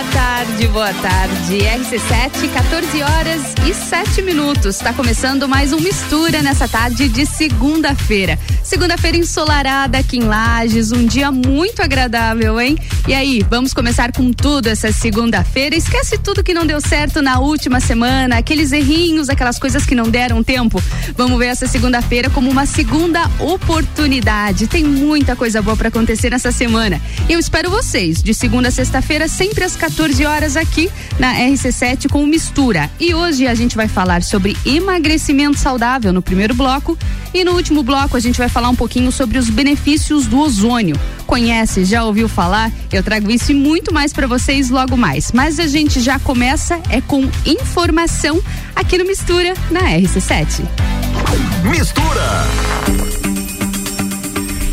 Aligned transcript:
Boa 0.00 0.12
tarde, 0.12 0.66
boa 0.68 0.94
tarde. 0.94 1.58
RC7, 1.58 2.50
14 2.54 3.02
horas 3.02 3.42
e 3.68 3.74
7 3.74 4.22
minutos. 4.22 4.76
Está 4.76 4.94
começando 4.94 5.46
mais 5.46 5.74
um 5.74 5.78
Mistura 5.78 6.40
nessa 6.40 6.66
tarde 6.66 7.06
de 7.06 7.26
segunda-feira. 7.26 8.38
Segunda-feira 8.64 9.18
ensolarada 9.18 9.98
aqui 9.98 10.16
em 10.16 10.22
Lages, 10.22 10.90
um 10.90 11.04
dia 11.04 11.30
muito 11.30 11.82
agradável, 11.82 12.58
hein? 12.58 12.78
E 13.06 13.12
aí, 13.12 13.44
vamos 13.50 13.74
começar 13.74 14.10
com 14.10 14.32
tudo 14.32 14.68
essa 14.68 14.90
segunda-feira. 14.90 15.76
Esquece 15.76 16.16
tudo 16.16 16.42
que 16.42 16.54
não 16.54 16.64
deu 16.64 16.80
certo 16.80 17.20
na 17.20 17.38
última 17.38 17.78
semana, 17.78 18.38
aqueles 18.38 18.72
errinhos, 18.72 19.28
aquelas 19.28 19.58
coisas 19.58 19.84
que 19.84 19.94
não 19.94 20.08
deram 20.08 20.42
tempo. 20.42 20.82
Vamos 21.14 21.38
ver 21.38 21.48
essa 21.48 21.66
segunda-feira 21.66 22.30
como 22.30 22.50
uma 22.50 22.64
segunda 22.64 23.30
oportunidade. 23.38 24.66
Tem 24.66 24.82
muita 24.82 25.36
coisa 25.36 25.60
boa 25.60 25.76
para 25.76 25.88
acontecer 25.88 26.30
nessa 26.30 26.50
semana. 26.50 26.98
Eu 27.28 27.38
espero 27.38 27.68
vocês 27.68 28.22
de 28.22 28.32
segunda 28.32 28.68
a 28.68 28.70
sexta-feira, 28.70 29.28
sempre 29.28 29.62
às 29.62 29.76
14 29.76 29.89
horas 30.26 30.56
aqui 30.56 30.90
na 31.18 31.34
RC7 31.34 32.08
com 32.08 32.24
Mistura. 32.26 32.90
E 32.98 33.14
hoje 33.14 33.46
a 33.46 33.54
gente 33.54 33.76
vai 33.76 33.88
falar 33.88 34.22
sobre 34.22 34.56
emagrecimento 34.64 35.58
saudável 35.58 36.12
no 36.12 36.22
primeiro 36.22 36.54
bloco 36.54 36.96
e 37.34 37.44
no 37.44 37.52
último 37.52 37.82
bloco 37.82 38.16
a 38.16 38.20
gente 38.20 38.38
vai 38.38 38.48
falar 38.48 38.68
um 38.68 38.74
pouquinho 38.74 39.10
sobre 39.10 39.38
os 39.38 39.50
benefícios 39.50 40.26
do 40.26 40.38
ozônio. 40.38 40.98
Conhece, 41.26 41.84
já 41.84 42.04
ouviu 42.04 42.28
falar? 42.28 42.72
Eu 42.92 43.02
trago 43.02 43.30
isso 43.30 43.52
e 43.52 43.54
muito 43.54 43.92
mais 43.92 44.12
para 44.12 44.26
vocês 44.26 44.70
logo 44.70 44.96
mais. 44.96 45.32
Mas 45.32 45.58
a 45.58 45.66
gente 45.66 46.00
já 46.00 46.18
começa 46.18 46.80
é 46.88 47.00
com 47.00 47.28
informação 47.44 48.40
aqui 48.74 48.98
no 48.98 49.04
Mistura 49.04 49.54
na 49.70 49.82
RC7. 49.82 50.64
Mistura. 51.64 53.29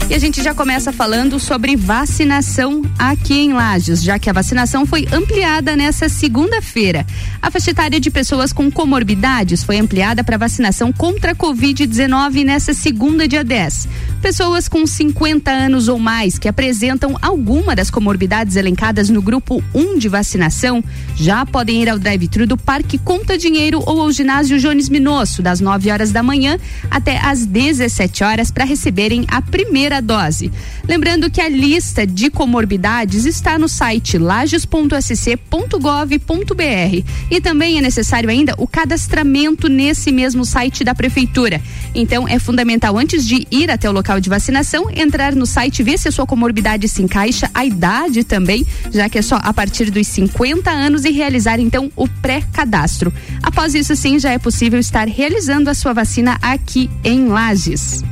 E 0.10 0.14
a 0.14 0.20
gente 0.20 0.42
já 0.42 0.56
começa 0.56 0.94
falando 0.94 1.38
sobre 1.38 1.76
vacinação 1.76 2.82
aqui 2.98 3.34
em 3.34 3.52
Lages, 3.52 4.02
já 4.02 4.18
que 4.18 4.30
a 4.30 4.34
vacinação 4.34 4.86
foi 4.86 5.06
ampliada 5.12 5.76
nessa 5.76 6.08
segunda-feira. 6.08 7.06
A 7.42 7.52
faixa 7.52 7.72
etária 7.72 8.00
de 8.00 8.10
pessoas 8.10 8.54
com 8.54 8.72
comorbidades 8.72 9.66
foi 9.66 9.78
ampliada 9.78 10.24
para 10.24 10.38
vacinação 10.38 10.94
contra 10.94 11.34
a 11.34 11.36
Covid-19 11.36 12.46
nessa 12.46 12.74
segunda, 12.74 13.28
dia 13.28 13.44
10. 13.44 13.90
Pessoas 14.22 14.70
com 14.70 14.88
50 14.88 15.52
anos 15.52 15.90
ou 15.90 16.00
mais 16.00 16.40
que 16.40 16.48
apresentam 16.48 17.18
alguma 17.22 17.76
das 17.76 17.92
comorbidades 17.92 18.56
elencadas 18.56 19.10
no 19.10 19.22
grupo 19.22 19.62
1 19.76 19.98
de 19.98 20.08
vacinação 20.08 20.82
já 21.18 21.46
podem 21.46 21.84
ir 21.84 21.90
ao 21.90 22.00
drive-thru 22.00 22.48
do 22.48 22.56
Parque 22.56 22.98
Conta 22.98 23.38
Dinheiro 23.38 23.84
ou 23.86 24.02
ao 24.02 24.12
ginásio 24.14 24.58
Jones 24.58 24.88
Minosso, 24.88 25.42
das 25.42 25.60
9 25.60 25.92
horas 25.92 26.14
da 26.14 26.24
manhã 26.24 26.58
até 26.90 27.20
às 27.20 27.46
17 27.46 28.24
horas, 28.24 28.52
para 28.52 28.64
receberem 28.64 29.26
a 29.28 29.42
primeira 29.42 29.97
dose. 30.02 30.52
Lembrando 30.88 31.30
que 31.30 31.42
a 31.42 31.50
lista 31.50 32.06
de 32.06 32.30
comorbidades 32.30 33.26
está 33.26 33.58
no 33.58 33.68
site 33.68 34.18
lages.sc.gov.br 34.18 37.04
e 37.30 37.42
também 37.42 37.78
é 37.78 37.82
necessário 37.82 38.30
ainda 38.30 38.54
o 38.58 38.68
cadastramento 38.68 39.68
nesse 39.68 40.12
mesmo 40.12 40.46
site 40.46 40.84
da 40.84 40.96
prefeitura. 40.96 41.62
Então 41.94 42.28
é 42.28 42.40
fundamental 42.40 42.98
antes 42.98 43.28
de 43.28 43.48
ir 43.52 43.70
até 43.72 43.90
o 43.90 43.94
local 43.94 44.20
de 44.20 44.30
vacinação 44.30 44.88
entrar 44.94 45.36
no 45.36 45.46
site 45.46 45.84
ver 45.84 45.98
se 45.98 46.08
a 46.08 46.12
sua 46.12 46.26
comorbidade 46.26 46.88
se 46.88 47.02
encaixa, 47.02 47.50
a 47.54 47.66
idade 47.66 48.24
também, 48.24 48.66
já 48.92 49.10
que 49.10 49.18
é 49.18 49.22
só 49.22 49.40
a 49.42 49.54
partir 49.54 49.92
dos 49.92 50.08
50 50.08 50.70
anos 50.70 51.06
e 51.06 51.12
realizar 51.12 51.60
então 51.60 51.92
o 51.96 52.08
pré-cadastro. 52.08 53.14
Após 53.42 53.76
isso 53.76 53.96
sim 53.96 54.20
já 54.20 54.32
é 54.32 54.38
possível 54.38 54.80
estar 54.80 55.08
realizando 55.08 55.70
a 55.70 55.74
sua 55.74 55.94
vacina 55.94 56.38
aqui 56.42 56.90
em 57.04 57.28
Lages. 57.28 58.04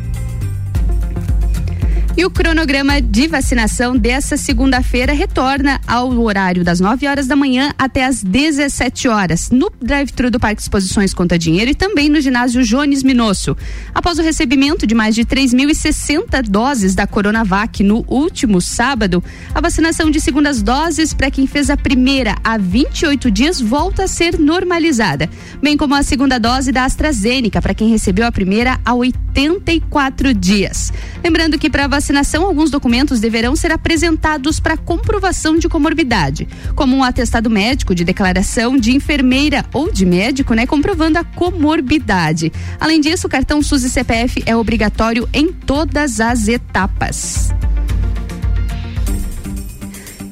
E 2.18 2.24
o 2.24 2.30
cronograma 2.30 3.02
de 3.02 3.28
vacinação 3.28 3.98
dessa 3.98 4.38
segunda-feira 4.38 5.12
retorna 5.12 5.82
ao 5.86 6.18
horário 6.18 6.64
das 6.64 6.80
9 6.80 7.06
horas 7.06 7.28
da 7.28 7.36
manhã 7.36 7.74
até 7.78 8.06
as 8.06 8.24
17 8.24 9.10
horas, 9.10 9.50
no 9.52 9.70
drive-thru 9.82 10.32
do 10.32 10.40
Parque 10.40 10.62
Exposições 10.62 11.14
Conta 11.14 11.38
Dinheiro 11.38 11.72
e 11.72 11.76
também 11.76 12.08
no 12.08 12.22
ginásio 12.22 12.64
Jones 12.64 13.04
Minosso. 13.04 13.58
Após 13.94 14.18
o 14.18 14.22
recebimento 14.22 14.88
de 14.88 14.96
mais 14.96 15.14
de 15.14 15.26
3.060 15.26 16.42
doses 16.44 16.96
da 16.96 17.06
Coronavac 17.06 17.84
no 17.84 18.06
último 18.08 18.62
sábado, 18.62 19.22
a 19.54 19.60
vacinação 19.60 20.10
de 20.10 20.22
segundas 20.22 20.62
doses 20.62 21.14
para 21.14 21.30
quem 21.30 21.46
fez 21.46 21.70
a 21.70 21.76
primeira 21.76 22.38
há 22.42 22.58
28 22.58 23.30
dias 23.30 23.60
volta 23.60 24.06
a 24.06 24.08
ser 24.08 24.40
normalizada, 24.40 25.30
bem 25.62 25.76
como 25.76 25.94
a 25.94 26.02
segunda 26.02 26.40
dose 26.40 26.72
da 26.72 26.86
AstraZeneca 26.86 27.62
para 27.62 27.74
quem 27.74 27.90
recebeu 27.90 28.26
a 28.26 28.32
primeira 28.32 28.80
há 28.86 28.94
84 28.94 30.34
dias. 30.34 30.94
Lembrando 31.22 31.60
que 31.60 31.70
para 31.70 31.90
vacinação, 32.06 32.46
alguns 32.46 32.70
documentos 32.70 33.20
deverão 33.20 33.56
ser 33.56 33.72
apresentados 33.72 34.60
para 34.60 34.78
comprovação 34.78 35.58
de 35.58 35.68
comorbidade, 35.68 36.48
como 36.76 36.96
um 36.96 37.04
atestado 37.04 37.50
médico 37.50 37.96
de 37.96 38.04
declaração 38.04 38.78
de 38.78 38.96
enfermeira 38.96 39.66
ou 39.74 39.92
de 39.92 40.06
médico, 40.06 40.54
né, 40.54 40.68
comprovando 40.68 41.18
a 41.18 41.24
comorbidade. 41.24 42.52
Além 42.80 43.02
disso, 43.02 43.26
o 43.26 43.30
cartão 43.30 43.60
SUS 43.64 43.84
e 43.86 43.90
CPF 43.90 44.44
é 44.46 44.56
obrigatório 44.56 45.28
em 45.34 45.52
todas 45.52 46.20
as 46.20 46.48
etapas. 46.48 47.52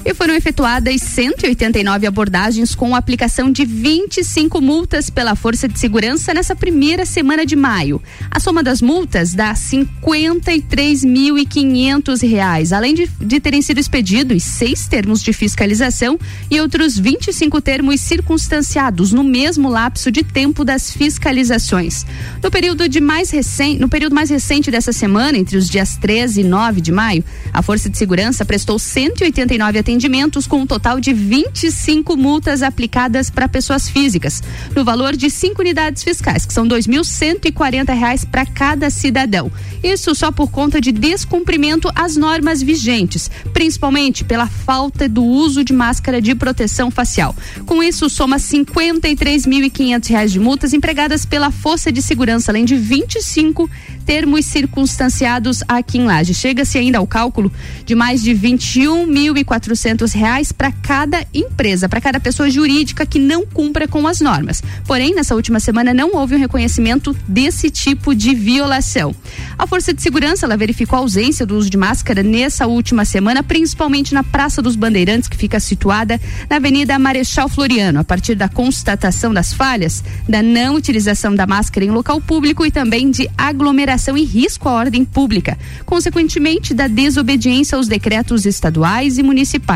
E 0.05 0.13
foram 0.13 0.35
efetuadas 0.35 1.01
189 1.01 2.05
abordagens 2.05 2.75
com 2.75 2.93
aplicação 2.93 3.49
de 3.49 3.63
25 3.63 4.59
multas 4.59 5.09
pela 5.09 5.33
Força 5.33 5.65
de 5.65 5.79
Segurança 5.79 6.33
nessa 6.33 6.53
primeira 6.53 7.05
semana 7.05 7.45
de 7.45 7.55
maio. 7.55 8.03
A 8.29 8.37
soma 8.37 8.61
das 8.61 8.81
multas 8.81 9.33
dá 9.33 9.53
53.500 9.53 12.29
reais, 12.29 12.73
além 12.73 12.93
de, 12.93 13.09
de 13.21 13.39
terem 13.39 13.61
sido 13.61 13.79
expedidos 13.79 14.43
seis 14.43 14.87
termos 14.87 15.23
de 15.23 15.31
fiscalização 15.31 16.19
e 16.51 16.59
outros 16.59 16.99
25 16.99 17.61
termos 17.61 18.01
circunstanciados 18.01 19.13
no 19.13 19.23
mesmo 19.23 19.69
lapso 19.69 20.11
de 20.11 20.21
tempo 20.21 20.65
das 20.65 20.91
fiscalizações. 20.91 22.05
No 22.43 22.51
período 22.51 22.89
de 22.89 22.99
mais 22.99 23.29
recente, 23.29 23.79
no 23.79 23.87
período 23.87 24.13
mais 24.13 24.29
recente 24.29 24.69
dessa 24.69 24.91
semana, 24.91 25.37
entre 25.37 25.55
os 25.55 25.69
dias 25.69 25.95
13 25.95 26.41
e 26.41 26.43
9 26.43 26.81
de 26.81 26.91
maio, 26.91 27.23
a 27.53 27.61
Força 27.61 27.89
de 27.89 27.97
Segurança 27.97 28.43
prestou 28.43 28.77
189 28.77 29.79
atendimentos 29.79 29.92
atendimentos 29.93 30.47
com 30.47 30.61
um 30.61 30.65
total 30.65 30.99
de 30.99 31.13
25 31.13 32.17
multas 32.17 32.63
aplicadas 32.63 33.29
para 33.29 33.47
pessoas 33.47 33.87
físicas, 33.87 34.41
no 34.75 34.83
valor 34.83 35.15
de 35.15 35.29
cinco 35.29 35.61
unidades 35.61 36.03
fiscais, 36.03 36.47
que 36.47 36.53
são 36.53 36.67
2.140 36.67 37.93
reais 37.93 38.25
para 38.25 38.43
cada 38.43 38.89
cidadão. 38.89 39.51
Isso 39.83 40.15
só 40.15 40.31
por 40.31 40.49
conta 40.49 40.81
de 40.81 40.91
descumprimento 40.91 41.89
às 41.93 42.15
normas 42.15 42.63
vigentes, 42.63 43.29
principalmente 43.53 44.23
pela 44.23 44.47
falta 44.47 45.07
do 45.07 45.23
uso 45.23 45.63
de 45.63 45.73
máscara 45.73 46.19
de 46.19 46.33
proteção 46.33 46.89
facial. 46.89 47.35
Com 47.67 47.83
isso, 47.83 48.09
soma 48.09 48.37
53.500 48.37 50.09
reais 50.09 50.31
de 50.31 50.39
multas 50.39 50.73
empregadas 50.73 51.23
pela 51.23 51.51
Força 51.51 51.91
de 51.91 52.01
Segurança, 52.01 52.51
além 52.51 52.65
de 52.65 52.75
25 52.75 53.69
termos 54.07 54.45
circunstanciados 54.45 55.61
aqui 55.67 55.99
em 55.99 56.05
Laje. 56.05 56.33
Chega-se 56.33 56.79
ainda 56.79 56.97
ao 56.97 57.05
cálculo 57.05 57.51
de 57.85 57.93
mais 57.93 58.23
de 58.23 58.31
21.400 58.31 59.82
reais 60.13 60.51
para 60.51 60.71
cada 60.71 61.25
empresa, 61.33 61.89
para 61.89 62.01
cada 62.01 62.19
pessoa 62.19 62.49
jurídica 62.49 63.05
que 63.05 63.19
não 63.19 63.45
cumpra 63.45 63.87
com 63.87 64.07
as 64.07 64.21
normas. 64.21 64.61
Porém, 64.85 65.13
nessa 65.13 65.35
última 65.35 65.59
semana 65.59 65.93
não 65.93 66.15
houve 66.15 66.35
um 66.35 66.39
reconhecimento 66.39 67.15
desse 67.27 67.69
tipo 67.69 68.15
de 68.15 68.33
violação. 68.33 69.15
A 69.57 69.67
Força 69.67 69.93
de 69.93 70.01
Segurança 70.01 70.45
ela 70.45 70.57
verificou 70.57 70.97
a 70.97 71.01
ausência 71.01 71.45
do 71.45 71.55
uso 71.55 71.69
de 71.69 71.77
máscara 71.77 72.23
nessa 72.23 72.67
última 72.67 73.05
semana, 73.05 73.43
principalmente 73.43 74.13
na 74.13 74.23
Praça 74.23 74.61
dos 74.61 74.75
Bandeirantes, 74.75 75.27
que 75.27 75.37
fica 75.37 75.59
situada 75.59 76.19
na 76.49 76.57
Avenida 76.57 76.97
Marechal 76.97 77.49
Floriano. 77.49 77.99
A 77.99 78.03
partir 78.03 78.35
da 78.35 78.49
constatação 78.49 79.33
das 79.33 79.53
falhas, 79.53 80.03
da 80.27 80.41
não 80.41 80.75
utilização 80.75 81.35
da 81.35 81.45
máscara 81.45 81.85
em 81.85 81.91
local 81.91 82.19
público 82.21 82.65
e 82.65 82.71
também 82.71 83.09
de 83.11 83.29
aglomeração 83.37 84.17
e 84.17 84.23
risco 84.23 84.69
à 84.69 84.73
ordem 84.73 85.03
pública, 85.05 85.57
consequentemente 85.85 86.73
da 86.73 86.87
desobediência 86.87 87.77
aos 87.77 87.87
decretos 87.87 88.45
estaduais 88.45 89.17
e 89.17 89.23
municipais, 89.23 89.72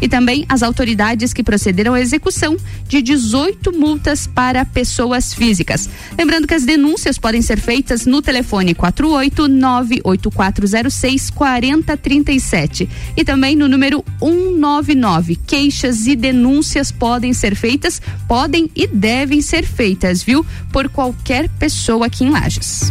e 0.00 0.08
também 0.08 0.44
as 0.48 0.62
autoridades 0.62 1.32
que 1.32 1.42
procederam 1.42 1.94
à 1.94 2.00
execução 2.00 2.56
de 2.88 3.02
18 3.02 3.72
multas 3.72 4.26
para 4.26 4.64
pessoas 4.64 5.34
físicas. 5.34 5.88
Lembrando 6.16 6.46
que 6.46 6.54
as 6.54 6.64
denúncias 6.64 7.18
podem 7.18 7.42
ser 7.42 7.60
feitas 7.60 8.06
no 8.06 8.22
telefone 8.22 8.74
4898406 8.74 11.32
4037 11.32 12.88
e 13.16 13.24
também 13.24 13.56
no 13.56 13.68
número 13.68 14.04
199. 14.20 15.36
Queixas 15.46 16.06
e 16.06 16.16
denúncias 16.16 16.90
podem 16.90 17.32
ser 17.32 17.54
feitas, 17.54 18.02
podem 18.26 18.70
e 18.74 18.86
devem 18.86 19.40
ser 19.40 19.64
feitas, 19.64 20.22
viu? 20.22 20.44
Por 20.72 20.88
qualquer 20.88 21.48
pessoa 21.50 22.06
aqui 22.06 22.24
em 22.24 22.30
Lages. 22.30 22.90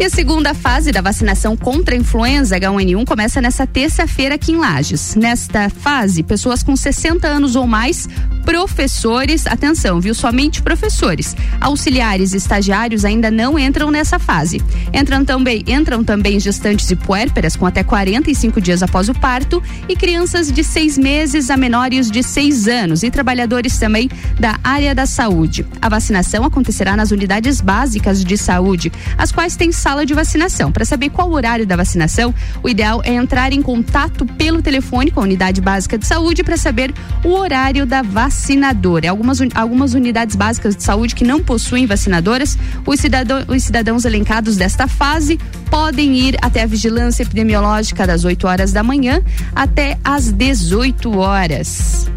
E 0.00 0.04
a 0.04 0.10
segunda 0.10 0.54
fase 0.54 0.92
da 0.92 1.00
vacinação 1.00 1.56
contra 1.56 1.92
a 1.92 1.98
influenza 1.98 2.56
H1N1 2.56 3.04
começa 3.04 3.40
nessa 3.40 3.66
terça-feira 3.66 4.36
aqui 4.36 4.52
em 4.52 4.56
Lages. 4.56 5.16
Nesta 5.16 5.68
fase, 5.68 6.22
pessoas 6.22 6.62
com 6.62 6.76
60 6.76 7.26
anos 7.26 7.56
ou 7.56 7.66
mais 7.66 8.08
Professores, 8.48 9.46
atenção, 9.46 10.00
viu? 10.00 10.14
Somente 10.14 10.62
professores. 10.62 11.36
Auxiliares 11.60 12.32
e 12.32 12.38
estagiários 12.38 13.04
ainda 13.04 13.30
não 13.30 13.58
entram 13.58 13.90
nessa 13.90 14.18
fase. 14.18 14.62
Entram 14.90 15.22
também, 15.22 15.62
entram 15.66 16.02
também 16.02 16.40
gestantes 16.40 16.90
e 16.90 16.96
puérperas 16.96 17.56
com 17.56 17.66
até 17.66 17.84
45 17.84 18.58
dias 18.58 18.82
após 18.82 19.10
o 19.10 19.14
parto 19.14 19.62
e 19.86 19.94
crianças 19.94 20.50
de 20.50 20.64
seis 20.64 20.96
meses 20.96 21.50
a 21.50 21.58
menores 21.58 22.10
de 22.10 22.22
seis 22.22 22.66
anos 22.66 23.02
e 23.02 23.10
trabalhadores 23.10 23.78
também 23.78 24.08
da 24.40 24.58
área 24.64 24.94
da 24.94 25.04
saúde. 25.04 25.66
A 25.82 25.90
vacinação 25.90 26.42
acontecerá 26.42 26.96
nas 26.96 27.10
unidades 27.10 27.60
básicas 27.60 28.24
de 28.24 28.38
saúde, 28.38 28.90
as 29.18 29.30
quais 29.30 29.56
têm 29.56 29.70
sala 29.88 30.04
de 30.04 30.12
vacinação. 30.12 30.70
Para 30.70 30.84
saber 30.84 31.08
qual 31.08 31.30
o 31.30 31.32
horário 31.32 31.66
da 31.66 31.74
vacinação, 31.74 32.34
o 32.62 32.68
ideal 32.68 33.00
é 33.06 33.14
entrar 33.14 33.54
em 33.54 33.62
contato 33.62 34.26
pelo 34.26 34.60
telefone 34.60 35.10
com 35.10 35.20
a 35.20 35.22
unidade 35.22 35.62
básica 35.62 35.96
de 35.96 36.06
saúde 36.06 36.44
para 36.44 36.58
saber 36.58 36.92
o 37.24 37.30
horário 37.30 37.86
da 37.86 38.02
vacinadora. 38.02 39.08
Algumas, 39.08 39.38
algumas 39.54 39.94
unidades 39.94 40.36
básicas 40.36 40.76
de 40.76 40.82
saúde 40.82 41.14
que 41.14 41.24
não 41.24 41.42
possuem 41.42 41.86
vacinadoras, 41.86 42.58
os, 42.84 43.00
cidadão, 43.00 43.42
os 43.48 43.64
cidadãos 43.64 44.04
elencados 44.04 44.58
desta 44.58 44.86
fase 44.86 45.40
podem 45.70 46.18
ir 46.18 46.36
até 46.42 46.64
a 46.64 46.66
vigilância 46.66 47.22
epidemiológica 47.22 48.06
das 48.06 48.26
8 48.26 48.46
horas 48.46 48.72
da 48.72 48.82
manhã 48.82 49.22
até 49.54 49.96
às 50.04 50.30
18 50.30 51.16
horas. 51.16 52.10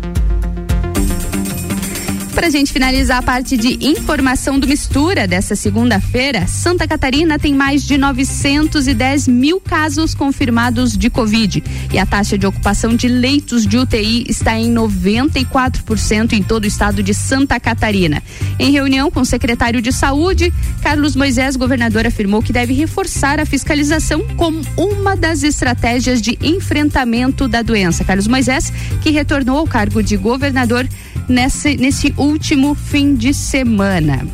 Para 2.33 2.47
a 2.47 2.49
gente 2.49 2.71
finalizar 2.71 3.17
a 3.17 3.21
parte 3.21 3.57
de 3.57 3.85
informação 3.85 4.57
do 4.57 4.65
Mistura 4.65 5.27
dessa 5.27 5.53
segunda-feira, 5.53 6.47
Santa 6.47 6.87
Catarina 6.87 7.37
tem 7.37 7.53
mais 7.53 7.83
de 7.83 7.97
910 7.97 9.27
mil 9.27 9.59
casos 9.59 10.15
confirmados 10.15 10.97
de 10.97 11.09
Covid 11.09 11.61
e 11.93 11.99
a 11.99 12.05
taxa 12.05 12.37
de 12.37 12.47
ocupação 12.47 12.95
de 12.95 13.09
leitos 13.09 13.67
de 13.67 13.77
UTI 13.77 14.25
está 14.29 14.57
em 14.57 14.73
94% 14.73 16.31
em 16.31 16.41
todo 16.41 16.63
o 16.63 16.67
estado 16.67 17.03
de 17.03 17.13
Santa 17.13 17.59
Catarina. 17.59 18.23
Em 18.57 18.71
reunião 18.71 19.11
com 19.11 19.21
o 19.21 19.25
secretário 19.25 19.81
de 19.81 19.91
Saúde, 19.91 20.53
Carlos 20.81 21.17
Moisés, 21.17 21.57
governador, 21.57 22.07
afirmou 22.07 22.41
que 22.41 22.53
deve 22.53 22.73
reforçar 22.73 23.41
a 23.41 23.45
fiscalização 23.45 24.25
como 24.37 24.61
uma 24.77 25.17
das 25.17 25.43
estratégias 25.43 26.21
de 26.21 26.39
enfrentamento 26.41 27.47
da 27.47 27.61
doença. 27.61 28.05
Carlos 28.05 28.27
Moisés, 28.27 28.71
que 29.01 29.11
retornou 29.11 29.57
ao 29.57 29.67
cargo 29.67 30.01
de 30.01 30.15
governador 30.15 30.87
nesse, 31.27 31.75
nesse 31.77 32.13
último 32.21 32.75
fim 32.75 33.15
de 33.15 33.33
semana. 33.33 34.27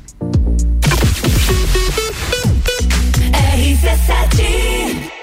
RC7 3.56 5.23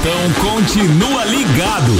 então 0.00 0.50
continua 0.50 1.24
ligado. 1.24 1.92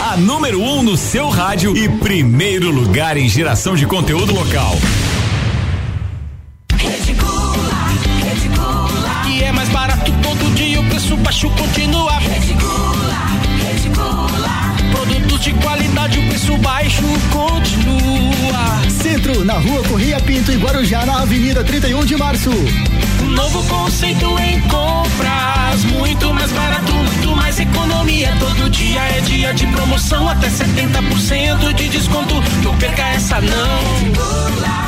A 0.00 0.16
número 0.16 0.60
1 0.60 0.78
um 0.78 0.82
no 0.82 0.96
seu 0.96 1.28
rádio 1.28 1.76
e 1.76 1.88
primeiro 1.88 2.70
lugar 2.70 3.16
em 3.16 3.28
geração 3.28 3.74
de 3.74 3.86
conteúdo 3.86 4.32
local. 4.32 4.78
Que 9.24 9.42
é 9.42 9.52
mais 9.52 9.68
barato 9.70 10.12
todo 10.22 10.54
dia, 10.54 10.80
o 10.80 10.84
preço 10.84 11.16
baixo 11.16 11.50
continua. 11.50 12.12
Produtos 14.92 15.40
de 15.40 15.52
qualidade, 15.54 16.18
o 16.18 16.28
preço 16.28 16.56
baixo 16.58 17.02
continua. 17.32 18.27
Centro, 19.18 19.44
na 19.44 19.54
rua 19.54 19.82
Correia 19.82 20.20
Pinto 20.20 20.52
e 20.52 20.56
Guarujá, 20.56 21.04
na 21.04 21.22
Avenida 21.22 21.64
31 21.64 22.04
de 22.04 22.16
Março. 22.16 22.50
Novo 23.34 23.64
conceito 23.64 24.38
em 24.38 24.60
compras. 24.62 25.84
Muito 25.92 26.32
mais 26.32 26.52
barato, 26.52 26.92
muito 26.92 27.34
mais 27.34 27.58
economia. 27.58 28.32
Todo 28.38 28.70
dia 28.70 29.00
é 29.00 29.20
dia 29.22 29.52
de 29.54 29.66
promoção, 29.68 30.28
até 30.28 30.48
70% 30.48 31.74
de 31.74 31.88
desconto. 31.88 32.34
Não 32.62 32.76
perca 32.76 33.08
essa 33.08 33.40
não. 33.40 34.87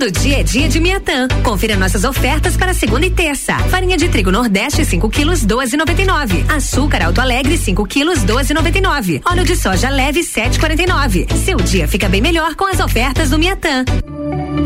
Todo 0.00 0.12
dia 0.12 0.40
é 0.40 0.42
dia 0.42 0.66
de 0.66 0.80
Miatã. 0.80 1.28
Confira 1.44 1.76
nossas 1.76 2.04
ofertas 2.04 2.56
para 2.56 2.72
segunda 2.72 3.04
e 3.04 3.10
terça. 3.10 3.58
Farinha 3.68 3.98
de 3.98 4.08
trigo 4.08 4.30
Nordeste 4.30 4.82
5 4.82 5.10
quilos 5.10 5.44
12,99. 5.44 6.50
Açúcar 6.50 7.04
Alto 7.04 7.20
Alegre 7.20 7.58
5 7.58 7.84
quilos 7.84 8.24
12,99. 8.24 9.20
Óleo 9.30 9.44
de 9.44 9.54
soja 9.54 9.90
leve 9.90 10.20
7,49. 10.20 11.30
Seu 11.44 11.58
dia 11.58 11.86
fica 11.86 12.08
bem 12.08 12.22
melhor 12.22 12.54
com 12.54 12.64
as 12.64 12.80
ofertas 12.80 13.28
do 13.28 13.38
Miatã. 13.38 13.84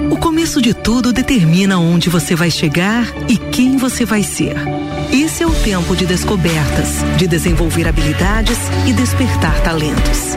O 0.08 0.16
começo 0.18 0.62
de 0.62 0.72
tudo 0.72 1.12
determina 1.12 1.80
onde 1.80 2.08
você 2.08 2.36
vai 2.36 2.48
chegar 2.48 3.04
e 3.28 3.36
quem 3.36 3.76
você 3.76 4.04
vai 4.04 4.22
ser. 4.22 4.54
Esse 5.12 5.42
é 5.42 5.46
o 5.48 5.50
tempo 5.50 5.96
de 5.96 6.06
descobertas, 6.06 7.02
de 7.16 7.26
desenvolver 7.26 7.88
habilidades 7.88 8.58
e 8.86 8.92
despertar 8.92 9.60
talentos. 9.64 10.36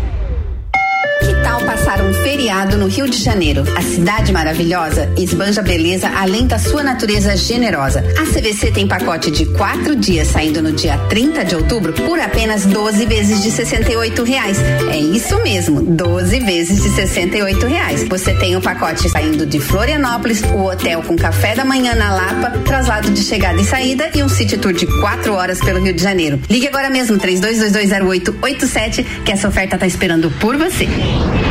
Que 1.21 1.33
tal 1.43 1.61
passar 1.65 2.01
um 2.01 2.13
feriado 2.13 2.77
no 2.77 2.87
Rio 2.87 3.07
de 3.07 3.17
Janeiro? 3.17 3.63
A 3.75 3.81
cidade 3.81 4.31
maravilhosa 4.31 5.11
esbanja 5.17 5.61
beleza 5.61 6.09
além 6.09 6.47
da 6.47 6.57
sua 6.57 6.83
natureza 6.83 7.35
generosa. 7.37 8.03
A 8.17 8.25
CVC 8.25 8.71
tem 8.71 8.87
pacote 8.87 9.29
de 9.29 9.45
quatro 9.45 9.95
dias 9.95 10.27
saindo 10.29 10.61
no 10.61 10.71
dia 10.71 10.97
30 11.09 11.45
de 11.45 11.55
outubro 11.55 11.93
por 11.93 12.19
apenas 12.19 12.65
12 12.65 13.05
vezes 13.05 13.43
de 13.43 13.51
68 13.51 14.23
reais. 14.23 14.57
É 14.91 14.97
isso 14.97 15.41
mesmo, 15.43 15.81
12 15.81 16.39
vezes 16.39 16.81
de 16.81 16.89
68 16.89 17.65
reais. 17.67 18.03
Você 18.07 18.33
tem 18.33 18.55
o 18.55 18.61
pacote 18.61 19.07
saindo 19.09 19.45
de 19.45 19.59
Florianópolis, 19.59 20.41
o 20.41 20.65
hotel 20.65 21.01
com 21.03 21.15
café 21.15 21.55
da 21.55 21.63
manhã 21.63 21.93
na 21.93 22.13
Lapa, 22.13 22.51
traslado 22.65 23.11
de 23.11 23.23
chegada 23.23 23.61
e 23.61 23.65
saída 23.65 24.09
e 24.15 24.23
um 24.23 24.29
city 24.29 24.57
tour 24.57 24.73
de 24.73 24.87
quatro 24.99 25.33
horas 25.33 25.59
pelo 25.59 25.83
Rio 25.83 25.93
de 25.93 26.01
Janeiro. 26.01 26.39
Ligue 26.49 26.67
agora 26.67 26.89
mesmo, 26.89 27.17
32220887, 27.17 29.05
que 29.23 29.31
essa 29.31 29.47
oferta 29.47 29.75
está 29.75 29.85
esperando 29.85 30.31
por 30.39 30.57
você. 30.57 30.87
Thank 31.11 31.35
you. 31.35 31.50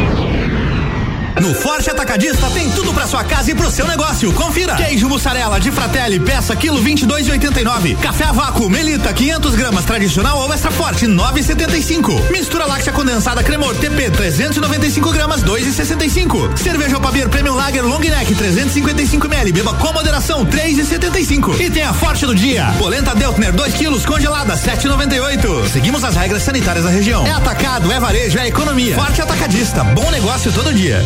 No 1.39 1.55
Forte 1.55 1.89
Atacadista 1.89 2.51
tem 2.51 2.71
tudo 2.71 2.93
para 2.93 3.07
sua 3.07 3.23
casa 3.23 3.51
e 3.51 3.55
pro 3.55 3.71
seu 3.71 3.87
negócio. 3.87 4.33
Confira. 4.33 4.75
Queijo 4.75 5.09
mussarela 5.09 5.61
de 5.61 5.71
Fratelli, 5.71 6.19
peça 6.19 6.57
quilo 6.57 6.83
22,89. 6.83 7.97
Café 7.99 8.25
a 8.25 8.33
vácuo 8.33 8.69
Melita 8.69 9.13
500 9.13 9.55
gramas 9.55 9.85
tradicional 9.85 10.39
ou 10.39 10.53
extra 10.53 10.71
forte 10.71 11.07
9,75. 11.07 12.31
Mistura 12.31 12.67
láctea 12.67 12.93
condensada 12.93 13.43
Cremor 13.43 13.75
TP 13.77 14.11
395 14.11 15.13
gramas 15.13 15.43
2,65. 15.43 16.57
Cerveja 16.59 16.97
Opabir 16.97 17.29
Premium 17.29 17.55
Lager 17.55 17.85
Long 17.85 18.01
Neck 18.01 18.35
355 18.35 19.27
ml. 19.27 19.53
Beba 19.53 19.75
com 19.75 19.93
moderação 19.93 20.45
3,75. 20.45 21.61
E 21.61 21.71
tem 21.71 21.83
a 21.83 21.93
Forte 21.93 22.27
do 22.27 22.35
dia. 22.35 22.75
Polenta 22.79 23.15
Deltner 23.15 23.53
2 23.53 23.75
quilos 23.75 24.05
congelada 24.05 24.55
7,98. 24.55 25.69
Seguimos 25.69 26.03
as 26.03 26.17
regras 26.17 26.43
sanitárias 26.43 26.85
da 26.85 26.91
região. 26.91 27.27
É 27.27 27.33
atacado, 27.33 27.91
é 27.93 28.01
varejo, 28.01 28.39
é 28.39 28.49
economia. 28.49 28.95
Forte 28.97 29.23
Atacadista. 29.23 29.85
Bom 29.85 30.11
negócio 30.11 30.53
todo 30.53 30.73
dia. 30.73 31.05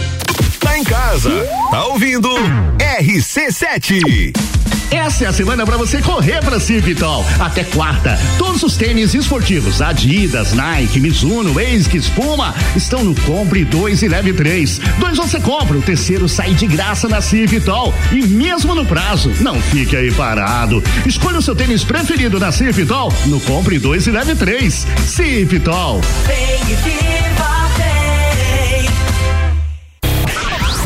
Tá 0.65 0.79
em 0.79 0.83
casa, 0.83 1.31
tá 1.71 1.85
ouvindo 1.85 2.29
RC7. 2.79 4.33
Essa 4.91 5.25
é 5.25 5.27
a 5.27 5.33
semana 5.33 5.67
para 5.67 5.77
você 5.77 6.01
correr 6.01 6.41
para 6.43 6.59
Civitol. 6.59 7.23
Até 7.39 7.65
quarta, 7.65 8.19
todos 8.39 8.63
os 8.63 8.75
tênis 8.75 9.13
esportivos 9.13 9.83
Adidas, 9.83 10.55
Nike, 10.55 11.01
Mizuno, 11.01 11.59
ASICS, 11.59 12.09
Puma 12.09 12.55
estão 12.75 13.05
no 13.05 13.15
Compre 13.23 13.63
2 13.63 14.03
e 14.03 14.09
Leve 14.09 14.33
3. 14.33 14.81
Dois 14.99 15.19
você 15.19 15.39
compra, 15.39 15.77
o 15.77 15.83
terceiro 15.83 16.27
sai 16.29 16.55
de 16.55 16.67
graça 16.67 17.09
na 17.09 17.21
Civitol. 17.21 17.93
E 18.11 18.23
mesmo 18.27 18.75
no 18.75 18.87
prazo, 18.87 19.31
não 19.41 19.61
fique 19.61 19.95
aí 19.95 20.11
parado. 20.13 20.83
Escolha 21.05 21.41
o 21.41 21.43
seu 21.43 21.55
tênis 21.55 21.85
preferido 21.85 22.41
na 22.41 22.51
Civitol 22.51 23.13
no 23.27 23.39
Compre 23.41 23.79
2 23.79 24.07
e 24.07 24.11
Leve 24.11 24.35
3. 24.35 24.87
Civitol. 25.07 26.01
Vem 26.27 27.24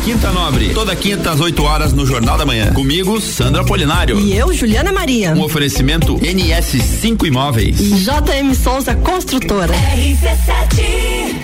Quinta 0.09 0.31
Nobre, 0.31 0.73
toda 0.73 0.95
quinta 0.95 1.29
às 1.29 1.39
8 1.39 1.63
horas 1.63 1.93
no 1.93 2.03
Jornal 2.03 2.35
da 2.35 2.43
Manhã. 2.43 2.73
Comigo, 2.73 3.21
Sandra 3.21 3.63
Polinário. 3.63 4.19
E 4.19 4.35
eu, 4.35 4.51
Juliana 4.51 4.91
Maria. 4.91 5.33
Um 5.35 5.43
oferecimento 5.43 6.17
NS5 6.17 7.27
Imóveis. 7.27 7.79
E 7.79 7.91
JM 7.91 8.55
Souza 8.55 8.95
Construtora. 8.95 9.71
RC7. 9.71 11.37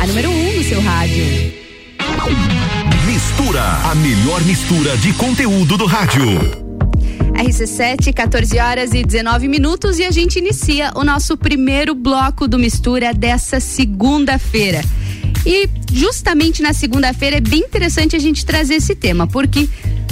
A 0.05 0.07
número 0.07 0.29
1 0.29 0.33
um 0.33 0.57
no 0.57 0.63
seu 0.63 0.79
rádio. 0.81 1.25
Mistura, 3.07 3.63
a 3.89 3.95
melhor 3.95 4.39
mistura 4.43 4.95
de 4.97 5.11
conteúdo 5.13 5.77
do 5.77 5.87
rádio. 5.87 6.29
RC7, 7.33 8.13
14 8.13 8.59
horas 8.59 8.93
e 8.93 9.03
19 9.03 9.47
minutos 9.47 9.97
e 9.97 10.03
a 10.03 10.11
gente 10.11 10.37
inicia 10.37 10.91
o 10.93 11.03
nosso 11.03 11.35
primeiro 11.35 11.95
bloco 11.95 12.47
do 12.47 12.59
Mistura 12.59 13.15
dessa 13.15 13.59
segunda-feira. 13.59 14.83
E 15.43 15.67
justamente 15.91 16.61
na 16.61 16.71
segunda-feira 16.71 17.37
é 17.37 17.41
bem 17.41 17.61
interessante 17.61 18.15
a 18.15 18.19
gente 18.19 18.45
trazer 18.45 18.75
esse 18.75 18.93
tema, 18.93 19.25
porque 19.25 19.67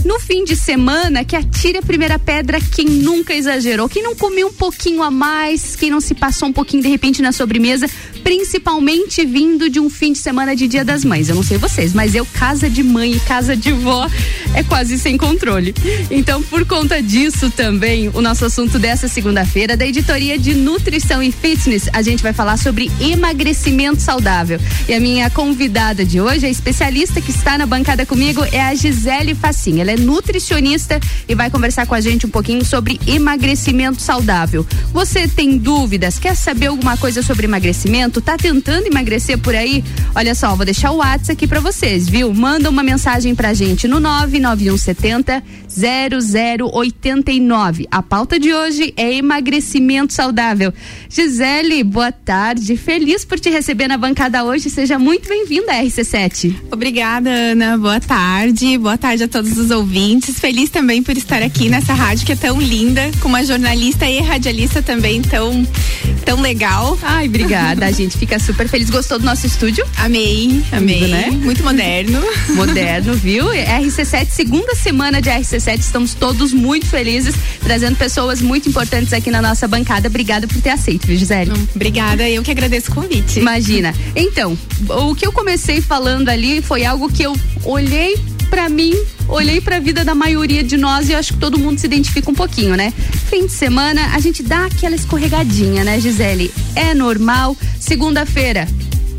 no 0.06 0.20
fim 0.20 0.44
de 0.44 0.56
semana 0.56 1.24
que 1.24 1.36
atire 1.36 1.78
a 1.78 1.82
primeira 1.82 2.20
pedra 2.20 2.60
quem 2.60 2.86
nunca 2.86 3.34
exagerou, 3.34 3.88
quem 3.88 4.04
não 4.04 4.16
comeu 4.16 4.48
um 4.48 4.54
pouquinho 4.54 5.02
a 5.02 5.10
mais, 5.10 5.76
quem 5.76 5.90
não 5.90 6.02
se 6.02 6.14
passou 6.14 6.50
um 6.50 6.54
pouquinho 6.54 6.84
de 6.84 6.90
repente 6.90 7.22
na 7.22 7.32
sobremesa, 7.32 7.90
principalmente 8.24 9.26
vindo 9.26 9.70
de 9.70 9.80
um 9.80 9.90
fim 9.90 10.14
de 10.14 10.20
semana 10.20 10.56
de 10.56 10.68
Dia 10.68 10.84
das 10.84 11.04
Mães. 11.04 11.30
Eu 11.30 11.36
não 11.36 11.44
sei 11.44 11.58
vocês, 11.58 11.94
mas 11.94 12.16
eu 12.16 12.26
casa 12.26 12.70
de 12.70 12.84
mãe 12.84 13.14
e 13.14 13.20
casa 13.20 13.56
de 13.56 13.72
vó 13.72 14.10
é 14.54 14.64
quase 14.64 14.98
sem 14.98 15.18
controle. 15.18 15.74
Então, 16.10 16.42
por 16.44 16.66
conta 16.66 17.02
disso 17.02 17.50
também, 17.52 18.10
o 18.14 18.22
nosso 18.22 18.46
assunto 18.46 18.80
dessa 18.80 19.08
segunda-feira 19.08 19.76
da 19.76 19.86
editoria 19.86 20.38
de 20.38 20.54
Nutrição 20.54 21.22
e 21.22 21.32
Fitness, 21.32 21.90
a 21.92 22.02
gente 22.02 22.24
vai 22.24 22.34
falar 22.34 22.58
sobre 22.58 22.92
emagrecimento 23.00 24.02
saudável. 24.02 24.60
E 24.88 24.94
a 24.94 25.00
minha 25.00 25.30
convidada 25.30 26.06
de 26.06 26.20
hoje, 26.20 26.46
a 26.46 26.50
especialista 26.50 27.22
que 27.22 27.32
está 27.32 27.58
na 27.58 27.66
bancada 27.66 28.06
comigo 28.06 28.44
é 28.52 28.62
a 28.62 28.74
Gisele 28.74 29.36
Facinha. 29.36 29.82
Ela 29.82 29.92
é 29.92 29.93
nutricionista 29.98 31.00
e 31.28 31.36
vai 31.36 31.50
conversar 31.50 31.86
com 31.86 31.96
a 31.96 32.02
gente 32.02 32.26
um 32.26 32.30
pouquinho 32.30 32.64
sobre 32.64 33.00
emagrecimento 33.08 34.02
saudável. 34.02 34.66
Você 34.92 35.28
tem 35.28 35.58
dúvidas? 35.58 36.20
Quer 36.20 36.36
saber 36.36 36.68
alguma 36.68 36.98
coisa 36.98 37.22
sobre 37.22 37.46
emagrecimento? 37.46 38.22
Tá 38.22 38.38
tentando 38.38 38.88
emagrecer 38.88 39.38
por 39.38 39.56
aí? 39.56 39.84
Olha 40.16 40.36
só, 40.36 40.56
vou 40.56 40.66
deixar 40.66 40.92
o 40.92 40.98
WhatsApp 40.98 41.34
aqui 41.34 41.48
para 41.48 41.60
vocês, 41.60 42.08
viu? 42.08 42.34
Manda 42.34 42.70
uma 42.70 42.84
mensagem 42.84 43.34
pra 43.36 43.54
gente 43.54 43.88
no 43.88 44.00
99170 44.00 45.44
0089. 45.74 47.88
A 47.90 48.04
pauta 48.04 48.40
de 48.40 48.54
hoje 48.54 48.94
é 48.96 49.16
emagrecimento 49.16 50.14
saudável. 50.14 50.72
Gisele, 51.10 51.84
boa 51.84 52.12
tarde. 52.12 52.78
Feliz 52.78 53.26
por 53.26 53.40
te 53.40 53.50
receber 53.50 53.88
na 53.88 53.98
bancada 53.98 54.44
hoje. 54.44 54.70
Seja 54.70 55.00
muito 55.00 55.28
bem-vinda 55.28 55.72
à 55.72 55.84
RC7. 55.84 56.56
Obrigada, 56.72 57.30
Ana. 57.30 57.78
Boa 57.78 58.00
tarde. 58.00 58.78
Boa 58.78 58.98
tarde 58.98 59.24
a 59.24 59.28
todos 59.28 59.58
os 59.58 59.72
ouvintes. 59.72 59.83
Feliz 60.40 60.70
também 60.70 61.02
por 61.02 61.18
estar 61.18 61.42
aqui 61.42 61.70
nessa 61.70 61.94
rádio 61.94 62.26
que 62.26 62.32
é 62.32 62.36
tão 62.36 62.60
linda, 62.60 63.12
com 63.20 63.28
uma 63.28 63.46
jornalista 63.46 64.06
e 64.06 64.20
radialista 64.20 64.82
também 64.82 65.22
tão, 65.22 65.66
tão 66.26 66.42
legal. 66.42 66.98
Ai, 67.02 67.28
obrigada. 67.28 67.86
a 67.86 67.92
gente 67.94 68.18
fica 68.18 68.40
super 68.40 68.68
feliz. 68.68 68.90
Gostou 68.90 69.20
do 69.20 69.26
nosso 69.26 69.46
estúdio? 69.46 69.86
Amei, 69.98 70.64
amei. 70.72 71.00
Tudo, 71.00 71.12
né? 71.12 71.32
Muito 71.32 71.64
moderno. 71.64 72.22
Moderno, 72.56 73.14
viu? 73.14 73.48
RC7, 73.48 74.30
segunda 74.30 74.76
semana 74.76 75.22
de 75.22 75.30
RC7. 75.30 75.80
Estamos 75.80 76.14
todos 76.14 76.54
muito 76.54 76.86
felizes, 76.86 77.36
trazendo 77.62 77.96
pessoas 77.96 78.42
muito 78.42 78.70
importantes 78.70 79.14
aqui 79.14 79.32
na 79.32 79.42
nossa 79.42 79.68
bancada. 79.68 80.08
Obrigada 80.08 80.48
por 80.48 80.62
ter 80.62 80.72
aceito, 80.72 81.08
viu, 81.08 81.18
Gisele? 81.18 81.52
Obrigada, 81.76 82.30
eu 82.30 82.44
que 82.44 82.52
agradeço 82.52 82.92
o 82.92 82.96
convite. 82.96 83.40
Imagina. 83.40 83.94
Então, 84.16 84.58
o 84.90 85.16
que 85.16 85.26
eu 85.26 85.32
comecei 85.32 85.82
falando 85.82 86.30
ali 86.30 86.62
foi 86.62 86.86
algo 86.86 87.12
que 87.12 87.24
eu 87.24 87.36
olhei 87.64 88.16
para 88.54 88.70
mim, 88.70 88.94
olhei 89.28 89.60
para 89.60 89.78
a 89.78 89.80
vida 89.80 90.06
da 90.06 90.14
maioria 90.14 90.64
de 90.64 90.78
nós 90.78 91.10
e 91.10 91.16
acho 91.16 91.34
que 91.34 91.40
todo 91.40 91.58
mundo 91.58 91.80
se 91.80 91.88
identifica 91.88 92.30
um 92.30 92.36
pouquinho, 92.36 92.76
né? 92.76 92.94
Fim 93.28 93.48
de 93.48 93.52
semana, 93.52 94.14
a 94.14 94.20
gente 94.20 94.44
dá 94.44 94.68
aquela 94.68 94.96
escorregadinha, 94.96 95.84
né, 95.84 96.00
Gisele? 96.00 96.54
É 96.76 96.94
normal. 96.94 97.58
Segunda-feira, 97.80 98.68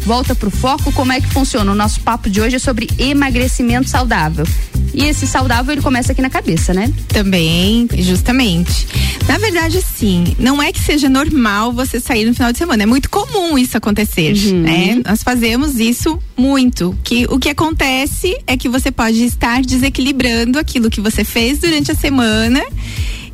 volta 0.06 0.36
pro 0.36 0.52
foco, 0.52 0.92
como 0.92 1.12
é 1.12 1.20
que 1.20 1.26
funciona? 1.30 1.72
O 1.72 1.74
nosso 1.74 2.00
papo 2.02 2.30
de 2.30 2.40
hoje 2.40 2.54
é 2.54 2.58
sobre 2.60 2.88
emagrecimento 2.96 3.90
saudável. 3.90 4.46
E 4.94 5.04
esse 5.04 5.26
saudável 5.26 5.72
ele 5.72 5.82
começa 5.82 6.12
aqui 6.12 6.22
na 6.22 6.30
cabeça, 6.30 6.72
né? 6.72 6.92
Também, 7.08 7.88
justamente. 7.98 8.86
Na 9.26 9.38
verdade, 9.38 9.82
sim, 9.82 10.36
não 10.38 10.62
é 10.62 10.72
que 10.72 10.80
seja 10.80 11.08
normal 11.08 11.72
você 11.72 11.98
sair 11.98 12.24
no 12.24 12.32
final 12.32 12.52
de 12.52 12.58
semana. 12.58 12.84
É 12.84 12.86
muito 12.86 13.10
comum 13.10 13.58
isso 13.58 13.76
acontecer, 13.76 14.36
uhum. 14.36 14.60
né? 14.60 15.02
Nós 15.04 15.22
fazemos 15.22 15.80
isso 15.80 16.18
muito. 16.36 16.96
Que 17.02 17.26
o 17.28 17.38
que 17.38 17.48
acontece 17.48 18.38
é 18.46 18.56
que 18.56 18.68
você 18.68 18.92
pode 18.92 19.24
estar 19.24 19.62
desequilibrando 19.62 20.58
aquilo 20.58 20.88
que 20.88 21.00
você 21.00 21.24
fez 21.24 21.58
durante 21.58 21.90
a 21.90 21.94
semana 21.94 22.62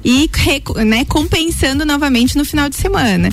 e 0.04 0.30
né, 0.86 1.04
compensando 1.04 1.84
novamente 1.84 2.38
no 2.38 2.44
final 2.44 2.68
de 2.68 2.76
semana. 2.76 3.28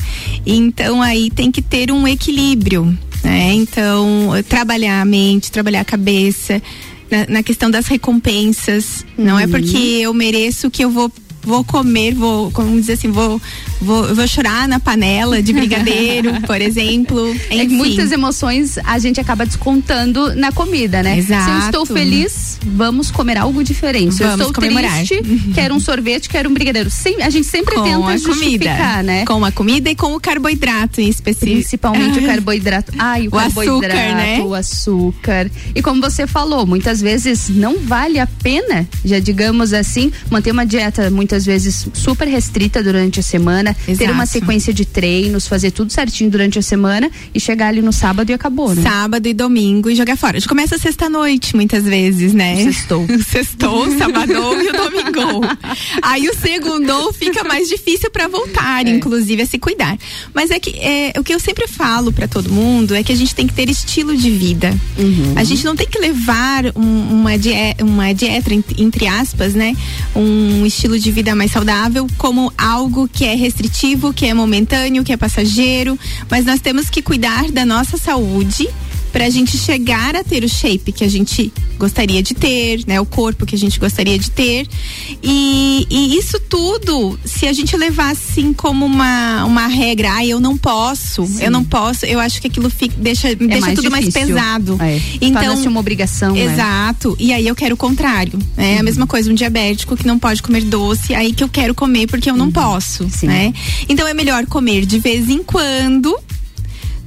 Então 0.46 1.02
aí 1.02 1.30
tem 1.30 1.52
que 1.52 1.62
ter 1.62 1.92
um 1.92 2.08
equilíbrio, 2.08 2.86
né? 3.24 3.54
Então 3.54 4.32
trabalhar 4.50 5.02
a 5.02 5.06
mente, 5.06 5.52
trabalhar 5.52 5.82
a 5.82 5.86
cabeça. 5.86 6.62
Na, 7.10 7.26
na 7.28 7.44
questão 7.44 7.72
das 7.72 7.88
recompensas. 7.88 9.06
Uhum. 9.18 9.26
Não 9.26 9.40
é 9.40 9.48
porque 9.48 9.78
uhum. 9.78 10.04
eu 10.04 10.14
mereço 10.14 10.70
que 10.70 10.84
eu 10.84 10.90
vou 10.90 11.12
vou 11.48 11.64
comer, 11.64 12.14
vou, 12.14 12.52
como 12.52 12.76
dizer 12.76 12.94
assim, 12.94 13.10
vou 13.10 13.42
vou, 13.82 14.14
vou 14.14 14.28
chorar 14.28 14.68
na 14.68 14.80
panela 14.80 15.42
de 15.42 15.54
brigadeiro, 15.54 16.42
por 16.46 16.62
exemplo. 16.62 17.36
É 17.50 17.66
que 17.66 17.68
muitas 17.68 18.12
emoções 18.12 18.78
a 18.84 19.00
gente 19.00 19.20
acaba 19.20 19.46
descontando 19.46 20.36
na 20.36 20.52
comida, 20.52 21.04
né? 21.04 21.18
Exato. 21.18 21.46
Se 21.46 21.52
eu 21.52 21.66
estou 21.66 21.86
feliz, 21.86 22.60
vamos 22.64 23.12
comer 23.12 23.38
algo 23.38 23.64
diferente. 23.64 24.16
Se 24.16 24.24
eu 24.24 24.32
estou 24.32 24.54
comemorar. 24.54 24.96
triste, 24.98 25.22
quero 25.54 25.76
um 25.76 25.80
sorvete, 25.80 26.30
quero 26.30 26.50
um 26.50 26.54
brigadeiro. 26.54 26.90
Sem, 26.90 27.22
a 27.22 27.30
gente 27.30 27.48
sempre 27.48 27.76
com 27.76 27.84
tenta 27.84 28.06
a 28.06 28.18
justificar, 28.18 28.96
comida, 28.96 29.04
né? 29.04 29.26
Com 29.26 29.44
a 29.44 29.52
comida 29.52 29.90
e 29.90 29.96
com 29.96 30.16
o 30.16 30.20
carboidrato 30.20 31.02
em 31.02 31.10
específico. 31.10 31.52
Principalmente 31.52 32.20
o 32.20 32.26
carboidrato. 32.26 32.92
Ai, 32.98 33.28
o, 33.28 33.30
O 33.30 33.32
carboidrato, 33.32 33.86
açúcar, 33.86 34.16
né? 34.16 34.42
o 34.42 34.54
açúcar. 34.54 35.52
E 35.76 35.82
como 35.82 36.02
você 36.02 36.26
falou, 36.28 36.66
muitas 36.66 37.02
vezes 37.02 37.50
não 37.50 37.80
vale 37.80 38.20
a 38.20 38.28
pena, 38.28 38.88
já 39.04 39.20
digamos 39.20 39.74
assim, 39.74 40.12
manter 40.30 40.52
uma 40.52 40.66
dieta 40.66 41.10
muitas 41.10 41.46
vezes 41.46 41.88
super 41.94 42.28
restrita 42.28 42.84
durante 42.84 43.20
a 43.20 43.24
semana, 43.24 43.67
ter 43.74 43.92
Exato. 43.92 44.12
uma 44.12 44.26
sequência 44.26 44.74
de 44.74 44.86
treinos, 44.86 45.48
fazer 45.48 45.72
tudo 45.72 45.92
certinho 45.92 46.30
durante 46.30 46.60
a 46.60 46.62
semana 46.62 47.10
e 47.34 47.40
chegar 47.40 47.68
ali 47.68 47.82
no 47.82 47.92
sábado 47.94 48.30
e 48.30 48.34
acabou, 48.34 48.74
né? 48.74 48.82
Sábado 48.82 49.28
e 49.28 49.34
domingo 49.34 49.90
e 49.90 49.96
jogar 49.96 50.16
fora. 50.18 50.38
A 50.38 50.40
gente 50.40 50.50
começa 50.50 50.78
sexta-noite, 50.78 51.56
muitas 51.56 51.84
vezes, 51.84 52.34
né? 52.34 52.64
Sextou. 52.64 53.06
Sextou, 53.30 53.98
sabadou 53.98 54.62
e 54.62 54.70
o 54.70 54.74
domingou. 54.74 55.42
Aí 56.02 56.28
o 56.30 56.36
segundou 56.36 57.12
fica 57.14 57.44
mais 57.44 57.68
difícil 57.68 58.10
para 58.12 58.28
voltar, 58.28 58.88
inclusive, 58.88 59.42
a 59.42 59.46
se 59.46 59.58
cuidar. 59.58 59.98
Mas 60.34 60.52
é 60.52 60.60
que 60.60 60.72
é, 60.80 61.14
o 61.18 61.24
que 61.24 61.34
eu 61.34 61.40
sempre 61.40 61.68
falo 61.68 62.12
para 62.12 62.28
todo 62.28 62.50
mundo 62.52 62.96
é 62.96 63.04
que 63.04 63.12
a 63.12 63.16
gente 63.16 63.34
tem 63.34 63.48
que 63.48 63.54
ter 63.54 63.70
estilo 63.70 64.16
de 64.16 64.30
vida. 64.30 64.76
A 65.36 65.44
gente 65.44 65.64
não 65.66 65.76
tem 65.76 65.88
que 65.88 66.00
levar 66.00 66.66
um- 66.76 67.20
uma, 67.20 67.38
dieta, 67.38 67.84
uma 67.84 68.14
dieta, 68.14 68.54
ent- 68.54 68.78
entre 68.80 69.08
aspas, 69.08 69.54
né? 69.54 69.76
Um 70.16 70.66
estilo 70.66 70.98
de 71.00 71.12
vida 71.12 71.36
mais 71.36 71.52
saudável 71.52 72.08
como 72.18 72.52
algo 72.58 73.08
que 73.08 73.26
é 73.26 73.36
restritivo, 73.58 74.14
que 74.14 74.28
é 74.28 74.34
momentâneo, 74.34 75.04
que 75.04 75.12
é 75.12 75.18
passageiro. 75.18 75.98
Mas 76.30 76.46
nós 76.46 76.62
temos 76.62 76.90
que 76.90 77.02
cuidar 77.02 77.52
da 77.52 77.66
nossa 77.66 77.98
saúde 77.98 78.70
pra 79.12 79.30
gente 79.30 79.58
chegar 79.58 80.16
a 80.16 80.24
ter 80.24 80.44
o 80.44 80.50
shape 80.50 80.92
que 80.92 81.04
a 81.04 81.10
gente 81.10 81.52
gostaria 81.78 82.22
de 82.22 82.34
ter, 82.34 82.82
né? 82.88 83.00
O 83.00 83.06
corpo 83.06 83.46
que 83.46 83.56
a 83.56 83.58
gente 83.58 83.80
gostaria 83.80 84.18
de 84.18 84.30
ter. 84.32 84.68
E, 85.24 85.86
e 85.90 86.18
isso 86.18 86.40
tudo, 86.40 87.20
se 87.24 87.48
a 87.48 87.54
gente 87.54 87.76
levar 87.78 88.12
assim 88.12 88.54
como 88.54 88.86
uma, 88.86 89.46
uma 89.46 89.68
regra, 89.68 90.14
ah, 90.14 90.26
eu 90.26 90.40
não 90.40 90.58
posso, 90.58 91.28
eu 91.40 91.52
não 91.52 91.64
posso, 91.64 92.06
eu 92.06 92.20
acho 92.20 92.42
que 92.42 92.48
aquilo 92.48 92.70
fica, 92.70 92.96
deixa, 92.98 93.34
deixa 93.36 93.58
É 93.58 93.60
mais 93.60 93.76
tudo 93.76 93.92
mais 93.92 94.06
difícil. 94.06 94.28
pesado. 94.28 94.78
É. 94.82 95.00
Então, 95.22 95.42
Torna-se 95.44 95.68
uma 95.68 95.80
obrigação, 95.80 96.34
né? 96.34 96.42
Exato. 96.54 97.16
E 97.20 97.32
aí 97.32 97.48
eu 97.48 97.56
quero 97.56 97.76
o 97.76 97.78
contrário. 97.78 98.40
É 98.58 98.80
a 98.80 98.84
mesma 98.84 99.06
coisa, 99.08 99.32
um 99.32 99.36
diabético 99.36 99.96
que 99.96 100.06
não 100.08 100.18
pode 100.20 100.42
comer 100.42 100.64
doce, 100.64 101.14
aí 101.14 101.34
que 101.34 101.44
eu 101.44 101.50
quero 101.50 101.74
comer 101.74 102.08
porque 102.08 102.30
eu 102.30 102.36
não 102.36 102.52
posso, 102.52 103.08
né? 103.24 103.54
Então 103.88 104.08
é 104.08 104.14
melhor 104.14 104.46
comer 104.46 104.86
de 104.86 105.00
vez 105.00 105.30
em 105.30 105.44
quando 105.44 106.18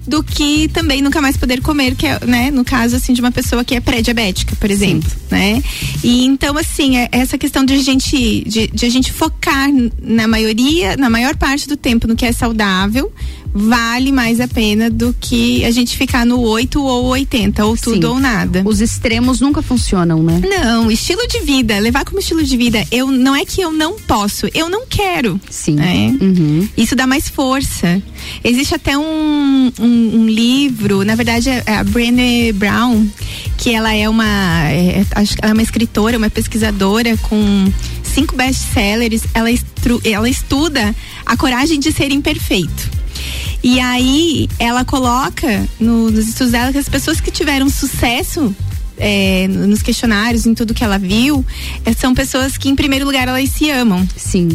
do 0.07 0.23
que 0.23 0.69
também 0.69 1.02
nunca 1.02 1.21
mais 1.21 1.37
poder 1.37 1.61
comer, 1.61 1.95
que 1.95 2.07
é, 2.07 2.19
né, 2.26 2.50
no 2.50 2.64
caso 2.64 2.97
assim 2.97 3.12
de 3.12 3.21
uma 3.21 3.30
pessoa 3.30 3.64
que 3.64 3.75
é 3.75 3.80
pré-diabética, 3.80 4.57
por 4.57 4.71
exemplo, 4.71 5.11
né? 5.30 5.62
E 6.02 6.25
então 6.25 6.57
assim, 6.57 6.97
é 6.97 7.09
essa 7.12 7.37
questão 7.37 7.64
de 7.64 7.75
a 7.75 7.78
gente 7.78 8.45
de, 8.47 8.66
de 8.69 8.87
a 8.87 8.88
gente 8.88 9.12
focar 9.12 9.69
na 10.02 10.26
maioria, 10.26 10.97
na 10.97 11.11
maior 11.11 11.37
parte 11.37 11.69
do 11.69 11.76
tempo 11.76 12.07
no 12.07 12.16
que 12.16 12.25
é 12.25 12.33
saudável, 12.33 13.12
vale 13.52 14.12
mais 14.12 14.40
a 14.40 14.49
pena 14.49 14.88
do 14.88 15.14
que 15.19 15.64
a 15.64 15.71
gente 15.71 15.97
ficar 15.97 16.25
no 16.25 16.40
8 16.40 16.83
ou 16.83 17.07
80, 17.07 17.64
ou 17.64 17.76
tudo 17.76 18.07
Sim. 18.07 18.12
ou 18.12 18.21
nada. 18.21 18.62
Os 18.64 18.80
extremos 18.80 19.40
nunca 19.40 19.61
funcionam, 19.62 20.23
né? 20.23 20.40
Não, 20.45 20.90
estilo 20.90 21.26
de 21.26 21.40
vida, 21.40 21.78
levar 21.78 22.04
como 22.04 22.21
estilo 22.21 22.42
de 22.42 22.57
vida, 22.57 22.85
eu 22.90 23.09
não 23.09 23.35
é 23.35 23.45
que 23.45 23.61
eu 23.61 23.73
não 23.73 23.99
posso, 23.99 24.47
eu 24.54 24.69
não 24.69 24.87
quero. 24.87 25.40
Sim. 25.50 25.75
né? 25.75 26.16
Isso 26.76 26.95
dá 26.95 27.07
mais 27.07 27.28
força. 27.28 28.00
Existe 28.45 28.75
até 28.75 28.97
um, 28.97 29.73
um, 29.78 30.21
um 30.21 30.26
livro, 30.26 31.04
na 31.04 31.14
verdade 31.14 31.49
é 31.50 31.62
a 31.66 31.85
Brené 31.85 32.52
Brown, 32.52 33.07
que 33.57 33.75
ela 33.75 33.95
é 33.95 34.09
uma, 34.09 34.69
é, 34.71 35.04
acho 35.14 35.35
que 35.35 35.40
ela 35.42 35.50
é 35.50 35.54
uma 35.54 35.62
escritora, 35.62 36.16
uma 36.16 36.30
pesquisadora 36.30 37.16
com 37.16 37.73
cinco 38.02 38.37
best-sellers. 38.37 39.23
Ela, 39.35 39.49
ela 40.04 40.28
estuda 40.28 40.95
a 41.26 41.37
coragem 41.37 41.80
de 41.80 41.92
ser 41.92 42.12
imperfeito. 42.12 43.00
E 43.62 43.79
aí 43.81 44.49
ela 44.59 44.85
coloca 44.85 45.69
no- 45.79 46.11
nos 46.11 46.29
estudos 46.29 46.53
dela 46.53 46.73
que 46.73 46.79
as 46.79 46.89
pessoas 46.89 47.21
que 47.21 47.31
tiveram 47.31 47.69
sucesso 47.69 48.55
é, 49.03 49.49
no- 49.49 49.67
nos 49.67 49.81
questionários, 49.83 50.45
em 50.45 50.53
tudo 50.55 50.75
que 50.75 50.85
ela 50.85 50.99
viu, 50.99 51.45
é, 51.87 51.93
são 51.95 52.15
pessoas 52.15 52.59
que, 52.59 52.69
em 52.69 52.77
primeiro 52.77 53.07
lugar, 53.07 53.27
elas 53.27 53.49
se 53.50 53.71
amam. 53.71 54.07
Sim. 54.15 54.49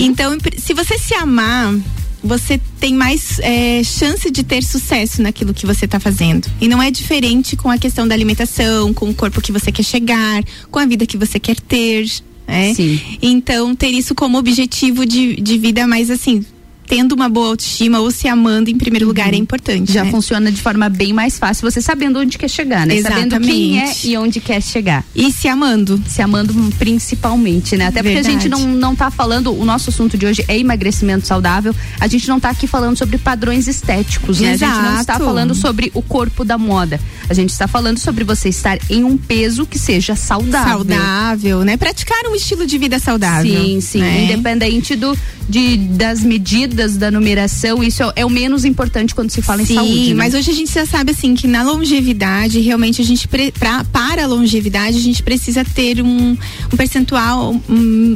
Então, 0.00 0.34
em 0.34 0.38
pri- 0.38 0.58
se 0.58 0.72
você 0.72 0.96
se 0.98 1.12
amar, 1.14 1.74
você 2.22 2.58
tem 2.80 2.94
mais 2.94 3.38
é, 3.40 3.82
chance 3.84 4.30
de 4.30 4.42
ter 4.42 4.62
sucesso 4.64 5.20
naquilo 5.20 5.52
que 5.52 5.66
você 5.66 5.84
está 5.84 6.00
fazendo. 6.00 6.48
E 6.62 6.66
não 6.66 6.82
é 6.82 6.90
diferente 6.90 7.56
com 7.56 7.70
a 7.70 7.76
questão 7.76 8.08
da 8.08 8.14
alimentação, 8.14 8.94
com 8.94 9.10
o 9.10 9.14
corpo 9.14 9.42
que 9.42 9.52
você 9.52 9.70
quer 9.70 9.82
chegar, 9.82 10.42
com 10.70 10.78
a 10.78 10.86
vida 10.86 11.04
que 11.04 11.18
você 11.18 11.38
quer 11.38 11.60
ter. 11.60 12.06
Né? 12.48 12.72
Sim. 12.72 12.98
Então, 13.20 13.74
ter 13.76 13.88
isso 13.88 14.14
como 14.14 14.38
objetivo 14.38 15.04
de, 15.04 15.36
de 15.36 15.58
vida 15.58 15.86
mais 15.86 16.10
assim. 16.10 16.42
Tendo 16.86 17.12
uma 17.12 17.28
boa 17.28 17.48
autoestima 17.48 18.00
ou 18.00 18.10
se 18.10 18.28
amando 18.28 18.70
em 18.70 18.76
primeiro 18.76 19.06
lugar 19.06 19.32
é 19.32 19.36
importante. 19.36 19.92
Já 19.92 20.04
né? 20.04 20.10
funciona 20.10 20.50
de 20.50 20.60
forma 20.60 20.88
bem 20.88 21.12
mais 21.12 21.38
fácil, 21.38 21.70
você 21.70 21.80
sabendo 21.80 22.18
onde 22.18 22.36
quer 22.38 22.48
chegar, 22.48 22.86
né? 22.86 23.00
Sabendo 23.00 23.40
quem 23.40 23.78
é 23.78 23.84
Exatamente. 23.84 24.08
e 24.08 24.16
onde 24.16 24.40
quer 24.40 24.62
chegar. 24.62 25.04
E 25.14 25.32
se 25.32 25.48
amando. 25.48 26.00
Se 26.08 26.22
amando 26.22 26.54
principalmente, 26.78 27.76
né? 27.76 27.86
Até 27.86 28.02
porque 28.02 28.18
a 28.18 28.22
Verdade. 28.22 28.44
gente 28.44 28.48
não, 28.48 28.60
não 28.66 28.94
tá 28.94 29.10
falando, 29.10 29.52
o 29.52 29.64
nosso 29.64 29.90
assunto 29.90 30.16
de 30.16 30.26
hoje 30.26 30.44
é 30.48 30.58
emagrecimento 30.58 31.26
saudável. 31.26 31.74
A 32.00 32.06
gente 32.06 32.28
não 32.28 32.38
tá 32.38 32.50
aqui 32.50 32.66
falando 32.66 32.96
sobre 32.96 33.18
padrões 33.18 33.66
estéticos, 33.66 34.40
né? 34.40 34.52
A 34.52 34.56
gente 34.56 34.68
não 34.70 35.00
está 35.00 35.14
Exato. 35.14 35.24
falando 35.24 35.54
sobre 35.54 35.90
o 35.94 36.02
corpo 36.02 36.44
da 36.44 36.58
moda. 36.58 37.00
A 37.28 37.34
gente 37.34 37.50
está 37.50 37.66
falando 37.66 37.98
sobre 37.98 38.24
você 38.24 38.48
estar 38.48 38.78
em 38.90 39.04
um 39.04 39.16
peso 39.16 39.66
que 39.66 39.78
seja 39.78 40.14
saudável. 40.14 40.78
Saudável, 40.78 41.64
né? 41.64 41.76
Praticar 41.76 42.26
um 42.26 42.34
estilo 42.34 42.66
de 42.66 42.76
vida 42.78 42.98
saudável. 42.98 43.62
Sim, 43.62 43.80
sim. 43.80 44.00
né? 44.00 44.24
Independente 44.24 44.94
do, 44.94 45.16
de, 45.48 45.76
das 45.76 46.20
medidas, 46.20 46.73
da 46.74 47.10
numeração, 47.10 47.82
isso 47.82 48.02
é, 48.02 48.12
é 48.16 48.26
o 48.26 48.30
menos 48.30 48.64
importante 48.64 49.14
quando 49.14 49.30
se 49.30 49.40
fala 49.40 49.62
em 49.62 49.66
Sim, 49.66 49.74
saúde. 49.74 50.08
né? 50.08 50.14
mas 50.14 50.34
hoje 50.34 50.50
a 50.50 50.54
gente 50.54 50.72
já 50.72 50.84
sabe 50.84 51.12
assim 51.12 51.34
que 51.34 51.46
na 51.46 51.62
longevidade, 51.62 52.60
realmente 52.60 53.00
a 53.00 53.04
gente 53.04 53.28
pra, 53.28 53.84
para 53.84 54.24
a 54.24 54.26
longevidade 54.26 54.98
a 54.98 55.00
gente 55.00 55.22
precisa 55.22 55.64
ter 55.64 56.02
um, 56.02 56.36
um 56.72 56.76
percentual 56.76 57.60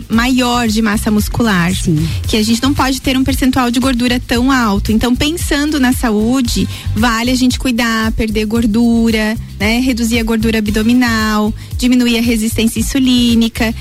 maior 0.09 0.69
de 0.69 0.83
massa 0.83 1.11
muscular. 1.11 1.73
Que 2.27 2.37
a 2.37 2.43
gente 2.43 2.63
não 2.63 2.75
pode 2.75 3.01
ter 3.01 3.17
um 3.17 3.25
percentual 3.25 3.71
de 3.71 3.81
gordura 3.81 4.21
tão 4.21 4.51
alto. 4.51 4.93
Então, 4.93 5.15
pensando 5.15 5.79
na 5.79 5.93
saúde, 5.93 6.69
vale 6.95 7.31
a 7.31 7.35
gente 7.35 7.59
cuidar, 7.59 8.13
perder 8.13 8.47
gordura, 8.47 9.37
né? 9.59 9.81
Reduzir 9.81 10.19
a 10.19 10.23
gordura 10.23 10.59
abdominal, 10.59 11.53
diminuir 11.77 12.19
a 12.19 12.23
resistência 12.23 12.81
insulínica 12.81 13.75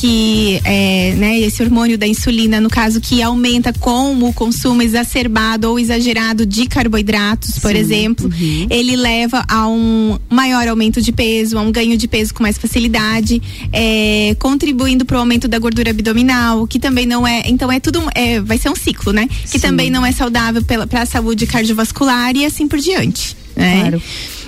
que 0.00 0.58
é, 0.64 1.14
né, 1.14 1.38
esse 1.40 1.62
hormônio 1.62 1.98
da 1.98 2.06
insulina, 2.06 2.58
no 2.58 2.70
caso, 2.70 3.02
que 3.02 3.20
aumenta 3.20 3.70
com 3.70 4.24
o 4.24 4.32
consumo 4.32 4.80
exacerbado 4.80 5.68
ou 5.68 5.78
exagerado 5.78 6.46
de 6.46 6.64
carboidratos, 6.64 7.58
por 7.58 7.72
Sim, 7.72 7.76
exemplo, 7.76 8.30
ele 8.70 8.96
leva 8.96 9.44
a 9.46 9.68
um 9.68 10.18
maior 10.30 10.66
aumento 10.68 11.02
de 11.02 11.12
peso, 11.12 11.58
a 11.58 11.60
um 11.60 11.70
ganho 11.70 11.98
de 11.98 12.08
peso 12.08 12.32
com 12.32 12.42
mais 12.42 12.56
facilidade, 12.56 13.42
é, 13.70 14.34
contribuindo 14.38 15.04
para 15.04 15.18
o 15.18 15.20
aumento 15.20 15.46
da 15.46 15.58
gordura 15.58 15.90
abdominal, 15.90 16.66
que 16.66 16.78
também 16.78 17.04
não 17.04 17.26
é, 17.26 17.42
então 17.44 17.70
é 17.70 17.78
tudo, 17.78 18.02
é, 18.14 18.40
vai 18.40 18.56
ser 18.56 18.70
um 18.70 18.76
ciclo, 18.76 19.12
né? 19.12 19.28
Que 19.42 19.58
Sim. 19.58 19.60
também 19.60 19.90
não 19.90 20.06
é 20.06 20.12
saudável 20.12 20.62
para 20.88 21.02
a 21.02 21.06
saúde 21.06 21.46
cardiovascular 21.46 22.34
e 22.34 22.46
assim 22.46 22.66
por 22.66 22.78
diante. 22.78 23.36
Né? 23.54 23.80
Claro. 23.80 24.02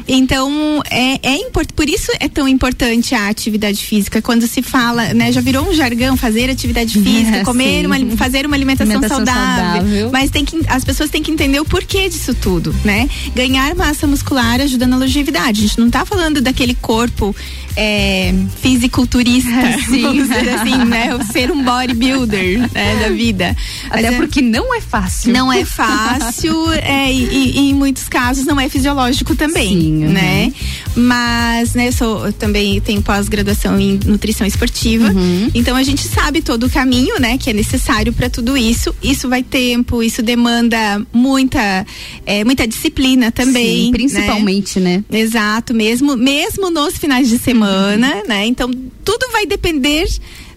Então, 0.08 0.82
é, 0.90 1.18
é 1.22 1.36
import, 1.36 1.68
por 1.74 1.88
isso 1.88 2.10
é 2.20 2.28
tão 2.28 2.46
importante 2.48 3.14
a 3.14 3.28
atividade 3.28 3.78
física. 3.84 4.20
Quando 4.22 4.46
se 4.46 4.62
fala, 4.62 5.12
né, 5.14 5.32
já 5.32 5.40
virou 5.40 5.68
um 5.68 5.74
jargão 5.74 6.16
fazer 6.16 6.50
atividade 6.50 6.98
física, 7.02 7.44
comer 7.44 7.80
Sim. 7.80 7.86
uma, 7.86 8.16
fazer 8.16 8.46
uma 8.46 8.56
alimentação, 8.56 8.92
Alimentação 8.96 9.24
saudável. 9.24 9.74
saudável. 9.82 10.10
Mas 10.12 10.30
tem 10.30 10.44
que, 10.44 10.60
as 10.68 10.84
pessoas 10.84 11.10
têm 11.10 11.22
que 11.22 11.30
entender 11.30 11.60
o 11.60 11.64
porquê 11.64 12.08
disso 12.08 12.34
tudo, 12.34 12.74
né? 12.84 13.08
Ganhar 13.34 13.74
massa 13.74 14.06
muscular 14.06 14.60
ajuda 14.60 14.86
na 14.86 14.96
longevidade. 14.96 15.60
A 15.64 15.66
gente 15.68 15.78
não 15.80 15.90
tá 15.90 16.04
falando 16.04 16.40
daquele 16.40 16.74
corpo 16.74 17.34
é, 17.76 18.34
fisiculturista, 18.60 19.50
Sim. 19.88 20.02
vamos 20.02 20.28
dizer 20.28 20.48
assim, 20.50 20.84
né? 20.84 21.18
Ser 21.32 21.50
um 21.50 21.62
bodybuilder 21.62 22.60
né, 22.72 22.96
da 23.02 23.08
vida. 23.08 23.56
Até 23.90 24.02
Mas 24.02 24.12
é- 24.12 24.16
porque 24.16 24.42
não 24.42 24.74
é 24.74 24.80
fácil. 24.80 25.32
não 25.32 25.52
é 25.52 25.64
fácil 25.64 26.70
é, 26.72 27.12
e, 27.12 27.24
e- 27.24 27.50
e 27.58 27.70
em 27.70 27.74
muitos 27.74 28.08
casos 28.08 28.44
não 28.44 28.58
é 28.60 28.68
fisiológico 28.68 29.34
também, 29.34 29.68
Sim, 29.68 29.91
uhum. 29.92 30.12
né? 30.12 30.52
Mas, 30.94 31.74
né, 31.74 31.88
eu, 31.88 31.92
sou, 31.92 32.26
eu 32.26 32.32
também 32.32 32.80
tenho 32.80 33.02
pós-graduação 33.02 33.78
em 33.80 33.98
nutrição 34.06 34.46
esportiva, 34.46 35.08
Uhum. 35.10 35.50
então 35.54 35.74
a 35.76 35.82
gente 35.82 36.02
sabe 36.06 36.42
todo 36.42 36.64
o 36.66 36.70
caminho, 36.70 37.18
né, 37.20 37.38
que 37.38 37.50
é 37.50 37.52
necessário 37.52 38.12
para 38.12 38.28
tudo 38.30 38.56
isso. 38.56 38.94
Isso 39.02 39.28
vai 39.28 39.42
tempo, 39.42 40.02
isso 40.02 40.22
demanda 40.22 41.04
muita, 41.12 41.86
é, 42.26 42.44
muita 42.44 42.66
disciplina 42.66 43.30
também, 43.32 43.76
Sim, 43.76 43.84
né? 43.86 43.92
principalmente, 43.92 44.80
né? 44.80 45.04
Exato, 45.10 45.72
mesmo, 45.74 46.16
mesmo 46.16 46.70
nos 46.70 46.96
finais 46.96 47.28
de 47.28 47.38
semana, 47.38 48.16
Uhum. 48.16 48.22
né? 48.28 48.46
Então, 48.46 48.70
tudo 49.04 49.30
vai 49.32 49.46
depender 49.46 50.06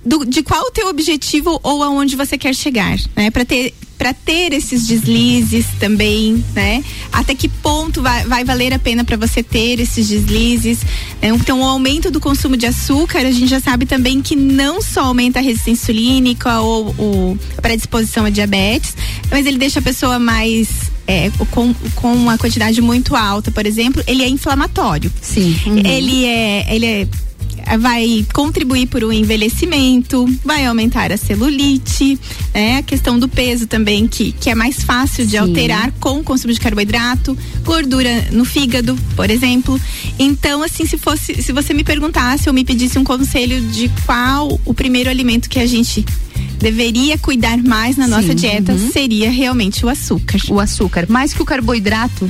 do- 0.06 0.26
de 0.26 0.44
qual 0.44 0.62
o 0.68 0.72
teu 0.72 0.88
objetivo 0.88 1.60
ou 1.64 1.82
aonde 1.84 2.16
você 2.16 2.38
quer 2.38 2.54
chegar, 2.54 2.98
né? 3.16 3.32
Para 3.32 3.44
ter 3.46 3.74
para 3.98 4.14
ter 4.14 4.54
esses 4.54 4.86
deslizes 4.88 5.66
também, 5.80 6.44
né? 6.54 6.84
Até 7.12 7.34
que 7.34 7.48
ponto 7.48 8.02
vai, 8.02 8.26
vai 8.26 8.44
valer 8.44 8.74
a 8.74 8.80
pena 8.80 9.04
para 9.04 9.18
você 9.18 9.42
ter 9.42 9.80
esses 9.80 10.08
deslizes? 10.08 10.80
Né? 11.22 11.30
Então, 11.30 11.62
o 11.62 11.64
aumento 11.64 12.12
do 12.12 12.20
consumo 12.20 12.58
de 12.58 12.66
açúcar, 12.66 13.20
a 13.20 13.32
gente 13.32 13.48
já 13.48 13.60
sabe 13.60 13.86
também 13.86 14.22
que 14.22 14.36
não 14.36 14.82
só 14.82 15.06
aumenta 15.06 15.40
a 15.40 15.42
resistência 15.42 15.86
insulínica 15.86 16.60
ou, 16.62 16.94
ou 16.98 17.38
a 17.58 17.62
predisposição 17.62 18.26
a 18.26 18.30
diabetes, 18.30 18.96
mas 19.30 19.46
ele 19.46 19.58
deixa 19.58 19.80
a 19.80 19.82
pessoa 19.82 20.20
mais 20.20 20.70
é, 21.08 21.30
com, 21.52 21.74
com 21.96 22.14
uma 22.14 22.38
quantidade 22.38 22.82
muito 22.82 23.16
alta, 23.16 23.52
por 23.52 23.66
exemplo, 23.66 24.04
ele 24.08 24.24
é 24.24 24.28
inflamatório. 24.28 25.12
Sim. 25.22 25.56
Uhum. 25.66 25.78
Ele 25.86 26.26
é, 26.26 26.76
ele 26.76 26.86
é 26.86 27.08
vai 27.80 28.26
contribuir 28.34 28.88
para 28.88 29.06
o 29.06 29.12
envelhecimento, 29.12 30.26
vai 30.44 30.66
aumentar 30.66 31.12
a 31.12 31.18
celulite, 31.18 32.20
né? 32.54 32.78
A 32.78 32.84
questão 32.84 33.18
do 33.18 33.28
peso 33.28 33.68
também, 33.68 34.08
que, 34.08 34.32
que 34.34 34.50
é 34.50 34.56
mais 34.56 34.84
fácil 34.84 35.26
de 35.26 35.32
Sim. 35.32 35.38
alterar 35.40 35.92
com 36.00 36.20
o 36.20 36.24
consumo 36.24 36.54
de 36.54 36.60
carboidrato, 36.60 37.38
gordura 37.64 38.30
no 38.32 38.46
fígado, 38.46 38.98
por 39.16 39.30
exemplo. 39.30 39.80
Então, 40.20 40.64
assim, 40.64 40.86
se 40.86 40.98
fosse, 40.98 41.42
se 41.42 41.52
você 41.52 41.74
me 41.74 41.84
perguntasse 41.84 42.48
ou 42.48 42.54
me 42.54 42.64
pedisse 42.64 43.00
um 43.00 43.04
conselho 43.04 43.62
de 43.68 43.90
qual 44.06 44.60
o 44.64 44.74
primeiro 44.74 45.10
alimento 45.10 45.50
que 45.50 45.60
a 45.60 45.66
gente 45.66 46.06
deveria 46.60 47.18
cuidar 47.18 47.58
mais 47.58 47.98
na 47.98 48.06
Sim, 48.06 48.12
nossa 48.12 48.36
dieta 48.36 48.72
uhum. 48.72 48.92
seria 48.92 49.30
realmente 49.30 49.86
o 49.86 49.90
açúcar. 49.90 50.40
O 50.50 50.60
açúcar, 50.60 51.06
mais 51.10 51.34
que 51.34 51.42
o 51.42 51.46
carboidrato? 51.46 52.30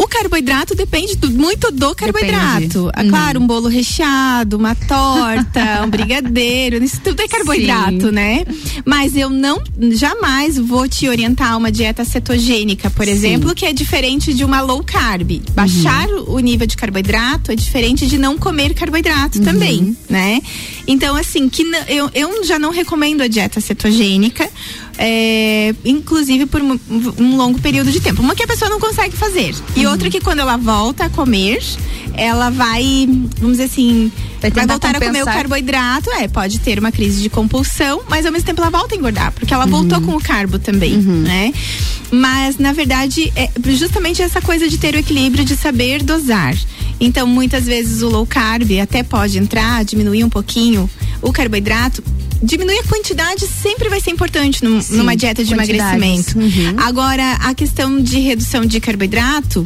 O 0.00 0.08
carboidrato 0.08 0.74
depende 0.74 1.14
do, 1.14 1.30
muito 1.30 1.70
do 1.70 1.94
carboidrato. 1.94 2.90
Ah, 2.94 3.02
uhum. 3.02 3.10
Claro, 3.10 3.40
um 3.40 3.46
bolo 3.46 3.68
recheado, 3.68 4.56
uma 4.56 4.74
torta, 4.74 5.82
um 5.84 5.90
brigadeiro, 5.90 6.82
isso 6.82 6.98
tudo 7.04 7.20
é 7.20 7.28
carboidrato, 7.28 8.06
Sim. 8.06 8.12
né? 8.12 8.46
Mas 8.86 9.14
eu 9.14 9.28
não 9.28 9.62
jamais 9.92 10.56
vou 10.56 10.88
te 10.88 11.06
orientar 11.06 11.52
a 11.52 11.56
uma 11.58 11.70
dieta 11.70 12.02
cetogênica, 12.02 12.88
por 12.88 13.04
Sim. 13.04 13.10
exemplo, 13.10 13.54
que 13.54 13.66
é 13.66 13.74
diferente 13.74 14.32
de 14.32 14.42
uma 14.42 14.62
low 14.62 14.82
carb. 14.82 15.42
Baixar 15.52 16.08
uhum. 16.08 16.34
o 16.34 16.38
nível 16.38 16.66
de 16.66 16.78
carboidrato 16.78 17.52
é 17.52 17.54
diferente 17.54 18.06
de 18.06 18.16
não 18.16 18.38
comer 18.38 18.72
carboidrato 18.72 19.38
uhum. 19.38 19.44
também, 19.44 19.94
né? 20.08 20.40
Então, 20.86 21.14
assim, 21.14 21.46
que 21.46 21.62
eu, 21.88 22.10
eu 22.14 22.42
já 22.42 22.58
não 22.58 22.70
recomendo 22.70 22.99
a 23.22 23.28
dieta 23.28 23.60
cetogênica 23.60 24.48
é, 25.02 25.74
inclusive 25.82 26.44
por 26.44 26.60
um, 26.60 26.78
um, 27.18 27.34
longo 27.34 27.58
período 27.58 27.90
de 27.90 28.00
tempo. 28.00 28.20
Uma 28.20 28.34
que 28.34 28.42
a 28.42 28.46
pessoa 28.46 28.70
não 28.70 28.78
consegue 28.78 29.16
fazer. 29.16 29.54
E 29.74 29.86
uhum. 29.86 29.92
outra 29.92 30.10
que 30.10 30.20
quando 30.20 30.40
ela 30.40 30.58
volta 30.58 31.06
a 31.06 31.08
comer, 31.08 31.58
ela 32.12 32.50
vai, 32.50 33.08
vamos 33.38 33.56
dizer 33.56 33.64
assim, 33.64 34.12
vai, 34.42 34.50
vai 34.50 34.66
voltar 34.66 34.92
compensar. 34.92 35.02
a 35.02 35.06
comer 35.06 35.22
o 35.22 35.24
carboidrato, 35.24 36.10
é, 36.10 36.28
pode 36.28 36.60
ter 36.60 36.78
uma 36.78 36.92
crise 36.92 37.22
de 37.22 37.30
compulsão, 37.30 38.02
mas 38.10 38.26
ao 38.26 38.32
mesmo 38.32 38.44
tempo 38.44 38.60
ela 38.60 38.70
volta 38.70 38.94
a 38.94 38.98
engordar, 38.98 39.32
porque 39.32 39.54
ela 39.54 39.64
uhum. 39.64 39.70
voltou 39.70 40.02
com 40.02 40.14
o 40.14 40.20
carbo 40.20 40.58
também, 40.58 40.96
uhum. 40.96 41.22
né? 41.22 41.54
Mas 42.10 42.58
na 42.58 42.74
verdade 42.74 43.32
é 43.34 43.48
justamente 43.70 44.20
essa 44.20 44.42
coisa 44.42 44.68
de 44.68 44.76
ter 44.76 44.94
o 44.94 44.98
equilíbrio 44.98 45.46
de 45.46 45.56
saber 45.56 46.02
dosar. 46.02 46.54
Então, 47.00 47.26
muitas 47.26 47.64
vezes 47.64 48.02
o 48.02 48.10
low 48.10 48.26
carb 48.26 48.70
até 48.82 49.02
pode 49.02 49.38
entrar, 49.38 49.82
diminuir 49.82 50.22
um 50.22 50.28
pouquinho 50.28 50.90
o 51.22 51.32
carboidrato, 51.32 52.04
diminuir 52.42 52.78
a 52.78 52.84
quantidade 52.84 53.46
sempre 53.46 53.88
vai 53.88 54.00
ser 54.00 54.10
importante 54.10 54.64
num, 54.64 54.80
Sim, 54.80 54.96
numa 54.96 55.16
dieta 55.16 55.44
de 55.44 55.52
emagrecimento. 55.52 56.38
Uhum. 56.38 56.74
Agora, 56.78 57.32
a 57.40 57.54
questão 57.54 58.00
de 58.00 58.18
redução 58.20 58.64
de 58.64 58.80
carboidrato, 58.80 59.64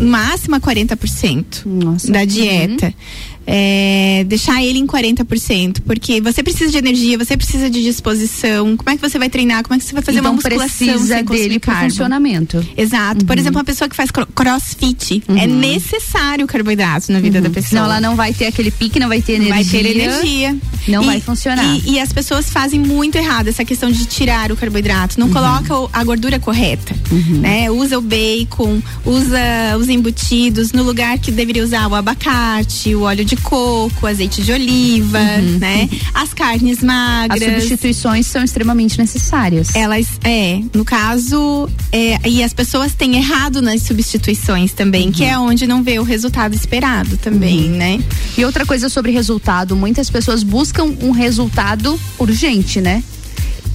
máxima 0.00 0.60
40% 0.60 1.64
Nossa. 1.64 2.10
da 2.10 2.24
dieta. 2.24 2.86
Uhum 2.86 3.37
é, 3.50 4.24
deixar 4.26 4.62
ele 4.62 4.78
em 4.78 4.86
40%, 4.86 5.78
porque 5.86 6.20
você 6.20 6.42
precisa 6.42 6.70
de 6.70 6.76
energia, 6.76 7.16
você 7.16 7.34
precisa 7.34 7.70
de 7.70 7.82
disposição. 7.82 8.76
Como 8.76 8.90
é 8.90 8.94
que 8.94 9.00
você 9.00 9.18
vai 9.18 9.30
treinar? 9.30 9.62
Como 9.62 9.74
é 9.74 9.78
que 9.78 9.86
você 9.86 9.94
vai 9.94 10.02
fazer 10.02 10.18
então 10.18 10.32
uma 10.32 10.34
musculação 10.34 10.86
precisa 10.86 11.22
dele 11.22 11.58
para 11.58 11.80
funcionamento. 11.84 12.62
Exato. 12.76 13.22
Uhum. 13.22 13.26
Por 13.26 13.38
exemplo, 13.38 13.58
uma 13.58 13.64
pessoa 13.64 13.88
que 13.88 13.96
faz 13.96 14.10
crossfit, 14.10 15.22
é 15.26 15.32
uhum. 15.32 15.38
é 15.38 15.46
necessário 15.46 16.46
carboidrato 16.46 17.10
na 17.10 17.20
vida 17.20 17.38
uhum. 17.38 17.44
da 17.44 17.50
pessoa. 17.50 17.80
Não, 17.80 17.86
ela 17.86 18.00
não 18.02 18.16
vai 18.16 18.34
ter 18.34 18.46
aquele 18.46 18.70
pique, 18.70 19.00
não 19.00 19.08
vai 19.08 19.22
ter 19.22 19.34
energia. 19.34 19.54
Vai 19.54 19.64
ter 19.64 19.96
energia. 19.96 20.56
Não 20.86 21.02
e, 21.02 21.06
vai 21.06 21.20
funcionar. 21.22 21.64
E, 21.64 21.92
e, 21.92 22.00
as 22.00 22.12
pessoas 22.12 22.50
fazem 22.50 22.78
muito 22.78 23.16
errado 23.16 23.48
essa 23.48 23.64
questão 23.64 23.90
de 23.90 24.04
tirar 24.04 24.52
o 24.52 24.56
carboidrato. 24.56 25.18
Não 25.18 25.28
uhum. 25.28 25.32
coloca 25.32 25.74
a 25.90 26.04
gordura 26.04 26.38
correta, 26.38 26.94
uhum. 27.10 27.40
né? 27.40 27.70
Usa 27.70 27.98
o 27.98 28.02
bacon, 28.02 28.82
usa 29.06 29.38
os 29.78 29.88
embutidos 29.88 30.72
no 30.72 30.82
lugar 30.82 31.18
que 31.18 31.30
deveria 31.30 31.64
usar 31.64 31.86
o 31.86 31.94
abacate, 31.94 32.94
o 32.94 33.02
óleo 33.02 33.24
de 33.24 33.37
coco, 33.38 34.06
azeite 34.06 34.42
de 34.42 34.52
oliva, 34.52 35.18
uhum. 35.18 35.58
né? 35.58 35.88
As 36.14 36.32
carnes 36.32 36.82
magras. 36.82 37.42
As 37.42 37.54
substituições 37.54 38.26
são 38.26 38.42
extremamente 38.42 38.98
necessárias. 38.98 39.74
Elas, 39.74 40.06
é, 40.24 40.60
no 40.74 40.84
caso, 40.84 41.68
é, 41.92 42.18
e 42.28 42.42
as 42.42 42.52
pessoas 42.52 42.94
têm 42.94 43.16
errado 43.16 43.62
nas 43.62 43.82
substituições 43.82 44.72
também, 44.72 45.06
uhum. 45.06 45.12
que 45.12 45.24
é 45.24 45.38
onde 45.38 45.66
não 45.66 45.82
vê 45.82 45.98
o 45.98 46.02
resultado 46.02 46.54
esperado 46.54 47.16
também, 47.16 47.70
uhum. 47.70 47.76
né? 47.76 48.04
E 48.36 48.44
outra 48.44 48.64
coisa 48.64 48.88
sobre 48.88 49.12
resultado, 49.12 49.76
muitas 49.76 50.10
pessoas 50.10 50.42
buscam 50.42 50.94
um 51.02 51.10
resultado 51.10 51.98
urgente, 52.18 52.80
né? 52.80 53.02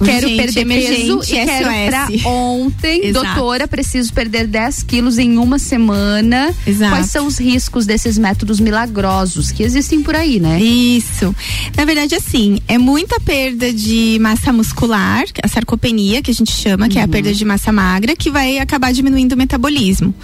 Quero 0.02 0.28
Gente, 0.28 0.36
perder 0.36 0.66
peso 0.66 1.20
e 1.22 1.26
quero 1.26 1.68
pra 1.88 2.08
ontem. 2.28 3.06
Exato. 3.06 3.24
Doutora, 3.26 3.68
preciso 3.68 4.12
perder 4.12 4.46
10 4.46 4.82
quilos 4.82 5.18
em 5.18 5.38
uma 5.38 5.58
semana. 5.58 6.54
Exato. 6.66 6.92
Quais 6.92 7.10
são 7.10 7.26
os 7.26 7.38
riscos 7.38 7.86
desses 7.86 8.18
métodos 8.18 8.58
milagrosos 8.60 9.52
que 9.52 9.62
existem 9.62 10.02
por 10.02 10.14
aí, 10.14 10.40
né? 10.40 10.60
Isso. 10.60 11.34
Na 11.76 11.84
verdade, 11.84 12.14
assim, 12.14 12.60
é 12.66 12.78
muita 12.78 13.20
perda 13.20 13.72
de 13.72 14.18
massa 14.20 14.52
muscular, 14.52 15.24
a 15.42 15.48
sarcopenia, 15.48 16.22
que 16.22 16.30
a 16.30 16.34
gente 16.34 16.52
chama, 16.52 16.84
uhum. 16.84 16.90
que 16.90 16.98
é 16.98 17.02
a 17.02 17.04
uhum. 17.04 17.10
perda 17.10 17.32
de 17.32 17.44
massa 17.44 17.72
magra, 17.72 18.16
que 18.16 18.30
vai 18.30 18.58
acabar 18.58 18.92
diminuindo 18.92 19.32
o 19.32 19.36
metabolismo. 19.36 20.14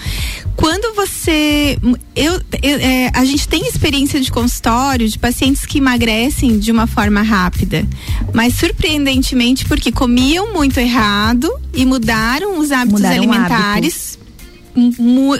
Quando 0.56 0.94
você. 0.94 1.78
Eu, 2.14 2.34
eu 2.62 2.78
é, 2.80 3.10
a 3.14 3.24
gente 3.24 3.48
tem 3.48 3.66
experiência 3.66 4.20
de 4.20 4.30
consultório 4.30 5.08
de 5.08 5.18
pacientes 5.18 5.64
que 5.64 5.78
emagrecem 5.78 6.58
de 6.58 6.70
uma 6.70 6.86
forma 6.86 7.22
rápida, 7.22 7.86
mas 8.34 8.54
surpreendentemente 8.54 9.59
porque 9.66 9.92
comiam 9.92 10.52
muito 10.52 10.78
errado 10.78 11.50
e 11.74 11.84
mudaram 11.84 12.58
os 12.58 12.72
hábitos 12.72 13.00
mudaram 13.00 13.16
alimentares. 13.16 14.18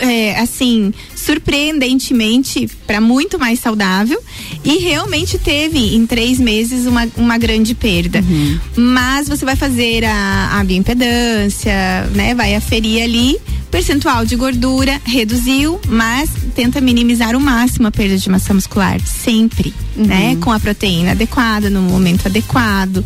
É, 0.00 0.40
assim, 0.40 0.92
surpreendentemente 1.14 2.68
para 2.84 3.00
muito 3.00 3.38
mais 3.38 3.60
saudável 3.60 4.20
e 4.64 4.78
realmente 4.78 5.38
teve 5.38 5.94
em 5.94 6.04
três 6.04 6.40
meses 6.40 6.84
uma, 6.84 7.08
uma 7.16 7.38
grande 7.38 7.72
perda. 7.72 8.18
Uhum. 8.20 8.58
Mas 8.76 9.28
você 9.28 9.44
vai 9.44 9.54
fazer 9.54 10.04
a, 10.04 10.58
a 10.58 10.64
bioimpedância, 10.64 11.72
né? 12.12 12.34
Vai 12.34 12.56
aferir 12.56 13.02
ali 13.02 13.40
percentual 13.70 14.26
de 14.26 14.34
gordura 14.34 15.00
reduziu, 15.04 15.80
mas 15.88 16.28
tenta 16.54 16.80
minimizar 16.80 17.36
o 17.36 17.40
máximo 17.40 17.86
a 17.86 17.90
perda 17.90 18.18
de 18.18 18.28
massa 18.28 18.52
muscular, 18.52 19.00
sempre, 19.00 19.72
uhum. 19.96 20.06
né? 20.06 20.36
Com 20.40 20.50
a 20.50 20.58
proteína 20.58 21.12
adequada, 21.12 21.70
no 21.70 21.80
momento 21.80 22.26
adequado. 22.26 23.04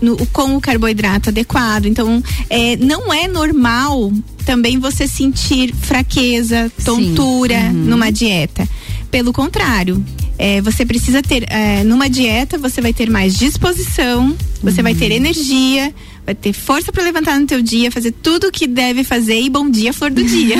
No, 0.00 0.16
com 0.26 0.56
o 0.56 0.60
carboidrato 0.60 1.30
adequado. 1.30 1.86
Então, 1.86 2.22
é, 2.50 2.76
não 2.76 3.12
é 3.12 3.26
normal 3.26 4.12
também 4.44 4.78
você 4.78 5.08
sentir 5.08 5.74
fraqueza, 5.74 6.70
tontura 6.84 7.58
uhum. 7.58 7.72
numa 7.72 8.12
dieta. 8.12 8.68
Pelo 9.10 9.32
contrário, 9.32 10.04
é, 10.38 10.60
você 10.60 10.84
precisa 10.84 11.22
ter, 11.22 11.44
é, 11.50 11.82
numa 11.82 12.08
dieta, 12.08 12.58
você 12.58 12.80
vai 12.80 12.92
ter 12.92 13.08
mais 13.10 13.36
disposição, 13.36 14.36
você 14.62 14.78
uhum. 14.78 14.82
vai 14.82 14.94
ter 14.94 15.10
uhum. 15.10 15.16
energia, 15.16 15.94
vai 16.26 16.34
ter 16.34 16.52
força 16.52 16.90
para 16.90 17.04
levantar 17.04 17.38
no 17.38 17.46
teu 17.46 17.62
dia, 17.62 17.90
fazer 17.92 18.10
tudo 18.10 18.48
o 18.48 18.52
que 18.52 18.66
deve 18.66 19.04
fazer 19.04 19.40
e 19.40 19.48
bom 19.48 19.70
dia, 19.70 19.92
flor 19.92 20.10
do 20.10 20.24
dia. 20.24 20.56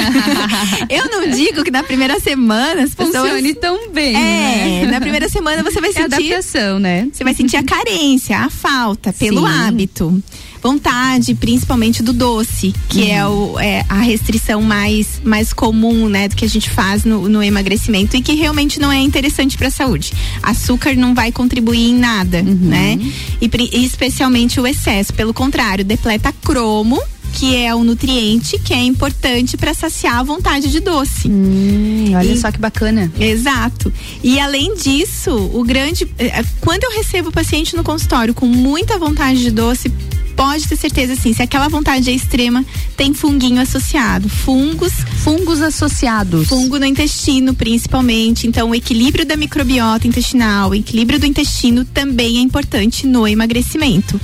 eu 0.88 1.10
não 1.10 1.28
digo 1.28 1.64
que 1.64 1.72
na 1.72 1.82
primeira 1.82 2.20
semana 2.20 2.84
as 2.84 2.94
pessoas. 2.94 3.30
Funcione 3.30 3.54
tão 3.54 3.90
bem. 3.90 4.14
É, 4.14 4.84
né? 4.84 4.86
na 4.92 5.00
primeira 5.00 5.28
semana 5.28 5.64
você 5.64 5.80
vai 5.80 5.90
é 5.90 5.92
sentir. 5.92 6.32
adaptação, 6.32 6.78
né? 6.78 7.08
Você 7.12 7.24
vai 7.24 7.34
sentir 7.34 7.56
a 7.56 7.64
carência, 7.64 8.38
a 8.38 8.48
falta, 8.48 9.12
pelo 9.12 9.40
Sim. 9.40 9.52
hábito 9.52 10.22
vontade, 10.66 11.32
principalmente 11.34 12.02
do 12.02 12.12
doce, 12.12 12.74
que 12.88 13.02
uhum. 13.02 13.08
é, 13.08 13.26
o, 13.28 13.60
é, 13.60 13.84
a 13.88 14.00
restrição 14.00 14.60
mais, 14.60 15.20
mais 15.22 15.52
comum, 15.52 16.08
né, 16.08 16.26
do 16.26 16.34
que 16.34 16.44
a 16.44 16.48
gente 16.48 16.68
faz 16.68 17.04
no, 17.04 17.28
no 17.28 17.40
emagrecimento 17.40 18.16
e 18.16 18.20
que 18.20 18.34
realmente 18.34 18.80
não 18.80 18.90
é 18.90 18.98
interessante 19.00 19.56
para 19.56 19.68
a 19.68 19.70
saúde. 19.70 20.12
Açúcar 20.42 20.96
não 20.96 21.14
vai 21.14 21.30
contribuir 21.30 21.90
em 21.90 21.94
nada, 21.94 22.38
uhum. 22.38 22.58
né? 22.62 22.98
E, 23.40 23.48
e 23.72 23.84
especialmente 23.84 24.60
o 24.60 24.66
excesso, 24.66 25.14
pelo 25.14 25.32
contrário, 25.32 25.84
depleta 25.84 26.32
cromo 26.32 27.00
que 27.32 27.54
é 27.54 27.74
o 27.74 27.84
nutriente 27.84 28.58
que 28.58 28.72
é 28.72 28.82
importante 28.82 29.58
para 29.58 29.74
saciar 29.74 30.16
a 30.16 30.22
vontade 30.22 30.70
de 30.70 30.80
doce. 30.80 31.28
Hum, 31.28 32.12
olha 32.14 32.32
e, 32.32 32.38
só 32.38 32.50
que 32.50 32.58
bacana. 32.58 33.12
Exato. 33.20 33.92
E 34.22 34.40
além 34.40 34.74
disso, 34.74 35.34
o 35.52 35.62
grande. 35.62 36.08
Eh, 36.18 36.42
quando 36.62 36.84
eu 36.84 36.92
recebo 36.92 37.28
o 37.28 37.32
paciente 37.32 37.76
no 37.76 37.84
consultório 37.84 38.32
com 38.32 38.46
muita 38.46 38.98
vontade 38.98 39.40
de 39.40 39.50
doce, 39.50 39.92
pode 40.36 40.68
ter 40.68 40.76
certeza 40.76 41.14
assim, 41.14 41.32
se 41.32 41.42
aquela 41.42 41.66
vontade 41.68 42.10
é 42.10 42.12
extrema, 42.12 42.64
tem 42.96 43.14
funguinho 43.14 43.60
associado, 43.60 44.28
fungos, 44.28 44.92
fungos 45.24 45.62
associados. 45.62 46.48
Fungo 46.48 46.78
no 46.78 46.84
intestino, 46.84 47.54
principalmente. 47.54 48.46
Então, 48.46 48.70
o 48.70 48.74
equilíbrio 48.74 49.24
da 49.24 49.36
microbiota 49.36 50.06
intestinal, 50.06 50.70
o 50.70 50.74
equilíbrio 50.74 51.18
do 51.18 51.26
intestino 51.26 51.84
também 51.86 52.38
é 52.38 52.40
importante 52.40 53.06
no 53.06 53.26
emagrecimento. 53.26 54.20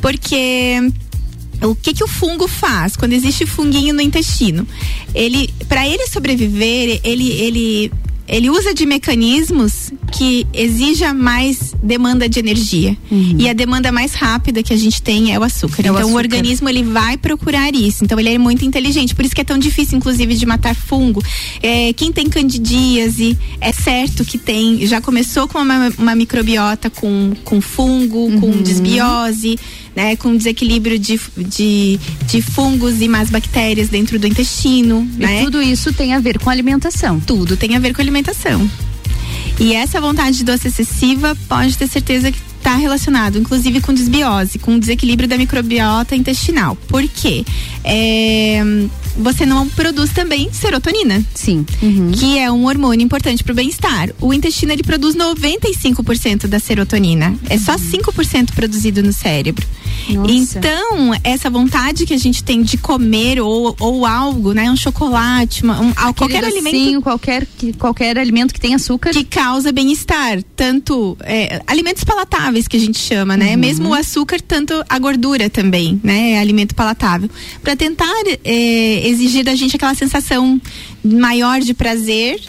Porque 0.00 0.80
o 1.62 1.74
que 1.74 1.92
que 1.92 2.04
o 2.04 2.08
fungo 2.08 2.46
faz 2.46 2.96
quando 2.96 3.12
existe 3.12 3.44
funguinho 3.44 3.92
no 3.92 4.00
intestino? 4.00 4.66
Ele, 5.12 5.52
para 5.68 5.86
ele 5.86 6.06
sobreviver, 6.06 7.00
ele, 7.02 7.30
ele 7.32 7.92
ele 8.28 8.50
usa 8.50 8.74
de 8.74 8.84
mecanismos 8.84 9.90
que 10.12 10.46
exija 10.52 11.14
mais 11.14 11.74
demanda 11.82 12.28
de 12.28 12.38
energia. 12.38 12.96
Uhum. 13.10 13.36
E 13.38 13.48
a 13.48 13.52
demanda 13.52 13.90
mais 13.90 14.14
rápida 14.14 14.62
que 14.62 14.72
a 14.72 14.76
gente 14.76 15.00
tem 15.00 15.34
é 15.34 15.38
o 15.38 15.42
açúcar. 15.42 15.78
É 15.78 15.80
então 15.80 15.94
o, 15.94 15.98
açúcar. 15.98 16.12
o 16.12 16.16
organismo 16.16 16.68
ele 16.68 16.82
vai 16.82 17.16
procurar 17.16 17.74
isso. 17.74 18.04
Então 18.04 18.20
ele 18.20 18.28
é 18.28 18.38
muito 18.38 18.64
inteligente. 18.64 19.14
Por 19.14 19.24
isso 19.24 19.34
que 19.34 19.40
é 19.40 19.44
tão 19.44 19.58
difícil, 19.58 19.96
inclusive, 19.96 20.34
de 20.34 20.44
matar 20.44 20.74
fungo. 20.74 21.22
É, 21.62 21.92
quem 21.94 22.12
tem 22.12 22.28
candidíase, 22.28 23.36
é 23.60 23.72
certo 23.72 24.24
que 24.24 24.36
tem, 24.36 24.86
já 24.86 25.00
começou 25.00 25.48
com 25.48 25.58
uma, 25.58 25.92
uma 25.98 26.14
microbiota 26.14 26.90
com, 26.90 27.32
com 27.44 27.60
fungo, 27.60 28.26
uhum. 28.26 28.40
com 28.40 28.50
desbiose 28.62 29.58
né, 29.98 30.14
com 30.14 30.36
desequilíbrio 30.36 30.96
de, 30.96 31.20
de, 31.36 31.98
de 32.28 32.40
fungos 32.40 33.00
e 33.00 33.08
más 33.08 33.30
bactérias 33.30 33.88
dentro 33.88 34.16
do 34.16 34.28
intestino. 34.28 35.04
E 35.16 35.20
né? 35.20 35.42
tudo 35.42 35.60
isso 35.60 35.92
tem 35.92 36.14
a 36.14 36.20
ver 36.20 36.38
com 36.38 36.48
alimentação. 36.48 37.18
Tudo 37.18 37.56
tem 37.56 37.74
a 37.74 37.80
ver 37.80 37.92
com 37.92 38.00
alimentação. 38.00 38.70
E 39.58 39.74
essa 39.74 40.00
vontade 40.00 40.36
de 40.36 40.44
doce 40.44 40.68
excessiva 40.68 41.36
pode 41.48 41.76
ter 41.76 41.88
certeza 41.88 42.30
que 42.30 42.38
está 42.58 42.76
relacionado, 42.76 43.38
inclusive, 43.38 43.80
com 43.80 43.92
desbiose, 43.92 44.60
com 44.60 44.78
desequilíbrio 44.78 45.28
da 45.28 45.36
microbiota 45.36 46.14
intestinal. 46.14 46.76
Por 46.86 47.02
quê? 47.08 47.44
É, 47.82 48.62
você 49.18 49.44
não 49.44 49.68
produz 49.68 50.12
também 50.12 50.48
serotonina. 50.52 51.24
Sim. 51.34 51.66
Uhum. 51.82 52.12
Que 52.12 52.38
é 52.38 52.50
um 52.50 52.66
hormônio 52.66 53.04
importante 53.04 53.42
para 53.42 53.52
o 53.52 53.56
bem-estar. 53.56 54.10
O 54.20 54.32
intestino 54.32 54.72
ele 54.72 54.82
produz 54.82 55.16
95% 55.16 56.46
da 56.46 56.58
serotonina. 56.58 57.36
É 57.48 57.58
só 57.58 57.74
5% 57.76 58.52
produzido 58.54 59.02
no 59.02 59.12
cérebro. 59.12 59.66
Nossa. 60.08 60.58
Então, 60.58 61.10
essa 61.22 61.50
vontade 61.50 62.06
que 62.06 62.14
a 62.14 62.18
gente 62.18 62.42
tem 62.42 62.62
de 62.62 62.78
comer 62.78 63.40
ou, 63.40 63.76
ou 63.78 64.06
algo, 64.06 64.52
né? 64.52 64.70
Um 64.70 64.76
chocolate, 64.76 65.62
uma, 65.62 65.80
um, 65.80 65.92
qualquer 66.14 66.44
alimento. 66.44 67.02
Qualquer, 67.02 67.46
qualquer 67.78 68.18
alimento 68.18 68.54
que 68.54 68.60
tenha 68.60 68.76
açúcar. 68.76 69.10
Que 69.10 69.24
causa 69.24 69.72
bem-estar. 69.72 70.42
Tanto 70.56 71.16
é, 71.20 71.60
alimentos 71.66 72.04
palatáveis 72.04 72.66
que 72.66 72.76
a 72.76 72.80
gente 72.80 72.98
chama, 72.98 73.36
né? 73.36 73.52
Uhum. 73.52 73.58
Mesmo 73.58 73.88
o 73.90 73.94
açúcar, 73.94 74.40
tanto 74.40 74.82
a 74.88 74.98
gordura 74.98 75.50
também, 75.50 76.00
né? 76.02 76.32
É 76.32 76.38
alimento 76.38 76.74
palatável. 76.74 77.28
Para 77.62 77.76
tentar 77.76 78.06
é, 78.44 79.07
exigir 79.08 79.44
da 79.44 79.54
gente 79.54 79.76
aquela 79.76 79.94
sensação 79.94 80.60
maior 81.04 81.60
de 81.60 81.74
prazer 81.74 82.40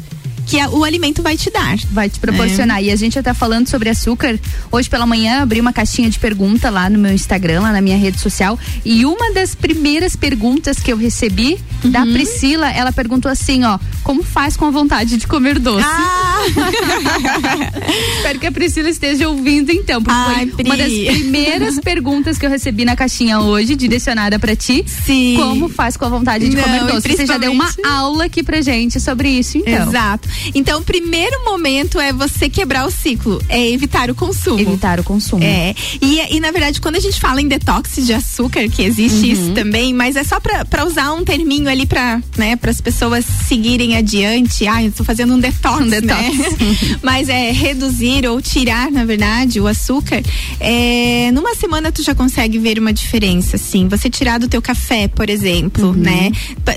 que 0.50 0.60
a, 0.60 0.68
o 0.70 0.84
alimento 0.84 1.22
vai 1.22 1.38
te 1.38 1.52
dar. 1.52 1.78
Vai 1.92 2.10
te 2.10 2.20
proporcionar. 2.20 2.80
É. 2.80 2.86
E 2.86 2.92
a 2.92 2.96
gente 2.96 3.20
até 3.20 3.34
falando 3.36 3.68
sobre 3.68 3.88
açúcar. 3.88 4.40
Hoje 4.72 4.90
pela 4.90 5.06
manhã 5.06 5.44
abri 5.44 5.62
uma 5.62 5.72
caixinha 5.72 6.10
de 6.10 6.18
pergunta 6.18 6.72
lá 6.72 6.90
no 6.90 6.98
meu 6.98 7.14
Instagram, 7.14 7.62
lá 7.62 7.72
na 7.72 7.82
minha 7.82 7.98
rede 7.98 8.20
social. 8.20 8.58
E 8.84 9.06
uma 9.06 9.32
das 9.32 9.54
primeiras 9.54 10.16
perguntas 10.16 10.80
que 10.80 10.92
eu 10.92 10.98
recebi 10.98 11.60
uhum. 11.84 11.92
da 11.92 12.04
Priscila, 12.04 12.72
ela 12.72 12.92
perguntou 12.92 13.32
assim, 13.32 13.64
ó, 13.64 13.78
como 14.04 14.24
faz 14.24 14.58
com 14.58 14.66
a 14.66 14.72
vontade 14.72 15.18
de 15.18 15.28
comer 15.28 15.60
doce? 15.60 15.86
Ah. 15.88 16.40
Espero 18.18 18.40
que 18.40 18.48
a 18.48 18.52
Priscila 18.52 18.90
esteja 18.90 19.30
ouvindo 19.30 19.72
então, 19.72 20.02
porque 20.02 20.18
Ai, 20.18 20.48
foi 20.48 20.64
Pri. 20.64 20.66
uma 20.66 20.78
das 20.78 20.92
primeiras 20.92 21.80
perguntas 21.80 22.40
que 22.40 22.46
eu 22.46 22.50
recebi 22.50 22.86
na 22.86 22.96
caixinha 22.96 23.40
hoje, 23.40 23.76
direcionada 23.76 24.40
para 24.40 24.56
ti. 24.56 24.84
Sim. 24.88 25.36
Como 25.38 25.70
faz 25.70 25.96
com 25.96 26.06
a 26.06 26.10
vontade 26.10 26.50
de 26.50 26.56
Não, 26.56 26.64
comer 26.64 26.86
doce? 26.86 27.08
Você 27.08 27.26
já 27.28 27.38
deu 27.38 27.52
uma 27.52 27.70
aula 27.86 28.26
aqui 28.26 28.42
pra 28.42 28.62
gente 28.62 29.00
sobre 29.00 29.30
isso, 29.30 29.60
então. 29.60 29.88
Exato. 29.90 30.28
Então, 30.54 30.82
o 30.82 30.84
primeiro 30.84 31.44
momento 31.46 32.00
é 32.00 32.12
você 32.12 32.50
quebrar 32.50 32.86
o 32.86 32.92
ciclo, 32.92 33.42
é 33.50 33.70
evitar 33.70 34.10
o 34.10 34.16
consumo. 34.16 34.60
Evitar 34.60 35.00
o 35.00 35.04
consumo. 35.04 35.44
É. 35.44 35.74
E, 36.02 36.36
e 36.36 36.40
na 36.40 36.52
verdade, 36.52 36.82
quando 36.82 36.96
a 36.96 37.00
gente 37.00 37.20
fala 37.20 37.42
em 37.42 37.48
detox 37.48 38.06
de 38.06 38.14
açúcar, 38.14 38.68
que 38.70 38.84
existe 38.84 39.26
uhum. 39.26 39.34
isso 39.34 39.52
também, 39.54 39.94
mas 39.94 40.16
é 40.16 40.24
só 40.24 40.40
para 40.40 40.86
usar 40.86 41.12
um 41.14 41.24
terminho 41.24 41.70
ali 41.70 41.86
para 41.86 42.22
né, 42.38 42.58
as 42.62 42.82
pessoas 42.82 43.26
seguirem 43.48 43.98
adiante. 43.98 44.68
Ah, 44.68 44.84
eu 44.84 44.92
tô 44.92 45.04
fazendo 45.04 45.34
um 45.34 45.40
detox, 45.40 45.82
um 45.82 45.90
detox. 45.90 46.38
Né? 46.38 47.00
mas 47.02 47.30
é 47.30 47.52
reduzir 47.52 48.28
ou 48.28 48.42
tirar, 48.42 48.92
na 48.92 49.06
verdade, 49.06 49.60
o 49.60 49.68
açúcar. 49.68 50.22
É, 50.60 51.32
numa 51.34 51.56
semana 51.56 51.92
tu 51.92 52.04
já 52.04 52.14
consegue 52.14 52.58
ver 52.60 52.80
uma 52.80 52.94
diferença, 52.94 53.56
assim. 53.56 53.88
Você 53.88 54.10
tirar 54.10 54.40
do 54.40 54.48
teu 54.48 54.62
café, 54.62 55.08
por 55.08 55.30
exemplo, 55.30 55.88
uhum. 55.88 55.94
né? 55.94 56.32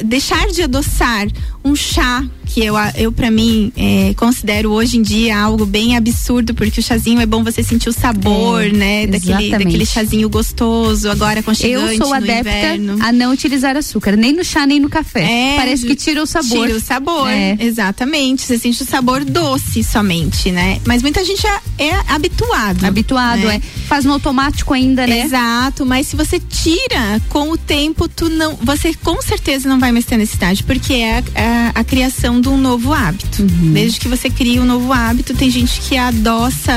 Deixar 0.05 0.47
de 0.49 0.63
adoçar 0.63 1.27
um 1.65 1.75
chá 1.77 2.25
que 2.53 2.63
eu, 2.63 2.75
eu 2.97 3.11
para 3.11 3.31
mim 3.31 3.73
é, 3.77 4.13
considero 4.15 4.73
hoje 4.73 4.99
em 4.99 5.03
dia 5.03 5.39
algo 5.39 5.65
bem 5.65 5.97
absurdo 5.97 6.53
porque 6.53 6.81
o 6.81 6.83
chazinho 6.83 7.21
é 7.21 7.27
bom 7.27 7.43
você 7.43 7.63
sentir 7.63 7.89
o 7.89 7.93
sabor, 7.93 8.63
é, 8.63 8.73
né, 8.73 9.07
daquele, 9.07 9.51
daquele 9.51 9.87
chazinho 9.87 10.29
gostoso 10.29 11.11
agora 11.11 11.43
com 11.43 11.53
Eu 11.61 11.97
sou 11.97 12.13
adepta 12.13 12.51
inverno. 12.51 12.99
a 13.03 13.11
não 13.11 13.33
utilizar 13.33 13.77
açúcar, 13.77 14.17
nem 14.17 14.33
no 14.33 14.45
chá 14.45 14.67
nem 14.67 14.79
no 14.79 14.91
café. 14.91 15.23
É, 15.23 15.57
Parece 15.57 15.87
que 15.87 15.95
tira 15.95 16.23
o 16.23 16.27
sabor. 16.27 16.67
Tira 16.67 16.77
o 16.77 16.81
sabor, 16.81 17.29
é. 17.29 17.57
exatamente. 17.59 18.43
Você 18.43 18.59
sente 18.59 18.83
o 18.83 18.87
sabor 18.87 19.25
doce 19.25 19.83
somente, 19.83 20.51
né? 20.51 20.81
Mas 20.87 21.01
muita 21.03 21.25
gente 21.25 21.47
é, 21.47 21.87
é 21.87 21.95
habituado. 22.09 22.85
Habituado, 22.85 23.47
né? 23.47 23.57
é. 23.57 23.61
Faz 23.87 24.05
no 24.05 24.13
automático 24.13 24.75
ainda, 24.75 25.07
né? 25.07 25.25
Exato, 25.25 25.87
mas 25.87 26.07
se 26.07 26.17
você 26.17 26.39
tira 26.39 27.21
com 27.29 27.51
o 27.51 27.57
tempo, 27.57 28.09
tu 28.09 28.29
não, 28.29 28.57
você 28.61 28.93
com 28.95 29.21
certeza 29.23 29.69
não 29.69 29.79
vai 29.79 29.91
mais 29.91 30.05
ter 30.05 30.19
necessidade, 30.19 30.63
porque 30.65 30.95
é 30.95 31.19
a, 31.19 31.23
a, 31.53 31.81
a 31.81 31.85
criação 31.85 32.41
de 32.41 32.49
um 32.49 32.57
novo 32.57 32.93
hábito. 32.93 33.43
Uhum. 33.43 33.73
Desde 33.73 34.01
que 34.01 34.09
você 34.09 34.31
cria 34.31 34.61
um 34.61 34.65
novo 34.65 34.93
hábito, 34.93 35.35
tem 35.35 35.51
gente 35.51 35.81
que 35.81 35.97
adoça, 35.97 36.73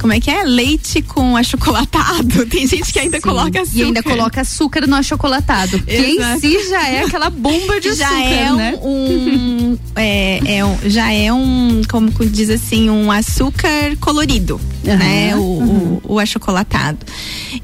como 0.00 0.12
é 0.12 0.20
que 0.20 0.30
é? 0.30 0.42
Leite 0.42 1.00
com 1.02 1.36
achocolatado. 1.36 2.46
Tem 2.46 2.66
gente 2.66 2.92
que 2.92 2.98
ainda 2.98 3.18
Sim. 3.18 3.22
coloca 3.22 3.62
açúcar. 3.62 3.78
E 3.78 3.82
ainda 3.82 4.02
coloca 4.02 4.40
açúcar 4.40 4.86
no 4.86 4.96
achocolatado. 4.96 5.80
que 5.82 5.96
em 5.96 6.40
si 6.40 6.68
já 6.68 6.88
é 6.88 7.04
aquela 7.04 7.30
bomba 7.30 7.80
de 7.80 7.94
já 7.94 8.06
açúcar, 8.06 8.24
é 8.24 8.52
né? 8.52 8.78
Um, 8.82 9.78
é, 9.96 10.56
é 10.58 10.64
um, 10.64 10.78
já 10.86 11.12
é 11.12 11.32
um, 11.32 11.82
como 11.88 12.10
diz 12.26 12.50
assim, 12.50 12.90
um 12.90 13.10
açúcar 13.10 13.96
colorido, 14.00 14.60
uhum, 14.90 14.96
né? 14.96 15.36
O, 15.36 15.40
uhum. 15.40 16.00
o, 16.04 16.14
o, 16.14 16.18
achocolatado. 16.18 16.98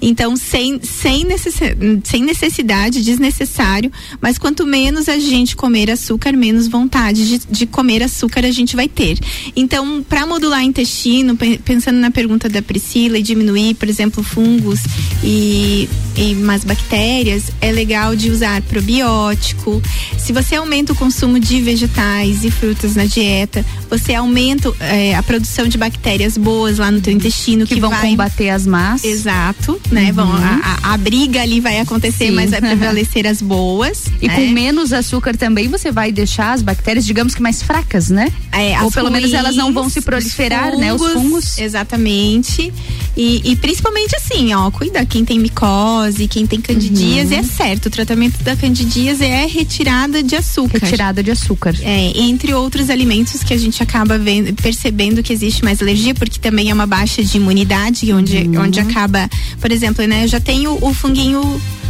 Então, 0.01 0.37
sem, 0.37 0.81
sem, 0.83 1.25
necessidade, 1.25 2.01
sem 2.05 2.23
necessidade, 2.23 3.03
desnecessário, 3.03 3.91
mas 4.21 4.39
quanto 4.39 4.67
menos 4.67 5.09
a 5.09 5.19
gente 5.19 5.57
comer 5.57 5.91
açúcar, 5.91 6.33
menos 6.33 6.69
vontade 6.69 7.27
de, 7.27 7.39
de 7.51 7.67
comer 7.67 8.03
açúcar 8.03 8.45
a 8.45 8.51
gente 8.51 8.77
vai 8.77 8.89
ter. 8.89 9.19
Então, 9.55 10.03
para 10.03 10.27
modular 10.27 10.61
o 10.61 10.65
intestino, 10.65 11.37
pensando 11.65 11.99
na 11.99 12.11
pergunta 12.11 12.49
da 12.49 12.63
Priscila 12.63 13.19
e 13.19 13.23
diminuir, 13.23 13.75
por 13.75 13.89
exemplo, 13.89 14.23
fungos 14.23 14.81
e, 15.23 15.89
e 16.17 16.35
mais 16.35 16.65
bactérias, 16.65 17.51
é 17.61 17.71
legal 17.71 18.17
de 18.17 18.31
usar 18.31 18.63
probiótico. 18.63 19.83
Se 20.19 20.33
você 20.33 20.57
aumenta 20.57 20.93
o 20.93 20.97
consumo 20.97 21.39
de 21.39 21.61
vegetais 21.61 22.45
e 22.45 22.51
frutas 22.51 22.95
na 22.95 23.05
dieta, 23.05 23.65
você 23.89 24.15
aumenta 24.15 24.73
é, 24.81 25.15
a 25.15 25.23
produção 25.23 25.67
de 25.67 25.77
bactérias 25.77 26.37
boas 26.37 26.79
lá 26.79 26.91
no 26.91 27.01
teu 27.01 27.10
intestino 27.13 27.67
que, 27.67 27.75
que 27.75 27.81
vão 27.81 27.91
vai... 27.91 28.11
combater 28.11 28.51
as 28.51 28.67
más. 28.67 29.05
Exato, 29.05 29.81
né? 29.91 30.07
Uhum. 30.07 30.13
Vão, 30.13 30.33
a, 30.33 30.79
a, 30.83 30.95
a, 30.95 30.97
briga 30.97 31.43
ali 31.43 31.61
vai 31.61 31.81
acontecer, 31.81 32.27
Sim. 32.27 32.33
mas 32.33 32.51
vai 32.51 32.61
prevalecer 32.63 33.27
as 33.27 33.41
boas. 33.41 34.05
E 34.21 34.29
né? 34.29 34.35
com 34.35 34.49
menos 34.49 34.93
açúcar 34.93 35.37
também 35.37 35.69
você 35.69 35.91
vai 35.91 36.13
deixar 36.13 36.53
as 36.53 36.63
bactérias, 36.63 37.05
digamos 37.07 37.35
que 37.35 37.43
mais 37.43 37.63
fracas, 37.63 38.09
né? 38.11 38.33
É, 38.53 38.81
Ou 38.83 38.91
pelo 38.91 39.09
ruins, 39.09 39.23
menos 39.23 39.35
elas 39.35 39.57
não 39.57 39.73
vão 39.73 39.89
se 39.89 40.01
proliferar, 40.01 40.73
fungos, 40.73 40.81
né? 40.81 40.93
Os 40.93 41.13
fungos. 41.13 41.59
Exatamente. 41.59 42.73
E, 43.17 43.53
e, 43.53 43.57
principalmente 43.57 44.15
assim, 44.17 44.55
ó, 44.55 44.71
cuida 44.71 45.05
quem 45.05 45.25
tem 45.25 45.39
micose, 45.39 46.29
quem 46.29 46.47
tem 46.47 46.61
candidíase, 46.61 47.35
uhum. 47.35 47.41
é 47.41 47.43
certo. 47.43 47.87
O 47.87 47.91
tratamento 47.91 48.43
da 48.43 48.57
candidíase 48.57 49.25
é 49.25 49.47
retirada 49.47 50.23
de 50.23 50.37
açúcar. 50.37 50.79
Retirada 50.79 51.23
de 51.23 51.31
açúcar. 51.31 51.75
É, 51.83 52.19
entre 52.19 52.55
outros 52.55 52.89
alimentos 52.89 53.43
que 53.43 53.53
a 53.53 53.59
gente 53.59 53.83
acaba 53.83 54.17
vendo, 54.17 54.55
percebendo 54.55 55.23
que 55.23 55.33
existe 55.33 55.65
mais 55.65 55.83
alergia, 55.83 56.15
porque 56.15 56.39
também 56.39 56.71
é 56.71 56.75
uma 56.75 56.87
baixa 57.01 57.25
de 57.25 57.39
imunidade, 57.39 58.13
onde, 58.13 58.37
uhum. 58.37 58.65
onde 58.65 58.79
acaba, 58.79 59.29
por 59.59 59.73
exemplo, 59.73 60.07
né, 60.07 60.25
eu 60.25 60.29
já 60.29 60.39
tenho 60.39 60.77
o 60.83 60.93
funguinho 60.93 61.41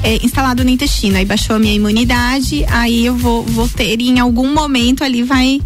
é, 0.03 0.25
instalado 0.25 0.65
no 0.65 0.71
intestino, 0.71 1.17
aí 1.17 1.25
baixou 1.25 1.57
a 1.57 1.59
minha 1.59 1.75
imunidade, 1.75 2.65
aí 2.69 3.07
eu 3.07 3.15
vou, 3.15 3.43
vou 3.43 3.69
ter, 3.69 4.01
e 4.01 4.09
em 4.09 4.21
algum 4.21 4.53
momento 4.53 5.05
ali 5.05 5.23
vai 5.23 5.61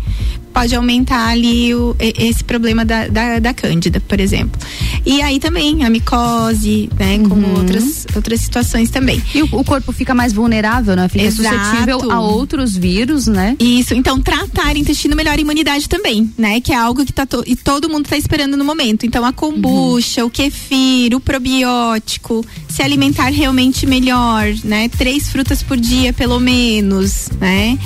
pode 0.55 0.75
aumentar 0.77 1.31
ali 1.31 1.75
o, 1.75 1.97
esse 1.99 2.45
problema 2.45 2.85
da, 2.85 3.09
da, 3.09 3.41
da 3.41 3.53
cândida, 3.53 4.01
por 4.01 4.21
exemplo. 4.21 4.59
E 5.05 5.21
aí 5.21 5.41
também 5.41 5.85
a 5.85 5.91
micose, 5.91 6.89
né, 6.97 7.17
uhum. 7.17 7.29
como 7.29 7.59
outras, 7.59 8.07
outras 8.15 8.41
situações 8.41 8.89
também. 8.89 9.21
E 9.35 9.43
o, 9.43 9.49
o, 9.51 9.65
corpo 9.65 9.93
fica 9.93 10.15
mais 10.15 10.33
vulnerável, 10.33 10.95
né? 10.95 11.09
Fica 11.09 11.25
Exato. 11.25 11.59
suscetível 11.59 12.13
a 12.13 12.21
outros 12.21 12.77
vírus, 12.77 13.27
né? 13.27 13.57
Isso, 13.59 13.95
então 13.95 14.21
tratar 14.21 14.77
intestino 14.77 15.17
melhora 15.17 15.39
a 15.39 15.41
imunidade 15.41 15.89
também, 15.89 16.33
né? 16.39 16.61
Que 16.61 16.73
é 16.73 16.77
algo 16.77 17.05
que 17.05 17.13
tá 17.13 17.27
to, 17.27 17.43
e 17.45 17.57
todo 17.57 17.89
mundo 17.89 18.05
está 18.05 18.17
esperando 18.17 18.57
no 18.57 18.65
momento. 18.65 19.05
Então 19.05 19.25
a 19.25 19.33
kombucha, 19.33 20.21
uhum. 20.21 20.29
o 20.29 20.31
kefir, 20.31 21.17
o 21.17 21.21
probiótico, 21.21 22.47
se 22.69 22.81
alimentar 22.81 23.31
realmente 23.31 23.87
melhor, 23.87 24.24
né? 24.65 24.89
Três 24.89 25.29
frutas 25.29 25.63
por 25.63 25.77
dia, 25.77 26.13
pelo 26.13 26.39
menos, 26.41 27.29
né? 27.41 27.79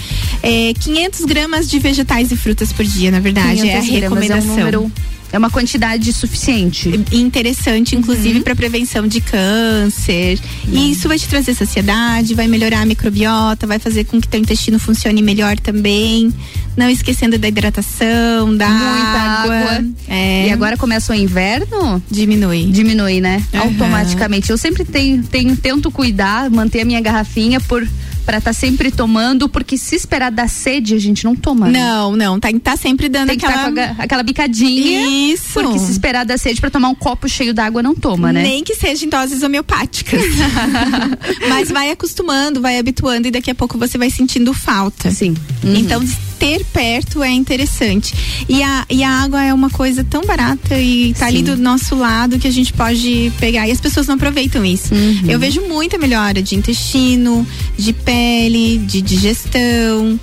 É, 0.42 0.72
500 0.74 1.24
gramas 1.24 1.68
de 1.68 1.78
vegetais 1.78 2.30
e 2.32 2.36
frutas 2.36 2.72
por 2.72 2.84
dia, 2.84 3.10
na 3.10 3.20
verdade, 3.20 3.68
é 3.68 3.78
a 3.78 3.80
recomendação. 3.80 4.50
É 4.50 4.52
um 4.52 4.56
número 4.56 4.92
É 5.32 5.38
uma 5.38 5.50
quantidade 5.50 6.12
suficiente. 6.12 6.88
Interessante, 7.12 7.94
inclusive, 7.94 8.38
uhum. 8.38 8.42
para 8.42 8.56
prevenção 8.56 9.06
de 9.06 9.20
câncer. 9.20 10.38
Uhum. 10.66 10.74
E 10.74 10.92
isso 10.92 11.06
vai 11.06 11.18
te 11.18 11.28
trazer 11.28 11.54
saciedade, 11.54 12.34
vai 12.34 12.48
melhorar 12.48 12.80
a 12.80 12.86
microbiota, 12.86 13.66
vai 13.66 13.78
fazer 13.78 14.04
com 14.04 14.20
que 14.20 14.26
teu 14.26 14.40
intestino 14.40 14.78
funcione 14.78 15.20
melhor 15.20 15.58
também. 15.58 16.32
Não 16.76 16.88
esquecendo 16.88 17.38
da 17.38 17.48
hidratação, 17.48 18.56
da 18.56 18.68
Muita 18.68 19.20
água. 19.20 19.56
água. 19.56 19.84
É. 20.08 20.46
E 20.46 20.52
agora 20.52 20.76
começa 20.76 21.12
o 21.12 21.16
inverno? 21.16 22.02
Diminui. 22.10 22.66
Diminui, 22.66 23.20
né? 23.20 23.42
Uhum. 23.52 23.60
Automaticamente. 23.60 24.50
Eu 24.50 24.56
sempre 24.56 24.84
tenho, 24.84 25.22
tenho, 25.24 25.56
tento 25.56 25.90
cuidar, 25.90 26.48
manter 26.50 26.80
a 26.80 26.84
minha 26.84 27.00
garrafinha 27.00 27.60
por 27.60 27.86
para 28.28 28.36
estar 28.36 28.50
tá 28.50 28.52
sempre 28.52 28.90
tomando, 28.90 29.48
porque 29.48 29.78
se 29.78 29.96
esperar 29.96 30.30
dar 30.30 30.50
sede, 30.50 30.94
a 30.94 30.98
gente 30.98 31.24
não 31.24 31.34
toma. 31.34 31.70
Né? 31.70 31.80
Não, 31.80 32.14
não, 32.14 32.38
tá, 32.38 32.50
tá 32.62 32.76
sempre 32.76 33.08
dando 33.08 33.28
Tem 33.28 33.36
aquela... 33.38 33.70
Que 33.70 33.74
tá 33.74 33.94
com 33.94 34.00
a, 34.00 34.04
aquela 34.04 34.22
bicadinha. 34.22 35.32
Isso. 35.32 35.54
Porque 35.54 35.78
se 35.78 35.90
esperar 35.90 36.26
dar 36.26 36.38
sede 36.38 36.60
para 36.60 36.68
tomar 36.68 36.90
um 36.90 36.94
copo 36.94 37.26
cheio 37.26 37.54
d'água, 37.54 37.82
não 37.82 37.94
toma, 37.94 38.30
né? 38.30 38.42
Nem 38.42 38.62
que 38.62 38.74
seja 38.74 39.06
em 39.06 39.08
doses 39.08 39.42
homeopáticas. 39.42 40.20
Mas 41.48 41.70
vai 41.70 41.90
acostumando, 41.90 42.60
vai 42.60 42.78
habituando 42.78 43.28
e 43.28 43.30
daqui 43.30 43.50
a 43.50 43.54
pouco 43.54 43.78
você 43.78 43.96
vai 43.96 44.10
sentindo 44.10 44.52
falta. 44.52 45.10
Sim. 45.10 45.34
Uhum. 45.64 45.76
Então, 45.76 46.02
ter 46.38 46.64
perto 46.64 47.22
é 47.22 47.30
interessante. 47.30 48.14
E 48.48 48.62
a, 48.62 48.84
e 48.88 49.02
a 49.02 49.10
água 49.10 49.42
é 49.42 49.52
uma 49.52 49.70
coisa 49.70 50.04
tão 50.04 50.24
barata 50.24 50.78
e 50.78 51.12
tá 51.14 51.20
Sim. 51.20 51.24
ali 51.26 51.42
do 51.42 51.56
nosso 51.56 51.96
lado 51.96 52.38
que 52.38 52.46
a 52.46 52.50
gente 52.50 52.72
pode 52.72 53.32
pegar 53.38 53.66
e 53.66 53.70
as 53.70 53.80
pessoas 53.80 54.06
não 54.06 54.14
aproveitam 54.14 54.64
isso. 54.64 54.94
Uhum. 54.94 55.24
Eu 55.28 55.38
vejo 55.38 55.62
muita 55.62 55.98
melhora 55.98 56.42
de 56.42 56.54
intestino, 56.54 57.46
de 57.76 57.92
pele, 57.92 58.78
de 58.78 59.00
digestão 59.00 60.18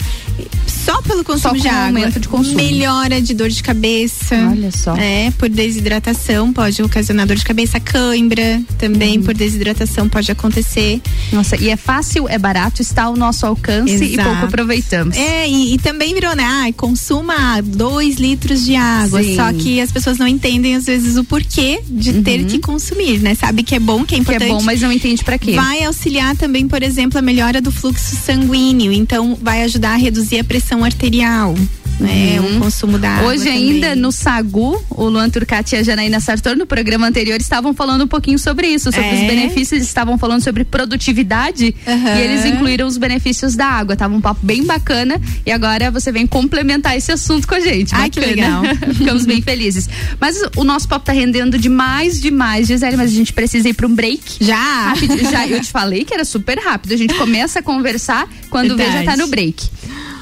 só 0.85 1.01
pelo 1.01 1.23
consumo 1.23 1.55
só 1.55 1.61
de 1.61 1.67
água. 1.67 2.11
de 2.11 2.27
consumo. 2.27 2.55
Melhora 2.55 3.19
de 3.19 3.33
dor 3.33 3.49
de 3.49 3.63
cabeça. 3.63 4.35
Olha 4.51 4.71
só. 4.71 4.95
É, 4.95 5.31
por 5.31 5.49
desidratação 5.49 6.53
pode 6.53 6.81
ocasionar 6.83 7.25
dor 7.25 7.35
de 7.35 7.43
cabeça, 7.43 7.79
cãibra 7.79 8.61
também 8.77 9.17
hum. 9.17 9.23
por 9.23 9.33
desidratação 9.33 10.07
pode 10.07 10.31
acontecer. 10.31 11.01
Nossa, 11.31 11.55
e 11.57 11.69
é 11.69 11.75
fácil, 11.77 12.29
é 12.29 12.37
barato, 12.37 12.81
está 12.81 13.03
ao 13.03 13.15
nosso 13.15 13.45
alcance 13.45 13.93
Exato. 13.93 14.11
e 14.11 14.23
pouco 14.23 14.45
aproveitamos. 14.45 15.17
É, 15.17 15.47
e, 15.47 15.73
e 15.73 15.77
também 15.79 16.04
virou, 16.13 16.35
né? 16.35 16.43
Ah, 16.43 16.73
consuma 16.75 17.61
dois 17.61 18.15
litros 18.15 18.65
de 18.65 18.75
água. 18.75 19.23
Sim. 19.23 19.35
Só 19.35 19.51
que 19.53 19.81
as 19.81 19.91
pessoas 19.91 20.17
não 20.17 20.27
entendem 20.27 20.75
às 20.75 20.85
vezes 20.85 21.17
o 21.17 21.23
porquê 21.23 21.81
de 21.87 22.11
uhum. 22.11 22.23
ter 22.23 22.45
que 22.45 22.59
consumir, 22.59 23.19
né? 23.19 23.35
Sabe 23.35 23.63
que 23.63 23.75
é 23.75 23.79
bom, 23.79 24.03
que 24.05 24.15
é 24.15 24.17
importante. 24.17 24.47
Que 24.47 24.51
é 24.51 24.55
bom, 24.55 24.61
mas 24.63 24.81
não 24.81 24.91
entende 24.91 25.23
para 25.23 25.37
quê. 25.37 25.53
Vai 25.53 25.83
auxiliar 25.83 26.35
também, 26.35 26.67
por 26.67 26.83
exemplo, 26.83 27.17
a 27.17 27.21
melhora 27.21 27.61
do 27.61 27.71
fluxo 27.71 28.15
sanguíneo. 28.15 28.91
Então, 28.91 29.37
vai 29.41 29.63
ajudar 29.63 29.93
a 29.93 29.97
reduzir 29.97 30.39
a 30.39 30.43
pressão 30.43 30.83
arterial 30.83 31.55
né? 31.99 32.39
Uhum. 32.39 32.57
O 32.57 32.59
consumo 32.61 32.97
da 32.97 33.09
água. 33.09 33.29
Hoje 33.29 33.45
também. 33.45 33.71
ainda 33.71 33.95
no 33.95 34.11
Sagu, 34.11 34.83
o 34.89 35.05
Luan 35.05 35.29
Turcati 35.29 35.75
e 35.75 35.79
a 35.79 35.83
Janaína 35.83 36.19
Sartor 36.19 36.55
no 36.55 36.65
programa 36.65 37.07
anterior 37.07 37.39
estavam 37.39 37.73
falando 37.73 38.03
um 38.03 38.07
pouquinho 38.07 38.37
sobre 38.37 38.67
isso, 38.67 38.91
sobre 38.91 39.07
é. 39.07 39.13
os 39.13 39.19
benefícios, 39.21 39.73
eles 39.73 39.87
estavam 39.87 40.17
falando 40.17 40.41
sobre 40.41 40.63
produtividade 40.63 41.75
uhum. 41.87 42.17
e 42.17 42.21
eles 42.21 42.45
incluíram 42.45 42.87
os 42.87 42.97
benefícios 42.97 43.55
da 43.55 43.65
água. 43.65 43.95
Tava 43.95 44.13
um 44.13 44.21
papo 44.21 44.41
bem 44.43 44.63
bacana 44.63 45.19
e 45.45 45.51
agora 45.51 45.89
você 45.91 46.11
vem 46.11 46.27
complementar 46.27 46.97
esse 46.97 47.11
assunto 47.11 47.47
com 47.47 47.55
a 47.55 47.59
gente. 47.59 47.93
Ai, 47.95 48.09
que 48.09 48.19
legal. 48.19 48.63
Ficamos 48.93 49.25
bem 49.25 49.41
felizes. 49.41 49.89
Mas 50.19 50.41
o 50.55 50.63
nosso 50.63 50.87
papo 50.87 51.05
tá 51.05 51.13
rendendo 51.13 51.57
demais, 51.57 52.19
demais, 52.19 52.67
Gisele, 52.67 52.97
mas 52.97 53.11
a 53.11 53.15
gente 53.15 53.33
precisa 53.33 53.69
ir 53.69 53.73
para 53.73 53.87
um 53.87 53.95
break. 53.95 54.37
Já? 54.41 54.89
Rápido, 54.89 55.17
já, 55.29 55.47
eu 55.47 55.61
te 55.61 55.71
falei 55.71 56.03
que 56.03 56.13
era 56.13 56.25
super 56.25 56.59
rápido. 56.59 56.93
A 56.93 56.97
gente 56.97 57.13
começa 57.15 57.59
a 57.59 57.61
conversar 57.61 58.27
quando 58.49 58.75
Verdade. 58.75 58.99
vê 58.99 59.05
já 59.05 59.11
tá 59.11 59.17
no 59.17 59.27
break. 59.27 59.69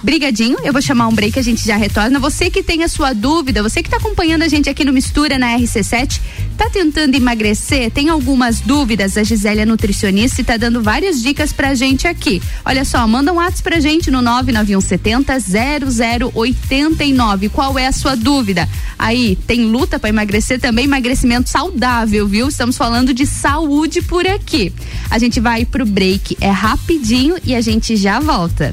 Brigadinho, 0.03 0.57
eu 0.65 0.73
vou 0.73 0.81
chamar 0.81 1.07
um 1.07 1.13
break, 1.13 1.39
a 1.39 1.41
gente 1.41 1.65
já 1.65 1.77
retorna. 1.77 2.19
Você 2.19 2.49
que 2.49 2.61
tem 2.61 2.83
a 2.83 2.89
sua 2.89 3.13
dúvida, 3.13 3.63
você 3.63 3.81
que 3.81 3.87
está 3.87 3.95
acompanhando 3.95 4.41
a 4.41 4.49
gente 4.49 4.69
aqui 4.69 4.83
no 4.83 4.91
Mistura 4.91 5.37
na 5.39 5.57
RC7, 5.57 6.19
tá 6.57 6.69
tentando 6.69 7.15
emagrecer, 7.15 7.89
tem 7.89 8.09
algumas 8.09 8.59
dúvidas, 8.59 9.17
a 9.17 9.23
Gisele 9.23 9.61
é 9.61 9.65
nutricionista 9.65 10.41
e 10.41 10.43
tá 10.43 10.57
dando 10.57 10.83
várias 10.83 11.21
dicas 11.21 11.53
pra 11.53 11.73
gente 11.73 12.05
aqui. 12.05 12.41
Olha 12.65 12.83
só, 12.83 13.07
manda 13.07 13.31
um 13.31 13.37
WhatsApp 13.37 13.63
pra 13.63 13.79
gente 13.79 14.11
no 14.11 14.21
99170 14.21 15.39
0089. 16.33 17.47
Qual 17.47 17.79
é 17.79 17.87
a 17.87 17.93
sua 17.93 18.15
dúvida? 18.15 18.67
Aí, 18.99 19.37
tem 19.47 19.63
luta 19.63 19.97
para 19.97 20.09
emagrecer 20.09 20.59
também, 20.59 20.83
emagrecimento 20.83 21.49
saudável, 21.49 22.27
viu? 22.27 22.49
Estamos 22.49 22.75
falando 22.75 23.13
de 23.13 23.25
saúde 23.25 24.01
por 24.01 24.27
aqui. 24.27 24.73
A 25.09 25.17
gente 25.17 25.39
vai 25.39 25.63
pro 25.63 25.85
break, 25.85 26.35
é 26.41 26.49
rapidinho 26.49 27.37
e 27.45 27.55
a 27.55 27.61
gente 27.61 27.95
já 27.95 28.19
volta. 28.19 28.69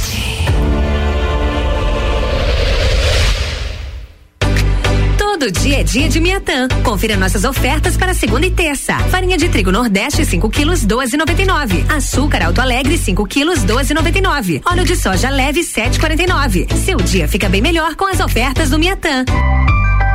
Todo 5.41 5.51
dia 5.53 5.79
é 5.79 5.83
dia 5.83 6.07
de 6.07 6.19
Miatã. 6.19 6.67
Confira 6.83 7.17
nossas 7.17 7.43
ofertas 7.45 7.97
para 7.97 8.13
segunda 8.13 8.45
e 8.45 8.51
terça. 8.51 8.95
Farinha 9.09 9.35
de 9.35 9.49
trigo 9.49 9.71
Nordeste 9.71 10.23
5 10.23 10.47
quilos 10.51 10.85
12,99. 10.85 11.91
Açúcar 11.91 12.43
Alto 12.43 12.61
Alegre 12.61 12.95
5 12.95 13.25
quilos 13.25 13.65
12,99. 13.65 14.61
Óleo 14.63 14.85
de 14.85 14.95
soja 14.95 15.31
leve 15.31 15.61
7,49. 15.61 16.71
Seu 16.75 16.97
dia 16.97 17.27
fica 17.27 17.49
bem 17.49 17.59
melhor 17.59 17.95
com 17.95 18.05
as 18.05 18.19
ofertas 18.19 18.69
do 18.69 18.77
Miatã. 18.77 19.25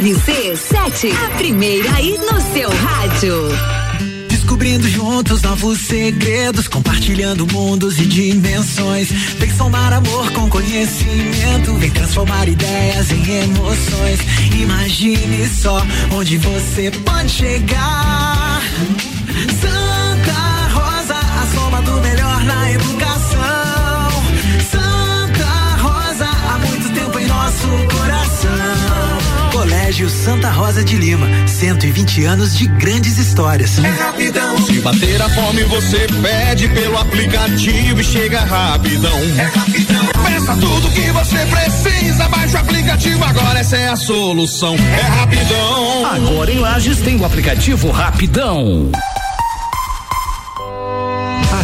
RC7, 0.00 1.12
a 1.12 1.36
primeira 1.36 1.94
aí 1.94 2.16
no 2.16 2.40
seu 2.54 2.70
rádio. 2.70 3.36
Descobrindo 4.26 4.88
juntos 4.88 5.42
novos 5.42 5.80
segredos, 5.80 6.66
compartilhando 6.66 7.46
mundos 7.52 7.98
e 7.98 8.06
dimensões. 8.06 9.10
Vem 9.10 9.54
somar 9.54 9.92
amor 9.92 10.30
com 10.32 10.48
conhecimento, 10.48 11.74
vem 11.74 11.90
transformar 11.90 12.48
ideias 12.48 13.10
em 13.10 13.42
emoções. 13.42 14.20
Imagine 14.58 15.46
só 15.46 15.84
onde 16.12 16.38
você 16.38 16.90
pode 17.04 17.30
chegar. 17.30 18.62
Santa 19.60 20.11
Colégio 29.92 30.08
Santa 30.08 30.48
Rosa 30.48 30.82
de 30.82 30.96
Lima, 30.96 31.28
120 31.46 32.24
anos 32.24 32.56
de 32.56 32.66
grandes 32.66 33.18
histórias. 33.18 33.76
É 33.76 33.88
rapidão. 33.90 34.56
Se 34.64 34.80
bater 34.80 35.20
a 35.20 35.28
fome, 35.28 35.64
você 35.64 36.06
pede 36.22 36.66
pelo 36.68 36.96
aplicativo 36.96 38.00
e 38.00 38.02
chega 38.02 38.40
rapidão. 38.40 39.18
É 39.38 39.42
rapidão. 39.54 40.06
Peça 40.24 40.56
tudo 40.56 40.90
que 40.92 41.10
você 41.10 41.44
precisa, 41.44 42.26
baixa 42.30 42.56
o 42.56 42.60
aplicativo 42.62 43.22
agora, 43.22 43.58
essa 43.58 43.76
é 43.76 43.88
a 43.90 43.96
solução. 43.96 44.76
É 44.76 45.02
rapidão. 45.02 46.06
Agora 46.06 46.50
em 46.50 46.58
Lages 46.58 46.98
tem 47.02 47.20
o 47.20 47.26
aplicativo 47.26 47.90
Rapidão. 47.90 48.90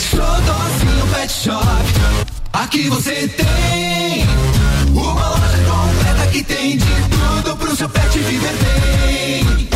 Xodózinho 0.00 1.06
Pet 1.12 1.32
Shop. 1.32 1.66
Aqui 2.52 2.88
você 2.88 3.28
tem 3.28 4.26
uma 4.88 5.28
loja 5.28 5.58
completa 5.68 6.26
que 6.32 6.42
tem 6.42 6.78
de 6.78 6.86
tudo 6.86 7.56
pro 7.56 7.76
seu 7.76 7.88
pet 7.88 8.18
viver 8.18 8.54
bem. 8.54 9.68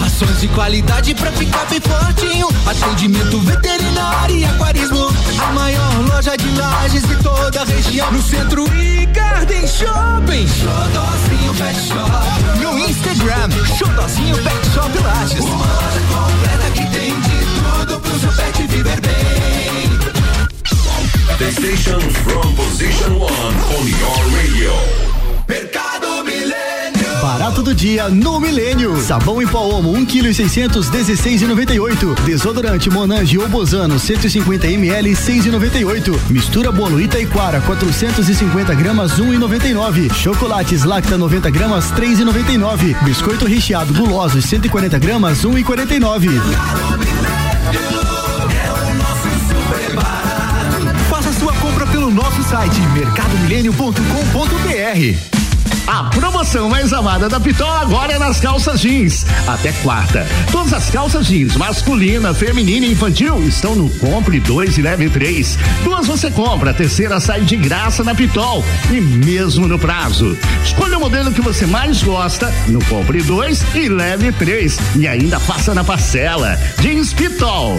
Rações 0.00 0.40
de 0.40 0.48
qualidade 0.48 1.14
pra 1.14 1.30
ficar 1.32 1.66
bem 1.66 1.80
fortinho. 1.80 2.48
Atendimento 2.66 3.38
veterinário 3.40 4.36
e 4.36 4.44
aquarismo. 4.46 5.08
A 5.46 5.52
maior 5.52 6.08
loja 6.08 6.36
de 6.36 6.50
lajes 6.50 7.06
de 7.06 7.16
toda 7.16 7.62
a 7.62 7.64
região. 7.64 8.10
No 8.10 8.22
centro 8.22 8.64
e 8.74 9.06
Garden 9.06 9.66
Shopping. 9.66 10.48
Xodózinho 10.48 11.54
Pet 11.54 11.78
Shop. 11.86 12.58
No 12.62 12.78
Instagram, 12.78 13.50
Xodózinho 13.76 14.36
Pet 14.42 14.70
Shop 14.72 14.98
Lages. 15.02 15.44
Uma 15.44 15.66
loja 15.66 16.00
completa 16.10 16.70
que 16.72 16.86
tem 16.90 17.20
de 17.20 17.47
tudo 17.88 18.00
pro 18.00 18.18
seu 18.18 18.32
pet 18.32 18.66
viver 18.66 19.00
bem. 19.00 19.88
The 21.38 21.52
station 21.52 22.00
from 22.00 22.54
position 22.54 23.18
one 23.18 23.30
on 23.30 23.88
your 23.88 24.26
radio. 24.36 24.72
Mercado 25.48 26.24
Milênio. 26.24 27.22
Barato 27.22 27.62
do 27.62 27.72
dia 27.74 28.08
no 28.08 28.40
Milênio. 28.40 29.00
Sabão 29.00 29.40
em 29.40 29.46
pó 29.46 29.60
Omo 29.60 29.92
1 29.92 30.06
kg 30.06 30.34
600 30.34 30.90
16,98. 30.90 32.20
Desodorante 32.24 32.90
Monange 32.90 33.38
ou 33.38 33.48
Bozano 33.48 33.98
150 33.98 34.66
ml 34.66 35.12
6,98. 35.12 36.18
Mistura 36.28 36.70
bolo 36.70 37.00
Itaiquara 37.00 37.62
450 37.62 38.74
gramas 38.74 39.18
1,99. 39.18 40.12
Chocolates 40.12 40.84
Lacta 40.84 41.16
90 41.16 41.48
gramas 41.50 41.90
3,99. 41.92 43.02
Biscoito 43.04 43.46
recheado 43.46 43.94
gulosos 43.94 44.44
140 44.44 44.98
gramas 44.98 45.42
1,49. 45.44 47.47
Faça 51.08 51.32
sua 51.32 51.52
compra 51.54 51.86
pelo 51.86 52.10
nosso 52.10 52.42
site 52.42 52.78
mercadomilênio.com.br. 52.94 55.37
A 55.88 56.04
promoção 56.04 56.68
mais 56.68 56.92
amada 56.92 57.30
da 57.30 57.40
Pitol 57.40 57.72
agora 57.72 58.12
é 58.12 58.18
nas 58.18 58.38
calças 58.38 58.78
jeans. 58.78 59.24
Até 59.46 59.72
quarta. 59.72 60.26
Todas 60.52 60.74
as 60.74 60.90
calças 60.90 61.26
jeans, 61.26 61.56
masculina, 61.56 62.34
feminina 62.34 62.84
e 62.84 62.92
infantil, 62.92 63.42
estão 63.48 63.74
no 63.74 63.88
Compre 63.98 64.38
2 64.38 64.76
e 64.76 64.82
Leve 64.82 65.08
3. 65.08 65.58
Duas 65.84 66.06
você 66.06 66.30
compra, 66.30 66.72
a 66.72 66.74
terceira 66.74 67.18
sai 67.20 67.40
de 67.40 67.56
graça 67.56 68.04
na 68.04 68.14
Pitol. 68.14 68.62
E 68.90 69.00
mesmo 69.00 69.66
no 69.66 69.78
prazo. 69.78 70.36
Escolha 70.62 70.98
o 70.98 71.00
modelo 71.00 71.32
que 71.32 71.40
você 71.40 71.64
mais 71.64 72.02
gosta 72.02 72.52
no 72.66 72.84
Compre 72.84 73.22
2 73.22 73.74
e 73.74 73.88
Leve 73.88 74.30
3. 74.32 74.78
E 74.96 75.08
ainda 75.08 75.40
faça 75.40 75.74
na 75.74 75.82
parcela. 75.82 76.60
Jeans 76.82 77.14
Pitol. 77.14 77.78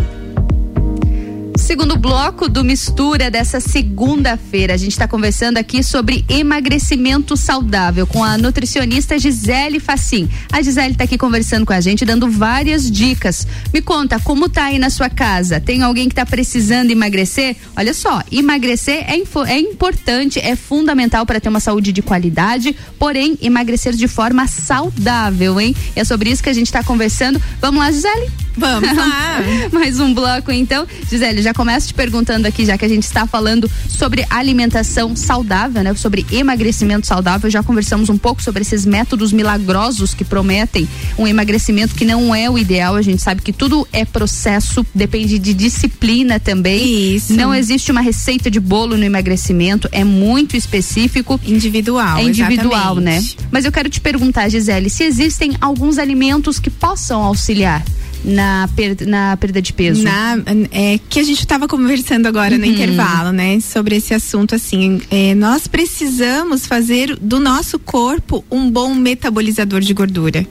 Segundo 1.71 1.95
bloco 1.95 2.49
do 2.49 2.65
Mistura 2.65 3.31
dessa 3.31 3.61
segunda-feira, 3.61 4.73
a 4.73 4.77
gente 4.77 4.91
está 4.91 5.07
conversando 5.07 5.55
aqui 5.55 5.81
sobre 5.81 6.25
emagrecimento 6.27 7.37
saudável 7.37 8.05
com 8.05 8.21
a 8.25 8.37
nutricionista 8.37 9.17
Gisele 9.17 9.79
Facim. 9.79 10.29
A 10.51 10.61
Gisele 10.61 10.91
está 10.91 11.05
aqui 11.05 11.17
conversando 11.17 11.65
com 11.65 11.71
a 11.71 11.79
gente, 11.79 12.03
dando 12.03 12.29
várias 12.29 12.91
dicas. 12.91 13.47
Me 13.73 13.81
conta, 13.81 14.19
como 14.19 14.49
tá 14.49 14.65
aí 14.65 14.77
na 14.77 14.89
sua 14.89 15.09
casa? 15.09 15.61
Tem 15.61 15.81
alguém 15.81 16.09
que 16.09 16.11
está 16.11 16.25
precisando 16.25 16.91
emagrecer? 16.91 17.55
Olha 17.73 17.93
só, 17.93 18.21
emagrecer 18.29 19.05
é, 19.09 19.21
é 19.47 19.57
importante, 19.57 20.41
é 20.41 20.57
fundamental 20.57 21.25
para 21.25 21.39
ter 21.39 21.47
uma 21.47 21.61
saúde 21.61 21.93
de 21.93 22.01
qualidade, 22.01 22.75
porém, 22.99 23.37
emagrecer 23.41 23.93
de 23.93 24.09
forma 24.09 24.45
saudável, 24.45 25.57
hein? 25.57 25.73
E 25.95 26.01
é 26.01 26.03
sobre 26.03 26.31
isso 26.31 26.43
que 26.43 26.49
a 26.49 26.53
gente 26.53 26.67
está 26.67 26.83
conversando. 26.83 27.41
Vamos 27.61 27.79
lá, 27.79 27.89
Gisele? 27.89 28.40
Vamos 28.55 28.95
lá. 28.95 29.39
Mais 29.71 29.99
um 29.99 30.13
bloco, 30.13 30.51
então. 30.51 30.85
Gisele, 31.09 31.41
já 31.41 31.53
começo 31.53 31.87
te 31.87 31.93
perguntando 31.93 32.47
aqui, 32.47 32.65
já 32.65 32.77
que 32.77 32.85
a 32.85 32.89
gente 32.89 33.03
está 33.03 33.25
falando 33.25 33.69
sobre 33.87 34.25
alimentação 34.29 35.15
saudável, 35.15 35.83
né? 35.83 35.93
Sobre 35.95 36.25
emagrecimento 36.31 37.07
saudável. 37.07 37.49
Já 37.49 37.63
conversamos 37.63 38.09
um 38.09 38.17
pouco 38.17 38.41
sobre 38.41 38.61
esses 38.61 38.85
métodos 38.85 39.31
milagrosos 39.31 40.13
que 40.13 40.23
prometem 40.23 40.87
um 41.17 41.27
emagrecimento 41.27 41.95
que 41.95 42.05
não 42.05 42.33
é 42.33 42.49
o 42.49 42.57
ideal. 42.57 42.95
A 42.95 43.01
gente 43.01 43.21
sabe 43.21 43.41
que 43.41 43.53
tudo 43.53 43.87
é 43.91 44.05
processo, 44.05 44.85
depende 44.93 45.39
de 45.39 45.53
disciplina 45.53 46.39
também. 46.39 47.15
Isso. 47.15 47.33
Não 47.33 47.53
existe 47.53 47.91
uma 47.91 48.01
receita 48.01 48.49
de 48.49 48.59
bolo 48.59 48.97
no 48.97 49.03
emagrecimento, 49.03 49.87
é 49.91 50.03
muito 50.03 50.57
específico. 50.57 51.39
Individual. 51.45 52.17
É 52.17 52.23
individual, 52.23 52.97
exatamente. 52.97 53.37
né? 53.37 53.47
Mas 53.51 53.65
eu 53.65 53.71
quero 53.71 53.89
te 53.89 54.01
perguntar, 54.01 54.49
Gisele, 54.49 54.89
se 54.89 55.03
existem 55.03 55.55
alguns 55.61 55.97
alimentos 55.97 56.59
que 56.59 56.69
possam 56.69 57.21
auxiliar 57.21 57.83
na, 58.23 58.69
per, 58.75 58.95
na 59.07 59.35
perda 59.37 59.61
de 59.61 59.73
peso? 59.73 60.03
Na, 60.03 60.37
é, 60.71 60.99
que 61.09 61.19
a 61.19 61.23
gente 61.23 61.39
estava 61.39 61.67
conversando 61.67 62.27
agora 62.27 62.53
Uhum. 62.53 62.59
no 62.59 62.65
intervalo, 62.65 63.31
né? 63.31 63.59
Sobre 63.59 63.95
esse 63.95 64.13
assunto, 64.13 64.55
assim, 64.55 65.01
é, 65.09 65.33
nós 65.35 65.67
precisamos 65.67 66.65
fazer 66.65 67.15
do 67.17 67.39
nosso 67.39 67.79
corpo 67.79 68.43
um 68.51 68.69
bom 68.69 68.93
metabolizador 68.93 69.81
de 69.81 69.93
gordura. 69.93 70.45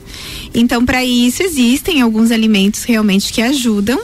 Então, 0.53 0.85
para 0.85 1.03
isso, 1.03 1.43
existem 1.43 2.01
alguns 2.01 2.31
alimentos 2.31 2.83
realmente 2.83 3.31
que 3.31 3.41
ajudam. 3.41 3.99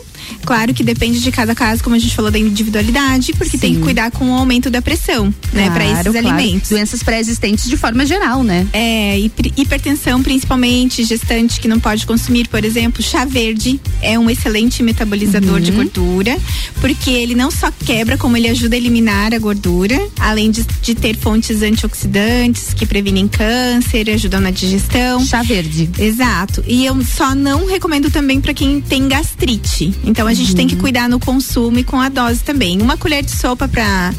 Claro 0.46 0.74
que 0.74 0.84
depende 0.84 1.20
de 1.20 1.32
cada 1.32 1.54
caso, 1.56 1.84
como 1.84 1.96
a 1.96 2.00
gente 2.00 2.16
falou 2.16 2.32
da 2.32 2.40
individualidade, 2.40 3.34
porque 3.34 3.58
tem 3.58 3.76
que 3.76 3.82
cuidar 3.82 4.12
com 4.12 4.30
o 4.32 4.34
aumento 4.34 4.70
da 4.70 4.82
pressão, 4.82 5.34
né, 5.54 5.70
para 5.70 5.84
esses 5.86 6.02
Claro, 6.04 6.12
claro. 6.12 6.28
alimentos. 6.28 6.70
Doenças 6.70 7.04
pré-existentes 7.04 7.66
de 7.70 7.76
forma 7.78 8.06
geral, 8.06 8.44
né? 8.44 8.66
É, 8.74 9.20
hiper- 9.20 9.52
hipertensão 9.58 10.22
principalmente, 10.24 11.04
gestante 11.04 11.60
que 11.60 11.68
não 11.68 11.80
pode 11.80 12.06
consumir, 12.06 12.48
por 12.48 12.64
exemplo, 12.64 13.04
chá 13.04 13.26
verde 13.26 13.80
é 14.02 14.18
um 14.18 14.30
excelente 14.30 14.82
metabolizador 14.82 15.56
Uhum. 15.56 15.60
de 15.60 15.72
gordura, 15.72 16.38
porque 16.80 17.10
ele 17.10 17.36
não 17.36 17.52
só 17.52 17.72
quebra, 17.72 18.18
como 18.18 18.38
ele 18.38 18.48
ajuda 18.48 18.76
a 18.76 18.78
eliminar 18.78 19.34
a 19.34 19.40
gordura, 19.40 20.00
além 20.20 20.50
de, 20.52 20.66
de 20.82 20.96
ter 20.96 21.16
fontes 21.18 21.62
antioxidantes 21.62 22.74
que 22.74 22.86
previnem 22.86 23.28
câncer, 23.28 24.10
ajudam 24.10 24.40
na 24.40 24.52
digestão. 24.52 25.26
Chá 25.26 25.42
verde. 25.44 25.90
Exato. 26.00 26.64
E 26.68 26.86
eu 26.86 26.96
só 27.04 27.36
não 27.36 27.66
recomendo 27.66 28.10
também 28.10 28.40
para 28.40 28.54
quem 28.54 28.80
tem 28.80 29.08
gastrite. 29.08 29.94
Então 30.06 30.17
a 30.26 30.34
gente 30.34 30.56
tem 30.56 30.68
que 30.68 30.76
cuidar 30.76 31.08
no 31.08 31.20
consumo 31.20 31.78
e 31.78 31.84
com 31.84 32.00
a 32.00 32.10
dose 32.10 32.40
também. 32.40 32.82
Uma 32.82 32.98
colher 32.98 33.24
de 33.24 33.32
sopa 33.32 33.68
para 33.68 34.14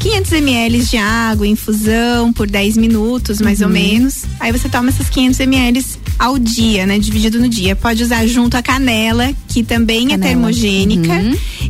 500 0.00 0.32
ml 0.32 0.82
de 0.82 0.96
água, 0.96 1.46
infusão 1.46 2.32
por 2.32 2.48
10 2.48 2.76
minutos, 2.76 3.40
mais 3.40 3.60
ou 3.60 3.68
menos. 3.68 4.24
Aí 4.40 4.50
você 4.50 4.68
toma 4.68 4.88
essas 4.88 5.08
500 5.08 5.40
ml 5.40 5.84
ao 6.18 6.38
dia, 6.38 6.86
né? 6.86 6.98
Dividido 6.98 7.38
no 7.38 7.48
dia. 7.48 7.76
Pode 7.76 8.02
usar 8.02 8.26
junto 8.26 8.56
a 8.56 8.62
canela, 8.62 9.32
que 9.48 9.62
também 9.62 10.12
é 10.12 10.18
termogênica. 10.18 11.12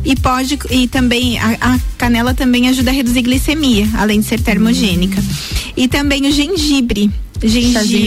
E 0.03 0.15
pode. 0.15 0.57
E 0.71 0.87
também. 0.87 1.37
A, 1.39 1.57
a 1.61 1.79
canela 1.97 2.33
também 2.33 2.67
ajuda 2.67 2.91
a 2.91 2.93
reduzir 2.93 3.21
glicemia, 3.21 3.87
além 3.93 4.19
de 4.19 4.25
ser 4.25 4.39
termogênica. 4.39 5.21
E 5.77 5.87
também 5.87 6.25
o 6.25 6.31
gengibre. 6.31 7.11
De 7.39 7.61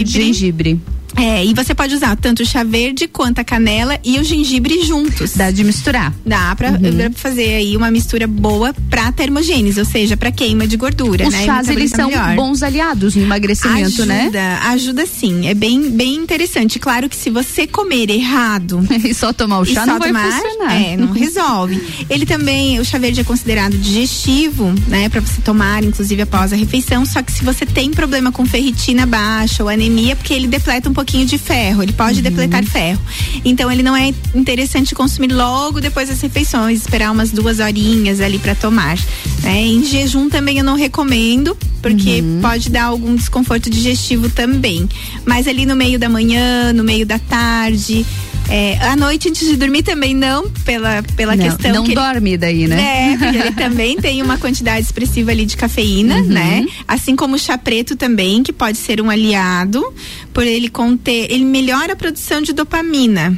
gengibre. 0.05 0.79
É, 1.15 1.43
e 1.43 1.53
você 1.53 1.73
pode 1.75 1.93
usar 1.95 2.15
tanto 2.15 2.43
o 2.43 2.45
chá 2.45 2.63
verde 2.63 3.07
quanto 3.07 3.39
a 3.39 3.43
canela 3.43 3.99
e 4.03 4.19
o 4.19 4.23
gengibre 4.23 4.83
juntos. 4.85 5.33
Dá 5.35 5.51
de 5.51 5.63
misturar. 5.63 6.13
Dá 6.25 6.55
pra, 6.55 6.69
Uhum. 6.71 6.79
pra 6.79 7.11
fazer 7.13 7.55
aí 7.55 7.75
uma 7.75 7.91
mistura 7.91 8.25
boa 8.27 8.73
pra 8.89 9.11
termogênese, 9.11 9.79
ou 9.79 9.85
seja, 9.85 10.15
pra 10.15 10.31
queima 10.31 10.67
de 10.67 10.77
gordura, 10.77 11.27
Os 11.27 11.33
né? 11.33 11.45
Chás, 11.45 11.67
eles 11.67 11.91
metabolizar 11.91 11.99
são 11.99 12.09
melhor. 12.09 12.35
bons 12.35 12.63
aliados 12.63 13.15
no 13.15 13.23
emagrecimento, 13.23 14.01
ajuda, 14.03 14.05
né? 14.05 14.59
Ajuda 14.65 15.05
sim, 15.05 15.47
é 15.47 15.53
bem, 15.53 15.89
bem 15.91 16.15
interessante. 16.15 16.79
Claro 16.79 17.09
que 17.09 17.15
se 17.15 17.29
você 17.29 17.65
comer 17.67 18.09
errado 18.09 18.79
e 19.03 19.13
só 19.13 19.33
tomar 19.33 19.59
o 19.59 19.65
chá 19.65 19.85
não 19.85 19.93
só 19.93 19.99
vai 19.99 20.09
tomar, 20.09 20.31
funcionar. 20.31 20.81
É, 20.81 20.95
não 20.95 21.11
resolve. 21.11 21.81
Ele 22.09 22.25
também, 22.25 22.79
o 22.79 22.85
chá 22.85 22.97
verde 22.97 23.19
é 23.21 23.23
considerado 23.23 23.75
digestivo, 23.77 24.73
né, 24.87 25.09
Pra 25.09 25.21
você 25.21 25.41
tomar, 25.41 25.83
inclusive 25.83 26.21
após 26.21 26.53
a 26.53 26.55
refeição. 26.55 27.05
Só 27.05 27.21
que 27.23 27.31
se 27.31 27.43
você 27.43 27.65
tem 27.65 27.89
problema 27.91 28.31
com 28.31 28.45
ferritina 28.45 29.05
baixa 29.05 29.63
ou 29.63 29.69
anemia, 29.69 30.15
porque 30.15 30.33
ele 30.33 30.47
depleta 30.47 30.89
um 30.89 30.93
pouquinho 30.99 31.25
de 31.25 31.37
ferro, 31.37 31.81
ele 31.81 31.91
Uhum. 31.91 31.97
pode 31.97 32.21
depletar 32.21 32.63
ferro. 32.65 32.99
Então 33.45 33.71
ele 33.71 33.81
não 33.81 33.95
é 33.95 34.13
interessante 34.35 34.93
consumir 34.93 35.31
logo 35.31 35.79
depois 35.79 36.09
das 36.09 36.19
refeições, 36.19 36.81
esperar 36.81 37.09
umas 37.11 37.31
duas 37.31 37.59
horinhas 37.59 38.19
ali 38.19 38.37
pra 38.37 38.53
tomar. 38.55 38.97
né? 39.41 39.61
Em 39.65 39.83
jejum 39.85 40.27
também 40.29 40.57
eu 40.57 40.63
não 40.65 40.75
recomendo, 40.75 41.57
porque 41.81 42.19
Uhum. 42.21 42.39
pode 42.41 42.69
dar 42.69 42.83
algum 42.85 43.15
desconforto 43.15 43.69
digestivo 43.69 44.29
também. 44.29 44.87
Mas 45.25 45.47
ali 45.47 45.65
no 45.65 45.75
meio 45.77 45.97
da 45.97 46.09
manhã, 46.09 46.73
no 46.73 46.83
meio 46.83 47.05
da 47.05 47.17
tarde. 47.17 48.05
É, 48.51 48.79
à 48.81 48.95
noite 48.95 49.29
antes 49.29 49.47
de 49.47 49.55
dormir 49.55 49.83
também 49.83 50.15
não, 50.15 50.49
pela, 50.65 51.03
pela 51.15 51.35
não, 51.35 51.43
questão 51.45 51.71
não 51.71 51.83
que 51.83 51.91
ele- 51.91 51.95
dorme 52.01 52.35
daí, 52.37 52.67
né? 52.67 53.13
é, 53.13 53.17
porque 53.17 53.37
ele 53.37 53.51
também 53.53 53.97
tem 53.97 54.21
uma 54.23 54.37
quantidade 54.39 54.81
expressiva 54.81 55.29
ali 55.31 55.45
de 55.45 55.55
cafeína, 55.55 56.15
Uhum. 56.15 56.25
né? 56.29 56.65
Assim 56.87 57.15
como 57.15 57.35
o 57.35 57.39
chá 57.39 57.57
preto 57.59 57.95
também, 57.95 58.41
que 58.41 58.51
pode 58.51 58.77
ser 58.79 58.99
um 59.01 59.09
aliado, 59.09 59.83
por 60.33 60.47
ele 60.47 60.67
conter, 60.67 61.31
ele 61.31 61.45
melhora 61.45 61.93
a 61.93 61.95
produção 61.95 62.41
de 62.41 62.51
dopamina. 62.51 63.37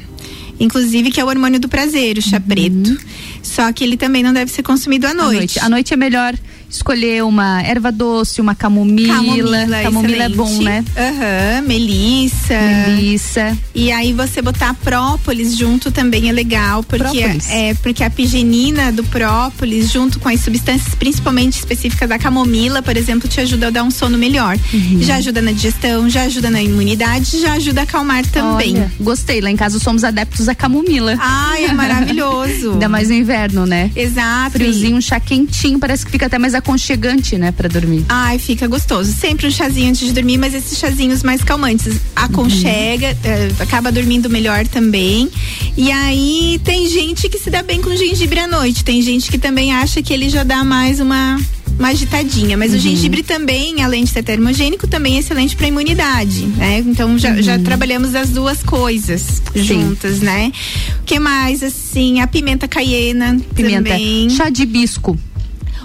Inclusive, 0.60 1.12
que 1.12 1.20
é 1.20 1.26
o 1.26 1.28
hormônio 1.28 1.60
do 1.60 1.68
prazer, 1.68 2.18
o 2.18 2.22
chá 2.22 2.40
preto. 2.40 2.96
Só 3.44 3.72
que 3.74 3.84
ele 3.84 3.98
também 3.98 4.22
não 4.24 4.32
deve 4.32 4.52
ser 4.52 4.62
consumido 4.64 5.08
à 5.08 5.10
À 5.10 5.14
noite. 5.14 5.38
noite. 5.38 5.60
À 5.60 5.68
noite 5.68 5.94
é 5.94 5.98
melhor 5.98 6.34
escolher 6.76 7.24
uma 7.24 7.62
erva 7.62 7.92
doce, 7.92 8.42
uma 8.42 8.56
camomila. 8.56 9.16
Camomila, 9.16 9.82
Camomila 9.84 10.24
é 10.24 10.30
bom, 10.30 10.62
né? 10.62 10.84
Aham, 10.98 11.68
melissa. 11.68 12.60
Melissa. 12.88 13.58
E 13.74 13.92
aí 13.92 14.14
você 14.14 14.42
botar 14.42 14.74
própolis 14.76 15.56
junto 15.58 15.92
também 15.92 16.30
é 16.30 16.32
legal, 16.32 16.84
porque 16.84 17.22
Própolis. 17.22 17.50
é 17.50 17.74
porque 17.76 18.04
a 18.04 18.10
pigenina 18.10 18.92
do 18.92 19.04
própolis 19.04 19.92
junto 19.92 20.20
com 20.20 20.30
as 20.30 20.40
substâncias 20.42 20.96
principalmente 20.96 21.58
específicas 21.58 22.08
da 22.08 22.18
camomila, 22.18 22.82
por 22.82 22.96
exemplo, 22.96 23.28
te 23.28 23.40
ajuda 23.42 23.68
a 23.68 23.70
dar 23.70 23.84
um 23.84 23.92
sono 23.92 24.18
melhor. 24.18 24.58
Uhum. 24.74 25.02
Já 25.02 25.16
ajuda 25.16 25.42
na 25.42 25.52
digestão, 25.52 26.10
já 26.10 26.24
ajuda 26.24 26.50
na 26.50 26.62
imunidade, 26.62 27.40
já 27.40 27.54
ajuda 27.54 27.82
a 27.82 27.84
acalmar 27.84 28.26
também. 28.28 28.76
Olha, 28.76 28.92
gostei. 29.00 29.42
Lá 29.42 29.50
em 29.50 29.56
casa 29.56 29.80
somos 29.80 30.04
adeptos 30.04 30.48
à 30.48 30.56
camomila. 30.56 31.16
Ai, 31.20 31.66
é 31.66 31.74
maravilhoso. 31.74 32.74
Ainda 32.74 32.90
mais 32.90 33.10
no 33.10 33.16
inverno, 33.16 33.66
né? 33.66 33.92
Exato. 33.96 34.52
Friozinho, 34.52 34.98
um 34.98 35.02
chá 35.02 35.20
quentinho, 35.20 35.80
parece 35.80 36.06
que 36.06 36.12
fica 36.12 36.26
até 36.26 36.38
mais 36.38 36.54
aconchegante, 36.62 37.38
né, 37.38 37.52
pra 37.52 37.68
dormir. 37.68 38.06
Ai, 38.08 38.38
fica 38.40 38.68
gostoso. 38.68 39.12
Sempre 39.12 39.48
um 39.48 39.52
chazinho 39.52 39.90
antes 39.90 40.08
de 40.08 40.14
dormir, 40.14 40.38
mas 40.38 40.54
esses 40.54 40.78
chazinhos 40.78 41.24
mais 41.24 41.44
calmantes. 41.44 41.96
Aconchega, 42.16 43.08
Uhum. 43.08 43.16
eh, 43.24 43.52
acaba 43.60 43.92
dormindo 43.92 44.30
melhor 44.30 44.66
também. 44.68 45.30
E 45.76 45.92
aí 45.92 46.60
tem 46.64 46.88
gente 46.88 47.28
que 47.28 47.38
se 47.40 47.50
dá 47.50 47.62
bem 47.64 47.82
com 47.82 47.96
gengibre 47.96 48.40
à 48.40 48.48
noite. 48.48 48.84
Tem 48.84 49.02
gente 49.02 49.30
que 49.30 49.38
também 49.38 49.74
acha 49.74 50.02
que 50.02 50.14
ele 50.14 50.30
já 50.30 50.44
dá 50.44 50.64
mais 50.64 51.00
uma. 51.00 51.40
Uma 51.80 51.88
agitadinha, 51.88 52.56
mas 52.58 52.72
o 52.74 52.76
Uhum. 52.76 52.82
gengibre 52.82 53.24
também, 53.24 53.82
além 53.82 54.04
de 54.04 54.12
ser 54.12 54.22
termogênico, 54.22 54.88
também 54.88 55.16
é 55.16 55.20
excelente 55.20 55.56
para 55.56 55.68
imunidade, 55.68 56.46
né? 56.46 56.78
Então 56.86 57.18
já, 57.18 57.42
já 57.42 57.56
Uhum. 57.56 57.64
trabalhamos 57.64 58.14
as 58.14 58.30
duas 58.30 58.62
coisas 58.62 59.42
juntas, 59.56 60.20
né? 60.20 60.52
O 61.00 61.04
que 61.06 61.18
mais 61.18 61.64
assim? 61.64 62.20
A 62.20 62.28
pimenta 62.28 62.68
caiena 62.68 63.36
Pimenta. 63.56 63.90
também. 63.90 64.30
Chá 64.30 64.50
de 64.50 64.62
hibisco. 64.62 65.18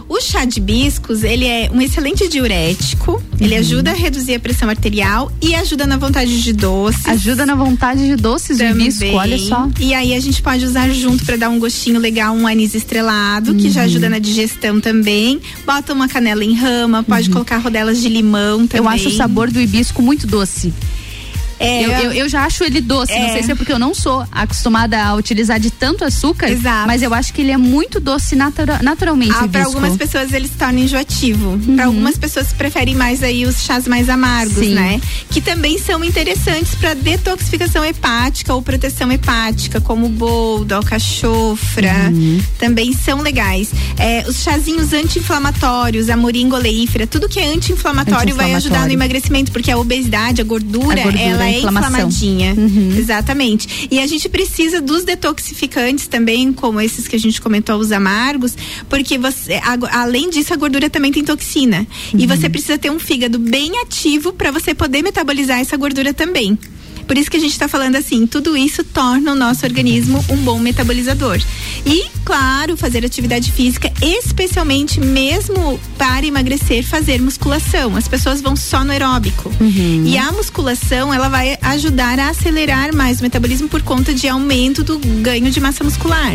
O 0.09 0.21
chá 0.21 0.45
de 0.45 0.59
hibiscos, 0.61 1.25
ele 1.25 1.45
é 1.47 1.69
um 1.73 1.81
excelente 1.83 2.29
diurético, 2.29 3.21
ele 3.41 3.55
Uhum. 3.55 3.61
ajuda 3.61 3.91
a 3.91 3.95
reduzir 3.95 4.35
a 4.37 4.41
pressão 4.41 4.69
arterial 4.69 5.33
e 5.43 5.53
ajuda 5.55 5.85
na 5.85 5.97
vontade 5.97 6.41
de 6.43 6.53
doces. 6.53 7.05
Ajuda 7.07 7.45
na 7.45 7.57
vontade 7.57 8.07
de 8.07 8.15
doces 8.15 8.57
de 8.57 8.65
Também. 8.69 8.87
hibisco, 8.87 9.17
olha 9.17 9.37
só. 9.39 9.69
E 9.81 9.93
aí 9.95 10.15
a 10.15 10.21
gente 10.21 10.41
pode 10.41 10.65
usar 10.65 10.89
junto 10.91 11.25
para 11.25 11.37
dar 11.37 11.49
um 11.49 11.59
gostinho 11.59 11.99
legal, 11.99 12.33
um 12.37 12.47
anis 12.47 12.75
estrelado, 12.75 13.55
que 13.57 13.69
já 13.69 13.81
Uhum. 13.81 13.87
ajuda 13.87 14.09
na 14.09 14.21
digestão 14.21 14.81
também. 14.81 15.41
Bota 15.67 15.93
uma 15.93 16.07
canela 16.09 16.45
em 16.45 16.55
rama, 16.55 17.03
pode 17.03 17.29
colocar 17.29 17.59
rodelas 17.59 18.01
de 18.01 18.09
limão 18.09 18.65
também. 18.67 18.81
Uhum. 18.81 18.87
Eu 18.87 18.89
acho 18.89 19.09
o 19.09 19.13
sabor 19.17 19.51
do 19.51 19.61
hibisco 19.61 20.01
muito 20.03 20.25
doce. 20.27 20.73
É, 21.59 21.85
eu, 21.85 21.91
eu, 21.91 22.13
eu 22.13 22.29
já 22.29 22.45
acho 22.45 22.63
ele 22.65 22.81
doce, 22.81 23.13
não 23.13 23.27
É. 23.27 23.33
sei 23.33 23.43
se 23.43 23.53
é 23.53 23.55
porque 23.55 23.73
eu 23.73 23.79
não 23.79 23.95
sou 23.95 24.27
acostumada 24.31 25.03
a 25.03 25.15
utilizar 25.15 25.59
de 25.59 25.71
tanto 25.71 26.05
açúcar, 26.05 26.51
Exato. 26.51 26.87
mas 26.87 27.03
eu 27.03 27.15
acho 27.15 27.33
que 27.33 27.41
ele 27.41 27.51
é 27.51 27.57
muito 27.57 27.99
doce 27.99 28.37
natura- 28.37 28.81
naturalmente. 28.83 29.33
Ah, 29.35 29.49
para 29.49 29.65
algumas 29.65 29.97
pessoas 29.97 30.33
ele 30.33 30.49
se 30.49 30.55
torna 30.55 30.81
enjoativo. 30.81 31.59
Para 31.75 31.87
algumas 31.87 32.19
pessoas 32.19 32.53
preferem 32.53 32.95
mais 32.95 33.23
aí 33.23 33.45
os 33.47 33.63
chás 33.63 33.87
mais 33.89 34.09
amargos, 34.09 34.57
Uhum. 34.59 34.65
Sim. 34.65 34.75
né? 34.75 35.01
Que 35.31 35.41
também 35.41 35.79
são 35.79 36.05
interessantes 36.05 36.75
para 36.75 36.95
detoxificação 36.95 37.85
hepática 37.85 38.53
ou 38.55 38.61
proteção 38.63 39.11
hepática, 39.11 39.81
como 39.81 40.07
o 40.07 40.09
boldo, 40.11 40.75
alcachofra. 40.75 42.11
Uhum. 42.13 42.41
Também 42.59 42.93
são 42.93 43.21
legais. 43.21 43.71
É, 43.99 44.25
os 44.29 44.43
chazinhos 44.43 44.93
anti-inflamatórios, 44.93 46.09
a 46.09 46.17
moringa 46.17 46.57
oleífera, 46.57 47.07
tudo 47.07 47.29
que 47.29 47.39
é 47.41 47.47
anti-inflamatório 47.49 48.35
vai 48.35 48.55
ajudar 48.55 48.87
no 48.87 48.93
emagrecimento, 48.93 49.51
porque 49.53 49.71
a 49.71 49.79
obesidade, 49.79 50.41
a 50.41 50.45
gordura, 50.45 51.01
A 51.01 51.05
gordura, 51.05 51.21
ela 51.23 51.46
é 51.47 51.59
inflamadinha. 51.59 52.55
Uhum. 52.57 52.95
Exatamente. 52.97 53.89
E 53.91 53.99
a 54.01 54.07
gente 54.07 54.29
precisa 54.29 54.81
dos 54.81 55.05
detoxificantes 55.05 56.07
também, 56.07 56.53
como 56.53 56.81
esses 56.81 57.07
que 57.09 57.17
a 57.17 57.19
gente 57.19 57.41
comentou, 57.41 57.79
os 57.79 57.93
amargos, 57.93 58.57
porque 58.89 59.19
você, 59.19 59.55
a- 59.55 60.01
além 60.03 60.31
disso, 60.31 60.53
a 60.53 60.57
gordura 60.57 60.89
também 60.91 61.13
tem 61.13 61.25
toxina. 61.25 61.87
E 62.13 62.23
Uhum. 62.23 62.29
você 62.29 62.49
precisa 62.49 62.79
ter 62.79 62.91
um 62.91 62.99
fígado 62.99 63.39
bem 63.39 63.81
ativo 63.83 64.33
para 64.33 64.51
você 64.51 64.75
poder 64.75 65.03
metabolizar 65.03 65.59
essa 65.61 65.77
gordura 65.77 66.13
também. 66.15 66.59
Por 67.07 67.17
isso 67.17 67.31
que 67.31 67.37
a 67.37 67.41
gente 67.41 67.53
está 67.53 67.69
falando 67.69 67.97
assim, 67.97 68.27
tudo 68.27 68.57
isso 68.57 68.83
torna 68.85 69.33
o 69.33 69.35
nosso 69.35 69.65
organismo 69.65 70.25
um 70.29 70.37
bom 70.39 70.59
metabolizador. 70.59 71.41
E, 71.85 72.07
claro, 72.25 72.77
fazer 72.77 73.05
atividade 73.05 73.53
física, 73.53 73.93
especialmente 74.03 75.01
mesmo 75.01 75.79
para 75.99 76.27
emagrecer, 76.27 76.85
fazer 76.85 77.21
musculação. 77.21 77.97
As 77.97 78.09
pessoas 78.09 78.41
vão 78.41 78.57
só 78.57 78.85
no 78.85 78.91
aeróbico. 78.93 79.51
Uhum. 79.61 80.03
E 80.07 80.17
a 80.19 80.33
musculação, 80.33 81.13
ela 81.13 81.29
vai 81.29 81.57
ajudar 81.63 82.19
a 82.19 82.31
acelerar 82.31 82.95
mais 82.95 83.21
o 83.21 83.23
metabolismo 83.23 83.69
por 83.69 83.83
conta 83.83 84.13
de 84.15 84.29
aumento 84.29 84.83
do 84.83 84.99
ganho 85.21 85.51
de 85.51 85.61
massa 85.61 85.85
muscular. 85.85 86.35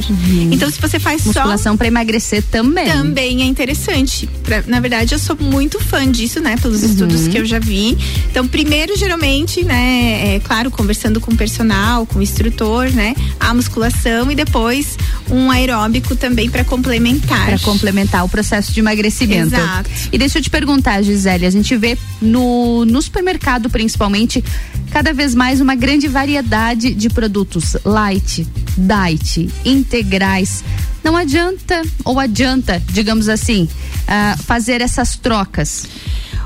Então, 0.51 0.69
se 0.69 0.80
você 0.80 0.99
faz 0.99 1.22
só 1.22 1.30
Musculação 1.32 1.76
para 1.78 1.88
emagrecer 1.88 2.43
também. 2.43 2.86
também 2.86 3.41
é 3.41 3.45
interessante. 3.45 4.28
Pra- 4.43 4.63
na 4.67 4.80
verdade, 4.80 5.13
eu 5.15 5.19
sou 5.19 5.36
muito 5.39 5.80
fã 5.80 6.09
disso, 6.11 6.39
né? 6.39 6.55
Pelos 6.61 6.84
estudos 6.84 7.28
que 7.28 7.38
eu 7.38 7.45
já 7.45 7.59
vi. 7.59 7.97
Então, 8.30 8.47
primeiro, 8.47 8.95
geralmente, 8.97 9.63
né? 9.63 10.36
É 10.36 10.39
claro, 10.43 10.61
conversando 10.70 11.20
com 11.20 11.32
o 11.32 11.36
personal, 11.36 12.05
com 12.05 12.20
o 12.20 12.22
instrutor, 12.22 12.91
né? 12.91 13.16
A 13.39 13.53
musculação 13.53 14.30
e 14.32 14.36
depois 14.36 14.97
um 15.30 15.49
aeróbico 15.49 16.16
também 16.16 16.49
para 16.49 16.64
complementar. 16.64 17.45
Para 17.45 17.59
complementar 17.59 18.26
o 18.26 18.30
processo 18.30 18.72
de 18.72 18.80
emagrecimento. 18.80 19.55
Exato. 19.55 19.89
E 20.12 20.18
deixa 20.18 20.39
eu 20.39 20.43
te 20.43 20.49
perguntar, 20.49 21.01
Gisele, 21.01 21.45
a 21.45 21.49
gente 21.49 21.76
vê 21.78 21.97
no, 22.22 22.86
no 22.86 23.01
supermercado 23.01 23.70
principalmente 23.70 24.43
cada 24.91 25.14
vez 25.14 25.34
mais 25.34 25.62
uma 25.62 25.74
grande 25.74 26.07
variedade 26.07 26.93
de 26.93 27.09
produtos 27.09 27.78
light, 27.86 28.45
diet, 28.78 29.49
integrais. 29.64 30.64
Não 31.03 31.16
adianta 31.16 31.82
ou 32.03 32.20
adianta, 32.20 32.82
digamos 32.91 33.30
assim, 33.30 33.68
ah, 34.07 34.36
fazer 34.45 34.82
essas 34.82 35.16
trocas. 35.16 35.88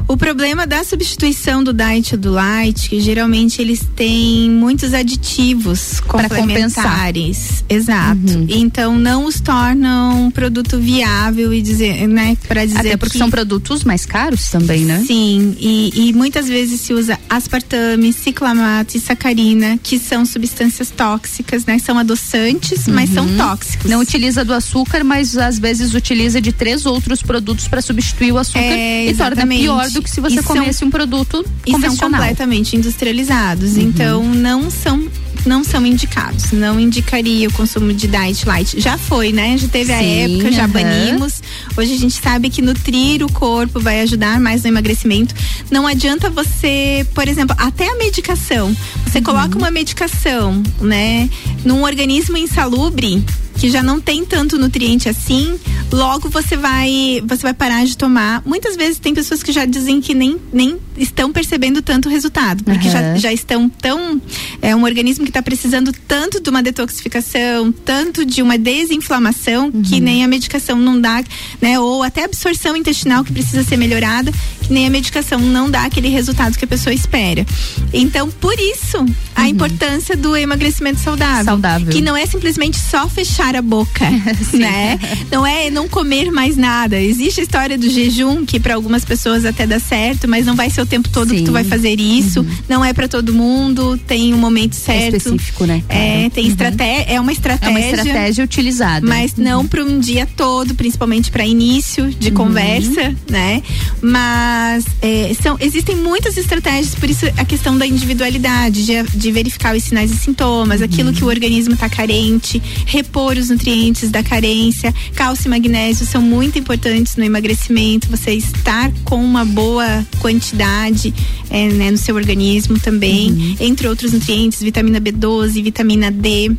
O 0.07 0.15
problema 0.15 0.67
da 0.67 0.83
substituição 0.83 1.63
do 1.63 1.73
diet 1.73 2.13
e 2.13 2.17
do 2.17 2.31
light, 2.31 2.89
que 2.89 2.99
geralmente 2.99 3.59
eles 3.59 3.85
têm 3.95 4.51
muitos 4.51 4.93
aditivos 4.93 5.99
complementares. 5.99 7.63
Exato. 7.67 8.19
Uhum. 8.19 8.45
Então 8.47 8.97
não 8.99 9.25
os 9.25 9.39
tornam 9.39 10.27
um 10.27 10.31
produto 10.31 10.77
viável 10.77 11.51
e 11.51 11.61
dizer, 11.61 12.07
né, 12.07 12.37
para 12.47 12.65
dizer 12.65 12.79
Até 12.79 12.97
porque 12.97 13.13
que... 13.13 13.17
são 13.17 13.31
produtos 13.31 13.83
mais 13.83 14.05
caros 14.05 14.49
também, 14.49 14.85
né? 14.85 15.03
Sim, 15.07 15.55
e, 15.59 16.09
e 16.09 16.13
muitas 16.13 16.47
vezes 16.47 16.81
se 16.81 16.93
usa 16.93 17.19
aspartame, 17.27 18.13
ciclamato 18.13 18.95
e 18.97 18.99
sacarina, 18.99 19.79
que 19.81 19.97
são 19.97 20.23
substâncias 20.23 20.91
tóxicas, 20.91 21.65
né? 21.65 21.79
São 21.79 21.97
adoçantes, 21.97 22.85
uhum. 22.85 22.93
mas 22.93 23.09
são 23.09 23.25
uhum. 23.25 23.37
tóxicos. 23.37 23.89
Não 23.89 24.01
utiliza 24.01 24.45
do 24.45 24.53
açúcar, 24.53 25.03
mas 25.03 25.35
às 25.35 25.57
vezes 25.57 25.95
utiliza 25.95 26.39
de 26.39 26.51
três 26.51 26.85
outros 26.85 27.23
produtos 27.23 27.67
para 27.67 27.81
substituir 27.81 28.31
o 28.31 28.37
açúcar 28.37 28.59
é, 28.59 29.07
e 29.07 29.15
torna 29.15 29.47
pior 29.47 29.94
do 29.95 30.01
que 30.01 30.09
se 30.09 30.21
você 30.21 30.43
comesse 30.43 30.79
são, 30.79 30.87
um 30.87 30.91
produto 30.91 31.43
convencional. 31.65 31.93
E 31.93 31.97
são 31.97 32.11
completamente 32.11 32.75
industrializados, 32.75 33.75
uhum. 33.75 33.81
então 33.81 34.23
não 34.23 34.69
são 34.69 35.09
não 35.45 35.63
são 35.63 35.85
indicados. 35.85 36.51
Não 36.51 36.79
indicaria 36.79 37.47
o 37.47 37.53
consumo 37.53 37.93
de 37.93 38.07
diet 38.07 38.47
light. 38.47 38.79
Já 38.79 38.97
foi, 38.97 39.31
né? 39.31 39.55
Já 39.57 39.67
teve 39.67 39.93
Sim, 39.93 39.93
a 39.93 40.03
época, 40.03 40.51
já 40.51 40.67
banimos. 40.67 41.41
Hoje 41.77 41.93
a 41.93 41.97
gente 41.97 42.19
sabe 42.19 42.49
que 42.49 42.63
nutrir 42.63 43.23
o 43.23 43.31
corpo 43.31 43.79
vai 43.79 44.01
ajudar 44.01 44.39
mais 44.39 44.63
no 44.63 44.69
emagrecimento. 44.69 45.35
Não 45.69 45.85
adianta 45.85 46.31
você, 46.31 47.05
por 47.13 47.27
exemplo, 47.27 47.55
até 47.59 47.87
a 47.87 47.95
medicação. 47.95 48.75
Você 49.05 49.19
uhum. 49.19 49.23
coloca 49.23 49.55
uma 49.55 49.69
medicação, 49.69 50.63
né, 50.81 51.29
num 51.63 51.83
organismo 51.83 52.37
insalubre, 52.37 53.23
que 53.57 53.69
já 53.69 53.81
não 53.81 53.99
tem 53.99 54.25
tanto 54.25 54.57
nutriente 54.57 55.07
assim, 55.09 55.59
logo 55.91 56.29
você 56.29 56.57
vai 56.57 57.21
você 57.25 57.41
vai 57.41 57.53
parar 57.53 57.85
de 57.85 57.97
tomar. 57.97 58.41
Muitas 58.45 58.75
vezes 58.75 58.99
tem 58.99 59.13
pessoas 59.13 59.41
que 59.41 59.51
já 59.51 59.65
dizem 59.65 60.01
que 60.01 60.13
nem, 60.13 60.37
nem 60.51 60.77
estão 60.97 61.31
percebendo 61.31 61.81
tanto 61.81 62.09
resultado, 62.09 62.63
porque 62.63 62.87
uhum. 62.87 62.93
já, 62.93 63.15
já 63.15 63.33
estão 63.33 63.69
tão 63.69 64.21
é 64.61 64.75
um 64.75 64.83
organismo 64.83 65.23
que 65.23 65.29
está 65.29 65.41
precisando 65.41 65.91
tanto 66.07 66.41
de 66.41 66.49
uma 66.49 66.61
detoxificação, 66.61 67.71
tanto 67.71 68.25
de 68.25 68.41
uma 68.41 68.57
desinflamação 68.57 69.71
uhum. 69.73 69.81
que 69.81 69.99
nem 69.99 70.23
a 70.23 70.27
medicação 70.27 70.77
não 70.77 70.99
dá, 70.99 71.23
né? 71.61 71.79
Ou 71.79 72.03
até 72.03 72.23
a 72.23 72.25
absorção 72.25 72.75
intestinal 72.75 73.23
que 73.23 73.31
precisa 73.31 73.63
ser 73.63 73.77
melhorada, 73.77 74.31
que 74.61 74.73
nem 74.73 74.87
a 74.87 74.89
medicação 74.89 75.39
não 75.39 75.69
dá 75.69 75.83
aquele 75.83 76.09
resultado 76.09 76.57
que 76.57 76.65
a 76.65 76.67
pessoa 76.67 76.93
espera. 76.93 77.45
Então, 77.93 78.29
por 78.29 78.55
isso, 78.59 79.05
a 79.35 79.41
uhum. 79.41 79.47
importância 79.47 80.15
do 80.15 80.35
emagrecimento 80.35 80.99
saudável, 80.99 81.45
saudável, 81.45 81.87
que 81.87 82.01
não 82.01 82.15
é 82.15 82.25
simplesmente 82.25 82.77
só 82.77 83.07
fechar 83.09 83.55
a 83.55 83.61
boca, 83.61 84.09
né? 84.53 84.97
Não 85.31 85.45
é 85.45 85.69
não 85.69 85.87
comer 85.87 86.31
mais 86.31 86.55
nada. 86.55 86.99
Existe 86.99 87.41
a 87.41 87.43
história 87.43 87.77
do 87.77 87.89
jejum 87.89 88.45
que 88.45 88.59
para 88.59 88.75
algumas 88.75 89.03
pessoas 89.03 89.45
até 89.45 89.67
dá 89.67 89.79
certo, 89.79 90.27
mas 90.27 90.45
não 90.45 90.55
vai 90.55 90.69
ser 90.69 90.81
o 90.81 90.85
tempo 90.85 91.09
todo 91.09 91.29
Sim. 91.29 91.37
que 91.37 91.43
tu 91.43 91.51
vai 91.51 91.63
fazer 91.63 91.99
isso. 91.99 92.39
Uhum. 92.41 92.57
Não 92.69 92.85
é 92.85 92.93
para 92.93 93.07
todo 93.07 93.33
mundo, 93.33 93.97
tem 94.07 94.33
um 94.33 94.37
momento 94.37 94.75
certo. 94.75 95.15
É 95.15 95.17
específico, 95.17 95.65
né? 95.65 95.83
É, 95.89 96.29
tem 96.29 96.45
uhum. 96.45 96.51
estratégia, 96.51 97.05
é 97.07 97.19
uma 97.19 97.31
estratégia. 97.31 97.67
É 97.67 97.69
uma 97.69 97.79
estratégia 97.79 98.43
utilizada. 98.43 99.05
Mas 99.05 99.35
não 99.35 99.61
uhum. 99.61 99.67
para 99.67 99.83
um 99.83 99.99
dia 99.99 100.25
todo, 100.25 100.73
principalmente 100.75 101.29
para 101.29 101.45
início 101.45 102.09
de 102.09 102.29
uhum. 102.29 102.35
conversa, 102.35 103.15
né? 103.29 103.61
Mas 104.01 104.85
é, 105.01 105.35
são, 105.41 105.57
existem 105.59 105.95
muitas 105.95 106.37
estratégias, 106.37 106.95
por 106.95 107.09
isso 107.09 107.25
a 107.37 107.45
questão 107.45 107.77
da 107.77 107.85
individualidade, 107.85 108.85
de, 108.85 109.03
de 109.03 109.24
verificar 109.31 109.75
os 109.75 109.83
sinais 109.83 110.11
e 110.11 110.17
sintomas, 110.17 110.81
aquilo 110.81 111.13
que 111.13 111.23
o 111.23 111.27
organismo 111.27 111.73
está 111.73 111.89
carente, 111.89 112.61
repor 112.85 113.37
os 113.37 113.49
nutrientes 113.49 114.09
da 114.09 114.23
carência. 114.23 114.93
Cálcio 115.15 115.47
e 115.47 115.49
magnésio 115.49 116.05
são 116.05 116.21
muito 116.21 116.57
importantes 116.57 117.15
no 117.15 117.23
emagrecimento. 117.23 118.09
Você 118.09 118.33
estar 118.33 118.91
com 119.03 119.23
uma 119.23 119.45
boa 119.45 120.05
quantidade 120.19 121.13
é, 121.49 121.67
né, 121.69 121.91
no 121.91 121.97
seu 121.97 122.15
organismo 122.15 122.79
também, 122.79 123.31
uhum. 123.31 123.55
entre 123.59 123.87
outros 123.87 124.11
nutrientes, 124.11 124.61
vitamina 124.61 124.99
B12, 124.99 125.63
vitamina 125.63 126.11
D. 126.11 126.51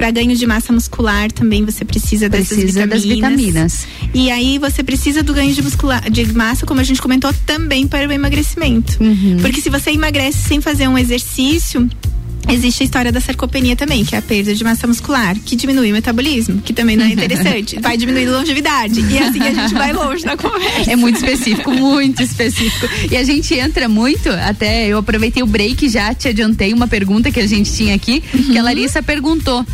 Para 0.00 0.10
ganho 0.12 0.34
de 0.34 0.46
massa 0.46 0.72
muscular 0.72 1.30
também 1.30 1.62
você 1.62 1.84
precisa, 1.84 2.30
precisa 2.30 2.56
dessas 2.56 2.74
vitaminas. 2.74 2.88
das 2.88 3.04
vitaminas. 3.04 3.86
E 4.14 4.30
aí 4.30 4.56
você 4.56 4.82
precisa 4.82 5.22
do 5.22 5.34
ganho 5.34 5.52
de, 5.52 5.60
muscular, 5.60 6.08
de 6.08 6.32
massa, 6.32 6.64
como 6.64 6.80
a 6.80 6.82
gente 6.82 7.02
comentou, 7.02 7.30
também 7.44 7.86
para 7.86 8.08
o 8.08 8.10
emagrecimento. 8.10 8.96
Uhum. 8.98 9.36
Porque 9.42 9.60
se 9.60 9.68
você 9.68 9.90
emagrece 9.90 10.38
sem 10.38 10.58
fazer 10.58 10.88
um 10.88 10.96
exercício, 10.96 11.86
Existe 12.48 12.82
a 12.82 12.84
história 12.84 13.12
da 13.12 13.20
sarcopenia 13.20 13.76
também, 13.76 14.02
que 14.04 14.14
é 14.14 14.18
a 14.18 14.22
perda 14.22 14.54
de 14.54 14.64
massa 14.64 14.86
muscular, 14.86 15.36
que 15.36 15.54
diminui 15.54 15.90
o 15.90 15.92
metabolismo, 15.92 16.62
que 16.62 16.72
também 16.72 16.96
não 16.96 17.04
é 17.04 17.08
interessante. 17.12 17.78
vai 17.78 17.96
diminuir 17.98 18.26
a 18.28 18.38
longevidade. 18.38 19.00
E 19.00 19.18
é 19.18 19.28
assim 19.28 19.38
que 19.38 19.46
a 19.46 19.54
gente 19.54 19.74
vai 19.74 19.92
longe 19.92 20.24
na 20.24 20.36
conversa. 20.36 20.90
É 20.90 20.96
muito 20.96 21.16
específico, 21.16 21.70
muito 21.70 22.22
específico. 22.22 22.88
E 23.10 23.16
a 23.16 23.22
gente 23.22 23.54
entra 23.54 23.88
muito, 23.88 24.30
até 24.30 24.88
eu 24.88 24.96
aproveitei 24.98 25.42
o 25.42 25.46
break 25.46 25.88
já 25.90 26.14
te 26.14 26.28
adiantei 26.28 26.72
uma 26.72 26.88
pergunta 26.88 27.30
que 27.30 27.38
a 27.38 27.46
gente 27.46 27.70
tinha 27.72 27.94
aqui, 27.94 28.22
uhum. 28.32 28.52
que 28.52 28.58
a 28.58 28.62
Larissa 28.62 29.02
perguntou 29.02 29.64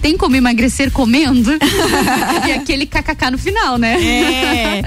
tem 0.00 0.16
como 0.16 0.36
emagrecer 0.36 0.90
comendo? 0.90 1.52
e 2.46 2.52
aquele 2.52 2.86
kkk 2.86 3.30
no 3.30 3.38
final, 3.38 3.78
né? 3.78 3.96
É. 4.02 4.82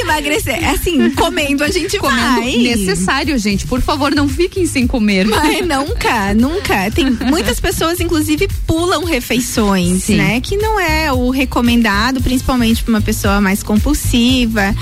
Emagrecer, 0.00 0.68
assim, 0.70 1.10
comendo 1.10 1.64
a 1.64 1.68
gente 1.68 1.98
comendo 1.98 2.40
vai. 2.40 2.56
Necessário, 2.56 3.38
gente. 3.38 3.66
Por 3.66 3.80
favor, 3.80 4.14
não 4.14 4.28
fiquem 4.28 4.66
sem 4.66 4.86
comer. 4.86 5.26
Mas 5.26 5.66
nunca, 5.66 6.34
nunca. 6.34 6.90
Tem 6.90 7.10
muitas 7.10 7.60
pessoas, 7.60 8.00
inclusive, 8.00 8.48
pulam 8.66 9.04
refeições, 9.04 10.04
Sim. 10.04 10.16
né? 10.16 10.40
Que 10.40 10.56
não 10.56 10.78
é 10.78 11.12
o 11.12 11.30
recomendado, 11.30 12.20
principalmente 12.20 12.82
para 12.82 12.90
uma 12.90 13.00
pessoa 13.00 13.40
mais 13.40 13.62
compulsiva. 13.62 14.74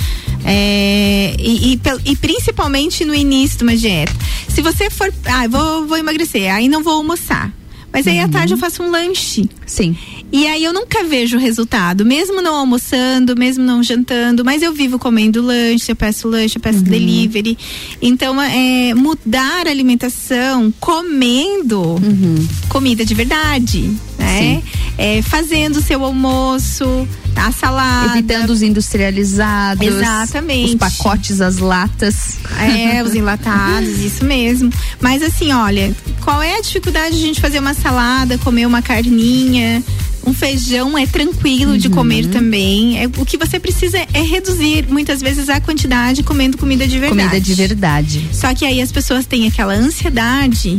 É, 0.45 1.35
e, 1.39 1.73
e, 1.73 1.81
e, 2.05 2.17
principalmente 2.17 3.05
no 3.05 3.15
início 3.15 3.59
de 3.59 3.65
uma 3.65 3.77
dieta. 3.77 4.13
Se 4.49 4.61
você 4.61 4.91
for, 4.91 5.13
ah, 5.25 5.49
vou, 5.49 5.87
vou 5.87 5.97
emagrecer, 5.97 6.53
aí 6.53 6.69
não 6.69 6.83
vou 6.83 6.95
almoçar. 6.95 7.51
Mas 7.95 8.09
aí 8.09 8.19
uhum. 8.19 8.25
à 8.25 8.29
tarde 8.29 8.53
eu 8.53 8.59
faço 8.59 8.83
um 8.83 8.91
lanche. 8.91 9.49
Sim. 9.65 9.97
E 10.33 10.49
aí 10.49 10.65
eu 10.65 10.73
nunca 10.73 11.05
vejo 11.05 11.37
o 11.37 11.41
resultado, 11.41 12.05
mesmo 12.05 12.43
não 12.43 12.57
almoçando, 12.57 13.37
mesmo 13.37 13.63
não 13.63 13.85
jantando, 13.85 14.45
mas 14.45 14.63
eu 14.63 14.73
vivo 14.73 14.99
comendo 14.99 15.41
lanche, 15.41 15.93
eu 15.93 15.95
peço 15.95 16.27
lanche, 16.27 16.57
eu 16.59 16.61
peço 16.61 16.79
uhum. 16.79 16.85
delivery. 16.85 17.57
Então, 18.03 18.43
é, 18.43 18.93
mudar 18.95 19.69
a 19.69 19.71
alimentação 19.71 20.75
comendo 20.81 21.81
uhum. 21.81 22.49
comida 22.69 23.05
de 23.05 23.15
verdade, 23.15 23.89
né? 24.19 24.61
É, 24.99 25.23
fazendo 25.23 25.77
o 25.77 25.83
seu 25.83 26.05
almoço, 26.05 27.07
a 27.37 27.53
salada. 27.53 28.19
Evitando 28.19 28.51
os 28.51 28.63
industrializados. 28.63 29.87
Exatamente. 29.87 30.71
Os 30.71 30.75
pacotes, 30.75 31.41
as 31.41 31.59
latas. 31.59 32.37
É, 32.59 33.03
os 33.03 33.15
enlatados, 33.15 33.99
isso 34.01 34.25
mesmo. 34.25 34.73
Mas 35.01 35.23
assim, 35.23 35.53
olha, 35.53 35.95
qual 36.23 36.43
é 36.43 36.59
a 36.59 36.61
dificuldade 36.61 37.17
de 37.17 37.23
a 37.23 37.27
gente 37.27 37.41
fazer 37.41 37.59
uma 37.59 37.75
salada, 37.75 38.39
comer 38.39 38.67
uma 38.67 38.83
carninha? 38.83 39.83
Um 40.27 40.33
feijão 40.33 40.97
é 40.97 41.07
tranquilo 41.07 41.73
uhum. 41.73 41.79
de 41.79 41.91
comer 41.91 42.27
também. 42.29 42.99
É, 42.99 43.07
o 43.07 43.27
que 43.27 43.37
você 43.37 43.61
precisa 43.61 43.99
é 43.99 44.23
reduzir 44.23 44.87
muitas 44.89 45.21
vezes 45.21 45.51
a 45.51 45.61
quantidade 45.61 46.23
comendo 46.23 46.57
comida 46.57 46.87
de 46.87 46.99
verdade. 46.99 47.29
Comida 47.29 47.41
de 47.41 47.55
verdade. 47.55 48.29
Só 48.33 48.55
que 48.55 48.65
aí 48.65 48.81
as 48.81 48.91
pessoas 48.91 49.27
têm 49.27 49.47
aquela 49.47 49.75
ansiedade 49.75 50.79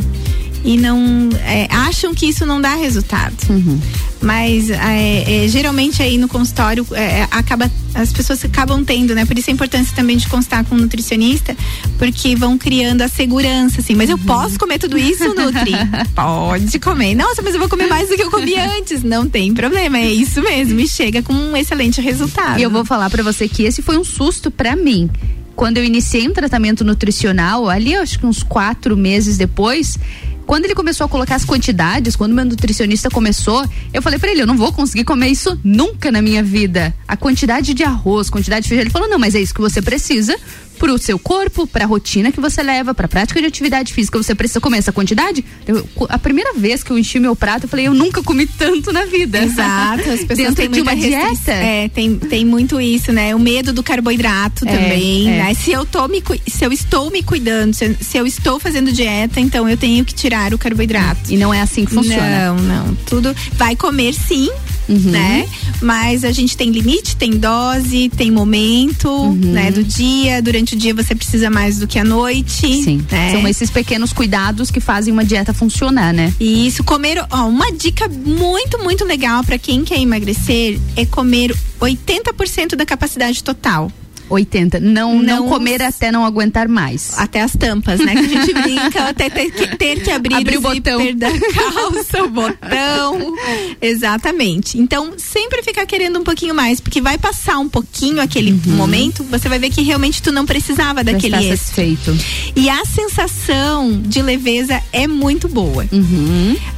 e 0.66 0.78
não 0.78 1.30
é, 1.46 1.68
acham 1.70 2.14
que 2.14 2.26
isso 2.26 2.44
não 2.46 2.60
dá 2.60 2.74
resultado. 2.74 3.36
Uhum. 3.50 3.80
Mas 4.20 4.72
é, 4.72 5.46
é, 5.46 5.48
geralmente 5.48 6.02
aí 6.02 6.18
no 6.18 6.28
consultório 6.28 6.86
é, 6.92 7.20
é, 7.20 7.28
acaba 7.30 7.72
as 7.94 8.12
pessoas 8.12 8.44
acabam 8.44 8.84
tendo, 8.84 9.14
né? 9.14 9.26
Por 9.26 9.38
isso 9.38 9.50
a 9.52 9.54
importância 9.54 9.96
também 9.96 10.18
de 10.18 10.28
constar 10.28 10.66
com 10.66 10.76
um 10.76 10.80
nutricionista, 10.80 11.56
porque 12.00 12.36
vão 12.36 12.58
criando 12.58 13.04
a 13.04 13.08
segurança, 13.08 13.80
assim. 13.80 13.94
Mas 13.94 14.10
eu 14.10 14.18
uhum. 14.18 14.24
posso 14.24 14.58
comer 14.58 14.80
tudo 14.80 14.98
isso, 14.98 15.24
Nutri? 15.36 15.72
Pode 16.16 16.80
comer. 16.80 17.14
Nossa, 17.14 17.44
mas 17.44 17.54
eu 17.54 17.60
vou 17.60 17.70
comer 17.70 17.88
mais 17.88 18.10
do 18.10 18.16
que 18.16 18.24
eu 18.24 18.32
comi 18.32 18.56
antes. 18.56 19.04
Não 19.04 19.30
tem 19.30 19.54
problema, 19.54 20.00
é 20.00 20.12
isso 20.12 20.42
mesmo. 20.42 20.80
E 20.80 20.88
chega 20.88 21.22
com 21.22 21.32
um 21.32 21.56
excelente 21.56 22.02
resultado. 22.02 22.60
E 22.60 22.64
eu 22.64 22.72
vou 22.72 22.84
falar 22.84 23.10
para 23.12 23.22
você 23.22 23.48
que 23.48 23.64
esse 23.64 23.84
foi 23.84 23.98
um 23.98 24.04
susto 24.04 24.50
para 24.50 24.76
mim 24.76 25.10
quando 25.56 25.78
eu 25.78 25.86
iniciei 25.86 26.28
um 26.28 26.34
tratamento 26.34 26.84
nutricional, 26.84 27.70
ali 27.70 27.96
acho 27.96 28.20
que 28.20 28.26
uns 28.26 28.44
quatro 28.44 28.98
meses 28.98 29.38
depois, 29.38 29.98
quando 30.46 30.66
ele 30.66 30.76
começou 30.76 31.06
a 31.06 31.10
colocar 31.10 31.36
as 31.36 31.44
quantidades, 31.44 32.16
quando 32.16 32.34
meu 32.34 32.46
nutricionista 32.46 33.10
começou, 33.10 33.66
eu 33.94 34.02
falei 34.02 34.20
para 34.20 34.32
ele, 34.32 34.42
eu 34.42 34.48
não 34.48 34.58
vou 34.58 34.72
conseguir 34.72 35.04
comer 35.04 35.28
isso 35.30 35.60
nunca 35.64 36.12
na 36.12 36.22
minha 36.22 36.44
vida. 36.44 36.94
A 37.08 37.18
quantidade 37.18 37.74
de 37.74 37.84
arroz, 37.84 38.30
quantidade 38.30 38.64
de 38.64 38.70
feijão, 38.70 38.84
ele 38.84 38.92
falou: 38.92 39.10
"Não, 39.10 39.18
mas 39.18 39.36
é 39.36 39.40
isso 39.40 39.54
que 39.54 39.62
você 39.62 39.82
precisa 39.82 40.36
pro 40.76 40.98
seu 40.98 41.18
corpo, 41.18 41.66
pra 41.66 41.86
rotina 41.86 42.32
que 42.32 42.40
você 42.40 42.62
leva, 42.62 42.94
pra 42.94 43.08
prática 43.08 43.40
de 43.40 43.48
atividade 43.48 43.94
física, 43.94 44.22
você 44.22 44.36
precisa 44.36 44.62
comer 44.62 44.80
essa 44.80 44.92
quantidade? 44.92 45.44
Eu, 45.68 45.88
a 46.10 46.20
primeira 46.20 46.54
vez 46.54 46.84
que 46.84 46.92
eu 46.92 46.98
enchi 46.98 47.20
meu 47.20 47.36
prato, 47.36 47.66
eu 47.66 47.70
falei, 47.70 47.88
eu 47.88 47.94
nunca 47.94 48.22
comi 48.22 48.46
tanto 48.46 48.92
na 48.92 49.06
vida. 49.06 49.44
Exato, 49.44 50.10
as 50.10 50.24
pessoas 50.24 50.54
têm 50.54 50.70
de 50.70 50.82
uma 50.82 50.96
dieta. 50.96 51.52
É, 51.52 51.88
tem, 51.90 52.16
tem 52.16 52.46
muito 52.46 52.80
isso, 52.80 53.12
né? 53.12 53.34
O 53.34 53.40
medo 53.40 53.74
do 53.74 53.82
carboidrato 53.82 54.68
é, 54.68 54.72
também, 54.72 55.30
é. 55.30 55.44
né? 55.44 55.54
Se 55.54 55.72
eu 55.72 55.86
tô 55.86 56.08
me, 56.08 56.22
se 56.48 56.66
eu 56.66 56.72
estou 56.72 57.10
me 57.10 57.24
cuidando, 57.24 57.74
se, 57.74 57.96
se, 58.02 58.18
eu 58.18 58.26
estou 58.26 58.60
fazendo 58.60 58.92
dieta, 58.92 59.40
então 59.40 59.68
eu 59.70 59.78
tenho 59.78 60.04
que 60.04 60.14
tirar 60.14 60.54
o 60.54 60.58
carboidrato. 60.58 61.32
E 61.32 61.38
não 61.38 61.54
é 61.54 61.62
assim 61.62 61.86
que 61.86 61.92
funciona. 61.92 62.54
Não, 62.54 62.58
não. 62.58 62.96
Tudo 63.06 63.36
vai 63.54 63.76
comer 63.76 64.14
sim, 64.14 64.50
Uhum. 64.88 65.12
né? 65.12 65.48
Mas 65.82 66.24
a 66.24 66.32
gente 66.32 66.56
tem 66.56 66.70
limite, 66.72 67.16
tem 67.16 67.32
dose, 67.32 68.10
tem 68.16 68.30
momento, 68.32 69.10
Uhum. 69.10 69.34
né? 69.34 69.72
Do 69.72 69.84
dia. 69.84 70.42
Durante 70.42 70.76
o 70.76 70.78
dia 70.78 70.94
você 70.94 71.16
precisa 71.16 71.50
mais 71.50 71.80
do 71.80 71.88
que 71.88 71.98
à 72.00 72.04
noite. 72.04 72.84
Sim. 72.84 73.06
né? 73.12 73.32
São 73.32 73.48
esses 73.48 73.70
pequenos 73.70 74.14
cuidados 74.14 74.70
que 74.72 74.80
fazem 74.80 75.12
uma 75.14 75.24
dieta 75.26 75.54
funcionar, 75.54 76.14
né? 76.14 76.34
E 76.40 76.68
isso, 76.68 76.84
comer, 76.84 77.26
ó, 77.32 77.48
uma 77.48 77.72
dica 77.72 78.08
muito, 78.08 78.78
muito 78.84 79.04
legal 79.06 79.44
para 79.44 79.58
quem 79.58 79.84
quer 79.84 80.00
emagrecer 80.00 80.80
é 80.96 81.06
comer 81.06 81.56
80% 81.80 82.76
da 82.76 82.86
capacidade 82.86 83.44
total. 83.44 83.92
80. 84.30 84.80
Não, 84.80 85.16
não, 85.22 85.22
Não- 85.42 85.50
comer 85.50 85.82
até 85.82 86.12
não 86.12 86.26
aguentar 86.26 86.68
mais. 86.68 87.18
Até 87.18 87.42
as 87.42 87.54
tampas, 87.56 88.00
né? 88.00 88.14
Que 88.14 88.20
a 88.20 88.28
gente 88.42 88.54
brinca, 88.54 89.04
até 89.10 89.30
ter 89.30 89.52
que, 89.52 89.78
ter 89.78 90.04
que 90.04 90.12
abrir, 90.12 90.36
Abrir 90.36 90.58
o 90.58 90.62
botão. 90.62 91.00
da 91.16 91.30
calça, 91.32 92.24
o 92.24 92.30
botão. 92.30 93.36
Exatamente. 93.82 94.78
Então, 94.78 95.14
sempre 95.18 95.62
ficar 95.64 95.86
querendo 95.86 96.20
um 96.20 96.24
pouquinho 96.24 96.54
mais, 96.56 96.80
porque 96.80 97.02
vai 97.02 97.18
passar 97.18 97.58
um 97.60 97.70
pouquinho 97.70 98.22
aquele 98.22 98.52
momento, 98.68 99.24
você 99.24 99.48
vai 99.50 99.60
ver 99.60 99.70
que 99.70 99.82
realmente 99.82 100.22
tu 100.22 100.32
não 100.32 100.46
precisava 100.46 101.04
daquele 101.04 101.36
extra. 101.36 101.58
satisfeito. 101.58 102.18
E 102.56 102.70
a 102.70 102.84
sensação 102.86 104.02
de 104.02 104.22
leveza 104.22 104.82
é 104.92 105.08
muito 105.08 105.48
boa. 105.48 105.86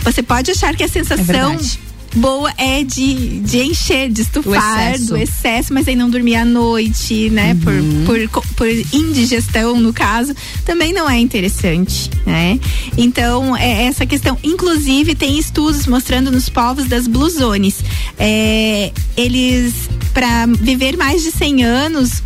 Você 0.03 0.21
pode 0.23 0.51
achar 0.51 0.75
que 0.75 0.83
a 0.83 0.87
sensação 0.87 1.25
verdade. 1.51 1.79
Boa 2.15 2.51
é 2.57 2.83
de, 2.83 3.39
de 3.39 3.59
encher, 3.63 4.09
de 4.11 4.21
estufar, 4.21 4.91
excesso. 4.93 5.05
do 5.09 5.17
excesso, 5.17 5.73
mas 5.73 5.87
aí 5.87 5.95
não 5.95 6.09
dormir 6.09 6.35
à 6.35 6.45
noite, 6.45 7.29
né? 7.29 7.55
Por, 7.63 7.73
por, 8.05 8.29
co- 8.29 8.47
por 8.55 8.67
indigestão, 8.93 9.79
no 9.79 9.93
caso, 9.93 10.33
também 10.65 10.93
não 10.93 11.09
é 11.09 11.19
interessante, 11.19 12.09
né? 12.25 12.59
Então, 12.97 13.55
é 13.55 13.83
essa 13.85 14.05
questão. 14.05 14.37
Inclusive, 14.43 15.15
tem 15.15 15.37
estudos 15.37 15.85
mostrando 15.87 16.31
nos 16.31 16.49
povos 16.49 16.85
das 16.87 17.07
Blue 17.07 17.29
Zones. 17.29 17.75
é, 18.17 18.91
eles, 19.15 19.73
para 20.13 20.45
viver 20.47 20.97
mais 20.97 21.21
de 21.23 21.31
100 21.31 21.63
anos, 21.63 22.23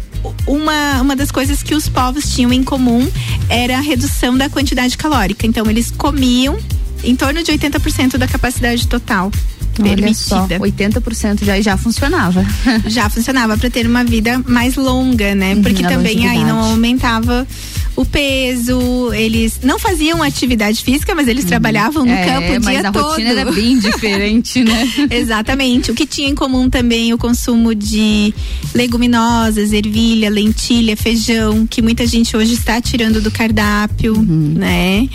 uma, 0.47 1.01
uma 1.01 1.15
das 1.15 1.31
coisas 1.31 1.63
que 1.63 1.73
os 1.73 1.89
povos 1.89 2.33
tinham 2.33 2.53
em 2.53 2.63
comum 2.63 3.09
era 3.49 3.77
a 3.77 3.81
redução 3.81 4.37
da 4.37 4.49
quantidade 4.49 4.97
calórica. 4.97 5.45
Então, 5.47 5.69
eles 5.69 5.89
comiam 5.91 6.57
em 7.03 7.15
torno 7.15 7.41
de 7.43 7.51
80% 7.51 8.17
da 8.17 8.27
capacidade 8.27 8.87
total 8.87 9.31
Olha 9.79 10.13
só, 10.13 10.47
permitida. 10.47 10.99
80% 11.01 11.43
já, 11.45 11.61
já 11.61 11.77
funcionava. 11.77 12.45
Já 12.87 13.09
funcionava 13.09 13.57
para 13.57 13.69
ter 13.69 13.85
uma 13.87 14.03
vida 14.03 14.41
mais 14.47 14.75
longa, 14.75 15.33
né? 15.35 15.55
Porque 15.61 15.83
Uhum, 15.83 15.89
também 15.89 16.27
aí 16.27 16.43
não 16.43 16.59
aumentava 16.59 17.47
o 17.95 18.05
peso, 18.05 19.11
eles 19.13 19.59
não 19.63 19.77
faziam 19.77 20.21
atividade 20.23 20.83
física, 20.83 21.13
mas 21.13 21.27
eles 21.27 21.43
trabalhavam 21.45 22.05
no 22.05 22.11
É, 22.11 22.25
campo 22.25 22.47
o 22.61 22.63
mas 22.65 22.79
dia 22.79 22.89
a 22.89 22.91
todo. 22.91 23.09
rotina 23.09 23.29
era 23.29 23.51
bem 23.51 23.77
diferente, 23.79 24.63
né? 24.63 24.89
Exatamente. 25.11 25.91
O 25.91 25.93
que 25.95 26.05
tinha 26.05 26.29
em 26.29 26.35
comum 26.35 26.69
também 26.69 27.13
o 27.13 27.17
consumo 27.17 27.75
de 27.75 28.33
leguminosas, 28.73 29.73
ervilha, 29.73 30.29
lentilha, 30.29 30.95
feijão, 30.97 31.65
que 31.67 31.81
muita 31.81 32.05
gente 32.07 32.35
hoje 32.35 32.53
está 32.53 32.81
tirando 32.81 33.21
do 33.21 33.31
cardápio, 33.31 34.13
Uhum. 34.17 34.53
né? 34.57 35.07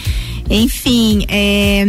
Enfim, 0.49 1.25
é, 1.29 1.87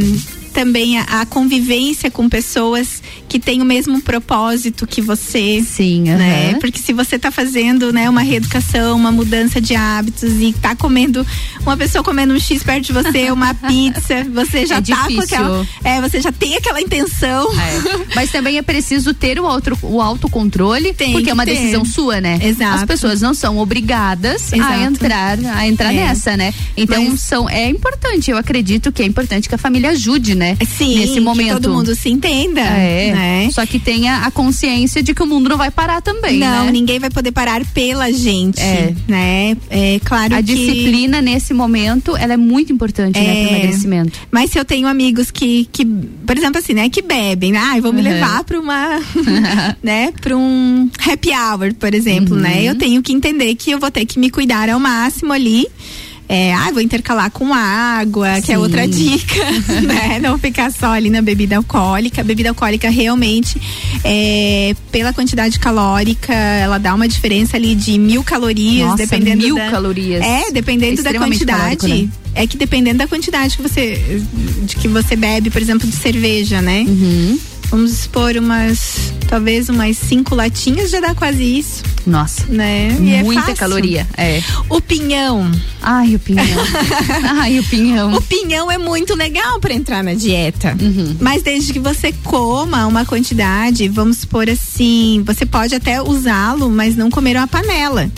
também 0.58 0.98
a, 0.98 1.04
a 1.22 1.26
convivência 1.28 2.10
com 2.10 2.28
pessoas 2.28 3.04
que 3.28 3.40
têm 3.40 3.62
o 3.62 3.66
mesmo 3.66 4.02
propósito 4.02 4.88
que 4.88 5.02
você. 5.02 5.62
Sim, 5.64 6.04
né? 6.04 6.56
Porque 6.60 6.80
se 6.80 6.94
você 6.94 7.20
tá 7.20 7.30
fazendo, 7.32 7.92
né, 7.92 8.10
uma 8.10 8.22
reeducação, 8.22 8.96
uma 8.96 9.12
mudança 9.12 9.60
de 9.60 9.76
hábitos 9.76 10.34
e 10.40 10.54
tá 10.62 10.76
comendo 10.76 11.26
uma 11.62 11.76
pessoa 11.76 12.04
comendo 12.04 12.34
um 12.34 12.40
X 12.40 12.64
perto 12.64 12.86
de 12.86 12.94
você, 12.94 13.30
uma 13.32 13.54
pizza, 13.68 14.24
você 14.34 14.66
já 14.66 14.78
É 14.78 14.82
tá 14.82 14.96
com 15.04 15.08
difícil. 15.10 15.24
aquela, 15.38 15.68
é, 15.84 16.02
você 16.02 16.22
já 16.22 16.32
tem 16.32 16.56
aquela 16.56 16.82
intenção. 16.82 17.48
É. 17.52 18.16
Mas 18.16 18.32
também 18.32 18.58
é 18.58 18.62
preciso 18.62 19.14
ter 19.14 19.40
o, 19.40 19.46
auto, 19.46 19.78
o 19.82 20.02
autocontrole, 20.02 20.94
Tem 20.94 21.12
porque 21.12 21.26
que 21.26 21.30
é 21.30 21.34
uma 21.34 21.46
ter. 21.46 21.56
decisão 21.56 21.84
sua, 21.86 22.22
né? 22.22 22.40
Exato. 22.42 22.76
As 22.76 22.86
pessoas 22.86 23.22
não 23.22 23.34
são 23.34 23.58
obrigadas 23.58 24.54
a 24.54 24.58
Exato. 24.58 24.82
entrar, 24.84 25.38
a 25.56 25.68
entrar 25.68 25.94
É. 25.94 25.98
nessa, 25.98 26.38
né? 26.38 26.54
Então 26.76 27.04
Mas- 27.10 27.22
são, 27.22 27.50
é 27.50 27.70
importante, 27.70 28.32
eu 28.32 28.38
acredito 28.38 28.92
que 28.92 29.02
é 29.02 29.06
importante 29.06 29.50
que 29.50 29.56
a 29.56 29.58
família 29.58 29.90
ajude, 29.92 30.34
né? 30.36 30.58
Sim, 30.78 31.00
Nesse 31.00 31.20
momento. 31.20 31.56
que 31.56 31.62
todo 31.62 31.74
mundo 31.74 31.94
se 31.96 32.10
entenda. 32.10 32.62
É. 32.62 33.12
né? 33.14 33.17
Só 33.52 33.66
que 33.66 33.80
tenha 33.80 34.18
a 34.26 34.32
consciência 34.32 35.02
de 35.04 35.14
que 35.14 35.24
o 35.24 35.26
mundo 35.26 35.50
não 35.50 35.58
vai 35.58 35.72
parar 35.72 36.02
também, 36.02 36.40
Não, 36.40 36.66
né? 36.66 36.72
ninguém 36.72 37.00
vai 37.00 37.10
poder 37.10 37.32
parar 37.32 37.64
pela 37.74 38.12
gente, 38.12 38.60
É. 38.62 38.94
né? 39.08 39.58
É 39.70 40.00
claro 40.04 40.34
A 40.36 40.38
que 40.38 40.44
disciplina 40.44 41.22
nesse 41.22 41.54
momento, 41.54 42.16
ela 42.16 42.34
é 42.34 42.38
muito 42.38 42.72
importante, 42.72 43.20
né, 43.20 43.26
pro 43.26 43.34
É. 43.56 43.58
emagrecimento. 43.60 44.20
Mas 44.32 44.52
se 44.52 44.60
eu 44.60 44.66
tenho 44.66 44.88
amigos 44.88 45.32
que, 45.32 45.68
que 45.72 45.86
por 45.86 46.38
exemplo 46.38 46.60
assim, 46.60 46.74
né, 46.74 46.90
que 46.90 47.02
bebem, 47.02 47.52
né? 47.52 47.60
Ai, 47.62 47.82
vou 47.82 47.92
me 47.94 48.00
Uhum. 48.02 48.04
levar 48.08 48.44
para 48.44 48.60
uma, 48.60 49.00
né, 49.84 50.12
para 50.22 50.36
um 50.38 50.90
happy 51.06 51.30
hour, 51.32 51.74
por 51.76 51.94
exemplo, 51.94 52.36
Uhum. 52.36 52.42
né? 52.42 52.64
Eu 52.64 52.76
tenho 52.76 53.02
que 53.02 53.14
entender 53.14 53.54
que 53.56 53.72
eu 53.72 53.80
vou 53.80 53.90
ter 53.92 54.06
que 54.06 54.20
me 54.20 54.30
cuidar 54.30 54.70
ao 54.70 54.80
máximo 54.80 55.34
ali. 55.34 55.66
É, 56.30 56.54
ah, 56.54 56.70
vou 56.74 56.82
intercalar 56.82 57.32
com 57.32 57.54
água, 57.54 58.42
que 58.42 58.52
é 58.52 58.56
Sim. 58.56 58.62
outra 58.62 58.86
dica, 58.88 59.44
né? 59.82 60.20
Não 60.20 60.38
ficar 60.38 60.72
só 60.72 60.88
ali 60.88 61.10
na 61.10 61.22
bebida 61.22 61.56
alcoólica. 61.56 62.20
A 62.22 62.24
bebida 62.24 62.50
alcoólica 62.50 62.90
realmente, 62.90 63.62
é, 64.04 64.76
pela 64.92 65.14
quantidade 65.14 65.58
calórica, 65.58 66.34
ela 66.34 66.78
dá 66.78 66.94
uma 66.94 67.08
diferença 67.08 67.56
ali 67.56 67.76
de 67.76 67.98
mil 67.98 68.24
calorias, 68.24 68.88
Nossa, 68.88 68.98
dependendo 68.98 69.44
mil 69.44 69.56
da, 69.56 69.72
calorias. 69.72 70.22
É, 70.22 70.52
dependendo 70.52 71.02
da 71.02 71.14
quantidade. 71.14 71.78
calórico, 71.78 71.88
né? 71.88 72.10
É 72.36 72.46
que 72.46 72.58
dependendo 72.58 73.00
da 73.00 73.08
quantidade 73.08 73.56
que 73.56 73.64
você 73.64 74.22
de 74.64 74.76
que 74.76 74.88
você 74.88 75.16
bebe, 75.16 75.50
por 75.50 75.62
exemplo, 75.62 75.88
de 75.88 75.96
cerveja, 75.96 76.62
né? 76.62 76.86
Uhum. 76.88 77.40
Vamos 77.70 77.92
expor 77.92 78.36
umas, 78.38 79.12
talvez 79.28 79.68
umas 79.68 79.98
cinco 79.98 80.34
latinhas 80.34 80.90
já 80.90 81.02
dá 81.02 81.14
quase 81.14 81.44
isso, 81.44 81.84
Nossa. 82.06 82.46
né? 82.48 82.98
E 83.02 83.14
é 83.14 83.24
Muita 83.24 83.42
fácil. 83.42 83.58
caloria. 83.58 84.08
É. 84.16 84.42
O 84.70 84.80
pinhão. 84.80 85.52
Ai, 85.82 86.16
o 86.16 86.20
pinhão. 86.20 86.46
Ai, 87.40 87.60
o 87.60 87.64
pinhão. 87.66 88.14
O 88.14 88.22
pinhão 88.22 88.72
é 88.72 88.78
muito 88.78 89.16
legal 89.16 89.60
para 89.60 89.74
entrar 89.74 90.02
na 90.04 90.14
dieta. 90.14 90.78
Uhum. 90.80 91.18
Mas 91.20 91.44
desde 91.44 91.74
que 91.74 91.80
você 91.80 92.14
coma 92.24 92.88
uma 92.88 93.06
quantidade, 93.06 93.88
vamos 93.90 94.20
supor 94.20 94.50
assim, 94.50 95.22
você 95.26 95.46
pode 95.46 95.76
até 95.76 96.02
usá-lo, 96.02 96.70
mas 96.70 96.96
não 96.96 97.10
comer 97.10 97.36
uma 97.36 97.48
panela 97.48 98.10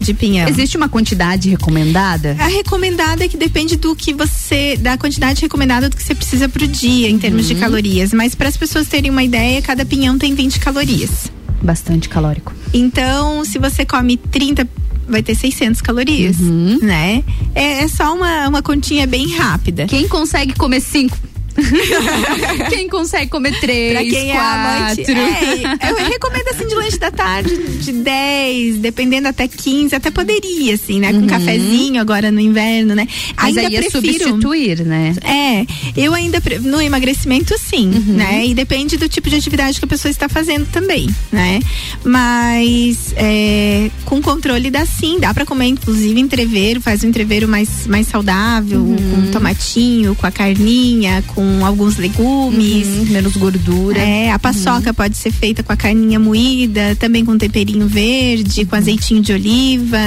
de 0.00 0.14
pinhão. 0.14 0.48
Existe 0.48 0.76
uma 0.76 0.88
quantidade 0.88 1.50
recomendada? 1.50 2.34
A 2.38 2.46
recomendada 2.48 3.24
é 3.24 3.28
que 3.28 3.36
depende 3.36 3.76
do 3.76 3.94
que 3.94 4.12
você, 4.14 4.76
da 4.76 4.96
quantidade 4.96 5.42
recomendada 5.42 5.88
do 5.90 5.96
que 5.96 6.02
você 6.02 6.14
precisa 6.14 6.48
pro 6.48 6.66
dia 6.66 7.08
em 7.10 7.18
termos 7.18 7.42
Uhum. 7.48 7.54
de 7.54 7.60
calorias. 7.60 8.12
Mas 8.14 8.34
para 8.34 8.48
as 8.48 8.56
pessoas 8.56 8.88
terem 8.88 9.10
uma 9.10 9.22
ideia, 9.22 9.60
cada 9.60 9.84
pinhão 9.84 10.16
tem 10.18 10.34
20 10.34 10.58
calorias. 10.58 11.30
Bastante 11.62 12.08
calórico. 12.08 12.54
Então, 12.72 13.44
se 13.44 13.58
você 13.58 13.84
come 13.84 14.16
30, 14.16 14.66
vai 15.06 15.22
ter 15.22 15.34
600 15.34 15.82
calorias, 15.82 16.38
Uhum. 16.40 16.78
né? 16.80 17.22
É, 17.54 17.82
é 17.84 17.88
só 17.88 18.14
uma, 18.14 18.48
uma 18.48 18.62
continha 18.62 19.06
bem 19.06 19.28
rápida. 19.36 19.86
Quem 19.86 20.08
consegue 20.08 20.54
comer 20.54 20.80
cinco? 20.80 21.18
Quem 22.70 22.88
consegue 22.88 23.30
comer 23.30 23.58
três, 23.60 23.92
Pra 23.92 24.02
quem 24.04 24.30
é 24.30 24.36
amante. 24.38 25.04
quatro? 25.04 25.14
É, 25.20 25.90
eu 25.90 25.96
recomendo 26.08 26.48
assim 26.48 26.66
de 26.66 26.74
lanche 26.74 26.98
da 26.98 27.10
tarde, 27.10 27.56
de 27.56 27.92
10, 27.92 28.78
dependendo 28.78 29.28
até 29.28 29.46
15, 29.48 29.94
até 29.94 30.10
poderia, 30.10 30.74
assim, 30.74 31.00
né? 31.00 31.12
Com 31.12 31.20
Uhum. 31.20 31.26
cafezinho 31.26 32.00
agora 32.00 32.30
no 32.30 32.40
inverno, 32.40 32.94
né? 32.94 33.06
Mas 33.36 33.56
ainda 33.56 33.60
aí 33.68 33.76
é 33.76 33.80
prefiro. 33.82 34.24
substituir, 34.24 34.84
né? 34.84 35.14
É, 35.22 35.66
eu 36.00 36.14
ainda 36.14 36.40
no 36.62 36.80
emagrecimento 36.80 37.54
sim, 37.58 37.86
né? 37.88 38.46
E 38.46 38.54
depende 38.54 38.96
do 38.96 39.08
tipo 39.08 39.28
de 39.28 39.36
atividade 39.36 39.78
que 39.78 39.84
a 39.84 39.88
pessoa 39.88 40.10
está 40.10 40.28
fazendo 40.28 40.66
também, 40.70 41.08
né? 41.32 41.60
Mas 42.04 43.12
é, 43.16 43.90
com 44.04 44.20
controle 44.20 44.70
dá 44.70 44.84
sim, 44.86 45.18
dá 45.20 45.32
pra 45.32 45.44
comer 45.46 45.66
inclusive 45.66 46.18
entreveiro, 46.20 46.80
faz 46.80 47.04
um 47.04 47.08
entreveiro 47.08 47.48
mais, 47.48 47.86
mais 47.86 48.06
saudável, 48.08 48.80
com 48.84 49.30
tomatinho, 49.30 50.14
com 50.14 50.26
a 50.26 50.30
carninha, 50.30 51.22
com 51.28 51.49
alguns 51.64 51.96
legumes. 51.96 52.86
Uhum, 52.86 53.04
menos 53.10 53.36
gordura. 53.36 53.98
É, 53.98 54.30
a 54.30 54.38
paçoca 54.38 54.92
pode 54.94 55.16
ser 55.16 55.30
feita 55.32 55.62
com 55.62 55.72
a 55.72 55.76
carninha 55.76 56.18
moída, 56.18 56.96
também 56.96 57.24
com 57.24 57.36
temperinho 57.38 57.86
verde, 57.86 58.64
com 58.64 58.76
azeitinho 58.76 59.20
de 59.22 59.32
oliva 59.32 59.98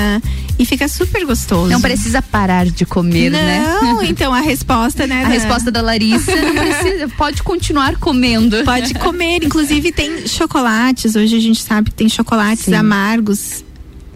e 0.58 0.66
fica 0.66 0.88
super 0.88 1.26
gostoso. 1.26 1.70
Não 1.70 1.82
precisa 1.82 2.22
parar 2.22 2.66
de 2.66 2.86
comer, 2.86 3.30
né? 3.32 3.64
Não, 3.82 4.04
então 4.04 4.34
a 4.34 4.40
resposta, 4.42 5.06
né? 5.08 5.22
A 5.24 5.28
da- 5.28 5.34
resposta 5.34 5.72
da 5.72 5.82
Larissa 5.82 6.36
não 6.36 6.54
precisa, 6.56 7.08
pode 7.18 7.42
continuar 7.44 7.98
comendo. 7.98 8.64
Pode 8.64 8.94
comer, 8.96 9.44
inclusive 9.44 9.92
tem 9.92 10.28
chocolates. 10.28 11.16
Hoje 11.16 11.36
a 11.36 11.40
gente 11.40 11.62
sabe 11.62 11.90
que 11.90 11.96
tem 11.96 12.08
chocolates 12.10 12.66
Sim. 12.66 12.74
amargos, 12.76 13.64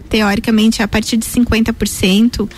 teoricamente 0.08 0.82
a 0.82 0.88
partir 0.88 1.16
de 1.16 1.26
50%. 1.26 2.48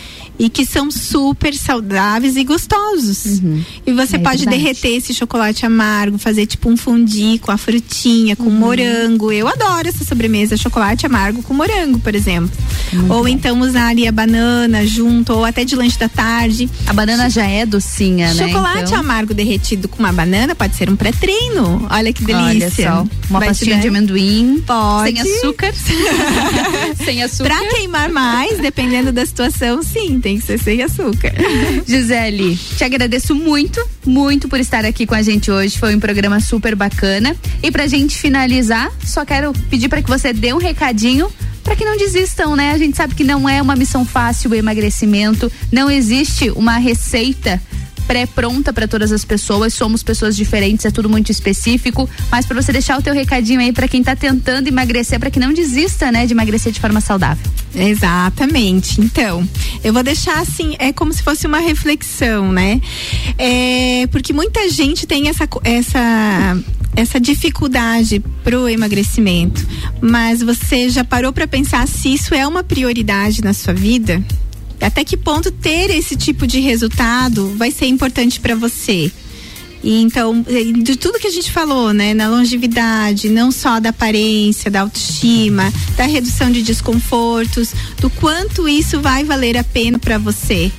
E 0.42 0.48
que 0.48 0.64
são 0.64 0.90
super 0.90 1.54
saudáveis 1.54 2.34
e 2.34 2.42
gostosos. 2.44 3.42
E 3.86 3.92
você 3.92 4.16
É 4.16 4.18
pode 4.18 4.38
verdade. 4.44 4.56
derreter 4.62 4.96
esse 4.96 5.12
chocolate 5.12 5.66
amargo, 5.66 6.16
fazer 6.16 6.46
tipo 6.46 6.70
um 6.70 6.76
fundi 6.78 7.38
com 7.42 7.52
a 7.52 7.58
frutinha, 7.58 8.34
Uhum. 8.38 8.46
com 8.46 8.50
morango. 8.50 9.30
Eu 9.30 9.46
adoro 9.46 9.86
essa 9.86 10.02
sobremesa, 10.02 10.56
chocolate 10.56 11.04
amargo 11.04 11.42
com 11.42 11.52
morango, 11.52 11.98
por 11.98 12.14
exemplo. 12.14 12.50
ou 13.08 13.28
então 13.28 13.60
usar 13.60 13.88
ali 13.88 14.08
a 14.08 14.10
banana 14.12 14.84
junto, 14.84 15.32
ou 15.32 15.44
até 15.44 15.64
de 15.64 15.76
lanche 15.76 15.96
da 15.98 16.08
tarde. 16.08 16.68
A 16.88 16.92
banana 16.92 17.28
já 17.30 17.46
é 17.46 17.64
docinha, 17.66 18.32
né? 18.34 18.46
Chocolate 18.48 18.82
Então- 18.84 18.98
amargo 18.98 19.32
derretido 19.34 19.86
com 19.88 19.98
uma 20.00 20.12
banana 20.12 20.54
pode 20.56 20.74
ser 20.74 20.88
um 20.90 20.96
pré-treino. 20.96 21.86
Olha 21.90 22.12
que 22.12 22.24
delícia. 22.24 22.90
Olha 22.92 23.04
só, 23.04 23.06
uma 23.28 23.38
Vai 23.38 23.48
dar- 23.54 23.80
de 23.80 23.88
amendoim, 23.88 24.62
Pode. 24.66 25.12
sem 25.12 25.20
açúcar. 25.20 25.72
sem 27.04 27.22
açúcar. 27.22 27.44
Pra 27.50 27.68
queimar 27.68 28.08
mais, 28.10 28.58
dependendo 28.58 29.12
da 29.12 29.24
situação, 29.24 29.82
sim, 29.82 30.18
tem 30.20 30.29
que 30.38 30.44
ser 30.44 30.58
sem 30.58 30.82
açúcar. 30.82 31.32
Gisele, 31.86 32.56
te 32.56 32.84
agradeço 32.84 33.34
muito, 33.34 33.84
muito 34.04 34.48
por 34.48 34.60
estar 34.60 34.84
aqui 34.84 35.06
com 35.06 35.14
a 35.14 35.22
gente 35.22 35.50
hoje. 35.50 35.78
Foi 35.78 35.94
um 35.94 36.00
programa 36.00 36.40
super 36.40 36.74
bacana. 36.74 37.36
E 37.62 37.70
pra 37.70 37.86
gente 37.86 38.18
finalizar, 38.18 38.90
só 39.04 39.24
quero 39.24 39.52
pedir 39.70 39.88
para 39.88 40.02
que 40.02 40.08
você 40.08 40.32
dê 40.32 40.52
um 40.52 40.58
recadinho 40.58 41.30
para 41.62 41.76
que 41.76 41.84
não 41.84 41.96
desistam, 41.96 42.56
né? 42.56 42.72
A 42.72 42.78
gente 42.78 42.96
sabe 42.96 43.14
que 43.14 43.22
não 43.22 43.48
é 43.48 43.60
uma 43.60 43.76
missão 43.76 44.04
fácil 44.04 44.50
o 44.50 44.54
emagrecimento, 44.54 45.52
não 45.70 45.90
existe 45.90 46.50
uma 46.50 46.78
receita 46.78 47.60
pré-pronta 48.10 48.72
para 48.72 48.88
todas 48.88 49.12
as 49.12 49.24
pessoas, 49.24 49.72
somos 49.72 50.02
pessoas 50.02 50.34
diferentes, 50.34 50.84
é 50.84 50.90
tudo 50.90 51.08
muito 51.08 51.30
específico, 51.30 52.10
mas 52.28 52.44
para 52.44 52.60
você 52.60 52.72
deixar 52.72 52.98
o 52.98 53.02
teu 53.02 53.14
recadinho 53.14 53.60
aí 53.60 53.72
para 53.72 53.86
quem 53.86 54.02
tá 54.02 54.16
tentando 54.16 54.66
emagrecer, 54.66 55.20
para 55.20 55.30
que 55.30 55.38
não 55.38 55.52
desista, 55.52 56.10
né, 56.10 56.26
de 56.26 56.32
emagrecer 56.32 56.72
de 56.72 56.80
forma 56.80 57.00
saudável. 57.00 57.48
Exatamente. 57.72 59.00
Então, 59.00 59.48
eu 59.84 59.92
vou 59.92 60.02
deixar 60.02 60.40
assim, 60.40 60.74
é 60.80 60.92
como 60.92 61.12
se 61.12 61.22
fosse 61.22 61.46
uma 61.46 61.60
reflexão, 61.60 62.50
né? 62.50 62.80
É, 63.38 64.08
porque 64.08 64.32
muita 64.32 64.68
gente 64.68 65.06
tem 65.06 65.28
essa, 65.28 65.48
essa, 65.62 66.58
essa 66.96 67.20
dificuldade 67.20 68.18
pro 68.42 68.68
emagrecimento, 68.68 69.64
mas 70.00 70.42
você 70.42 70.88
já 70.88 71.04
parou 71.04 71.32
para 71.32 71.46
pensar 71.46 71.86
se 71.86 72.12
isso 72.12 72.34
é 72.34 72.44
uma 72.44 72.64
prioridade 72.64 73.40
na 73.40 73.54
sua 73.54 73.72
vida? 73.72 74.20
Até 74.80 75.04
que 75.04 75.16
ponto 75.16 75.50
ter 75.50 75.90
esse 75.90 76.16
tipo 76.16 76.46
de 76.46 76.60
resultado 76.60 77.54
vai 77.56 77.70
ser 77.70 77.86
importante 77.86 78.40
para 78.40 78.54
você? 78.54 79.12
E 79.82 80.02
então, 80.02 80.44
eh, 80.46 80.72
de 80.82 80.96
tudo 80.96 81.18
que 81.18 81.26
a 81.26 81.30
gente 81.30 81.50
falou, 81.50 81.92
né, 81.92 82.12
na 82.12 82.28
longevidade, 82.28 83.30
não 83.30 83.50
só 83.50 83.80
da 83.80 83.90
aparência, 83.90 84.70
da 84.70 84.82
autoestima, 84.82 85.72
da 85.96 86.04
redução 86.04 86.50
de 86.50 86.62
desconfortos, 86.62 87.72
do 87.98 88.10
quanto 88.10 88.68
isso 88.68 89.00
vai 89.00 89.24
valer 89.24 89.56
a 89.56 89.64
pena 89.64 89.98
para 89.98 90.18
você. 90.18 90.70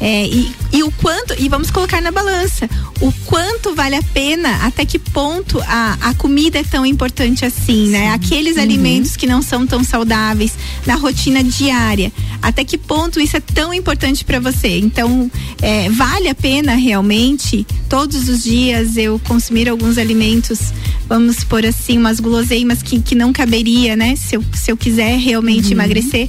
É, 0.00 0.26
e, 0.26 0.50
e 0.72 0.82
o 0.82 0.90
quanto, 0.90 1.34
e 1.38 1.48
vamos 1.48 1.70
colocar 1.70 2.00
na 2.00 2.10
balança, 2.10 2.68
o 3.00 3.12
quanto 3.26 3.74
vale 3.74 3.94
a 3.94 4.02
pena, 4.02 4.66
até 4.66 4.84
que 4.84 4.98
ponto 4.98 5.60
a, 5.66 5.96
a 6.00 6.14
comida 6.14 6.58
é 6.58 6.64
tão 6.64 6.84
importante 6.84 7.44
assim, 7.44 7.88
né? 7.88 8.10
Aqueles 8.10 8.58
alimentos 8.58 9.16
que 9.16 9.26
não 9.26 9.42
são 9.42 9.66
tão 9.66 9.84
saudáveis 9.84 10.52
na 10.86 10.96
rotina 10.96 11.44
diária, 11.44 12.12
até 12.40 12.64
que 12.64 12.76
ponto 12.76 13.20
isso 13.20 13.36
é 13.36 13.40
tão 13.40 13.72
importante 13.72 14.24
para 14.24 14.40
você? 14.40 14.78
Então, 14.78 15.30
é, 15.60 15.88
vale 15.90 16.28
a 16.28 16.34
pena 16.34 16.74
realmente 16.74 17.66
todos 17.88 18.28
os 18.28 18.42
dias 18.42 18.96
eu 18.96 19.20
consumir 19.20 19.68
alguns 19.68 19.98
alimentos, 19.98 20.72
vamos 21.08 21.44
por 21.44 21.64
assim, 21.64 21.98
umas 21.98 22.18
guloseimas 22.18 22.82
que, 22.82 23.00
que 23.00 23.14
não 23.14 23.32
caberia, 23.32 23.94
né? 23.94 24.16
Se 24.16 24.36
eu, 24.36 24.44
se 24.52 24.72
eu 24.72 24.76
quiser 24.76 25.18
realmente 25.18 25.72
emagrecer 25.72 26.28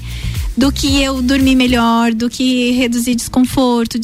do 0.55 0.71
que 0.71 1.01
eu 1.01 1.21
dormir 1.21 1.55
melhor, 1.55 2.13
do 2.13 2.29
que 2.29 2.71
reduzir 2.71 3.15
desconforto, 3.15 3.97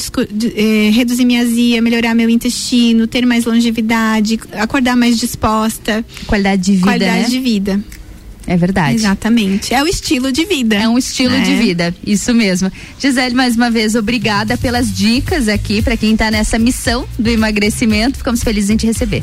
eh, 0.56 0.90
reduzir 0.92 1.24
minha 1.24 1.42
azia, 1.42 1.80
melhorar 1.80 2.14
meu 2.14 2.28
intestino, 2.28 3.06
ter 3.06 3.24
mais 3.24 3.44
longevidade, 3.44 4.38
acordar 4.54 4.96
mais 4.96 5.18
disposta. 5.18 6.04
Qualidade 6.26 6.62
de 6.62 6.72
vida, 6.72 6.84
Qualidade 6.86 7.22
né? 7.22 7.28
de 7.28 7.38
vida. 7.38 7.80
É 8.46 8.56
verdade. 8.56 8.96
Exatamente. 8.96 9.72
É 9.72 9.80
o 9.80 9.86
estilo 9.86 10.32
de 10.32 10.44
vida. 10.44 10.74
É 10.74 10.88
um 10.88 10.98
estilo 10.98 11.34
É. 11.34 11.40
de 11.40 11.54
vida, 11.54 11.94
isso 12.04 12.34
mesmo. 12.34 12.72
Gisele, 12.98 13.34
mais 13.34 13.54
uma 13.54 13.70
vez, 13.70 13.94
obrigada 13.94 14.56
pelas 14.56 14.92
dicas 14.92 15.46
aqui 15.46 15.80
para 15.80 15.96
quem 15.96 16.16
tá 16.16 16.32
nessa 16.32 16.58
missão 16.58 17.06
do 17.16 17.30
emagrecimento. 17.30 18.18
Ficamos 18.18 18.42
felizes 18.42 18.70
em 18.70 18.76
te 18.76 18.86
receber. 18.86 19.22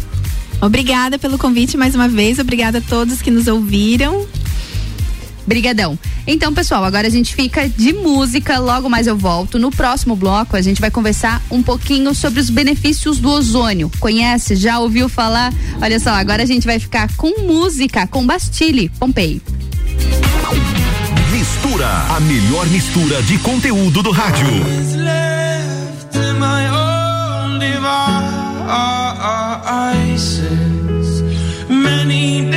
Obrigada 0.62 1.20
pelo 1.20 1.38
convite 1.38 1.76
mais 1.76 1.94
uma 1.94 2.08
vez. 2.08 2.40
Obrigada 2.40 2.78
a 2.78 2.82
todos 2.82 3.22
que 3.22 3.30
nos 3.30 3.48
ouviram. 3.48 4.26
Brigadão. 5.48 5.98
Então, 6.28 6.54
pessoal, 6.54 6.84
agora 6.84 7.08
a 7.08 7.10
gente 7.10 7.34
fica 7.34 7.70
de 7.70 7.94
música, 7.94 8.60
logo 8.60 8.90
mais 8.90 9.08
eu 9.08 9.16
volto. 9.16 9.58
No 9.58 9.72
próximo 9.72 10.14
bloco, 10.16 10.58
a 10.58 10.62
gente 10.62 10.82
vai 10.82 10.92
conversar 10.92 11.42
um 11.50 11.64
pouquinho 11.64 12.14
sobre 12.14 12.42
os 12.42 12.50
benefícios 12.50 13.18
do 13.18 13.30
ozônio. 13.30 13.90
Conhece? 14.00 14.58
Já 14.58 14.80
ouviu 14.80 15.08
falar? 15.08 15.54
Olha 15.82 16.00
só, 16.00 16.10
agora 16.10 16.44
a 16.44 16.46
gente 16.46 16.68
vai 16.68 16.80
ficar 16.80 17.10
com 17.16 17.44
música, 17.44 18.06
com 18.06 18.26
Bastille, 18.26 18.90
Pompei. 19.00 19.42
Mistura, 21.32 21.88
a 21.88 22.20
melhor 22.20 22.68
mistura 22.68 23.24
de 23.24 23.38
conteúdo 23.40 24.04
do 24.04 24.12
rádio. 24.12 24.48
Many 31.70 32.57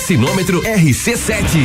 Vacinômetro 0.04 0.60
RC7. 0.60 1.56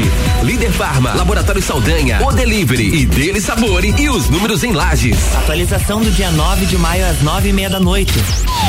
Líder 0.43 0.71
Farma, 0.71 1.13
Laboratório 1.13 1.61
Saldanha, 1.61 2.25
O 2.25 2.31
Delivery 2.31 3.01
e 3.01 3.05
Dele 3.05 3.41
Sabore 3.41 3.93
e 3.97 4.09
os 4.09 4.29
números 4.29 4.63
em 4.63 4.71
lajes. 4.71 5.35
Atualização 5.35 5.99
do 5.99 6.09
dia 6.09 6.31
9 6.31 6.65
de 6.67 6.77
maio 6.77 7.05
às 7.05 7.21
nove 7.21 7.49
e 7.49 7.53
meia 7.53 7.69
da 7.69 7.81
noite. 7.81 8.13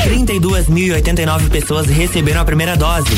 32.089 0.07 1.51
pessoas 1.51 1.87
receberam 1.87 2.41
a 2.41 2.45
primeira 2.45 2.77
dose. 2.77 3.15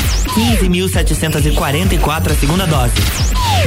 15.744 0.61 2.31
a 2.31 2.35
segunda 2.35 2.67
dose. 2.67 2.93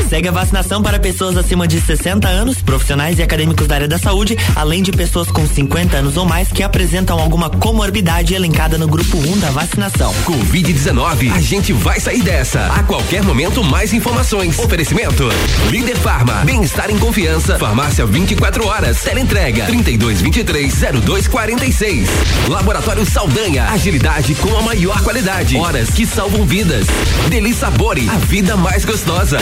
Segue 0.08 0.28
a 0.28 0.32
vacinação 0.32 0.82
para 0.82 0.98
pessoas 0.98 1.36
acima 1.36 1.66
de 1.66 1.80
60 1.80 2.28
anos, 2.28 2.62
profissionais 2.62 3.18
e 3.18 3.22
acadêmicos 3.22 3.66
da 3.66 3.74
área 3.74 3.88
da 3.88 3.98
saúde, 3.98 4.36
além 4.54 4.82
de 4.82 4.92
pessoas 4.92 5.30
com 5.30 5.46
50 5.46 5.96
anos 5.96 6.16
ou 6.16 6.24
mais 6.24 6.48
que 6.48 6.62
apresentam 6.62 7.18
alguma 7.18 7.50
comorbidade 7.50 8.34
elencada 8.34 8.78
no 8.78 8.86
grupo 8.86 9.18
1 9.18 9.38
da 9.38 9.50
vacinação. 9.50 10.14
Covid-19, 10.24 11.32
a 11.32 11.40
gente 11.40 11.72
vai 11.72 11.98
sair 11.98 12.22
dessa. 12.22 12.66
A 12.66 12.84
qualquer 12.84 13.22
momento, 13.22 13.64
mais 13.64 13.92
informações. 13.92 14.58
Oferecimento: 14.58 15.28
Líder 15.70 15.96
Farma, 15.96 16.44
bem-estar 16.44 16.90
em 16.90 16.98
confiança. 16.98 17.58
Farmácia 17.58 18.06
24 18.06 18.66
horas. 18.66 19.02
Teleentrega 19.02 19.66
3223-0246. 19.66 22.06
Laboratório 22.48 23.04
Saldanha, 23.04 23.64
agilidade 23.70 24.34
com 24.36 24.56
a 24.56 24.62
maior 24.62 25.02
qualidade. 25.02 25.56
Horas 25.56 25.90
que 25.90 26.06
salvam 26.06 26.46
vidas. 26.46 26.86
Deli 27.28 27.52
Sabore, 27.54 28.08
a 28.08 28.18
vida 28.18 28.56
mais 28.56 28.84
gostosa. 28.84 29.38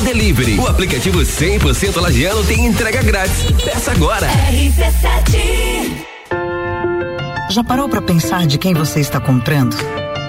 Delivery, 0.00 0.58
o 0.58 0.66
aplicativo 0.66 1.20
100% 1.20 2.00
lagiano 2.00 2.44
tem 2.44 2.66
entrega 2.66 3.02
grátis. 3.02 3.50
Peça 3.64 3.92
agora. 3.92 4.28
RC7 4.28 6.06
Já 7.50 7.64
parou 7.64 7.88
para 7.88 8.02
pensar 8.02 8.46
de 8.46 8.58
quem 8.58 8.74
você 8.74 9.00
está 9.00 9.20
comprando? 9.20 9.76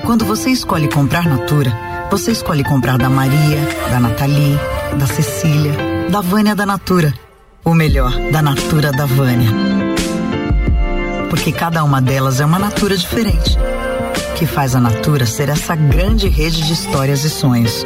Quando 0.06 0.26
você 0.26 0.50
escolhe 0.50 0.88
comprar 0.88 1.28
Natura, 1.28 1.72
você 2.10 2.32
escolhe 2.32 2.64
comprar 2.64 2.98
da 2.98 3.10
Maria, 3.10 3.60
da 3.90 4.00
Nathalie, 4.00 4.58
da 4.98 5.06
Cecília, 5.06 5.74
da 6.10 6.22
Vânia 6.22 6.56
da 6.56 6.66
Natura. 6.66 7.14
Ou 7.66 7.74
melhor, 7.74 8.12
da 8.32 8.42
Natura 8.42 8.92
da 8.92 9.06
Vânia. 9.06 9.52
Porque 11.30 11.52
cada 11.52 11.84
uma 11.84 12.02
delas 12.02 12.40
é 12.40 12.46
uma 12.46 12.58
Natura 12.58 12.96
diferente. 12.96 13.58
Que 14.36 14.46
faz 14.46 14.76
a 14.76 14.80
Natura 14.80 15.26
ser 15.26 15.50
essa 15.50 15.76
grande 15.76 16.30
rede 16.30 16.62
de 16.66 16.74
histórias 16.74 17.24
e 17.26 17.30
sonhos 17.30 17.86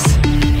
A 0.03 0.60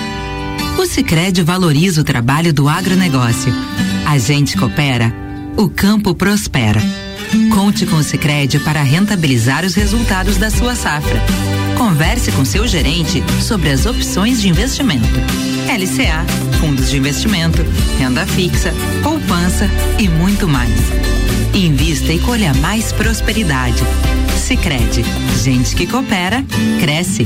O 0.77 0.85
Sicredi 0.85 1.43
valoriza 1.43 2.01
o 2.01 2.03
trabalho 2.03 2.53
do 2.53 2.67
agronegócio. 2.67 3.53
A 4.05 4.17
gente 4.17 4.57
coopera, 4.57 5.13
o 5.57 5.69
campo 5.69 6.15
prospera. 6.15 6.81
Conte 7.53 7.85
com 7.85 7.97
o 7.97 8.03
Sicredi 8.03 8.59
para 8.59 8.81
rentabilizar 8.81 9.63
os 9.63 9.75
resultados 9.75 10.37
da 10.37 10.49
sua 10.49 10.75
safra. 10.75 11.21
Converse 11.77 12.31
com 12.31 12.43
seu 12.43 12.67
gerente 12.67 13.23
sobre 13.41 13.69
as 13.69 13.85
opções 13.85 14.41
de 14.41 14.49
investimento. 14.49 15.07
LCA, 15.67 16.25
fundos 16.59 16.89
de 16.89 16.97
investimento, 16.97 17.63
renda 17.97 18.25
fixa, 18.25 18.73
poupança 19.01 19.69
e 19.97 20.07
muito 20.07 20.47
mais. 20.47 20.79
Invista 21.53 22.11
e 22.11 22.19
colha 22.19 22.53
mais 22.55 22.91
prosperidade. 22.91 23.81
Sicredi, 24.37 25.03
gente 25.43 25.75
que 25.75 25.87
coopera, 25.87 26.43
cresce. 26.79 27.25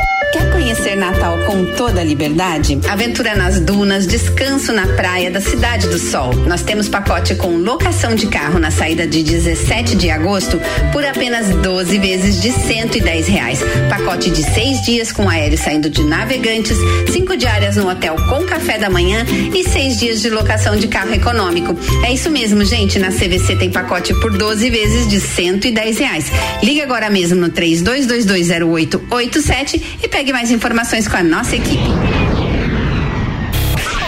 Quer 0.31 0.49
conhecer 0.49 0.95
Natal 0.95 1.37
com 1.45 1.65
toda 1.75 1.99
a 1.99 2.03
liberdade? 2.03 2.79
Aventura 2.87 3.35
nas 3.35 3.59
dunas, 3.59 4.07
descanso 4.07 4.71
na 4.71 4.87
praia 4.87 5.29
da 5.29 5.41
Cidade 5.41 5.89
do 5.89 5.99
Sol. 5.99 6.33
Nós 6.47 6.61
temos 6.61 6.87
pacote 6.87 7.35
com 7.35 7.57
locação 7.57 8.15
de 8.15 8.27
carro 8.27 8.57
na 8.57 8.71
saída 8.71 9.05
de 9.05 9.23
17 9.23 9.95
de 9.95 10.09
agosto 10.09 10.57
por 10.93 11.03
apenas 11.03 11.49
12 11.49 11.99
vezes 11.99 12.41
de 12.41 12.49
110 12.49 13.27
reais. 13.27 13.59
Pacote 13.89 14.29
de 14.29 14.41
seis 14.53 14.81
dias 14.85 15.11
com 15.11 15.27
aéreo 15.27 15.57
saindo 15.57 15.89
de 15.89 16.01
navegantes, 16.03 16.77
cinco 17.11 17.35
diárias 17.35 17.75
no 17.75 17.89
hotel 17.89 18.15
com 18.29 18.45
café 18.45 18.77
da 18.77 18.89
manhã 18.89 19.25
e 19.53 19.67
seis 19.67 19.99
dias 19.99 20.21
de 20.21 20.29
locação 20.29 20.77
de 20.77 20.87
carro 20.87 21.13
econômico. 21.13 21.75
É 22.05 22.13
isso 22.13 22.31
mesmo, 22.31 22.63
gente. 22.63 22.97
Na 22.99 23.09
CVC 23.09 23.57
tem 23.57 23.69
pacote 23.69 24.13
por 24.21 24.31
12 24.37 24.69
vezes 24.69 25.09
de 25.09 25.19
110 25.19 25.97
reais. 25.97 26.31
Liga 26.63 26.83
agora 26.83 27.09
mesmo 27.09 27.35
no 27.35 27.49
32220887 27.49 29.81
e 30.01 30.07
pegue 30.21 30.33
mais 30.33 30.51
informações 30.51 31.07
com 31.07 31.17
a 31.17 31.23
nossa 31.23 31.55
equipe. 31.55 31.81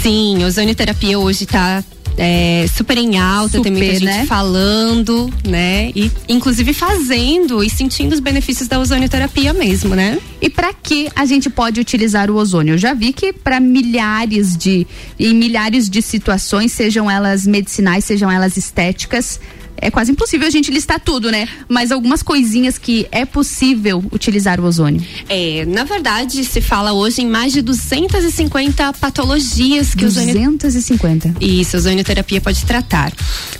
Sim, 0.01 0.43
ozonioterapia 0.43 1.17
hoje 1.17 1.45
está 1.45 1.81
é, 2.17 2.65
super 2.75 2.97
em 2.97 3.17
alta, 3.17 3.57
Super, 3.57 3.63
tem 3.63 3.71
muita 3.71 3.93
gente 3.93 4.05
né? 4.05 4.25
falando, 4.25 5.29
né? 5.47 5.91
E 5.95 6.11
inclusive 6.27 6.73
fazendo 6.73 7.63
e 7.63 7.69
sentindo 7.69 8.13
os 8.13 8.19
benefícios 8.19 8.67
da 8.67 8.79
ozonioterapia 8.79 9.53
mesmo, 9.53 9.95
né? 9.95 10.19
E 10.41 10.49
para 10.49 10.73
que 10.73 11.09
a 11.15 11.25
gente 11.25 11.49
pode 11.49 11.79
utilizar 11.79 12.29
o 12.29 12.35
ozônio? 12.35 12.73
Eu 12.73 12.77
já 12.77 12.93
vi 12.93 13.13
que 13.13 13.33
para 13.33 13.59
milhares 13.59 14.55
de 14.55 14.85
em 15.19 15.33
milhares 15.33 15.89
de 15.89 16.01
situações, 16.01 16.71
sejam 16.71 17.09
elas 17.09 17.47
medicinais, 17.47 18.05
sejam 18.05 18.31
elas 18.31 18.57
estéticas, 18.57 19.39
é 19.83 19.91
quase 19.91 20.11
impossível 20.11 20.47
a 20.47 20.49
gente 20.49 20.71
listar 20.71 20.99
tudo, 20.99 21.29
né? 21.29 21.47
Mas 21.67 21.91
algumas 21.91 22.23
coisinhas 22.23 22.77
que 22.77 23.07
é 23.11 23.25
possível 23.25 24.03
utilizar 24.11 24.59
o 24.59 24.65
ozônio. 24.65 25.01
É, 25.27 25.65
na 25.65 25.83
verdade, 25.83 26.43
se 26.45 26.61
fala 26.61 26.93
hoje 26.93 27.21
em 27.21 27.27
mais 27.27 27.51
de 27.51 27.61
250 27.61 28.93
patologias 28.93 29.93
que 29.93 30.05
o 30.05 30.07
ozônio 30.07 30.51
250. 30.57 31.35
Isso, 31.41 31.75
a 31.75 31.79
ozonioterapia 31.79 32.39
pode 32.39 32.63
tratar. 32.65 33.11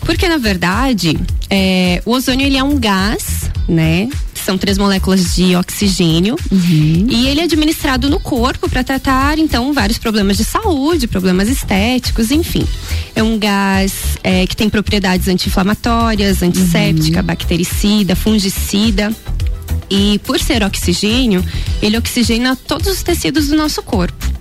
Porque, 0.01 0.27
na 0.27 0.37
verdade, 0.37 1.19
é, 1.49 2.01
o 2.05 2.11
ozônio 2.11 2.45
ele 2.45 2.57
é 2.57 2.63
um 2.63 2.79
gás, 2.79 3.51
né? 3.67 4.07
São 4.43 4.57
três 4.57 4.77
moléculas 4.77 5.35
de 5.35 5.55
oxigênio 5.55 6.35
e 7.09 7.27
ele 7.27 7.39
é 7.39 7.43
administrado 7.43 8.09
no 8.09 8.19
corpo 8.19 8.69
para 8.69 8.83
tratar, 8.83 9.39
então, 9.39 9.71
vários 9.71 9.97
problemas 9.97 10.35
de 10.35 10.43
saúde, 10.43 11.07
problemas 11.07 11.47
estéticos, 11.47 12.29
enfim. 12.29 12.67
É 13.15 13.23
um 13.23 13.39
gás 13.39 14.17
é, 14.21 14.45
que 14.45 14.55
tem 14.55 14.69
propriedades 14.69 15.29
anti-inflamatórias, 15.29 16.43
antisséptica, 16.43 17.21
bactericida, 17.23 18.15
fungicida. 18.15 19.15
E 19.89 20.19
por 20.19 20.39
ser 20.39 20.63
oxigênio, 20.63 21.43
ele 21.81 21.97
oxigena 21.97 22.55
todos 22.55 22.87
os 22.87 23.03
tecidos 23.03 23.47
do 23.47 23.55
nosso 23.55 23.81
corpo. 23.81 24.32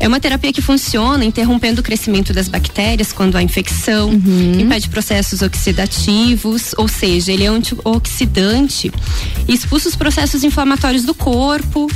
É 0.00 0.06
uma 0.06 0.20
terapia 0.20 0.52
que 0.52 0.62
funciona 0.62 1.24
interrompendo 1.24 1.80
o 1.80 1.84
crescimento 1.84 2.32
das 2.32 2.48
bactérias 2.48 3.12
quando 3.12 3.36
há 3.36 3.42
infecção, 3.42 4.12
impede 4.60 4.88
processos 4.88 5.42
oxidativos, 5.42 6.74
ou 6.76 6.86
seja, 6.86 7.32
ele 7.32 7.44
é 7.44 7.48
antioxidante 7.48 8.92
expulsa 9.48 9.88
os 9.88 9.96
processos 9.96 10.44
inflamatórios 10.44 11.04
do 11.04 11.14
corpo. 11.14 11.90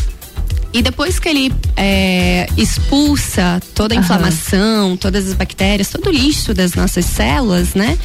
E 0.74 0.80
depois 0.80 1.18
que 1.18 1.28
ele 1.28 1.53
é, 1.76 2.48
expulsa 2.57 3.61
toda 3.74 3.94
a 3.94 3.98
inflamação, 3.98 4.96
todas 4.96 5.28
as 5.28 5.34
bactérias, 5.34 5.90
todo 5.90 6.07
o 6.07 6.11
lixo 6.11 6.55
das 6.55 6.74
nossas 6.74 7.05
células, 7.05 7.74
né? 7.74 7.98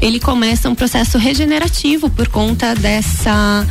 Ele 0.00 0.20
começa 0.20 0.70
um 0.70 0.74
processo 0.74 1.18
regenerativo 1.18 2.08
por 2.08 2.28
conta 2.28 2.76
dessa 2.76 3.66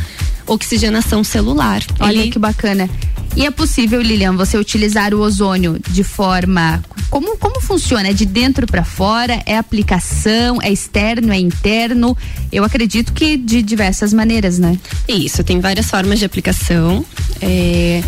oxigenação 0.46 1.24
celular. 1.24 1.82
Olha 1.98 2.18
Ele- 2.18 2.30
que 2.30 2.38
bacana. 2.38 2.90
E 3.34 3.46
é 3.46 3.50
possível, 3.50 4.00
Lilian, 4.00 4.36
você 4.36 4.58
utilizar 4.58 5.14
o 5.14 5.20
ozônio 5.20 5.78
de 5.90 6.04
forma 6.04 6.82
como 7.12 7.36
como 7.36 7.60
funciona? 7.60 8.08
É 8.08 8.12
de 8.12 8.24
dentro 8.24 8.66
para 8.66 8.84
fora? 8.84 9.42
É 9.44 9.56
aplicação? 9.58 10.60
É 10.62 10.70
externo? 10.70 11.30
É 11.30 11.38
interno? 11.38 12.16
Eu 12.50 12.64
acredito 12.64 13.12
que 13.12 13.36
de 13.36 13.62
diversas 13.62 14.14
maneiras, 14.14 14.58
né? 14.58 14.78
Isso, 15.06 15.44
tem 15.44 15.60
várias 15.60 15.90
formas 15.90 16.18
de 16.18 16.24
aplicação. 16.24 17.04
É, 17.40 18.02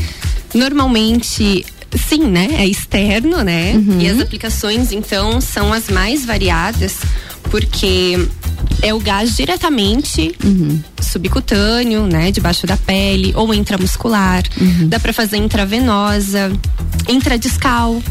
normalmente, 0.55 1.67
sim, 1.97 2.25
né? 2.25 2.49
É 2.53 2.67
externo, 2.67 3.43
né? 3.43 3.75
Uhum. 3.75 4.01
E 4.01 4.09
as 4.09 4.21
aplicações, 4.21 4.91
então, 4.91 5.39
são 5.41 5.71
as 5.71 5.91
mais 5.91 6.25
variadas, 6.25 6.97
porque 7.51 8.29
é 8.83 8.93
o 8.93 8.99
gás 9.01 9.37
diretamente 9.37 10.35
Uhum. 10.45 10.81
subcutâneo, 11.01 12.07
né? 12.07 12.31
Debaixo 12.31 12.67
da 12.67 12.77
pele, 12.77 13.33
ou 13.37 13.53
intramuscular. 13.55 14.43
Uhum. 14.61 14.89
Dá 14.89 14.99
pra 15.01 15.13
fazer 15.13 15.37
intravenosa, 15.37 16.53
intradiscal. 17.09 18.03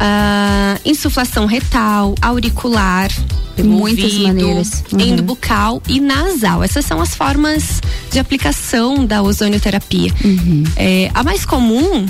ah, 0.00 0.76
insuflação 0.84 1.46
retal, 1.46 2.14
auricular, 2.20 3.10
Muitas 3.56 4.04
ouvido, 4.12 4.26
maneiras. 4.26 4.82
Uhum. 4.92 5.00
endobucal 5.00 5.80
e 5.88 6.00
nasal. 6.00 6.64
Essas 6.64 6.84
são 6.84 7.00
as 7.00 7.14
formas 7.14 7.80
de 8.10 8.18
aplicação 8.18 9.06
da 9.06 9.22
ozonioterapia. 9.22 10.12
Uhum. 10.24 10.64
É, 10.76 11.10
a 11.14 11.22
mais 11.22 11.44
comum 11.46 12.04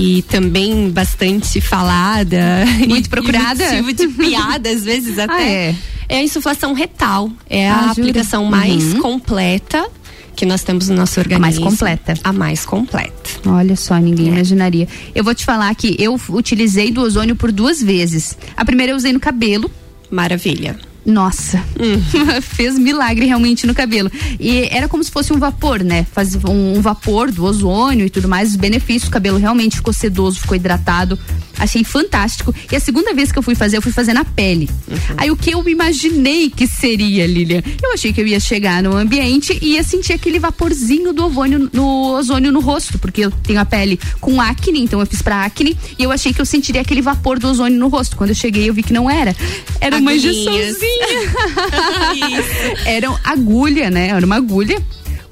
e 0.00 0.22
também 0.22 0.90
bastante 0.90 1.60
falada, 1.60 2.64
Muito 2.88 3.10
procurada? 3.10 3.64
e 3.74 3.82
motivo 3.82 3.92
de 3.92 4.08
piada 4.14 4.70
às 4.70 4.84
vezes 4.84 5.18
até. 5.18 5.32
Ah, 5.32 5.42
é? 5.42 5.74
é 6.08 6.16
a 6.18 6.22
insuflação 6.22 6.72
retal. 6.72 7.30
É 7.50 7.68
Ah, 7.68 7.76
a 7.76 7.80
jura? 7.80 7.90
aplicação 7.92 8.44
mais 8.44 8.94
Uhum. 8.94 9.00
completa 9.02 9.88
que 10.36 10.46
nós 10.46 10.62
temos 10.62 10.88
no 10.88 10.94
nosso 10.94 11.18
organismo. 11.18 11.40
mais 11.40 11.58
completa. 11.58 12.14
A 12.22 12.32
mais 12.32 12.64
completa. 12.64 13.12
Olha 13.44 13.74
só, 13.74 13.96
É. 13.96 14.00
ninguém 14.00 14.28
imaginaria. 14.28 14.86
Eu 15.12 15.24
vou 15.24 15.34
te 15.34 15.44
falar 15.44 15.74
que 15.74 15.96
eu 15.98 16.18
utilizei 16.28 16.92
do 16.92 17.00
ozônio 17.00 17.34
por 17.34 17.50
duas 17.50 17.82
vezes. 17.82 18.38
A 18.56 18.64
primeira 18.64 18.92
eu 18.92 18.96
usei 18.96 19.12
no 19.12 19.18
cabelo. 19.18 19.68
Maravilha. 20.08 20.78
Nossa, 21.08 21.64
fez 22.42 22.78
milagre 22.78 23.24
realmente 23.24 23.66
no 23.66 23.74
cabelo. 23.74 24.12
E 24.38 24.68
era 24.70 24.86
como 24.86 25.02
se 25.02 25.10
fosse 25.10 25.32
um 25.32 25.38
vapor, 25.38 25.82
né? 25.82 26.06
Fazia 26.12 26.38
um, 26.46 26.76
um 26.76 26.82
vapor 26.82 27.32
do 27.32 27.44
ozônio 27.44 28.04
e 28.04 28.10
tudo 28.10 28.28
mais, 28.28 28.50
os 28.50 28.56
benefícios. 28.56 29.08
O 29.08 29.10
cabelo 29.10 29.38
realmente 29.38 29.76
ficou 29.76 29.92
sedoso, 29.92 30.40
ficou 30.40 30.54
hidratado. 30.54 31.18
Achei 31.58 31.82
fantástico. 31.82 32.54
E 32.70 32.76
a 32.76 32.80
segunda 32.80 33.14
vez 33.14 33.32
que 33.32 33.38
eu 33.38 33.42
fui 33.42 33.54
fazer, 33.54 33.78
eu 33.78 33.82
fui 33.82 33.90
fazer 33.90 34.12
na 34.12 34.24
pele. 34.24 34.68
Aí 35.16 35.30
o 35.30 35.36
que 35.36 35.50
eu 35.50 35.66
imaginei 35.68 36.50
que 36.50 36.66
seria, 36.66 37.26
Lilian? 37.26 37.62
Eu 37.82 37.94
achei 37.94 38.12
que 38.12 38.20
eu 38.20 38.26
ia 38.26 38.38
chegar 38.38 38.82
no 38.82 38.94
ambiente 38.94 39.58
e 39.60 39.72
ia 39.72 39.82
sentir 39.82 40.12
aquele 40.12 40.38
vaporzinho 40.38 41.12
do 41.12 41.24
ozônio 41.24 41.70
no, 41.72 42.12
ozônio 42.16 42.52
no 42.52 42.60
rosto, 42.60 42.98
porque 42.98 43.22
eu 43.22 43.30
tenho 43.30 43.58
a 43.58 43.64
pele 43.64 43.98
com 44.20 44.40
acne, 44.40 44.80
então 44.80 45.00
eu 45.00 45.06
fiz 45.06 45.22
pra 45.22 45.44
acne. 45.44 45.76
E 45.98 46.02
eu 46.04 46.12
achei 46.12 46.32
que 46.32 46.40
eu 46.40 46.46
sentiria 46.46 46.82
aquele 46.82 47.00
vapor 47.00 47.38
do 47.38 47.48
ozônio 47.48 47.78
no 47.78 47.88
rosto. 47.88 48.14
Quando 48.14 48.30
eu 48.30 48.36
cheguei, 48.36 48.68
eu 48.68 48.74
vi 48.74 48.82
que 48.82 48.92
não 48.92 49.10
era. 49.10 49.34
Era 49.80 49.96
uma 49.96 50.12
Agulhinhas. 50.12 50.76
injeçãozinha. 52.14 52.78
Era 52.86 53.08
agulha, 53.24 53.90
né? 53.90 54.08
Era 54.08 54.24
uma 54.24 54.36
agulha 54.36 54.80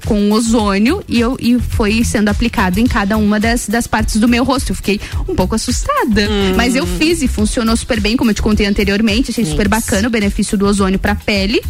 com 0.05 0.31
ozônio 0.31 1.03
e, 1.07 1.19
eu, 1.19 1.35
e 1.39 1.59
foi 1.59 2.01
sendo 2.03 2.29
aplicado 2.29 2.79
em 2.79 2.87
cada 2.87 3.17
uma 3.17 3.39
das, 3.39 3.67
das 3.67 3.87
partes 3.87 4.15
do 4.17 4.27
meu 4.27 4.43
rosto. 4.43 4.71
Eu 4.71 4.75
fiquei 4.75 5.01
um 5.27 5.35
pouco 5.35 5.53
assustada. 5.53 6.29
Mas 6.55 6.75
eu 6.75 6.87
fiz 6.87 7.21
e 7.21 7.27
funcionou 7.27 7.75
super 7.75 7.99
bem, 7.99 8.15
como 8.15 8.31
eu 8.31 8.35
te 8.35 8.41
contei 8.41 8.65
anteriormente. 8.65 9.31
Achei 9.31 9.45
super 9.45 9.67
bacana 9.67 10.07
o 10.07 10.11
benefício 10.11 10.57
do 10.57 10.65
ozônio 10.65 10.97
pra 10.97 11.13
pele. 11.13 11.61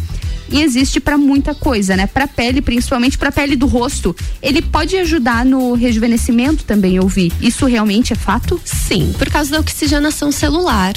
E 0.50 0.62
existe 0.62 0.98
pra 1.00 1.18
muita 1.18 1.54
coisa, 1.54 1.96
né? 1.96 2.06
Pra 2.06 2.26
pele, 2.26 2.60
principalmente 2.62 3.18
pra 3.18 3.30
pele 3.30 3.54
do 3.56 3.66
rosto. 3.66 4.14
Ele 4.42 4.62
pode 4.62 4.96
ajudar 4.96 5.44
no 5.44 5.74
rejuvenescimento 5.74 6.64
também, 6.64 6.96
eu 6.96 7.06
vi. 7.06 7.32
Isso 7.40 7.66
realmente 7.66 8.12
é 8.12 8.16
fato? 8.16 8.60
Sim, 8.64 9.12
por 9.18 9.28
causa 9.30 9.50
da 9.50 9.60
oxigenação 9.60 10.32
celular. 10.32 10.94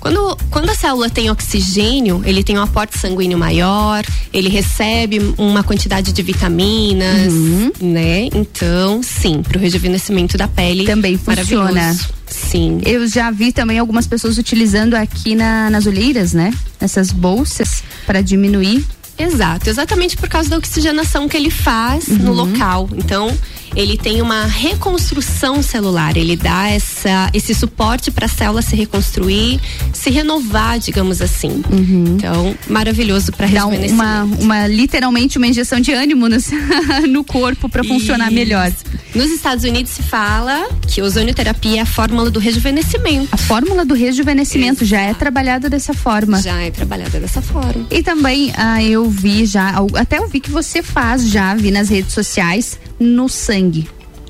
Quando, 0.00 0.36
quando 0.50 0.68
a 0.68 0.74
célula 0.74 1.08
tem 1.08 1.30
oxigênio, 1.30 2.22
ele 2.26 2.44
tem 2.44 2.58
um 2.58 2.62
aporte 2.62 2.98
sanguíneo 2.98 3.38
maior, 3.38 4.04
ele 4.34 4.50
recebe 4.50 5.34
uma 5.38 5.62
quantidade 5.62 6.12
de 6.12 6.22
vitaminas, 6.22 7.32
Uhum. 7.32 7.72
né? 7.80 8.26
Então, 8.34 9.02
sim, 9.02 9.42
para 9.42 9.56
o 9.56 9.60
rejuvenescimento 9.60 10.36
da 10.36 10.46
pele. 10.46 10.84
Também 10.84 11.16
funciona. 11.16 11.96
Sim. 12.34 12.80
Eu 12.84 13.06
já 13.06 13.30
vi 13.30 13.52
também 13.52 13.78
algumas 13.78 14.06
pessoas 14.06 14.38
utilizando 14.38 14.94
aqui 14.94 15.34
na, 15.36 15.70
nas 15.70 15.86
olheiras, 15.86 16.32
né? 16.32 16.52
Nessas 16.80 17.10
bolsas 17.12 17.82
para 18.06 18.20
diminuir. 18.20 18.84
Exato, 19.16 19.70
exatamente 19.70 20.16
por 20.16 20.28
causa 20.28 20.50
da 20.50 20.56
oxigenação 20.58 21.28
que 21.28 21.36
ele 21.36 21.50
faz 21.50 22.08
no 22.08 22.30
Uhum. 22.32 22.36
local. 22.52 22.88
Então, 22.96 23.32
ele 23.76 23.96
tem 23.96 24.20
uma 24.22 24.46
reconstrução 24.46 25.62
celular, 25.62 26.16
ele 26.16 26.36
dá 26.36 26.68
essa, 26.68 27.30
esse 27.32 27.54
suporte 27.54 28.10
para 28.10 28.26
a 28.26 28.28
célula 28.28 28.62
se 28.62 28.76
reconstruir, 28.76 29.60
se 29.92 30.10
renovar, 30.10 30.78
digamos 30.78 31.20
assim. 31.20 31.62
Então, 31.70 32.54
maravilhoso 32.68 33.32
para 33.32 33.46
Uhum. 33.46 33.52
Dá 33.54 33.66
um- 33.66 33.86
uma, 33.94 34.22
uma 34.24 34.66
literalmente 34.66 35.38
uma 35.38 35.46
injeção 35.46 35.80
de 35.80 35.92
ânimo 35.92 36.28
no, 36.28 36.36
no 37.08 37.24
corpo 37.24 37.68
para 37.68 37.84
funcionar 37.84 38.30
melhor. 38.30 38.70
Nos 39.14 39.30
Estados 39.30 39.64
Unidos 39.64 39.92
se 39.92 40.02
fala 40.02 40.68
que 40.88 41.00
ozonioterapia 41.02 41.78
é 41.78 41.80
a 41.82 41.86
fórmula 41.86 42.30
do 42.30 42.40
rejuvenescimento. 42.40 43.28
A 43.32 43.36
fórmula 43.36 43.84
do 43.84 43.94
rejuvenescimento 43.94 44.84
já 44.84 45.00
é 45.00 45.14
trabalhada 45.14 45.68
dessa 45.70 45.94
forma. 45.94 46.40
Já 46.42 46.60
é 46.60 46.70
trabalhada 46.70 47.20
dessa 47.20 47.40
forma. 47.42 47.86
E 47.90 48.02
também 48.02 48.52
ah, 48.56 48.82
eu 48.82 49.08
vi 49.08 49.46
já, 49.46 49.74
até 49.94 50.18
eu 50.18 50.28
vi 50.28 50.40
que 50.40 50.50
você 50.50 50.82
faz 50.82 51.28
já, 51.28 51.54
vi 51.54 51.70
nas 51.70 51.88
redes 51.88 52.12
sociais, 52.12 52.78
no 52.98 53.28
sangue. 53.28 53.63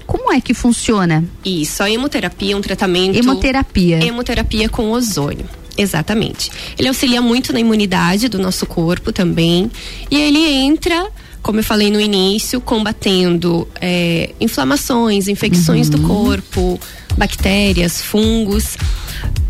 Como 0.07 0.33
é 0.33 0.41
que 0.41 0.53
funciona? 0.53 1.25
Isso, 1.45 1.83
a 1.83 1.91
hemoterapia 1.91 2.55
é 2.55 2.57
um 2.57 2.61
tratamento. 2.61 3.19
Hemoterapia. 3.19 4.05
Hemoterapia 4.05 4.69
com 4.69 4.91
ozônio. 4.91 5.47
Exatamente. 5.77 6.51
Ele 6.79 6.89
auxilia 6.89 7.21
muito 7.21 7.53
na 7.53 7.61
imunidade 7.61 8.29
do 8.29 8.39
nosso 8.39 8.67
corpo 8.67 9.13
também. 9.13 9.71
E 10.11 10.17
ele 10.17 10.39
entra, 10.39 11.09
como 11.43 11.59
eu 11.59 11.65
falei 11.65 11.91
no 11.91 12.01
início, 12.01 12.61
combatendo 12.61 13.67
eh, 13.81 14.31
inflamações, 14.41 15.27
infecções 15.27 15.89
do 15.89 15.99
corpo, 16.03 16.79
bactérias, 17.17 18.01
fungos. 18.01 18.77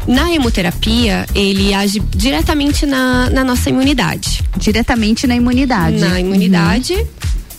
Na 0.07 0.33
hemoterapia, 0.33 1.27
ele 1.35 1.75
age 1.75 2.01
diretamente 2.15 2.87
na, 2.87 3.29
na 3.31 3.45
nossa 3.45 3.69
imunidade. 3.69 4.43
Diretamente 4.57 5.27
na 5.27 5.35
imunidade. 5.35 5.99
Na 5.99 6.21
imunidade. 6.21 6.95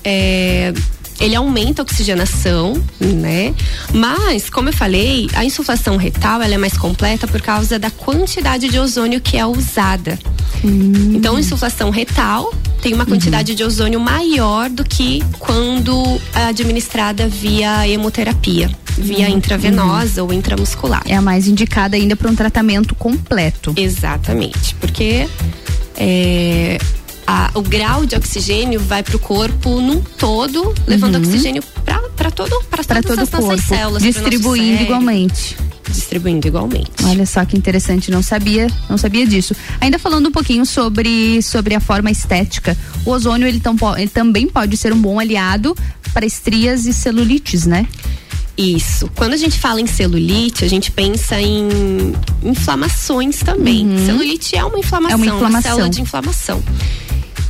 é, 0.04 0.74
ele 1.20 1.36
aumenta 1.36 1.82
a 1.82 1.84
oxigenação, 1.84 2.82
né? 3.00 3.54
Mas, 3.94 4.50
como 4.50 4.70
eu 4.70 4.74
falei, 4.74 5.28
a 5.34 5.46
insuflação 5.46 5.98
retal 5.98 6.42
ela 6.42 6.54
é 6.54 6.58
mais 6.58 6.78
completa 6.78 7.28
por 7.28 7.42
causa 7.42 7.80
da 7.80 7.90
quantidade 7.90 8.68
de 8.68 8.80
ozônio 8.80 9.22
que 9.22 9.38
é 9.38 9.46
usada. 9.46 10.20
Então, 11.14 11.36
a 11.36 11.40
insuflação 11.40 11.90
retal 11.90 12.54
tem 12.82 12.94
uma 12.94 13.06
quantidade 13.06 13.56
de 13.56 13.64
ozônio 13.64 14.00
maior 14.00 14.70
do 14.70 14.84
que 14.84 15.24
quando 15.40 16.20
administrada 16.34 17.28
via 17.28 17.88
hemoterapia, 17.88 18.70
via 18.98 19.30
intravenosa 19.30 20.24
ou 20.24 20.34
intramuscular. 20.34 21.04
É 21.06 21.16
a 21.16 21.22
mais 21.22 21.48
indicada 21.48 21.96
ainda 21.96 22.16
para 22.16 22.30
um 22.30 22.36
tratamento 22.36 22.94
completo. 22.96 23.74
Exatamente, 23.78 24.76
porque 24.76 25.28
é, 25.98 26.78
a- 27.28 27.52
o 27.54 27.62
grau 27.62 28.06
de 28.06 28.16
oxigênio 28.16 28.80
vai 28.80 29.02
para 29.04 29.16
o 29.16 29.20
corpo 29.20 29.80
num 29.82 30.00
todo, 30.02 30.74
levando 30.88 31.16
Uhum. 31.16 31.22
oxigênio 31.22 31.64
para 31.86 32.32
todo 32.32 32.64
para 32.70 32.84
todas 32.84 33.06
todo 33.06 33.20
as 33.24 33.30
corpo, 33.30 33.48
nossas 33.48 33.66
células, 33.66 34.04
distribuindo 34.04 34.66
cérebro. 34.68 34.84
igualmente. 34.86 35.58
Distribuindo 35.90 36.48
igualmente. 36.48 36.92
Olha 37.04 37.26
só 37.26 37.46
que 37.46 37.56
interessante, 37.56 38.10
não 38.12 38.22
sabia, 38.24 38.68
não 38.90 38.98
sabia 38.98 39.26
disso. 39.26 39.56
Ainda 39.80 40.00
falando 40.00 40.28
um 40.28 40.32
pouquinho 40.32 40.66
sobre, 40.66 41.42
sobre 41.44 41.76
a 41.76 41.80
forma 41.80 42.10
estética, 42.12 42.76
o 43.06 43.12
ozônio 43.12 43.48
ele, 43.48 43.60
tão 43.60 43.76
ele 43.98 44.10
também 44.10 44.48
pode 44.48 44.76
ser 44.78 44.92
um 44.92 45.00
bom 45.00 45.20
aliado 45.20 45.76
para 46.14 46.26
estrias 46.26 46.86
e 46.86 46.94
celulites, 46.94 47.66
né? 47.66 47.88
Isso. 48.58 49.10
Quando 49.16 49.34
a 49.34 49.38
gente 49.38 49.60
fala 49.60 49.82
em 49.82 49.86
celulite, 49.88 50.64
a 50.64 50.68
gente 50.68 50.90
pensa 50.92 51.40
em 51.42 52.14
inflamações 52.44 53.40
também. 53.40 53.86
Celulite 54.06 54.56
é 54.56 54.64
uma 54.64 54.80
inflamação, 54.80 55.18
Uhum. 55.20 55.26
É 55.26 55.28
uma 55.32 55.36
inflamação. 55.36 55.72
célula 55.72 55.90
de 55.90 56.02
inflamação. 56.02 56.64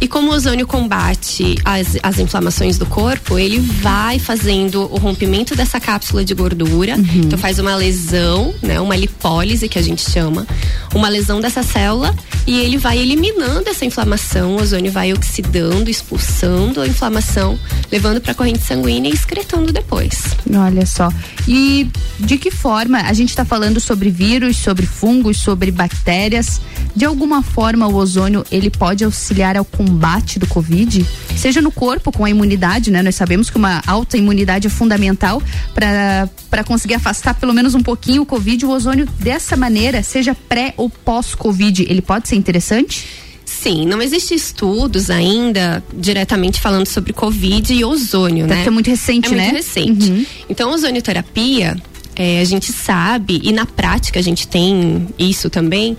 E 0.05 0.07
como 0.07 0.31
o 0.31 0.35
ozônio 0.35 0.67
combate 0.67 1.57
as, 1.65 1.97
as 2.03 2.19
inflamações 2.19 2.77
do 2.77 2.85
corpo, 2.85 3.39
ele 3.39 3.59
vai 3.59 4.19
fazendo 4.19 4.83
o 4.93 4.99
rompimento 4.99 5.55
dessa 5.55 5.79
cápsula 5.79 6.23
de 6.23 6.31
gordura. 6.35 6.95
Uhum. 6.95 7.21
Então 7.23 7.39
faz 7.39 7.57
uma 7.57 7.75
lesão, 7.75 8.53
né? 8.61 8.79
Uma 8.79 8.95
lipólise 8.95 9.67
que 9.67 9.79
a 9.79 9.81
gente 9.81 10.07
chama. 10.07 10.45
Uma 10.93 11.09
lesão 11.09 11.41
dessa 11.41 11.63
célula 11.63 12.13
e 12.45 12.55
ele 12.59 12.77
vai 12.77 12.99
eliminando 12.99 13.67
essa 13.67 13.83
inflamação. 13.83 14.55
O 14.55 14.61
ozônio 14.61 14.91
vai 14.91 15.11
oxidando, 15.11 15.89
expulsando 15.89 16.81
a 16.81 16.87
inflamação, 16.87 17.57
levando 17.91 18.21
para 18.21 18.33
a 18.33 18.35
corrente 18.35 18.61
sanguínea 18.61 19.09
e 19.09 19.13
excretando 19.15 19.73
depois. 19.73 20.21
Olha 20.55 20.85
só. 20.85 21.11
E 21.47 21.89
de 22.19 22.37
que 22.37 22.51
forma 22.51 22.99
a 22.99 23.13
gente 23.13 23.29
está 23.29 23.43
falando 23.43 23.79
sobre 23.79 24.11
vírus, 24.11 24.57
sobre 24.57 24.85
fungos, 24.85 25.37
sobre 25.37 25.71
bactérias? 25.71 26.61
De 26.95 27.05
alguma 27.05 27.41
forma 27.41 27.87
o 27.87 27.95
ozônio 27.95 28.45
ele 28.51 28.69
pode 28.69 29.03
auxiliar 29.03 29.57
ao 29.57 29.65
combate 29.65 29.94
do 30.39 30.47
Covid? 30.47 31.05
Seja 31.35 31.61
no 31.61 31.71
corpo 31.71 32.11
com 32.11 32.25
a 32.25 32.29
imunidade, 32.29 32.91
né? 32.91 33.01
Nós 33.01 33.15
sabemos 33.15 33.49
que 33.49 33.57
uma 33.57 33.81
alta 33.87 34.17
imunidade 34.17 34.67
é 34.67 34.69
fundamental 34.69 35.41
para 35.73 36.63
conseguir 36.63 36.95
afastar 36.95 37.33
pelo 37.35 37.53
menos 37.53 37.73
um 37.73 37.81
pouquinho 37.81 38.21
o 38.23 38.25
Covid. 38.25 38.65
O 38.65 38.69
ozônio 38.69 39.07
dessa 39.19 39.55
maneira, 39.55 40.03
seja 40.03 40.35
pré 40.47 40.73
ou 40.77 40.89
pós-Covid, 40.89 41.85
ele 41.89 42.01
pode 42.01 42.27
ser 42.27 42.35
interessante? 42.35 43.05
Sim, 43.45 43.85
não 43.85 44.01
existe 44.01 44.33
estudos 44.33 45.09
ainda 45.09 45.83
diretamente 45.93 46.59
falando 46.59 46.87
sobre 46.87 47.13
Covid 47.13 47.73
e 47.73 47.85
ozônio, 47.85 48.47
né? 48.47 48.63
ser 48.63 48.71
muito 48.71 48.89
recente, 48.89 49.33
é 49.33 49.37
né? 49.37 49.43
Muito 49.43 49.55
recente. 49.55 50.27
Então, 50.49 50.71
ozonioterapia, 50.71 51.77
é, 52.15 52.39
a 52.39 52.43
gente 52.43 52.71
sabe, 52.73 53.39
e 53.43 53.51
na 53.51 53.65
prática 53.65 54.19
a 54.19 54.23
gente 54.23 54.47
tem 54.47 55.07
isso 55.19 55.49
também, 55.49 55.95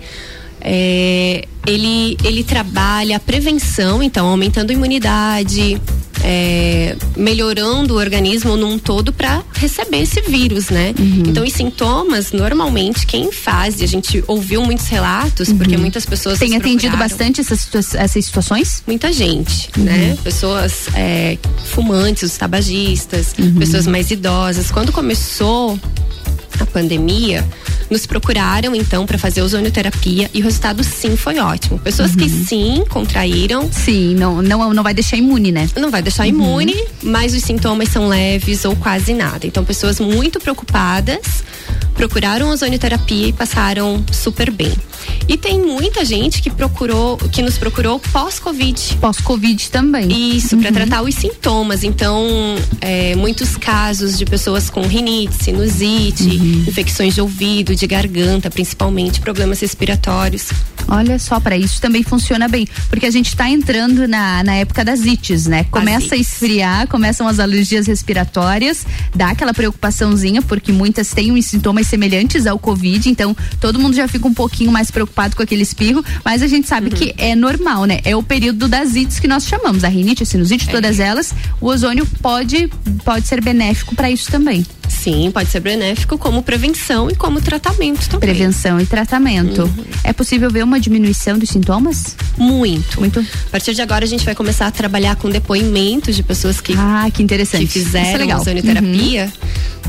é, 0.69 1.45
ele, 1.65 2.17
ele 2.25 2.43
trabalha 2.43 3.15
a 3.15 3.19
prevenção, 3.21 4.03
então 4.03 4.27
aumentando 4.27 4.71
a 4.71 4.73
imunidade, 4.73 5.81
é, 6.21 6.93
melhorando 7.15 7.93
o 7.93 7.97
organismo 7.97 8.57
num 8.57 8.77
todo 8.77 9.13
para 9.13 9.41
receber 9.53 9.99
esse 10.01 10.19
vírus, 10.21 10.69
né? 10.69 10.93
Uhum. 10.99 11.23
Então, 11.27 11.45
os 11.45 11.53
sintomas, 11.53 12.33
normalmente, 12.33 13.07
quem 13.07 13.31
faz, 13.31 13.79
e 13.79 13.85
a 13.85 13.87
gente 13.87 14.21
ouviu 14.27 14.61
muitos 14.61 14.87
relatos, 14.87 15.53
porque 15.53 15.77
muitas 15.77 16.05
pessoas. 16.05 16.37
Tem 16.37 16.57
atendido 16.57 16.97
bastante 16.97 17.39
essas, 17.39 17.69
essas 17.95 18.25
situações? 18.25 18.83
Muita 18.85 19.13
gente, 19.13 19.69
Uhum. 19.77 19.83
né? 19.85 20.17
Pessoas 20.21 20.87
é, 20.95 21.37
fumantes, 21.71 22.23
os 22.23 22.37
tabagistas, 22.37 23.33
Uhum. 23.39 23.55
pessoas 23.55 23.87
mais 23.87 24.11
idosas. 24.11 24.69
Quando 24.69 24.91
começou 24.91 25.79
a 26.63 26.67
pandemia, 26.67 27.45
nos 27.89 28.05
procuraram 28.05 28.75
então 28.75 29.05
para 29.05 29.17
fazer 29.17 29.41
ozonioterapia 29.41 30.29
e 30.33 30.41
o 30.41 30.43
resultado 30.43 30.83
sim 30.83 31.15
foi 31.15 31.39
ótimo. 31.39 31.79
Pessoas 31.79 32.15
que 32.15 32.29
sim 32.29 32.83
contraíram. 32.89 33.63
Uhum. 33.63 33.71
Sim, 33.71 34.15
não, 34.15 34.41
não, 34.41 34.73
não 34.73 34.83
vai 34.83 34.93
deixar 34.93 35.17
imune, 35.17 35.51
né? 35.51 35.69
Não 35.75 35.89
vai 35.89 36.01
deixar 36.01 36.27
imune, 36.27 36.75
mas 37.01 37.33
os 37.33 37.43
sintomas 37.43 37.89
são 37.89 38.07
leves 38.07 38.65
ou 38.65 38.75
quase 38.75 39.13
nada. 39.13 39.47
Então, 39.47 39.63
pessoas 39.63 39.99
muito 39.99 40.39
preocupadas 40.39 41.43
procuraram 41.97 42.49
ozonioterapia 42.49 43.27
e 43.27 43.33
passaram 43.33 44.05
super 44.11 44.51
bem. 44.51 44.71
E 45.27 45.35
tem 45.35 45.59
muita 45.59 46.05
gente 46.05 46.41
que 46.41 46.49
procurou, 46.49 47.17
que 47.17 47.41
nos 47.41 47.57
procurou 47.57 47.99
pós-Covid. 47.99 48.97
Pós-Covid 49.01 49.69
também. 49.69 50.37
Isso, 50.37 50.55
para 50.57 50.71
tratar 50.71 51.01
os 51.01 51.15
sintomas. 51.15 51.83
Então, 51.83 52.25
é, 52.79 53.15
muitos 53.15 53.57
casos 53.57 54.17
de 54.17 54.25
pessoas 54.25 54.69
com 54.69 54.81
rinite, 54.81 55.43
sinusite, 55.43 56.23
infecções 56.67 57.15
de 57.15 57.21
ouvido, 57.21 57.75
de 57.75 57.85
garganta, 57.87 58.49
principalmente, 58.49 59.19
problemas 59.19 59.59
respiratórios. 59.59 60.49
Olha 60.87 61.19
só, 61.19 61.39
para 61.39 61.57
isso 61.57 61.81
também 61.81 62.03
funciona 62.03 62.47
bem. 62.47 62.65
Porque 62.89 63.05
a 63.05 63.11
gente 63.11 63.27
está 63.27 63.49
entrando 63.49 64.07
na, 64.07 64.43
na 64.43 64.55
época 64.55 64.85
das 64.85 65.01
ites, 65.03 65.45
né? 65.45 65.65
Começa 65.65 66.15
a 66.15 66.17
esfriar, 66.17 66.87
começam 66.87 67.27
as 67.27 67.39
alergias 67.39 67.87
respiratórias, 67.87 68.85
dá 69.13 69.31
aquela 69.31 69.53
preocupaçãozinha, 69.53 70.41
porque 70.41 70.71
muitas 70.71 71.11
têm 71.11 71.33
uns 71.33 71.45
sintomas 71.45 71.86
semelhantes 71.87 72.45
ao 72.45 72.59
Covid, 72.59 73.09
então 73.09 73.35
todo 73.59 73.79
mundo 73.79 73.95
já 73.95 74.07
fica 74.07 74.27
um 74.27 74.33
pouquinho 74.33 74.71
mais 74.71 74.91
preocupado 74.91 75.35
com 75.35 75.43
aquele 75.43 75.63
espirro, 75.63 76.03
mas 76.23 76.41
a 76.41 76.47
gente 76.47 76.67
sabe 76.67 76.89
que 76.89 77.13
é 77.17 77.35
normal, 77.35 77.85
né? 77.85 77.99
É 78.03 78.15
o 78.15 78.23
período 78.23 78.67
das 78.67 78.95
ites 78.95 79.19
que 79.19 79.27
nós 79.27 79.45
chamamos, 79.45 79.83
a 79.83 79.87
rinite, 79.87 80.23
a 80.23 80.25
sinusite, 80.25 80.69
todas 80.69 80.99
elas. 80.99 81.33
O 81.59 81.67
ozônio 81.67 82.05
pode, 82.21 82.69
pode 83.03 83.27
ser 83.27 83.41
benéfico 83.41 83.95
para 83.95 84.09
isso 84.11 84.31
também. 84.31 84.65
Sim, 84.87 85.29
pode 85.31 85.49
ser 85.49 85.59
benéfico 85.59 86.17
como 86.17 86.41
prevenção 86.41 87.09
e 87.09 87.15
como 87.15 87.41
tratamento 87.41 88.09
também. 88.09 88.29
Prevenção 88.29 88.79
e 88.79 88.85
tratamento. 88.85 89.69
É 90.03 90.13
possível 90.13 90.49
ver 90.49 90.63
uma 90.63 90.79
diminuição 90.79 91.37
dos 91.37 91.49
sintomas? 91.49 92.15
Muito. 92.37 92.99
Muito. 92.99 93.19
A 93.19 93.49
partir 93.51 93.73
de 93.73 93.81
agora 93.81 94.05
a 94.05 94.07
gente 94.07 94.25
vai 94.25 94.33
começar 94.33 94.67
a 94.67 94.71
trabalhar 94.71 95.15
com 95.15 95.29
depoimentos 95.29 96.15
de 96.15 96.23
pessoas 96.23 96.59
que, 96.59 96.73
ah, 96.77 97.09
que, 97.13 97.21
interessante. 97.21 97.67
que 97.67 97.79
Isso 97.79 97.95
é 97.95 98.03
fizeram 98.03 98.19
legal. 98.19 98.41
ozonioterapia, 98.41 99.31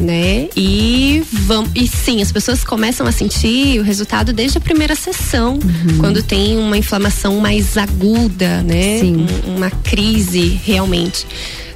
né? 0.01 0.49
E 0.57 1.23
vamos 1.33 1.71
e 1.75 1.88
sim, 1.89 2.21
as 2.23 2.31
pessoas 2.33 2.63
começam 2.65 3.07
a 3.07 3.13
sentir 3.13 3.81
o 3.81 3.83
resultado 3.83 4.33
desde 4.33 4.59
a 4.59 4.61
primeira 4.61 4.95
sessão, 4.95 5.55
Uhum. 5.55 5.99
quando 5.99 6.23
tem 6.23 6.57
uma 6.57 6.77
inflamação 6.77 7.39
mais 7.41 7.77
aguda, 7.77 8.63
né? 8.63 9.01
Sim. 9.01 9.27
Um- 9.47 9.57
uma 9.57 9.71
crise 9.71 10.61
realmente. 10.65 11.27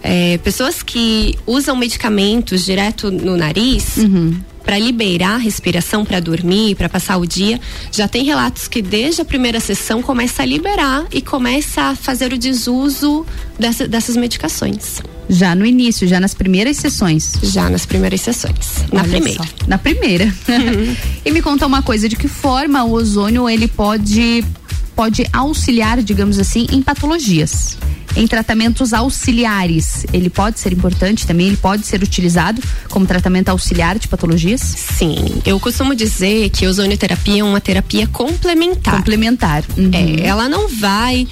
É, 0.03 0.39
pessoas 0.39 0.83
que 0.83 1.37
usam 1.47 1.77
medicamentos 1.77 2.65
direto 2.65 3.11
no 3.11 3.37
nariz, 3.37 3.97
Uhum. 3.99 4.35
Para 4.65 4.79
liberar 4.79 5.35
a 5.35 5.39
respiração 5.39 6.05
para 6.05 6.21
dormir, 6.21 6.75
para 6.77 6.89
passar 6.89 7.17
o 7.19 7.27
dia, 7.27 7.61
já 7.91 8.07
tem 8.09 8.25
relatos 8.25 8.69
que 8.69 8.81
desde 8.81 9.21
a 9.21 9.25
primeira 9.25 9.61
sessão 9.61 10.01
começa 10.03 10.43
a 10.43 10.47
liberar 10.47 11.05
e 11.13 11.21
começa 11.21 11.83
a 11.83 11.95
fazer 11.97 12.33
o 12.33 12.39
desuso 12.39 13.27
dessa- 13.59 13.87
dessas 13.89 14.17
medicações. 14.17 15.01
Já 15.29 15.55
no 15.55 15.65
início, 15.65 16.07
já 16.07 16.19
nas 16.21 16.35
primeiras 16.35 16.77
sessões. 16.77 17.33
Já 17.43 17.71
nas 17.71 17.87
primeiras 17.87 18.21
sessões. 18.21 18.85
Na 18.93 19.01
Olha 19.03 19.11
primeira. 19.11 19.43
só, 19.43 19.67
Na 19.67 19.79
primeira. 19.79 20.35
e 21.25 21.31
me 21.31 21.41
conta 21.41 21.67
uma 21.67 21.81
coisa, 21.83 22.09
de 22.09 22.17
que 22.17 22.29
forma 22.29 22.85
o 22.85 22.93
ozônio 22.93 23.49
ele 23.49 23.67
pode 23.69 24.45
pode 24.95 25.27
auxiliar, 25.33 26.03
digamos 26.03 26.39
assim, 26.39 26.67
em 26.71 26.83
patologias? 26.83 27.77
Em 28.15 28.27
tratamentos 28.27 28.93
auxiliares, 28.93 30.05
ele 30.13 30.29
pode 30.29 30.61
ser 30.61 30.73
importante 30.73 31.27
também, 31.27 31.47
ele 31.47 31.57
pode 31.57 31.87
ser 31.87 32.03
utilizado 32.03 32.63
como 32.91 33.07
tratamento 33.07 33.49
auxiliar 33.49 33.99
de 33.99 34.07
patologias? 34.07 34.61
Sim, 34.61 35.41
eu 35.47 35.59
costumo 35.59 35.95
dizer 35.95 36.51
que 36.51 36.67
a 36.67 36.69
ozonioterapia 36.69 37.41
é 37.41 37.45
uma 37.45 37.61
terapia 37.61 38.07
complementar. 38.07 38.97
Complementar. 38.97 39.65
uhum. 39.77 39.91
É, 39.93 40.27
ela 40.27 40.49
não 40.49 40.69
vai. 40.69 41.27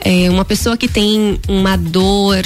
é, 0.00 0.28
uma 0.30 0.44
pessoa 0.44 0.76
que 0.76 0.88
tem 0.88 1.38
uma 1.48 1.76
dor. 1.76 2.42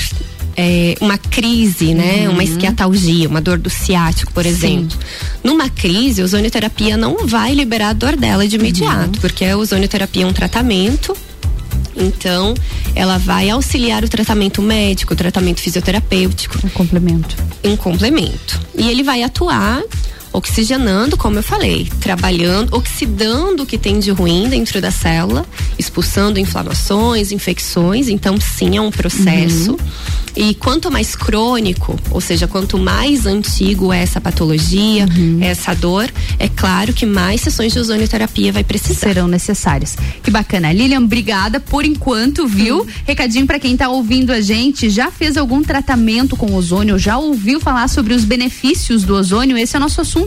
É, 0.56 0.94
uma 1.00 1.16
crise, 1.18 1.94
né? 1.94 2.26
Uhum. 2.26 2.34
Uma 2.34 2.44
esquiatalgia, 2.44 3.28
uma 3.28 3.40
dor 3.40 3.58
do 3.58 3.70
ciático, 3.70 4.32
por 4.32 4.44
exemplo. 4.46 4.96
Numa 5.42 5.68
crise, 5.68 6.20
a 6.20 6.24
ozonioterapia 6.24 6.96
não 6.96 7.26
vai 7.26 7.54
liberar 7.54 7.90
a 7.90 7.92
dor 7.92 8.16
dela 8.16 8.46
de 8.46 8.56
imediato, 8.56 9.16
Uhum. 9.16 9.20
porque 9.20 9.44
a 9.44 9.56
ozonioterapia 9.56 10.24
é 10.24 10.26
um 10.26 10.32
tratamento. 10.32 11.16
Então, 11.94 12.54
ela 12.94 13.18
vai 13.18 13.50
auxiliar 13.50 14.02
o 14.02 14.08
tratamento 14.08 14.62
médico, 14.62 15.12
o 15.12 15.16
tratamento 15.16 15.60
fisioterapêutico. 15.60 16.58
Um 16.64 16.70
complemento. 16.70 17.36
Um 17.62 17.76
complemento. 17.76 18.60
E 18.76 18.88
ele 18.88 19.02
vai 19.02 19.22
atuar 19.22 19.82
oxigenando, 20.32 21.16
como 21.16 21.38
eu 21.38 21.42
falei, 21.42 21.90
trabalhando, 22.00 22.74
oxidando 22.74 23.62
o 23.62 23.66
que 23.66 23.76
tem 23.76 23.98
de 23.98 24.10
ruim 24.10 24.48
dentro 24.48 24.80
da 24.80 24.90
célula, 24.90 25.44
expulsando 25.78 26.38
inflamações, 26.38 27.32
infecções. 27.32 28.08
Então, 28.08 28.36
sim, 28.40 28.76
é 28.76 28.80
um 28.80 28.90
processo. 28.90 29.76
E 30.34 30.54
quanto 30.54 30.90
mais 30.90 31.14
crônico, 31.14 31.98
ou 32.10 32.20
seja, 32.20 32.48
quanto 32.48 32.78
mais 32.78 33.26
antigo 33.26 33.92
é 33.92 34.00
essa 34.02 34.18
patologia, 34.20 35.06
essa 35.42 35.74
dor, 35.74 36.10
é 36.38 36.48
claro 36.48 36.94
que 36.94 37.04
mais 37.04 37.42
sessões 37.42 37.72
de 37.72 37.78
ozonioterapia 37.78 38.50
vai 38.50 38.64
precisar. 38.64 39.08
Serão 39.08 39.28
necessárias. 39.28 39.96
Que 40.22 40.30
bacana. 40.30 40.72
Lilian, 40.72 41.00
obrigada 41.00 41.60
por 41.60 41.84
enquanto, 41.84 42.46
viu? 42.46 42.86
Recadinho 43.06 43.46
para 43.46 43.58
quem 43.58 43.76
tá 43.76 43.90
ouvindo 43.90 44.32
a 44.32 44.40
gente, 44.40 44.88
já 44.88 45.10
fez 45.10 45.36
algum 45.36 45.62
tratamento 45.62 46.34
com 46.34 46.54
ozônio, 46.54 46.98
já 46.98 47.18
ouviu 47.18 47.60
falar 47.60 47.88
sobre 47.88 48.14
os 48.14 48.24
benefícios 48.24 49.02
do 49.02 49.14
ozônio? 49.14 49.58
Esse 49.58 49.76
é 49.76 49.78
o 49.78 49.82
nosso 49.82 50.00
assunto 50.00 50.21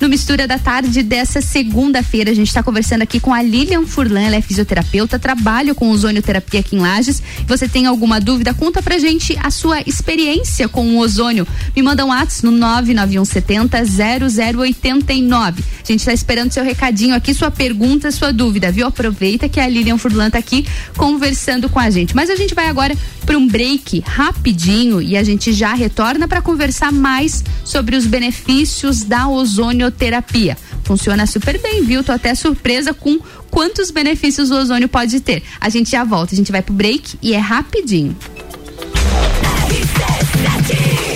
no 0.00 0.08
Mistura 0.08 0.46
da 0.46 0.58
Tarde 0.58 1.02
dessa 1.02 1.40
segunda-feira. 1.40 2.30
A 2.30 2.34
gente 2.34 2.48
está 2.48 2.62
conversando 2.62 3.02
aqui 3.02 3.20
com 3.20 3.32
a 3.32 3.42
Lilian 3.42 3.86
Furlan, 3.86 4.20
ela 4.22 4.36
é 4.36 4.40
fisioterapeuta, 4.40 5.18
trabalha 5.18 5.74
com 5.74 5.90
ozonioterapia 5.90 6.60
aqui 6.60 6.76
em 6.76 6.80
Lages. 6.80 7.22
Você 7.46 7.68
tem 7.68 7.86
alguma 7.86 8.20
dúvida? 8.20 8.54
Conta 8.54 8.82
pra 8.82 8.98
gente 8.98 9.38
a 9.42 9.50
sua 9.50 9.80
experiência 9.86 10.68
com 10.68 10.96
o 10.96 10.98
ozônio. 10.98 11.46
Me 11.74 11.82
manda 11.82 12.04
um 12.04 12.08
WhatsApp 12.08 12.46
no 12.46 12.52
99170 12.52 13.84
0089. 13.84 15.64
A 15.82 15.86
gente 15.86 16.00
está 16.00 16.12
esperando 16.12 16.52
seu 16.52 16.64
recadinho 16.64 17.14
aqui, 17.14 17.34
sua 17.34 17.50
pergunta, 17.50 18.10
sua 18.10 18.32
dúvida, 18.32 18.70
viu? 18.70 18.86
Aproveita 18.86 19.48
que 19.48 19.60
a 19.60 19.68
Lilian 19.68 19.98
Furlan 19.98 20.30
tá 20.30 20.38
aqui 20.38 20.66
conversando 20.96 21.68
com 21.68 21.78
a 21.78 21.90
gente. 21.90 22.14
Mas 22.14 22.30
a 22.30 22.36
gente 22.36 22.54
vai 22.54 22.66
agora 22.66 22.96
para 23.26 23.38
um 23.38 23.46
break 23.46 24.02
rapidinho 24.06 25.00
e 25.00 25.16
a 25.16 25.22
gente 25.22 25.52
já 25.52 25.72
retorna 25.72 26.26
para 26.26 26.42
conversar 26.42 26.92
mais 26.92 27.44
sobre 27.64 27.96
os 27.96 28.06
benefícios 28.06 29.04
da 29.04 29.28
ozonioterapia. 29.40 30.56
Funciona 30.84 31.26
super 31.26 31.58
bem, 31.60 31.84
viu? 31.84 32.02
Tô 32.02 32.12
até 32.12 32.34
surpresa 32.34 32.92
com 32.92 33.18
quantos 33.50 33.90
benefícios 33.90 34.50
o 34.50 34.56
ozônio 34.56 34.88
pode 34.88 35.20
ter. 35.20 35.42
A 35.60 35.68
gente 35.68 35.90
já 35.90 36.04
volta, 36.04 36.34
a 36.34 36.36
gente 36.36 36.52
vai 36.52 36.62
pro 36.62 36.74
break 36.74 37.18
e 37.22 37.34
é 37.34 37.38
rapidinho. 37.38 38.16
RC7, 39.68 41.09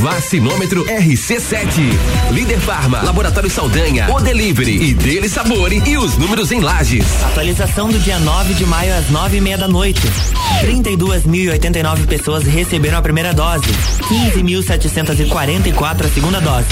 Vacinômetro 0.00 0.84
RC7. 0.84 1.80
Líder 2.32 2.58
Farma, 2.58 3.02
Laboratório 3.02 3.48
Saldanha, 3.48 4.10
O 4.10 4.20
Delivery 4.20 4.90
e 4.90 4.94
Dele 4.94 5.28
Sabore 5.28 5.82
e 5.86 5.96
os 5.96 6.16
números 6.18 6.50
em 6.52 6.60
lajes. 6.60 7.04
Atualização 7.22 7.88
do 7.88 7.98
dia 7.98 8.18
9 8.18 8.54
de 8.54 8.66
maio 8.66 8.94
às 8.94 9.08
nove 9.10 9.36
e 9.38 9.40
meia 9.40 9.56
da 9.56 9.68
noite. 9.68 10.02
32.089 10.62 12.06
pessoas 12.06 12.44
receberam 12.44 12.98
a 12.98 13.02
primeira 13.02 13.32
dose. 13.32 13.66
15.744 14.34 16.04
a 16.04 16.08
segunda 16.08 16.40
dose. 16.40 16.66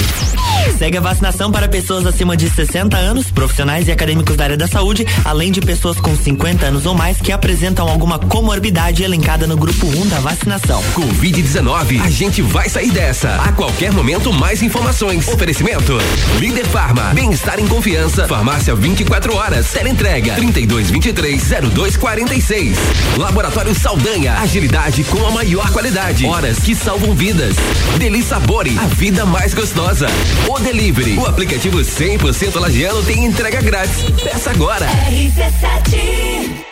Segue 0.78 0.98
a 0.98 1.00
vacinação 1.00 1.50
para 1.50 1.68
pessoas 1.68 2.06
acima 2.06 2.36
de 2.36 2.48
60 2.48 2.96
anos, 2.96 3.30
profissionais 3.30 3.88
e 3.88 3.92
acadêmicos 3.92 4.36
da 4.36 4.44
área 4.44 4.56
da 4.56 4.68
saúde, 4.68 5.06
além 5.24 5.50
de 5.50 5.60
pessoas 5.60 5.98
com 5.98 6.16
50 6.16 6.66
anos 6.66 6.86
ou 6.86 6.94
mais 6.94 7.18
que 7.18 7.32
apresentam 7.32 7.88
alguma 7.88 8.18
comorbidade 8.18 9.02
elencada 9.02 9.46
no 9.46 9.56
grupo 9.56 9.86
1 9.86 10.08
da 10.08 10.20
vacinação. 10.20 10.82
Covid-19, 10.94 12.00
a 12.00 12.10
gente 12.10 12.42
vai 12.42 12.68
sair 12.68 12.90
dessa. 12.90 13.11
A 13.12 13.52
qualquer 13.52 13.92
momento 13.92 14.32
mais 14.32 14.62
informações. 14.62 15.28
Oferecimento: 15.28 15.98
Líder 16.38 16.64
Farma, 16.64 17.12
bem-estar 17.12 17.60
em 17.60 17.68
confiança. 17.68 18.26
Farmácia 18.26 18.74
24 18.74 19.36
horas. 19.36 19.70
Teleentrega 19.70 20.34
3223 20.34 21.42
0246. 21.74 22.78
Laboratório 23.18 23.74
Saldanha, 23.74 24.38
agilidade 24.38 25.04
com 25.04 25.26
a 25.26 25.30
maior 25.30 25.70
qualidade. 25.72 26.24
Horas 26.24 26.58
que 26.60 26.74
salvam 26.74 27.14
vidas. 27.14 27.54
Deli 27.98 28.22
Sabore, 28.22 28.78
a 28.78 28.86
vida 28.86 29.26
mais 29.26 29.52
gostosa. 29.52 30.06
O 30.48 30.58
Delivery, 30.58 31.18
o 31.18 31.26
aplicativo 31.26 31.80
100% 31.80 32.58
lagiano 32.58 33.02
tem 33.02 33.26
entrega 33.26 33.60
grátis. 33.60 34.04
Peça 34.22 34.50
agora. 34.52 34.86
RC7 34.86 36.71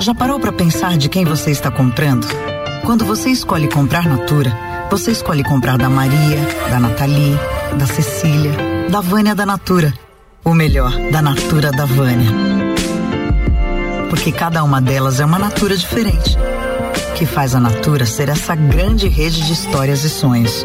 Já 0.00 0.14
parou 0.14 0.38
para 0.38 0.52
pensar 0.52 0.96
de 0.96 1.08
quem 1.08 1.24
você 1.24 1.50
está 1.50 1.70
comprando? 1.72 2.26
Quando 2.84 3.04
você 3.04 3.30
escolhe 3.30 3.68
comprar 3.68 4.06
Natura, 4.06 4.56
você 4.88 5.10
escolhe 5.10 5.42
comprar 5.42 5.76
da 5.76 5.90
Maria, 5.90 6.38
da 6.70 6.78
Nathalie, 6.78 7.36
da 7.76 7.84
Cecília, 7.84 8.52
da 8.88 9.00
Vânia 9.00 9.34
da 9.34 9.44
Natura. 9.44 9.92
Ou 10.44 10.54
melhor, 10.54 10.92
da 11.10 11.20
Natura 11.20 11.72
da 11.72 11.84
Vânia. 11.84 12.30
Porque 14.08 14.30
cada 14.30 14.62
uma 14.62 14.80
delas 14.80 15.18
é 15.18 15.24
uma 15.24 15.38
Natura 15.38 15.76
diferente. 15.76 16.38
Que 17.16 17.26
faz 17.26 17.56
a 17.56 17.60
Natura 17.60 18.06
ser 18.06 18.28
essa 18.28 18.54
grande 18.54 19.08
rede 19.08 19.44
de 19.44 19.52
histórias 19.52 20.04
e 20.04 20.08
sonhos 20.08 20.64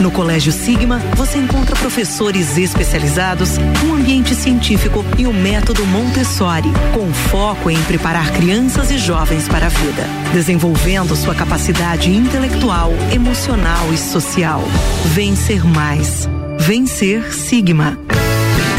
No 0.00 0.10
Colégio 0.10 0.52
Sigma, 0.52 0.98
você 1.16 1.38
encontra 1.38 1.76
professores 1.76 2.58
especializados, 2.58 3.58
um 3.86 3.94
ambiente 3.94 4.34
científico 4.34 5.04
e 5.16 5.26
o 5.26 5.32
método 5.32 5.84
Montessori, 5.86 6.70
com 6.92 7.12
foco 7.12 7.70
em 7.70 7.80
preparar 7.84 8.32
crianças 8.32 8.90
e 8.90 8.98
jovens 8.98 9.48
para 9.48 9.66
a 9.66 9.68
vida, 9.68 10.04
desenvolvendo 10.32 11.14
sua 11.16 11.34
capacidade 11.34 12.10
intelectual, 12.10 12.92
emocional 13.12 13.92
e 13.92 13.96
social. 13.96 14.62
Vencer 15.06 15.64
mais. 15.64 16.28
Vencer 16.58 17.32
Sigma. 17.32 17.98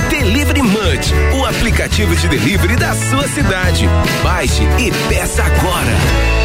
Delivery 0.10 0.62
Munch, 0.62 1.14
o 1.40 1.46
aplicativo 1.46 2.16
de 2.16 2.28
delivery 2.28 2.76
da 2.76 2.94
sua 2.94 3.28
cidade. 3.28 3.88
Baixe 4.24 4.64
e 4.80 4.92
peça 5.10 5.44
agora. 5.44 6.45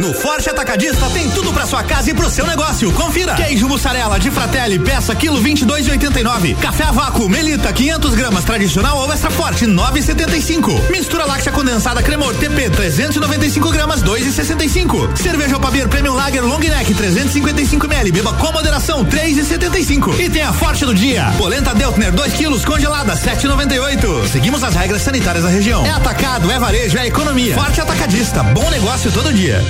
No 0.00 0.14
Forte 0.14 0.48
Atacadista 0.48 1.06
tem 1.10 1.28
tudo 1.30 1.52
para 1.52 1.66
sua 1.66 1.82
casa 1.82 2.10
e 2.10 2.14
pro 2.14 2.30
seu 2.30 2.46
negócio. 2.46 2.90
Confira. 2.92 3.34
Queijo 3.34 3.68
mussarela 3.68 4.18
de 4.18 4.30
Fratelli, 4.30 4.78
peça 4.78 5.14
quilo 5.14 5.42
22,89. 5.42 6.56
Café 6.56 6.84
a 6.84 6.90
vácuo 6.90 7.28
Melita 7.28 7.70
500 7.72 8.14
gramas 8.14 8.44
tradicional 8.44 8.98
ou 8.98 9.12
extra 9.12 9.30
forte 9.30 9.66
9,75. 9.66 10.90
Mistura 10.90 11.26
láctea 11.26 11.52
condensada 11.52 12.02
Cremor 12.02 12.34
TP 12.34 12.70
395 12.70 13.70
gramas 13.70 14.02
2,65. 14.02 15.16
Cerveja 15.16 15.58
Opabir 15.58 15.86
Premium 15.88 16.14
Lager 16.14 16.42
Long 16.42 16.58
Neck 16.58 16.94
355 16.94 17.86
ml. 17.86 18.12
Beba 18.12 18.32
com 18.32 18.50
moderação 18.50 19.04
3,75. 19.04 20.18
E 20.18 20.30
tem 20.30 20.42
a 20.42 20.52
Forte 20.54 20.86
do 20.86 20.94
dia. 20.94 21.32
Polenta 21.36 21.74
Deltner 21.74 22.12
2 22.12 22.32
quilos 22.32 22.64
congelada 22.64 23.14
7,98. 23.14 24.26
Seguimos 24.32 24.64
as 24.64 24.74
regras 24.74 25.02
sanitárias 25.02 25.44
da 25.44 25.50
região. 25.50 25.84
É 25.84 25.90
atacado, 25.90 26.50
é 26.50 26.58
varejo, 26.58 26.96
é 26.96 27.06
economia. 27.06 27.54
Forte 27.54 27.80
Atacadista. 27.80 28.42
Bom 28.42 28.68
negócio 28.70 29.12
todo 29.12 29.32
dia. 29.32 29.62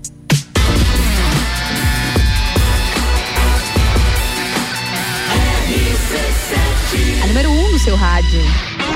A 7.22 7.26
número 7.26 7.50
1 7.50 7.52
um 7.52 7.72
no 7.72 7.78
seu 7.78 7.94
rádio. 7.94 8.71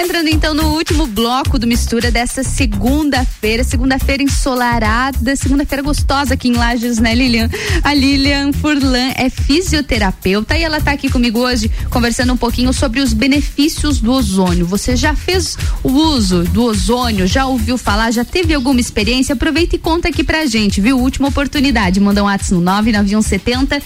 Entrando 0.00 0.28
então 0.28 0.54
no 0.54 0.74
último 0.74 1.08
bloco 1.08 1.58
do 1.58 1.66
Mistura 1.66 2.08
dessa 2.12 2.44
segunda-feira, 2.44 3.64
segunda-feira 3.64 4.22
ensolarada, 4.22 5.34
segunda-feira 5.34 5.82
gostosa 5.82 6.34
aqui 6.34 6.48
em 6.48 6.52
Lages, 6.52 6.98
né, 6.98 7.12
Lilian? 7.16 7.50
A 7.82 7.92
Lilian 7.94 8.52
Furlan 8.52 9.10
é 9.16 9.28
fisioterapeuta 9.28 10.56
e 10.56 10.62
ela 10.62 10.80
tá 10.80 10.92
aqui 10.92 11.10
comigo 11.10 11.40
hoje 11.40 11.68
conversando 11.90 12.32
um 12.32 12.36
pouquinho 12.36 12.72
sobre 12.72 13.00
os 13.00 13.12
benefícios 13.12 13.98
do 13.98 14.12
ozônio. 14.12 14.64
Você 14.66 14.94
já 14.94 15.16
fez 15.16 15.58
o 15.82 15.90
uso 15.90 16.44
do 16.44 16.62
ozônio? 16.62 17.26
Já 17.26 17.46
ouviu 17.46 17.76
falar? 17.76 18.12
Já 18.12 18.24
teve 18.24 18.54
alguma 18.54 18.78
experiência? 18.78 19.32
Aproveita 19.32 19.74
e 19.74 19.80
conta 19.80 20.10
aqui 20.10 20.22
pra 20.22 20.46
gente, 20.46 20.80
viu? 20.80 20.96
Última 20.96 21.26
oportunidade. 21.26 21.98
Manda 21.98 22.22
um 22.22 22.26
WhatsApp 22.26 22.54
no 22.54 22.60
99170 22.60 23.82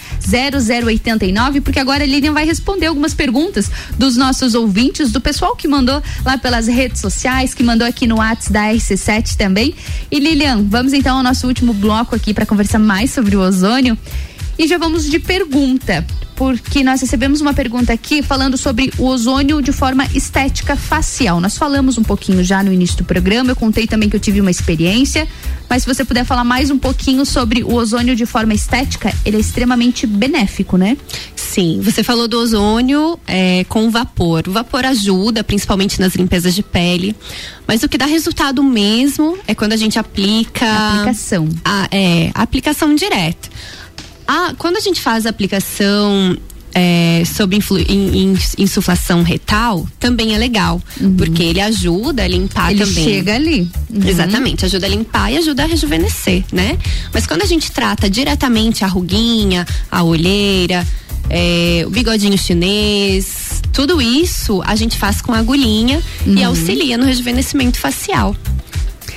0089, 0.61 1.61
porque 1.61 1.79
agora 1.79 2.03
a 2.03 2.07
Lilian 2.07 2.33
vai 2.33 2.45
responder 2.45 2.85
algumas 2.85 3.15
perguntas 3.15 3.71
dos 3.97 4.15
nossos 4.15 4.53
ouvintes, 4.53 5.11
do 5.11 5.19
pessoal 5.19 5.55
que 5.55 5.67
mandou 5.67 6.02
lá 6.25 6.37
pelas 6.37 6.67
redes 6.67 7.01
sociais, 7.01 7.53
que 7.53 7.63
mandou 7.63 7.87
aqui 7.87 8.07
no 8.07 8.17
WhatsApp 8.17 8.53
da 8.53 8.73
RC7 8.73 9.35
também. 9.35 9.73
E 10.11 10.19
Lilian, 10.19 10.63
vamos 10.67 10.93
então 10.93 11.17
ao 11.17 11.23
nosso 11.23 11.47
último 11.47 11.73
bloco 11.73 12.15
aqui 12.15 12.33
para 12.33 12.45
conversar 12.45 12.79
mais 12.79 13.11
sobre 13.11 13.35
o 13.35 13.39
ozônio. 13.39 13.97
E 14.57 14.67
já 14.67 14.77
vamos 14.77 15.05
de 15.09 15.19
pergunta, 15.19 16.05
porque 16.35 16.83
nós 16.83 17.01
recebemos 17.01 17.41
uma 17.41 17.53
pergunta 17.53 17.91
aqui 17.91 18.21
falando 18.21 18.57
sobre 18.57 18.91
o 18.97 19.05
ozônio 19.05 19.61
de 19.61 19.71
forma 19.71 20.05
estética 20.13 20.75
facial. 20.75 21.39
Nós 21.39 21.57
falamos 21.57 21.97
um 21.97 22.03
pouquinho 22.03 22.43
já 22.43 22.61
no 22.61 22.71
início 22.71 22.97
do 22.97 23.03
programa, 23.03 23.51
eu 23.51 23.55
contei 23.55 23.87
também 23.87 24.09
que 24.09 24.15
eu 24.15 24.19
tive 24.19 24.41
uma 24.41 24.51
experiência, 24.51 25.27
mas 25.69 25.83
se 25.83 25.87
você 25.87 26.05
puder 26.05 26.23
falar 26.23 26.43
mais 26.43 26.69
um 26.69 26.77
pouquinho 26.77 27.25
sobre 27.25 27.63
o 27.63 27.73
ozônio 27.73 28.15
de 28.15 28.25
forma 28.25 28.53
estética, 28.53 29.13
ele 29.25 29.37
é 29.37 29.39
extremamente 29.39 30.05
benéfico, 30.05 30.77
né? 30.77 30.97
Sim, 31.35 31.81
você 31.81 32.03
falou 32.03 32.27
do 32.27 32.39
ozônio 32.39 33.19
é, 33.27 33.63
com 33.65 33.89
vapor. 33.89 34.43
O 34.47 34.51
vapor 34.51 34.85
ajuda, 34.85 35.43
principalmente 35.43 35.99
nas 35.99 36.15
limpezas 36.15 36.55
de 36.55 36.63
pele, 36.63 37.15
mas 37.67 37.83
o 37.83 37.89
que 37.89 37.97
dá 37.97 38.05
resultado 38.05 38.63
mesmo 38.63 39.37
é 39.47 39.53
quando 39.53 39.73
a 39.73 39.77
gente 39.77 39.99
aplica. 39.99 40.65
A 40.65 40.93
aplicação. 40.93 41.49
A, 41.63 41.87
é, 41.91 42.31
a 42.33 42.41
aplicação 42.41 42.95
direta. 42.95 43.49
Ah, 44.27 44.53
quando 44.57 44.77
a 44.77 44.79
gente 44.79 45.01
faz 45.01 45.25
a 45.25 45.29
aplicação 45.29 46.37
é, 46.73 47.23
sob 47.25 47.55
influ, 47.55 47.79
in, 47.79 47.83
in, 48.33 48.37
insuflação 48.57 49.21
retal, 49.21 49.87
também 49.99 50.33
é 50.33 50.37
legal. 50.37 50.81
Uhum. 50.99 51.15
Porque 51.15 51.43
ele 51.43 51.61
ajuda 51.61 52.23
a 52.23 52.27
limpar 52.27 52.71
ele 52.71 52.83
também. 52.85 53.03
chega 53.03 53.35
ali. 53.35 53.69
Uhum. 53.89 54.07
Exatamente, 54.07 54.65
ajuda 54.65 54.85
a 54.87 54.89
limpar 54.89 55.31
e 55.31 55.37
ajuda 55.37 55.63
a 55.63 55.65
rejuvenescer, 55.67 56.43
né? 56.51 56.77
Mas 57.13 57.27
quando 57.27 57.43
a 57.43 57.45
gente 57.45 57.71
trata 57.71 58.09
diretamente 58.09 58.83
a 58.83 58.87
ruguinha, 58.87 59.67
a 59.91 60.03
olheira, 60.03 60.85
é, 61.29 61.83
o 61.85 61.89
bigodinho 61.91 62.37
chinês, 62.37 63.61
tudo 63.71 64.01
isso 64.01 64.61
a 64.65 64.75
gente 64.75 64.97
faz 64.97 65.21
com 65.21 65.31
agulhinha 65.33 66.01
Uhum. 66.25 66.35
e 66.37 66.43
auxilia 66.43 66.97
no 66.97 67.05
rejuvenescimento 67.05 67.77
facial. 67.79 68.35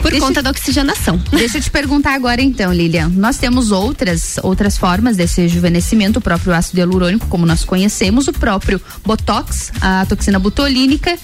Por 0.01 0.11
Deixa 0.11 0.27
conta 0.27 0.41
eu- 0.41 0.45
da 0.45 0.51
oxigenação. 0.51 1.19
Deixa 1.31 1.59
eu 1.59 1.63
te 1.63 1.71
perguntar 1.71 2.15
agora 2.15 2.41
então, 2.43 2.73
Lilian. 2.73 3.09
Nós 3.15 3.37
temos 3.39 3.71
outras 3.73 4.37
outras 4.43 4.77
formas 4.79 5.17
desse 5.17 5.41
rejuvenescimento, 5.43 6.19
o 6.19 6.23
próprio 6.23 6.53
ácido 6.55 6.79
hialurônico, 6.81 7.27
como 7.29 7.45
nós 7.47 7.65
conhecemos, 7.65 8.29
o 8.29 8.33
próprio 8.33 8.81
botox, 9.05 9.73
a 9.81 10.07
toxina 10.07 10.39
botulínica. 10.39 11.19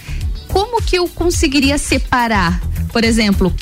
Como 0.52 0.82
que 0.82 0.96
eu 0.96 1.08
conseguiria 1.08 1.78
separar, 1.78 2.60
por 2.92 3.02
exemplo, 3.02 3.52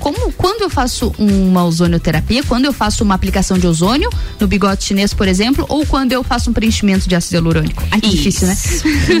como 0.00 0.32
quando 0.32 0.62
eu 0.62 0.70
faço 0.70 1.14
uma 1.18 1.64
ozonioterapia, 1.64 2.42
quando 2.42 2.64
eu 2.64 2.72
faço 2.72 3.04
uma 3.04 3.14
aplicação 3.14 3.58
de 3.58 3.66
ozônio 3.66 4.10
no 4.40 4.48
bigode 4.48 4.82
chinês, 4.82 5.12
por 5.12 5.28
exemplo, 5.28 5.64
ou 5.68 5.86
quando 5.86 6.12
eu 6.12 6.24
faço 6.24 6.50
um 6.50 6.52
preenchimento 6.52 7.08
de 7.08 7.14
ácido 7.14 7.36
hialurônico? 7.36 7.82
Que 8.00 8.08
difícil, 8.08 8.48
né? 8.48 8.56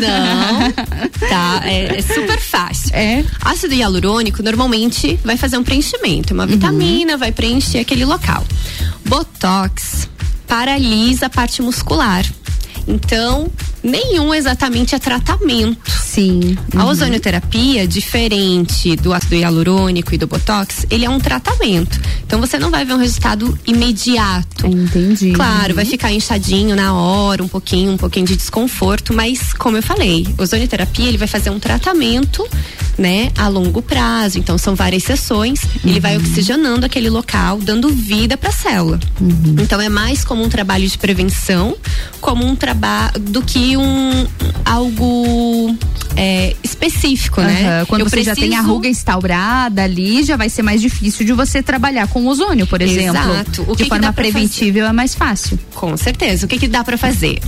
Não, 0.00 1.28
tá, 1.28 1.60
é, 1.64 1.98
é 1.98 2.02
super 2.02 2.40
fácil. 2.40 2.90
É. 2.94 3.24
Ácido 3.42 3.74
hialurônico 3.74 4.42
normalmente 4.42 5.20
vai 5.22 5.36
fazer 5.36 5.58
um 5.58 5.62
preenchimento, 5.62 6.32
uma 6.32 6.46
vitamina, 6.46 7.16
vai 7.16 7.30
preencher 7.30 7.78
aquele 7.78 8.04
local. 8.04 8.44
Botox 9.06 10.08
paralisa 10.46 11.26
a 11.26 11.30
parte 11.30 11.62
muscular. 11.62 12.24
Então, 12.86 13.48
nenhum 13.82 14.34
exatamente 14.34 14.94
é 14.94 14.98
tratamento. 14.98 15.90
Sim. 15.90 16.56
A 16.74 16.86
ozonioterapia, 16.86 17.86
diferente 17.86 18.96
do 18.96 19.12
ácido 19.12 19.36
hialurônico 19.36 20.14
e 20.14 20.18
do 20.18 20.26
botox, 20.26 20.86
ele 20.90 21.04
é 21.04 21.10
um 21.10 21.20
tratamento. 21.20 22.00
Então 22.26 22.40
você 22.40 22.58
não 22.58 22.70
vai 22.70 22.84
ver 22.84 22.94
um 22.94 22.98
resultado 22.98 23.58
imediato. 23.66 24.66
Entendi. 24.66 25.32
Claro, 25.32 25.74
vai 25.74 25.84
ficar 25.84 26.12
inchadinho 26.12 26.74
na 26.74 26.94
hora, 26.94 27.42
um 27.42 27.48
pouquinho, 27.48 27.92
um 27.92 27.96
pouquinho 27.96 28.26
de 28.26 28.36
desconforto, 28.36 29.12
mas 29.12 29.52
como 29.52 29.76
eu 29.76 29.82
falei, 29.82 30.26
ozonioterapia 30.38 31.08
ele 31.08 31.18
vai 31.18 31.28
fazer 31.28 31.50
um 31.50 31.58
tratamento, 31.58 32.46
né, 32.98 33.30
a 33.38 33.48
longo 33.48 33.80
prazo. 33.80 34.38
Então 34.38 34.58
são 34.58 34.74
várias 34.74 35.04
sessões, 35.04 35.60
ele 35.84 36.00
vai 36.00 36.16
oxigenando 36.16 36.86
aquele 36.86 37.08
local, 37.08 37.58
dando 37.58 37.88
vida 37.88 38.36
para 38.36 38.50
a 38.50 38.52
célula. 38.52 38.98
Então 39.60 39.80
é 39.80 39.88
mais 39.88 40.24
como 40.24 40.42
um 40.42 40.48
trabalho 40.48 40.86
de 40.88 40.98
prevenção, 40.98 41.76
como 42.20 42.44
um 42.44 42.54
trabalho 42.54 42.69
do 43.20 43.42
que 43.42 43.76
um 43.76 44.26
algo 44.64 45.76
é, 46.16 46.54
específico, 46.62 47.40
né? 47.40 47.78
Aham, 47.78 47.86
Quando 47.86 48.02
Eu 48.02 48.08
você 48.10 48.22
já 48.22 48.34
tem 48.34 48.44
a 48.44 48.48
preciso- 48.48 48.68
ruga 48.72 48.88
instaurada 48.88 49.82
ali, 49.82 50.22
já 50.22 50.36
vai 50.36 50.48
ser 50.48 50.62
mais 50.62 50.80
difícil 50.80 51.24
de 51.24 51.32
você 51.32 51.62
trabalhar 51.62 52.06
com 52.08 52.26
ozônio, 52.26 52.66
por 52.66 52.80
exemplo. 52.82 53.20
Exato. 53.20 53.62
O 53.62 53.72
de 53.72 53.76
que 53.78 53.82
que 53.84 53.88
forma 53.88 54.12
pra 54.12 54.12
preventiva 54.12 54.78
é 54.80 54.92
mais 54.92 55.14
fácil. 55.14 55.58
Com 55.74 55.96
certeza. 55.96 56.46
O 56.46 56.48
que, 56.48 56.58
que 56.58 56.68
dá 56.68 56.82
para 56.84 56.96
fazer? 56.98 57.38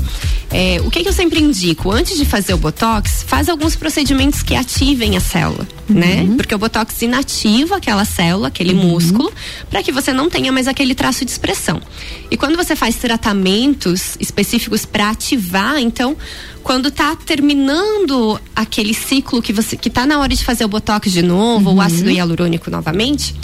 É, 0.50 0.80
o 0.84 0.90
que, 0.90 1.02
que 1.02 1.08
eu 1.08 1.12
sempre 1.12 1.40
indico? 1.40 1.90
Antes 1.90 2.16
de 2.18 2.24
fazer 2.24 2.52
o 2.54 2.58
Botox, 2.58 3.24
faz 3.26 3.48
alguns 3.48 3.74
procedimentos 3.74 4.42
que 4.42 4.54
ativem 4.54 5.16
a 5.16 5.20
célula, 5.20 5.66
né? 5.88 6.26
Porque 6.36 6.54
o 6.54 6.58
Botox 6.58 7.00
inativa 7.02 7.76
aquela 7.76 8.04
célula, 8.04 8.48
aquele 8.48 8.74
músculo, 8.74 9.32
para 9.70 9.82
que 9.82 9.90
você 9.90 10.12
não 10.12 10.28
tenha 10.28 10.52
mais 10.52 10.68
aquele 10.68 10.94
traço 10.94 11.24
de 11.24 11.30
expressão. 11.30 11.80
E 12.30 12.36
quando 12.36 12.56
você 12.56 12.76
faz 12.76 12.96
tratamentos 12.96 14.16
específicos 14.20 14.84
para 14.84 15.11
ativar, 15.12 15.78
então, 15.78 16.16
quando 16.62 16.90
tá 16.90 17.14
terminando 17.16 18.40
aquele 18.54 18.94
ciclo 18.94 19.40
que 19.40 19.52
você 19.52 19.76
que 19.76 19.88
tá 19.88 20.06
na 20.06 20.18
hora 20.18 20.34
de 20.34 20.44
fazer 20.44 20.64
o 20.64 20.68
Botox 20.68 21.10
de 21.10 21.22
novo, 21.22 21.70
ou 21.70 21.80
ácido 21.80 22.10
hialurônico 22.10 22.70
novamente, 22.70 23.34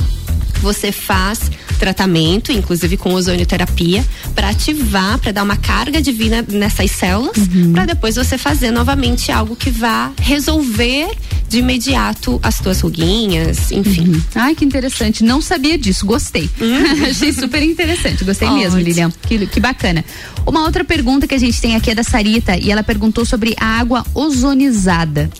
você 0.61 0.91
faz 0.93 1.51
tratamento, 1.79 2.53
inclusive 2.53 2.97
com 2.97 3.15
ozonioterapia, 3.15 4.05
para 4.35 4.51
ativar, 4.51 5.19
para 5.19 5.33
dar 5.33 5.43
uma 5.43 5.57
carga 5.57 6.03
divina 6.03 6.45
nessas 6.49 6.91
células, 6.91 7.37
para 7.73 7.87
depois 7.87 8.17
você 8.17 8.37
fazer 8.37 8.71
novamente 8.71 9.33
algo 9.33 9.57
que 9.57 9.71
vá 9.71 10.13
resolver 10.21 11.09
de 11.49 11.59
imediato 11.59 12.39
as 12.43 12.61
tuas 12.61 12.81
ruguinhas, 12.81 13.73
enfim. 13.73 14.23
Ai, 14.35 14.55
que 14.55 14.65
interessante. 14.65 15.25
Não 15.25 15.41
sabia 15.41 15.79
disso. 15.79 16.05
Gostei. 16.05 16.49
Achei 17.09 17.33
super 17.33 17.63
interessante. 17.63 18.25
Gostei 18.25 18.49
mesmo, 18.51 18.77
Ótimo. 18.77 18.89
Lilian. 18.89 19.11
Que, 19.23 19.47
que 19.47 19.61
bacana. 19.61 20.05
Uma 20.47 20.65
outra 20.65 20.85
pergunta 20.85 21.27
que 21.27 21.35
a 21.35 21.39
gente 21.39 21.61
tem 21.61 21.75
aqui 21.75 21.91
é 21.91 21.95
da 21.95 22.03
Sarita 22.03 22.57
e 22.57 22.71
ela 22.71 22.83
perguntou 22.83 23.25
sobre 23.25 23.55
a 23.59 23.79
água 23.79 24.05
ozonizada. 24.15 25.31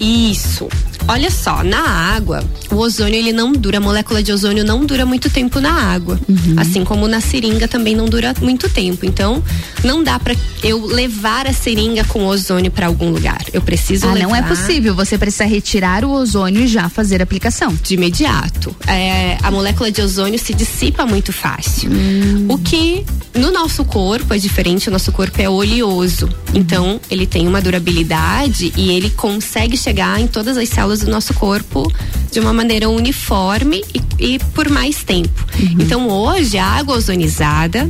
Isso. 0.00 0.68
Olha 1.08 1.30
só, 1.30 1.64
na 1.64 1.80
água, 1.80 2.42
o 2.70 2.76
ozônio 2.76 3.16
ele 3.16 3.32
não 3.32 3.52
dura, 3.52 3.78
a 3.78 3.80
molécula 3.80 4.22
de 4.22 4.32
ozônio 4.32 4.64
não 4.64 4.86
dura 4.86 5.04
muito 5.04 5.28
tempo 5.28 5.58
na 5.60 5.72
água. 5.72 6.18
Assim 6.56 6.84
como 6.84 7.08
na 7.08 7.20
seringa 7.20 7.66
também 7.66 7.96
não 7.96 8.06
dura 8.06 8.32
muito 8.40 8.68
tempo. 8.68 9.04
Então, 9.04 9.42
não 9.82 10.04
dá 10.04 10.18
pra 10.20 10.34
eu 10.62 10.84
levar 10.86 11.46
a 11.48 11.52
seringa 11.52 12.04
com 12.04 12.24
ozônio 12.26 12.70
pra 12.70 12.86
algum 12.86 13.10
lugar. 13.10 13.42
Eu 13.52 13.60
preciso 13.60 14.06
Ah, 14.06 14.12
levar 14.12 14.28
não 14.28 14.36
é 14.36 14.42
possível. 14.42 14.94
Você 14.94 15.18
precisa 15.18 15.44
retirar 15.44 16.04
o 16.04 16.12
ozônio 16.12 16.62
e 16.62 16.68
já 16.68 16.88
fazer 16.88 17.20
a 17.20 17.24
aplicação. 17.24 17.76
de 17.82 17.94
imediato. 17.94 18.74
É, 18.86 19.36
a 19.42 19.50
molécula 19.50 19.90
de 19.90 20.00
ozônio 20.00 20.38
se 20.38 20.54
dissipa 20.54 21.04
muito 21.06 21.32
fácil. 21.32 21.90
Hum. 21.90 22.46
O 22.48 22.58
que 22.58 23.04
no 23.34 23.50
nosso 23.50 23.84
corpo 23.84 24.32
é 24.32 24.38
diferente, 24.38 24.88
o 24.88 24.92
nosso 24.92 25.10
corpo 25.12 25.40
é 25.42 25.48
oleoso. 25.48 26.28
Então, 26.54 27.00
ele 27.10 27.26
tem 27.26 27.48
uma 27.48 27.60
durabilidade 27.60 28.72
e 28.76 28.90
ele 28.90 29.10
consegue 29.10 29.76
chegar 29.76 29.89
em 30.18 30.26
todas 30.26 30.56
as 30.56 30.68
células 30.68 31.00
do 31.00 31.10
nosso 31.10 31.34
corpo 31.34 31.90
de 32.30 32.40
uma 32.40 32.52
maneira 32.52 32.88
uniforme 32.88 33.82
e, 33.94 34.34
e 34.34 34.38
por 34.38 34.68
mais 34.68 35.02
tempo. 35.02 35.44
Então, 35.78 36.08
hoje, 36.08 36.58
a 36.58 36.66
água 36.66 36.96
ozonizada. 36.96 37.88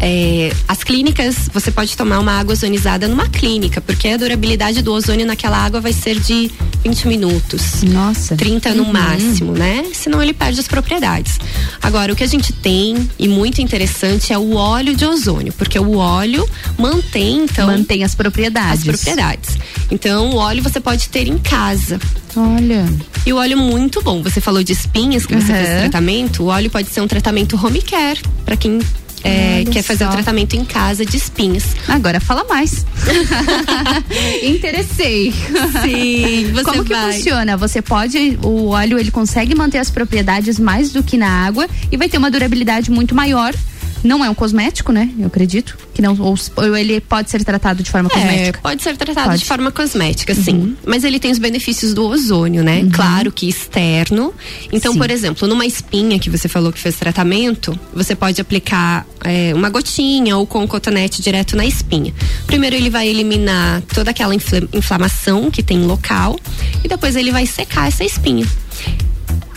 É, 0.00 0.52
as 0.66 0.82
clínicas, 0.82 1.48
você 1.52 1.70
pode 1.70 1.96
tomar 1.96 2.18
uma 2.18 2.32
água 2.32 2.52
ozonizada 2.52 3.06
numa 3.06 3.28
clínica, 3.28 3.80
porque 3.80 4.08
a 4.08 4.16
durabilidade 4.16 4.80
do 4.82 4.92
ozônio 4.92 5.26
naquela 5.26 5.58
água 5.58 5.80
vai 5.80 5.92
ser 5.92 6.18
de 6.18 6.50
20 6.82 7.06
minutos. 7.08 7.82
Nossa. 7.82 8.34
30 8.34 8.74
no 8.74 8.84
Uhum. 8.84 8.92
máximo, 8.92 9.52
né? 9.52 9.84
Senão 9.92 10.22
ele 10.22 10.32
perde 10.32 10.58
as 10.58 10.66
propriedades. 10.66 11.38
Agora, 11.82 12.12
o 12.12 12.16
que 12.16 12.24
a 12.24 12.26
gente 12.26 12.52
tem, 12.52 13.08
e 13.18 13.28
muito 13.28 13.60
interessante, 13.60 14.32
é 14.32 14.38
o 14.38 14.54
óleo 14.54 14.96
de 14.96 15.04
ozônio, 15.04 15.52
porque 15.52 15.78
o 15.78 15.96
óleo 15.96 16.48
mantém, 16.78 17.44
então. 17.44 17.66
Mantém 17.66 18.02
as 18.02 18.14
propriedades. 18.14 18.80
As 18.80 18.96
propriedades. 18.96 19.58
Então, 19.90 20.30
o 20.30 20.36
óleo 20.36 20.62
você 20.62 20.80
pode 20.80 21.08
ter 21.10 21.26
em 21.28 21.36
casa. 21.38 21.98
Olha. 22.36 22.86
E 23.26 23.32
o 23.32 23.36
óleo 23.36 23.58
muito 23.58 24.00
bom. 24.02 24.22
Você 24.22 24.40
falou 24.40 24.62
de 24.62 24.72
espinhas 24.72 25.26
que 25.26 25.34
você 25.34 25.52
Aham. 25.52 25.64
fez 25.64 25.80
tratamento. 25.80 26.42
O 26.44 26.46
óleo 26.46 26.70
pode 26.70 26.88
ser 26.88 27.00
um 27.02 27.06
tratamento 27.08 27.54
home 27.62 27.82
care, 27.82 28.20
para 28.46 28.56
quem 28.56 28.78
é, 29.22 29.64
quer 29.70 29.82
fazer 29.82 30.04
o 30.04 30.08
só. 30.08 30.12
tratamento 30.14 30.54
em 30.56 30.64
casa 30.64 31.04
de 31.04 31.16
espinhas. 31.16 31.64
Agora 31.88 32.20
fala 32.20 32.44
mais. 32.44 32.84
Interessei. 34.42 35.32
Sim, 35.32 36.52
você 36.52 36.64
Como 36.64 36.84
que 36.84 36.92
vai. 36.92 37.12
funciona? 37.12 37.56
Você 37.56 37.82
pode, 37.82 38.38
o 38.42 38.68
óleo 38.68 38.98
ele 38.98 39.10
consegue 39.10 39.54
manter 39.54 39.78
as 39.78 39.90
propriedades 39.90 40.58
mais 40.58 40.92
do 40.92 41.02
que 41.02 41.16
na 41.16 41.28
água 41.46 41.68
e 41.90 41.96
vai 41.96 42.08
ter 42.08 42.18
uma 42.18 42.30
durabilidade 42.30 42.90
muito 42.90 43.14
maior. 43.14 43.54
Não 44.02 44.24
é 44.24 44.30
um 44.30 44.34
cosmético, 44.34 44.92
né? 44.92 45.10
Eu 45.18 45.26
acredito 45.26 45.76
que 45.92 46.00
não. 46.00 46.16
Ou, 46.18 46.34
ou 46.56 46.76
ele 46.76 47.00
pode 47.00 47.30
ser 47.30 47.44
tratado 47.44 47.82
de 47.82 47.90
forma 47.90 48.08
É, 48.08 48.14
cosmética. 48.14 48.60
pode 48.62 48.82
ser 48.82 48.96
tratado 48.96 49.28
Pode. 49.28 49.38
de 49.40 49.44
forma 49.44 49.70
cosmética, 49.70 50.34
sim. 50.34 50.52
Uhum. 50.54 50.76
Mas 50.86 51.04
ele 51.04 51.18
tem 51.20 51.30
os 51.30 51.38
benefícios 51.38 51.92
do 51.92 52.04
ozônio, 52.06 52.62
né? 52.62 52.86
Claro 52.92 53.30
que 53.30 53.48
externo. 53.48 54.32
Então, 54.72 54.92
Sim. 54.92 54.98
por 54.98 55.10
exemplo, 55.10 55.46
numa 55.46 55.66
espinha 55.66 56.18
que 56.18 56.30
você 56.30 56.48
falou 56.48 56.72
que 56.72 56.78
fez 56.78 56.96
tratamento, 56.96 57.78
você 57.92 58.14
pode 58.14 58.40
aplicar 58.40 59.06
é, 59.22 59.52
uma 59.54 59.68
gotinha 59.68 60.36
ou 60.36 60.46
com 60.46 60.60
um 60.62 60.66
cotonete 60.66 61.20
direto 61.20 61.56
na 61.56 61.66
espinha. 61.66 62.12
Primeiro 62.46 62.76
ele 62.76 62.88
vai 62.90 63.06
eliminar 63.08 63.82
toda 63.94 64.10
aquela 64.10 64.34
infla- 64.34 64.66
inflamação 64.72 65.50
que 65.50 65.62
tem 65.62 65.84
local 65.84 66.38
e 66.82 66.88
depois 66.88 67.16
ele 67.16 67.30
vai 67.30 67.44
secar 67.46 67.88
essa 67.88 68.04
espinha. 68.04 68.46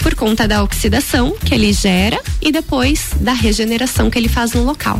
Por 0.03 0.13
conta 0.15 0.47
da 0.47 0.61
oxidação 0.61 1.33
que 1.43 1.53
ele 1.55 1.71
gera 1.73 2.19
e 2.41 2.51
depois 2.51 3.11
da 3.21 3.31
regeneração 3.33 4.09
que 4.09 4.19
ele 4.19 4.27
faz 4.27 4.51
no 4.51 4.63
local. 4.63 4.99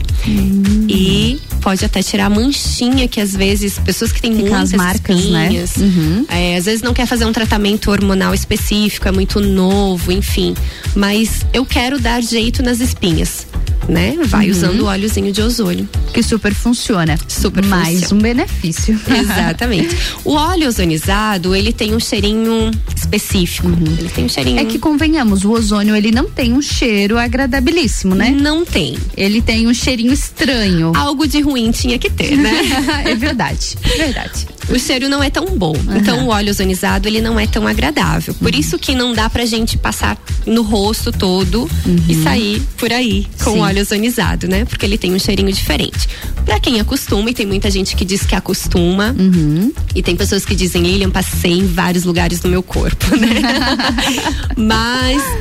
E 0.90 1.40
pode 1.62 1.84
até 1.86 2.02
tirar 2.02 2.26
a 2.28 2.30
manchinha 2.30 3.08
que 3.08 3.20
às 3.22 3.36
vezes 3.36 3.78
pessoas 3.80 4.12
que 4.12 4.22
têm 4.22 4.32
Ficam 4.36 4.50
muitas 4.52 4.72
as 4.72 4.78
marcas, 4.78 5.26
né? 5.26 5.44
espinhas, 5.48 5.76
Uhum. 5.78 6.26
é, 6.30 6.58
às 6.58 6.66
vezes 6.66 6.82
não 6.82 6.94
quer 6.94 7.06
fazer 7.06 7.26
um 7.26 7.32
tratamento 7.34 7.92
hormonal 7.92 8.34
específico, 8.34 9.08
é 9.08 9.12
muito 9.12 9.40
novo, 9.40 10.12
enfim. 10.12 10.56
Mas 10.96 11.46
eu 11.54 11.66
quero 11.66 12.00
dar 12.00 12.22
jeito 12.22 12.62
nas 12.64 12.80
espinhas, 12.80 13.46
né? 13.88 14.16
Vai 14.26 14.46
Uhum. 14.46 14.52
usando 14.52 14.80
o 14.82 14.86
óleozinho 14.86 15.32
de 15.32 15.42
ozônio. 15.42 15.88
Que 16.14 16.22
super 16.24 16.54
funciona. 16.54 17.18
Super 17.28 17.66
Mais 17.66 17.94
funciona. 18.02 18.16
um 18.16 18.22
benefício. 18.22 19.00
Exatamente. 19.10 19.96
O 20.24 20.34
óleo 20.36 20.68
ozonizado, 20.68 21.56
ele 21.56 21.74
tem 21.74 21.96
um 21.96 22.00
cheirinho 22.00 22.72
específico. 22.96 23.68
Ele 24.00 24.10
tem 24.10 24.26
um 24.26 24.30
cheirinho. 24.30 24.60
É 24.60 24.66
que 24.66 24.78
convenhamos, 24.94 25.44
o 25.44 25.50
ozônio 25.50 25.96
ele 25.96 26.12
não 26.12 26.30
tem 26.30 26.54
um 26.54 26.62
cheiro 26.62 27.18
agradabilíssimo, 27.18 28.14
né? 28.14 28.30
Não 28.30 28.64
tem. 28.64 28.96
Ele 29.18 29.42
tem 29.42 29.66
um 29.66 29.74
cheirinho 29.74 30.14
estranho. 30.14 30.92
Algo 30.96 31.28
de 31.28 31.42
ruim 31.42 31.72
tinha 31.72 31.98
que 31.98 32.12
ter, 32.12 32.38
né? 32.38 32.52
é 33.04 33.16
verdade, 33.16 33.76
verdade. 33.98 34.48
O 34.70 34.80
cheiro 34.80 35.10
não 35.10 35.22
é 35.22 35.30
tão 35.30 35.58
bom. 35.58 35.76
Então 35.96 36.28
o 36.28 36.30
óleo 36.30 36.52
ozonizado 36.52 37.08
ele 37.08 37.22
não 37.22 37.40
é 37.40 37.48
tão 37.48 37.68
agradável. 37.68 38.34
Por 38.36 38.54
isso 38.56 38.78
que 38.78 38.94
não 38.96 39.14
dá 39.14 39.30
pra 39.30 39.46
gente 39.46 39.78
passar 39.78 40.18
no 40.46 40.62
rosto 40.62 41.12
todo 41.12 41.70
e 42.08 42.16
sair 42.24 42.62
por 42.78 42.92
aí 42.94 43.28
com 43.44 43.52
Sim. 43.52 43.60
o 43.60 43.62
óleo 43.62 43.82
ozonizado, 43.82 44.48
né? 44.48 44.64
Porque 44.64 44.86
ele 44.86 44.98
tem 44.98 45.14
um 45.14 45.20
cheirinho 45.20 45.52
diferente. 45.52 46.08
Pra 46.46 46.60
quem 46.60 46.80
acostuma, 46.80 47.30
e 47.30 47.34
tem 47.34 47.46
muita 47.46 47.72
gente 47.72 47.96
que 47.96 48.06
diz 48.06 48.24
que 48.24 48.36
acostuma, 48.36 49.16
e 49.96 50.04
tem 50.04 50.16
pessoas 50.16 50.44
que 50.46 50.56
dizem, 50.56 50.84
Lilian, 50.84 51.10
passei 51.10 51.54
em 51.54 51.66
vários 51.66 52.04
lugares 52.04 52.40
do 52.40 52.50
meu 52.50 52.62
corpo, 52.62 53.16
né? 53.16 53.42
Mas, 54.58 54.83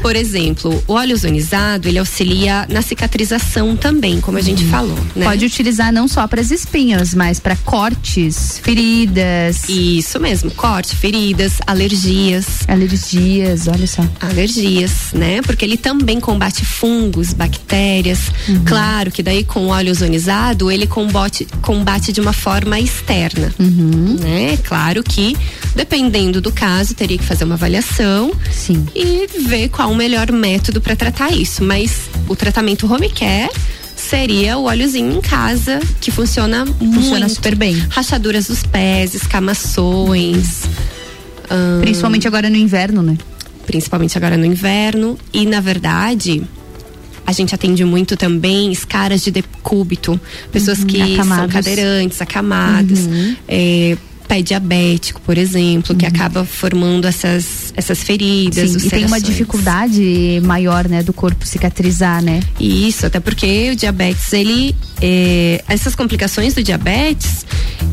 por 0.01 0.17
exemplo, 0.17 0.83
o 0.87 0.93
óleo 0.93 1.15
ozonizado, 1.15 1.89
ele 1.89 1.99
auxilia 1.99 2.67
na 2.69 2.83
cicatrização 2.83 3.77
também, 3.77 4.21
como 4.21 4.39
a 4.39 4.41
gente 4.41 4.65
falou, 4.67 4.99
né? 5.15 5.25
Pode 5.27 5.45
utilizar 5.45 5.93
não 5.93 6.07
só 6.09 6.27
para 6.27 6.41
as 6.41 6.51
espinhas, 6.51 7.15
mas 7.15 7.39
para 7.39 7.57
cortes, 7.57 8.59
feridas. 8.63 9.69
Isso 9.69 10.19
mesmo, 10.21 10.51
corte, 10.51 10.95
feridas, 10.97 11.55
alergias. 11.67 12.47
Alergias, 12.69 13.69
olha 13.69 13.87
só. 13.87 14.03
Alergias, 14.21 15.13
né? 15.13 15.41
Porque 15.43 15.65
ele 15.65 15.77
também 15.77 16.21
combate 16.21 16.65
fungos, 16.65 17.33
bactérias. 17.33 18.21
Uhum. 18.49 18.65
Claro 18.65 19.11
que 19.11 19.23
daí 19.23 19.45
com 19.45 19.67
o 19.67 19.69
óleo 19.69 19.91
ozonizado 19.93 20.71
ele 20.71 20.87
combate, 20.87 21.47
combate 21.61 22.13
de 22.13 22.21
uma 22.21 22.33
forma 22.33 22.79
externa, 22.79 23.53
Uhum. 23.59 24.17
né? 24.21 24.59
Claro 24.65 25.03
que 25.03 25.37
dependendo 25.75 26.41
do 26.41 26.53
caso 26.53 26.95
teria 26.95 27.19
que 27.19 27.25
fazer 27.25 27.45
uma 27.45 27.55
avaliação 27.55 28.33
Sim. 28.51 28.87
e 28.95 29.29
ver 29.41 29.69
qual 29.69 29.91
o 29.91 29.95
melhor 29.97 30.31
método 30.33 30.81
para 30.81 30.95
tratar 30.97 31.31
isso. 31.33 31.63
Mas 31.65 31.93
o 32.29 32.37
tratamento 32.37 32.93
home 32.93 33.11
care 33.11 33.51
seria 33.97 34.57
o 34.59 34.65
óleozinho 34.65 35.13
em 35.17 35.21
casa 35.21 35.81
que 36.01 36.11
funciona, 36.11 36.67
Funciona 36.67 37.21
muito. 37.21 37.35
super 37.35 37.55
bem. 37.55 37.77
Rachaduras 37.91 38.47
dos 38.49 38.63
pés, 38.65 39.15
escamações. 39.15 40.63
ahn, 41.51 41.81
Principalmente 41.81 42.27
agora 42.27 42.49
no 42.51 42.57
inverno, 42.57 43.03
né? 43.03 43.17
principalmente 43.67 44.17
agora 44.19 44.37
no 44.37 44.45
inverno. 44.45 45.17
E 45.33 45.47
na 45.47 45.61
verdade, 45.61 46.43
a 47.27 47.33
gente 47.33 47.55
atende 47.55 47.85
muito 47.85 48.17
também 48.17 48.73
escaras 48.73 49.23
de 49.23 49.31
decúbito, 49.31 50.21
pessoas 50.51 50.81
Uhum, 50.81 50.87
que 50.87 50.99
são 50.99 51.13
acamados. 51.15 51.53
cadeirantes, 51.53 52.21
acamadas. 52.21 52.99
Uhum. 53.01 53.37
é, 53.47 53.97
pé 54.33 54.41
diabético, 54.41 55.21
por 55.21 55.37
exemplo, 55.37 55.95
que 55.95 56.07
acaba 56.07 56.43
formando 56.43 57.07
essas, 57.07 57.71
essas 57.77 58.03
feridas. 58.03 58.71
Sim, 58.71 58.87
e 58.87 58.91
tem 58.91 59.05
uma 59.05 59.21
dificuldade 59.21 60.41
maior, 60.43 60.89
né, 60.89 61.03
do 61.03 61.13
corpo 61.13 61.47
cicatrizar, 61.47 62.23
né? 62.23 62.41
Isso, 62.59 63.05
até 63.05 63.21
porque 63.21 63.71
o 63.73 63.77
diabetes, 63.77 64.33
ele. 64.33 64.75
é, 65.03 65.63
essas 65.69 65.95
complicações 65.95 66.55
do 66.55 66.63
diabetes, 66.63 67.45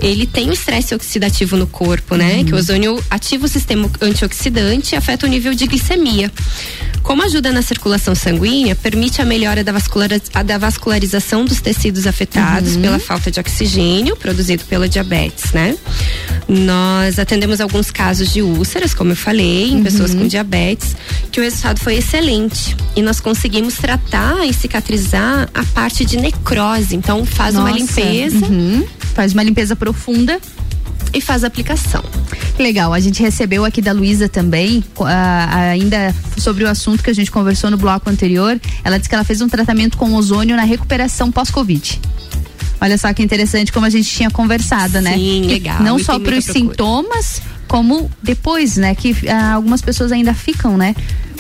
ele 0.02 0.26
tem 0.26 0.50
o 0.50 0.54
estresse 0.54 0.96
oxidativo 0.96 1.58
no 1.58 1.68
corpo, 1.68 2.16
né? 2.16 2.46
Que 2.46 2.54
o 2.54 2.58
ozônio 2.58 3.04
ativa 3.10 3.46
o 3.46 3.50
sistema 3.50 3.92
antioxidante 4.02 4.96
e 4.96 4.98
afeta 4.98 5.26
o 5.26 5.30
nível 5.30 5.54
de 5.54 5.68
glicemia. 5.68 6.32
Como 7.10 7.24
ajuda 7.24 7.52
na 7.52 7.64
circulação 7.64 8.14
sanguínea, 8.14 8.76
permite 8.76 9.20
a 9.20 9.26
melhora 9.26 9.64
da, 9.64 9.74
a 10.36 10.44
da 10.44 10.60
vascularização 10.60 11.44
dos 11.44 11.60
tecidos 11.60 12.06
afetados 12.06 12.78
pela 12.78 13.00
falta 13.00 13.32
de 13.32 13.40
oxigênio 13.40 14.16
produzido 14.16 14.64
pela 14.66 14.88
diabetes, 14.88 15.52
né? 15.52 15.76
Nós 16.48 17.18
atendemos 17.18 17.60
alguns 17.60 17.90
casos 17.90 18.32
de 18.32 18.44
úlceras, 18.44 18.94
como 18.94 19.14
eu 19.14 19.16
falei, 19.16 19.72
em 19.72 19.82
pessoas 19.82 20.14
com 20.14 20.28
diabetes, 20.28 20.96
que 21.32 21.40
o 21.40 21.44
resultado 21.44 21.80
foi 21.80 21.96
excelente. 21.96 22.78
E 22.96 23.02
nós 23.02 23.20
conseguimos 23.20 23.74
tratar 23.74 24.46
e 24.46 24.54
cicatrizar 24.54 25.50
a 25.52 25.64
parte 25.66 26.06
de 26.06 26.16
necrose. 26.16 26.96
Então, 26.96 27.26
faz 27.26 27.56
uma 27.56 27.72
Nossa, 27.72 27.80
limpeza 27.80 28.46
uhum. 28.46 28.88
Faz 29.16 29.34
uma 29.34 29.42
limpeza 29.42 29.76
profunda. 29.76 30.40
E 31.14 31.22
faz 31.22 31.44
a 31.44 31.48
aplicação. 31.48 32.04
Legal, 32.58 32.94
a 32.94 33.00
gente 33.00 33.22
recebeu 33.22 33.66
aqui 33.66 33.82
da 33.82 33.92
Luísa 33.92 34.28
também, 34.28 34.84
ah, 35.00 35.70
ainda 35.72 36.14
sobre 36.38 36.64
o 36.64 36.70
assunto 36.70 37.04
que 37.04 37.10
a 37.10 37.14
gente 37.14 37.32
conversou 37.32 37.72
no 37.72 37.78
bloco 37.78 38.10
anterior. 38.10 38.60
Ela 38.84 38.98
disse 38.98 39.10
que 39.10 39.16
ela 39.16 39.24
fez 39.24 39.42
um 39.42 39.48
tratamento 39.48 39.98
com 39.98 40.14
ozônio 40.14 40.56
na 40.56 40.64
recuperação 40.64 41.32
pós-Covid. 41.32 42.00
Olha 42.82 42.98
só 42.98 43.14
que 43.14 43.22
interessante 43.22 43.72
como 43.72 43.86
a 43.86 43.90
gente 43.90 44.10
tinha 44.10 44.30
conversado, 44.30 45.02
né? 45.02 45.14
Sim, 45.14 45.48
legal, 45.48 45.82
Não 45.84 45.98
e 45.98 46.04
só 46.04 46.14
tem 46.14 46.24
para 46.24 46.38
os 46.38 46.46
sintomas, 46.46 47.42
como 47.70 48.10
depois, 48.22 48.76
né? 48.76 48.94
Que 48.96 49.16
ah, 49.30 49.54
algumas 49.54 49.82
pessoas 49.82 50.12
ainda 50.12 50.34
ficam, 50.34 50.76
né? 50.76 50.94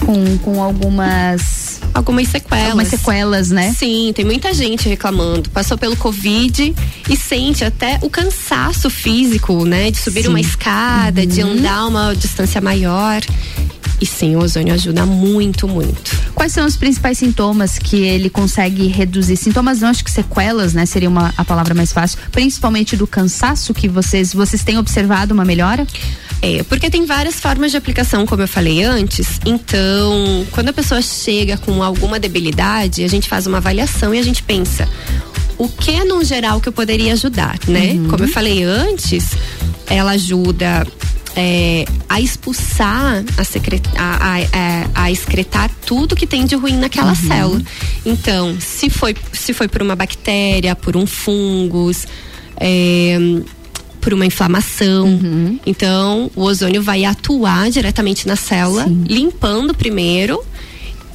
Com, 0.05 0.37
com 0.37 0.63
algumas. 0.63 1.81
Algumas 1.93 2.27
sequelas. 2.29 2.65
Algumas 2.65 2.87
sequelas, 2.87 3.49
né? 3.49 3.73
Sim, 3.77 4.13
tem 4.15 4.23
muita 4.23 4.53
gente 4.53 4.87
reclamando. 4.87 5.49
Passou 5.49 5.77
pelo 5.77 5.97
Covid 5.97 6.73
e 7.09 7.17
sente 7.17 7.65
até 7.65 7.99
o 8.01 8.09
cansaço 8.09 8.89
físico, 8.89 9.65
né? 9.65 9.89
De 9.89 9.97
subir 9.97 10.21
Sim. 10.21 10.27
Uhum. 10.27 10.33
uma 10.35 10.39
escada, 10.39 11.25
de 11.25 11.41
andar 11.41 11.87
uma 11.87 12.15
distância 12.15 12.61
maior. 12.61 13.21
E 14.01 14.05
sim, 14.05 14.35
o 14.35 14.39
ozônio 14.39 14.73
ajuda 14.73 15.05
muito, 15.05 15.67
muito. 15.67 16.17
Quais 16.33 16.53
são 16.53 16.65
os 16.65 16.77
principais 16.77 17.17
sintomas 17.17 17.77
que 17.77 17.97
ele 17.97 18.29
consegue 18.29 18.87
reduzir? 18.87 19.35
Sintomas 19.35 19.81
não, 19.81 19.89
acho 19.89 20.03
que 20.03 20.11
sequelas, 20.11 20.73
né? 20.73 20.85
Seria 20.85 21.09
uma, 21.09 21.33
a 21.35 21.43
palavra 21.43 21.73
mais 21.73 21.91
fácil. 21.91 22.17
Principalmente 22.31 22.95
do 22.95 23.05
cansaço 23.05 23.73
que 23.73 23.87
vocês, 23.87 24.33
vocês 24.33 24.63
têm 24.63 24.77
observado 24.77 25.33
uma 25.33 25.43
melhora? 25.43 25.85
É, 26.41 26.63
porque 26.63 26.89
tem 26.89 27.05
várias 27.05 27.35
formas 27.35 27.71
de 27.71 27.77
aplicação, 27.77 28.25
como 28.25 28.41
eu 28.41 28.47
falei 28.47 28.83
antes. 28.83 29.39
Então, 29.45 30.45
quando 30.51 30.69
a 30.69 30.73
pessoa 30.73 31.01
chega 31.01 31.57
com 31.57 31.83
alguma 31.83 32.19
debilidade, 32.19 33.03
a 33.03 33.07
gente 33.09 33.27
faz 33.27 33.45
uma 33.45 33.57
avaliação 33.57 34.15
e 34.15 34.19
a 34.19 34.23
gente 34.23 34.41
pensa 34.43 34.87
o 35.57 35.67
que 35.67 35.91
é 35.91 36.05
no 36.05 36.23
geral 36.23 36.61
que 36.61 36.69
eu 36.69 36.73
poderia 36.73 37.11
ajudar, 37.11 37.59
né? 37.67 37.91
Uhum. 37.91 38.07
Como 38.07 38.23
eu 38.23 38.29
falei 38.29 38.63
antes, 38.63 39.31
ela 39.87 40.11
ajuda 40.11 40.87
é, 41.35 41.85
a 42.07 42.19
expulsar, 42.19 43.23
a, 43.37 43.41
a, 44.01 44.03
a- 44.03 44.39
a- 44.53 45.03
a 45.03 45.11
excretar 45.11 45.69
tudo 45.85 46.15
que 46.15 46.27
tem 46.27 46.45
de 46.45 46.55
ruim 46.55 46.73
naquela 46.77 47.09
Uhum. 47.11 47.15
célula. 47.27 47.61
Então, 48.05 48.57
se 48.59 48.89
foi, 48.89 49.15
se 49.31 49.53
foi 49.53 49.67
por 49.67 49.81
uma 49.81 49.95
bactéria, 49.95 50.75
por 50.75 50.97
um 50.97 51.05
fungos, 51.05 52.05
é, 52.57 53.17
por 54.01 54.13
uma 54.13 54.25
inflamação. 54.25 55.05
Uhum. 55.07 55.59
Então, 55.65 56.31
o 56.35 56.43
ozônio 56.43 56.81
vai 56.81 57.05
atuar 57.05 57.69
diretamente 57.69 58.27
na 58.27 58.35
célula, 58.35 58.85
limpando 59.05 59.73
primeiro. 59.73 60.43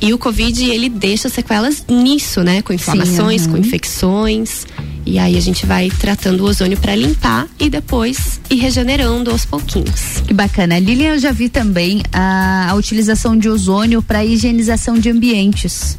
E 0.00 0.12
o 0.12 0.18
Covid, 0.18 0.62
ele 0.70 0.88
deixa 0.90 1.28
sequelas 1.30 1.82
nisso, 1.88 2.42
né? 2.42 2.60
Com 2.60 2.72
inflamações, 2.74 3.42
aham. 3.44 3.52
com 3.52 3.58
infecções. 3.58 4.66
E 5.06 5.18
aí 5.18 5.36
a 5.36 5.40
gente 5.40 5.66
vai 5.66 5.90
tratando 5.90 6.40
o 6.40 6.44
ozônio 6.44 6.78
para 6.78 6.94
limpar 6.94 7.47
e 7.59 7.68
depois 7.68 8.40
ir 8.51 8.56
regenerando 8.56 9.31
aos 9.31 9.44
pouquinhos. 9.44 10.22
Que 10.26 10.32
bacana. 10.32 10.78
Lilian, 10.78 11.14
eu 11.14 11.18
já 11.18 11.32
vi 11.32 11.48
também 11.48 12.02
a, 12.12 12.70
a 12.70 12.74
utilização 12.74 13.36
de 13.36 13.48
ozônio 13.48 14.02
para 14.02 14.24
higienização 14.24 14.98
de 14.98 15.10
ambientes. 15.10 15.98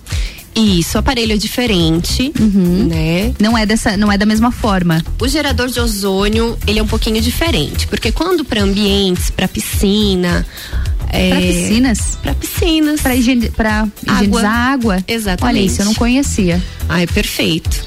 Isso, 0.55 0.97
o 0.97 0.99
aparelho 0.99 1.33
é 1.33 1.37
diferente, 1.37 2.31
né? 2.87 3.33
Não 3.41 3.57
é 3.57 3.65
dessa, 3.65 3.97
não 3.97 4.09
é 4.09 4.17
da 4.17 4.25
mesma 4.25 4.51
forma. 4.51 5.03
O 5.19 5.27
gerador 5.27 5.67
de 5.67 5.81
ozônio, 5.81 6.57
ele 6.65 6.79
é 6.79 6.83
um 6.83 6.87
pouquinho 6.87 7.21
diferente, 7.21 7.85
porque 7.87 8.09
quando 8.09 8.45
para 8.45 8.63
ambientes, 8.63 9.29
para 9.29 9.49
piscina, 9.49 10.45
é, 11.15 11.29
Pra 11.29 11.39
piscinas? 11.39 12.17
Para 12.21 12.33
piscinas. 12.35 13.01
Pra, 13.01 13.15
higiene, 13.15 13.51
higienizar 14.05 14.51
água? 14.51 14.97
Exatamente. 15.07 15.57
Olha 15.57 15.65
isso, 15.65 15.81
eu 15.81 15.85
não 15.85 15.93
conhecia. 15.93 16.61
Ah, 16.89 17.01
é 17.01 17.07
perfeito. 17.07 17.85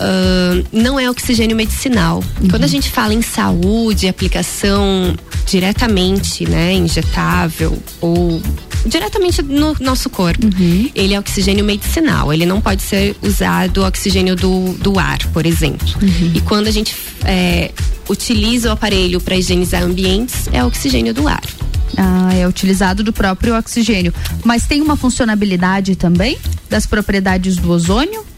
Ahn, 0.00 0.64
não 0.72 0.98
é 0.98 1.10
oxigênio 1.10 1.54
medicinal. 1.54 2.24
Quando 2.48 2.64
a 2.64 2.66
gente 2.66 2.90
fala 2.90 3.12
em 3.12 3.20
saúde, 3.20 4.08
aplicação 4.08 5.14
diretamente, 5.46 6.48
né, 6.48 6.72
injetável 6.72 7.78
ou 8.00 8.40
diretamente 8.86 9.42
no 9.42 9.76
nosso 9.78 10.08
corpo, 10.08 10.46
ele 10.94 11.12
é 11.12 11.18
oxigênio 11.18 11.64
medicinal. 11.64 12.32
Ele 12.32 12.46
não 12.46 12.60
pode 12.60 12.82
ser 12.82 13.14
usado 13.20 13.84
oxigênio 13.84 14.34
do, 14.34 14.72
do 14.74 14.98
ar, 14.98 15.18
por 15.34 15.44
exemplo. 15.44 15.86
E 16.34 16.40
quando 16.40 16.66
a 16.66 16.70
gente 16.70 16.96
é, 17.24 17.70
utiliza 18.08 18.70
o 18.70 18.72
aparelho 18.72 19.20
para 19.20 19.36
higienizar 19.36 19.82
ambientes, 19.82 20.48
é 20.52 20.64
oxigênio 20.64 21.12
do 21.12 21.28
ar. 21.28 21.42
Ah, 21.96 22.32
é 22.34 22.48
utilizado 22.48 23.02
do 23.02 23.12
próprio 23.12 23.56
oxigênio. 23.58 24.14
Mas 24.44 24.66
tem 24.66 24.80
uma 24.80 24.96
funcionalidade 24.96 25.94
também 25.96 26.38
das 26.70 26.86
propriedades 26.86 27.56
do 27.56 27.70
ozônio? 27.70 28.29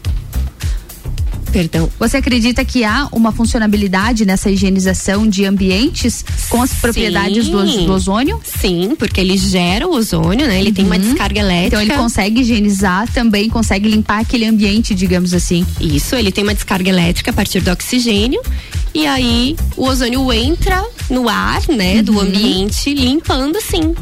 Perdão. 1.53 1.87
Você 1.99 2.17
acredita 2.17 2.65
que 2.65 2.83
há 2.83 3.07
uma 3.11 3.31
funcionalidade 3.31 4.25
nessa 4.25 4.49
higienização 4.49 5.27
de 5.27 5.45
ambientes 5.45 6.25
com 6.49 6.63
as 6.63 6.73
propriedades 6.73 7.47
do, 7.47 7.63
do 7.85 7.93
ozônio? 7.93 8.41
Sim, 8.43 8.95
porque 8.97 9.21
ele 9.21 9.37
gera 9.37 9.87
o 9.87 9.91
ozônio, 9.91 10.47
né? 10.47 10.59
Ele 10.59 10.71
tem 10.71 10.83
uma 10.83 10.97
descarga 10.97 11.39
elétrica. 11.39 11.67
Então 11.67 11.81
ele 11.81 11.93
consegue 11.93 12.41
higienizar 12.41 13.07
também, 13.13 13.49
consegue 13.49 13.87
limpar 13.87 14.21
aquele 14.21 14.45
ambiente, 14.45 14.95
digamos 14.95 15.31
assim. 15.31 15.63
Isso, 15.79 16.15
ele 16.15 16.31
tem 16.31 16.43
uma 16.43 16.55
descarga 16.55 16.89
elétrica 16.89 17.29
a 17.29 17.33
partir 17.33 17.61
do 17.61 17.71
oxigênio 17.71 18.41
e 18.93 19.05
aí 19.05 19.55
o 19.77 19.85
ozônio 19.85 20.31
entra 20.33 20.83
no 21.09 21.29
ar, 21.29 21.61
né, 21.67 22.01
do 22.01 22.19
ambiente, 22.19 22.93
limpando 22.93 23.59
sim. 23.61 23.93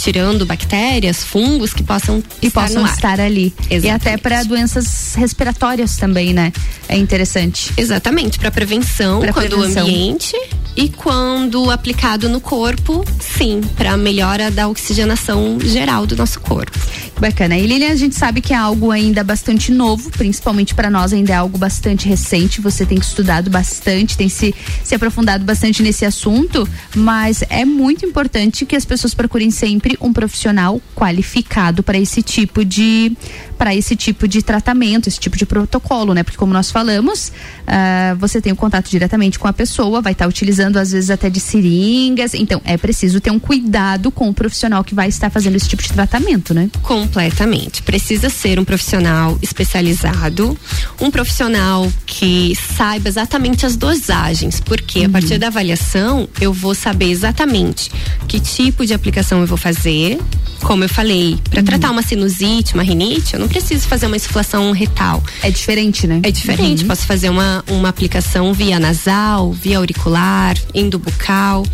Tirando 0.00 0.46
bactérias, 0.46 1.22
fungos 1.22 1.74
que 1.74 1.82
possam 1.82 2.22
E 2.40 2.46
estar 2.46 2.62
possam 2.62 2.86
estar 2.86 3.20
ali. 3.20 3.52
E 3.70 3.74
Exatamente. 3.74 3.90
até 4.08 4.16
para 4.16 4.42
doenças 4.44 5.14
respiratórias 5.14 5.96
também, 5.96 6.32
né? 6.32 6.52
É 6.88 6.96
interessante. 6.96 7.70
Exatamente, 7.76 8.38
para 8.38 8.50
prevenção, 8.50 9.20
Pra 9.20 9.32
quando 9.32 9.48
prevenção. 9.58 9.84
o 9.84 9.88
ambiente 9.88 10.36
e 10.76 10.88
quando 10.88 11.70
aplicado 11.70 12.28
no 12.28 12.40
corpo, 12.40 13.04
sim, 13.20 13.60
para 13.76 13.96
melhora 13.96 14.50
da 14.50 14.68
oxigenação 14.68 15.58
geral 15.60 16.06
do 16.06 16.16
nosso 16.16 16.40
corpo. 16.40 16.78
Bacana. 17.18 17.58
E 17.58 17.66
Lilian, 17.66 17.90
a 17.90 17.96
gente 17.96 18.16
sabe 18.16 18.40
que 18.40 18.54
é 18.54 18.56
algo 18.56 18.90
ainda 18.90 19.22
bastante 19.22 19.70
novo, 19.70 20.10
principalmente 20.10 20.74
para 20.74 20.88
nós 20.88 21.12
ainda 21.12 21.32
é 21.32 21.36
algo 21.36 21.58
bastante 21.58 22.08
recente. 22.08 22.62
Você 22.62 22.86
tem 22.86 22.96
estudado 22.96 23.50
bastante, 23.50 24.16
tem 24.16 24.30
se, 24.30 24.54
se 24.82 24.94
aprofundado 24.94 25.44
bastante 25.44 25.82
nesse 25.82 26.06
assunto, 26.06 26.66
mas 26.94 27.44
é 27.50 27.66
muito 27.66 28.06
importante 28.06 28.64
que 28.64 28.74
as 28.74 28.86
pessoas 28.86 29.12
procurem 29.12 29.50
sempre 29.50 29.98
um 30.00 30.14
profissional 30.14 30.80
qualificado 30.94 31.82
para 31.82 31.98
esse 31.98 32.22
tipo 32.22 32.64
de 32.64 33.12
para 33.58 33.74
esse 33.74 33.94
tipo 33.94 34.26
de 34.26 34.42
tratamento, 34.42 35.06
esse 35.06 35.20
tipo 35.20 35.36
de 35.36 35.44
protocolo, 35.44 36.14
né? 36.14 36.22
Porque 36.22 36.38
como 36.38 36.50
nós 36.50 36.70
falamos, 36.70 37.30
ah, 37.66 38.16
você 38.18 38.40
tem 38.40 38.50
o 38.50 38.56
contato 38.56 38.88
diretamente 38.88 39.38
com 39.38 39.46
a 39.46 39.52
pessoa, 39.52 40.00
vai 40.00 40.12
estar 40.12 40.26
utilizando 40.26 40.59
às 40.78 40.92
vezes 40.92 41.10
até 41.10 41.30
de 41.30 41.40
seringas, 41.40 42.34
então 42.34 42.60
é 42.64 42.76
preciso 42.76 43.20
ter 43.20 43.30
um 43.30 43.38
cuidado 43.38 44.10
com 44.10 44.28
o 44.28 44.34
profissional 44.34 44.84
que 44.84 44.94
vai 44.94 45.08
estar 45.08 45.30
fazendo 45.30 45.56
esse 45.56 45.68
tipo 45.68 45.82
de 45.82 45.92
tratamento, 45.92 46.52
né? 46.54 46.70
Completamente. 46.82 47.82
Precisa 47.82 48.28
ser 48.28 48.58
um 48.58 48.64
profissional 48.64 49.38
especializado, 49.42 50.56
um 51.00 51.10
profissional 51.10 51.90
que 52.06 52.56
saiba 52.76 53.08
exatamente 53.08 53.66
as 53.66 53.76
dosagens, 53.76 54.60
porque 54.60 55.04
a 55.04 55.08
partir 55.08 55.38
da 55.38 55.48
avaliação 55.48 56.28
eu 56.40 56.52
vou 56.52 56.74
saber 56.74 57.10
exatamente 57.10 57.90
que 58.28 58.38
tipo 58.40 58.86
de 58.86 58.94
aplicação 58.94 59.40
eu 59.40 59.46
vou 59.46 59.58
fazer. 59.58 60.18
Como 60.62 60.84
eu 60.84 60.88
falei, 60.88 61.38
para 61.48 61.62
tratar 61.62 61.90
uma 61.90 62.02
sinusite, 62.02 62.74
uma 62.74 62.82
rinite, 62.82 63.32
eu 63.34 63.40
não 63.40 63.48
preciso 63.48 63.88
fazer 63.88 64.06
uma 64.06 64.16
insuflação 64.16 64.70
retal. 64.72 65.22
É 65.42 65.50
diferente, 65.50 66.06
né? 66.06 66.20
É 66.22 66.30
diferente. 66.30 66.84
Posso 66.84 67.06
fazer 67.06 67.30
uma, 67.30 67.64
uma 67.68 67.88
aplicação 67.88 68.52
via 68.52 68.78
nasal, 68.78 69.52
via 69.52 69.78
auricular, 69.78 70.49
endobucal. 70.74 71.64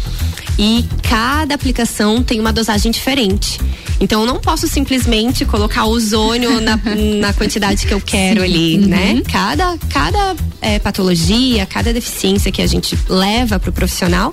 E 0.58 0.84
cada 1.02 1.54
aplicação 1.54 2.22
tem 2.22 2.40
uma 2.40 2.52
dosagem 2.52 2.90
diferente. 2.90 3.60
Então 4.00 4.20
eu 4.22 4.26
não 4.26 4.38
posso 4.38 4.66
simplesmente 4.66 5.44
colocar 5.44 5.84
ozônio 5.84 6.60
na, 6.62 6.78
na 7.20 7.32
quantidade 7.34 7.86
que 7.86 7.92
eu 7.92 8.00
quero 8.00 8.40
Sim. 8.40 8.46
ali, 8.46 8.78
Uhum. 8.78 8.86
né? 8.86 9.22
Cada, 9.30 9.76
cada 9.90 10.34
é, 10.62 10.78
patologia, 10.78 11.66
cada 11.66 11.92
deficiência 11.92 12.50
que 12.50 12.62
a 12.62 12.66
gente 12.66 12.98
leva 13.08 13.58
para 13.58 13.68
o 13.70 13.72
profissional 13.72 14.32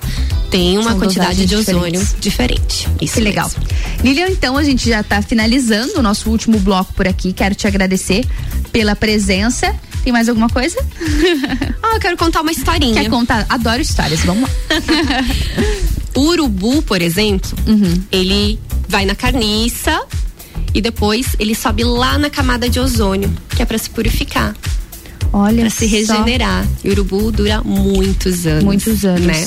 tem 0.50 0.78
uma 0.78 0.90
São 0.90 0.98
quantidade 1.00 1.44
de 1.46 1.54
ozônio 1.56 2.00
diferentes. 2.00 2.16
diferente. 2.20 2.88
Isso 3.02 3.14
que 3.14 3.20
legal. 3.20 3.48
mesmo. 3.50 3.62
Lilian, 4.02 4.28
então 4.28 4.56
a 4.56 4.62
gente 4.64 4.88
já 4.88 5.00
está 5.00 5.20
finalizando 5.20 5.98
o 5.98 6.02
nosso 6.02 6.30
último 6.30 6.58
bloco 6.58 6.92
por 6.94 7.06
aqui. 7.06 7.32
Quero 7.32 7.54
te 7.54 7.66
agradecer 7.66 8.24
pela 8.72 8.94
presença. 8.96 9.74
Tem 10.04 10.12
mais 10.12 10.28
alguma 10.28 10.48
coisa? 10.50 10.76
Ah, 11.82 11.94
eu 11.94 12.00
quero 12.00 12.16
contar 12.16 12.42
uma 12.42 12.52
historinha. 12.52 13.02
Quer 13.02 13.08
contar? 13.10 13.46
Adoro 13.48 13.80
histórias. 13.80 14.20
Vamos 14.20 14.42
lá. 14.42 14.48
O 16.16 16.20
urubu, 16.28 16.80
por 16.82 17.02
exemplo, 17.02 17.50
Uhum. 17.66 18.00
ele 18.12 18.60
vai 18.88 19.04
na 19.04 19.16
carniça 19.16 20.00
e 20.72 20.80
depois 20.80 21.34
ele 21.40 21.56
sobe 21.56 21.82
lá 21.82 22.16
na 22.18 22.30
camada 22.30 22.68
de 22.68 22.78
ozônio, 22.78 23.34
que 23.50 23.60
é 23.60 23.64
para 23.66 23.76
se 23.78 23.90
purificar, 23.90 24.54
Olha 25.36 25.62
para 25.62 25.70
se 25.70 25.88
só. 26.06 26.14
regenerar. 26.14 26.64
E 26.84 26.88
o 26.88 26.92
urubu 26.92 27.32
dura 27.32 27.60
muitos 27.64 28.46
anos. 28.46 28.62
Muitos 28.62 29.04
anos. 29.04 29.26
Né? 29.26 29.44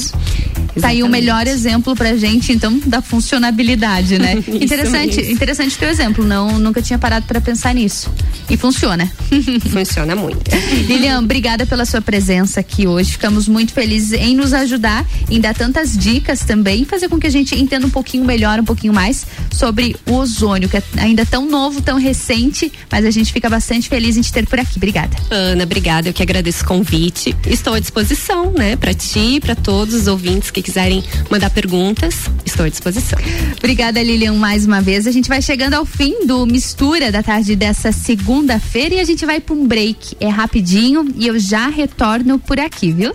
Tá 0.82 0.90
aí 0.90 0.98
o 1.02 1.08
Exatamente. 1.08 1.10
melhor 1.10 1.48
exemplo 1.48 1.96
pra 1.96 2.16
gente, 2.18 2.52
então, 2.52 2.80
da 2.86 3.02
funcionabilidade, 3.02 4.20
né? 4.20 4.36
Interessante, 4.62 5.18
mesmo. 5.18 5.32
interessante 5.32 5.78
teu 5.78 5.90
exemplo. 5.90 6.26
Não, 6.26 6.60
nunca 6.60 6.82
tinha 6.82 7.00
parado 7.00 7.26
pra 7.26 7.40
pensar 7.40 7.74
nisso. 7.74 8.12
E 8.50 8.56
funciona. 8.58 9.12
Funciona 9.72 10.16
muito. 10.16 10.40
Lilian, 10.88 11.20
obrigada 11.20 11.66
pela 11.66 11.86
sua 11.86 12.02
presença 12.02 12.60
aqui 12.60 12.86
hoje. 12.86 13.12
Ficamos 13.12 13.48
muito 13.48 13.74
felizes 13.74 14.14
em 14.14 14.36
nos 14.36 14.54
ajudar, 14.54 15.06
em 15.30 15.40
dar 15.40 15.54
tantas 15.54 15.98
dicas 15.98 16.42
também, 16.42 16.86
fazer 16.86 17.10
com 17.10 17.20
que 17.20 17.28
a 17.28 17.30
gente 17.30 17.56
entenda 17.56 17.88
um 17.88 17.90
pouquinho 17.90 18.24
melhor, 18.24 18.60
um 18.60 18.66
pouquinho 18.66 18.94
mais 18.94 19.26
sobre 19.52 19.96
o 20.06 20.14
ozônio, 20.14 20.70
que 20.70 20.78
é 20.78 20.84
ainda 20.98 21.26
tão 21.26 21.50
novo, 21.50 21.82
tão 21.82 21.98
recente, 21.98 22.72
mas 22.92 23.06
a 23.06 23.12
gente 23.12 23.34
fica 23.34 23.50
bastante 23.50 23.90
feliz 23.90 24.16
em 24.16 24.22
te 24.22 24.32
ter 24.32 24.46
por 24.46 24.60
aqui. 24.60 24.78
Obrigada. 24.78 25.16
Ana, 25.30 25.64
obrigada. 25.64 25.77
Eu 25.78 26.14
que 26.14 26.24
agradeço 26.24 26.64
o 26.64 26.68
convite. 26.68 27.36
Estou 27.46 27.76
à 27.76 27.80
disposição, 27.80 28.52
né, 28.52 28.76
para 28.76 28.96
ti, 28.96 29.40
para 29.40 29.54
todos 29.54 29.94
os 29.94 30.08
ouvintes 30.08 30.50
que 30.50 30.60
quiserem 30.60 31.04
mandar 31.30 31.52
perguntas. 31.52 32.26
Estou 32.44 32.66
à 32.66 32.70
disposição. 32.70 33.20
Obrigada, 33.60 34.02
Lilian, 34.02 34.34
mais 34.34 34.66
uma 34.66 34.82
vez. 34.82 35.06
A 35.06 35.12
gente 35.12 35.30
vai 35.30 35.40
chegando 35.40 35.76
ao 35.76 35.86
fim 35.86 36.26
do 36.26 36.48
Mistura 36.48 37.12
da 37.12 37.22
tarde 37.22 37.56
dessa 37.56 37.92
segunda-feira 37.92 38.96
e 38.96 39.00
a 39.00 39.04
gente 39.04 39.24
vai 39.24 39.40
para 39.40 39.54
um 39.54 39.68
break. 39.68 40.18
É 40.20 40.28
rapidinho 40.28 41.14
e 41.16 41.28
eu 41.28 41.38
já 41.38 41.68
retorno 41.68 42.40
por 42.40 42.60
aqui, 42.60 42.92
viu? 42.92 43.14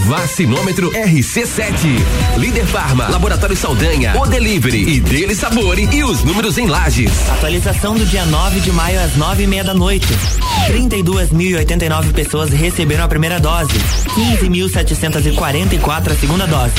Vacinômetro 0.06 0.92
RC7. 0.92 2.38
Líder 2.38 2.66
Farma, 2.66 3.10
Laboratório 3.10 3.56
Saldanha, 3.56 4.16
O 4.18 4.26
Delivery 4.26 4.90
e 4.90 5.00
Dele 5.00 5.36
Sabore 5.36 5.90
e 5.92 6.04
os 6.04 6.24
números 6.24 6.58
em 6.58 6.68
lajes. 6.68 7.30
Atualização 7.30 7.96
do 7.96 8.06
dia 8.06 8.26
9 8.26 8.60
de 8.62 8.72
maio 8.72 9.00
às 9.02 9.16
nove 9.16 9.44
e 9.44 9.48
meia 9.48 9.64
da 9.64 9.74
noite. 9.74 10.08
32.089 10.70 12.14
pessoas 12.14 12.52
receberam 12.52 13.04
a 13.04 13.08
primeira 13.08 13.40
dose. 13.40 13.74
15.744 14.42 16.12
a 16.12 16.16
segunda 16.16 16.48
dose. 16.48 16.74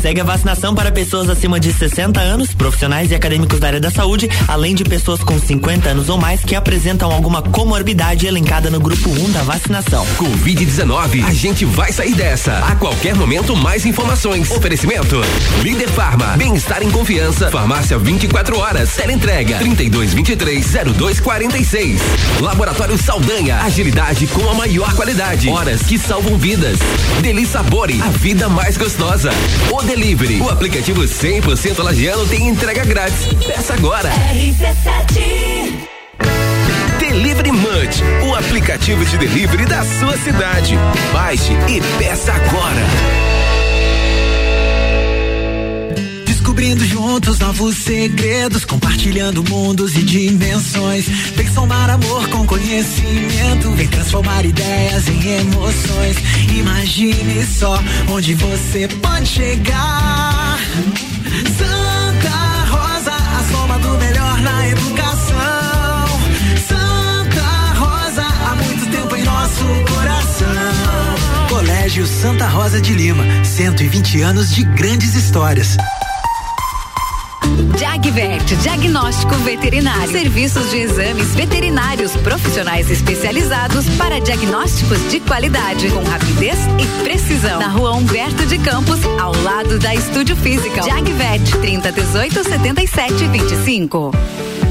Segue 0.00 0.20
a 0.20 0.24
vacinação 0.24 0.74
para 0.74 0.92
pessoas 0.92 1.28
acima 1.28 1.58
de 1.58 1.72
60 1.72 2.20
anos, 2.20 2.54
profissionais 2.54 3.10
e 3.10 3.14
acadêmicos 3.14 3.58
da 3.58 3.66
área 3.68 3.80
da 3.80 3.90
saúde, 3.90 4.28
além 4.46 4.74
de 4.74 4.84
pessoas 4.84 5.22
com 5.22 5.38
50 5.38 5.88
anos 5.88 6.08
ou 6.08 6.18
mais 6.18 6.40
que 6.42 6.54
apresentam 6.54 7.10
alguma 7.10 7.42
comorbidade 7.42 8.26
elencada 8.26 8.70
no 8.70 8.80
grupo 8.80 9.10
1 9.10 9.32
da 9.32 9.42
vacinação. 9.42 10.06
Covid-19, 10.16 11.24
a 11.24 11.34
gente 11.34 11.64
vai 11.64 11.92
sair 11.92 12.11
Dessa. 12.14 12.58
A 12.58 12.76
qualquer 12.76 13.14
momento, 13.14 13.56
mais 13.56 13.86
informações. 13.86 14.50
Oferecimento. 14.50 15.20
Líder 15.62 15.88
Farma. 15.88 16.36
Bem-estar 16.36 16.82
em 16.82 16.90
confiança. 16.90 17.50
Farmácia 17.50 17.98
24 17.98 18.58
horas. 18.58 18.94
Teleentrega. 18.94 19.58
3223-0246. 19.60 22.00
Laboratório 22.40 22.98
Saldanha. 22.98 23.62
Agilidade 23.62 24.26
com 24.26 24.48
a 24.48 24.54
maior 24.54 24.92
qualidade. 24.94 25.48
Horas 25.48 25.82
que 25.82 25.98
salvam 25.98 26.36
vidas. 26.36 26.78
Deli 27.20 27.46
Sabore. 27.46 28.00
A 28.02 28.08
vida 28.08 28.48
mais 28.48 28.76
gostosa. 28.76 29.30
O 29.70 29.82
Delivery. 29.82 30.40
O 30.40 30.50
aplicativo 30.50 31.02
100% 31.02 31.82
lagiano 31.82 32.26
tem 32.26 32.48
entrega 32.48 32.84
grátis. 32.84 33.26
Peça 33.46 33.74
agora. 33.74 34.10
Delivery 37.12 37.52
Munch, 37.52 38.02
o 38.26 38.34
aplicativo 38.34 39.04
de 39.04 39.18
delivery 39.18 39.66
da 39.66 39.84
sua 39.84 40.16
cidade. 40.16 40.78
Baixe 41.12 41.52
e 41.68 41.78
peça 41.98 42.32
agora. 42.32 42.80
Descobrindo 46.24 46.82
juntos 46.86 47.38
novos 47.38 47.76
segredos, 47.76 48.64
compartilhando 48.64 49.44
mundos 49.44 49.94
e 49.94 50.02
dimensões. 50.02 51.06
Vem 51.36 51.46
somar 51.52 51.90
amor 51.90 52.26
com 52.28 52.46
conhecimento, 52.46 53.70
vem 53.72 53.88
transformar 53.88 54.46
ideias 54.46 55.06
em 55.06 55.38
emoções. 55.40 56.16
Imagine 56.56 57.44
só 57.44 57.78
onde 58.08 58.32
você 58.36 58.88
pode 58.88 59.28
chegar. 59.28 60.58
Santa 61.58 62.64
Rosa, 62.70 63.12
a 63.12 63.44
soma 63.52 63.78
do 63.80 63.98
melhor 63.98 64.40
na 64.40 64.68
educação. 64.68 65.21
Nosso 69.52 69.94
coração. 69.94 71.48
Colégio 71.48 72.06
Santa 72.06 72.46
Rosa 72.46 72.80
de 72.80 72.94
Lima, 72.94 73.24
120 73.44 74.22
anos 74.22 74.54
de 74.54 74.64
grandes 74.64 75.14
histórias. 75.14 75.76
Jagvet, 77.78 78.56
diagnóstico 78.56 79.34
veterinário. 79.36 80.10
Serviços 80.10 80.70
de 80.70 80.78
exames 80.78 81.34
veterinários 81.34 82.12
profissionais 82.18 82.90
especializados 82.90 83.88
para 83.96 84.20
diagnósticos 84.20 84.98
de 85.10 85.20
qualidade, 85.20 85.88
com 85.90 86.02
rapidez 86.04 86.58
e 86.78 87.02
precisão. 87.02 87.60
Na 87.60 87.68
rua 87.68 87.92
Humberto 87.92 88.46
de 88.46 88.58
Campos, 88.58 89.00
ao 89.20 89.34
lado 89.42 89.78
da 89.78 89.94
Estúdio 89.94 90.36
Física. 90.36 90.82
Jagvet, 90.82 91.58
30 91.60 91.92
18 91.92 92.44
77 92.44 93.26
25. 93.26 94.12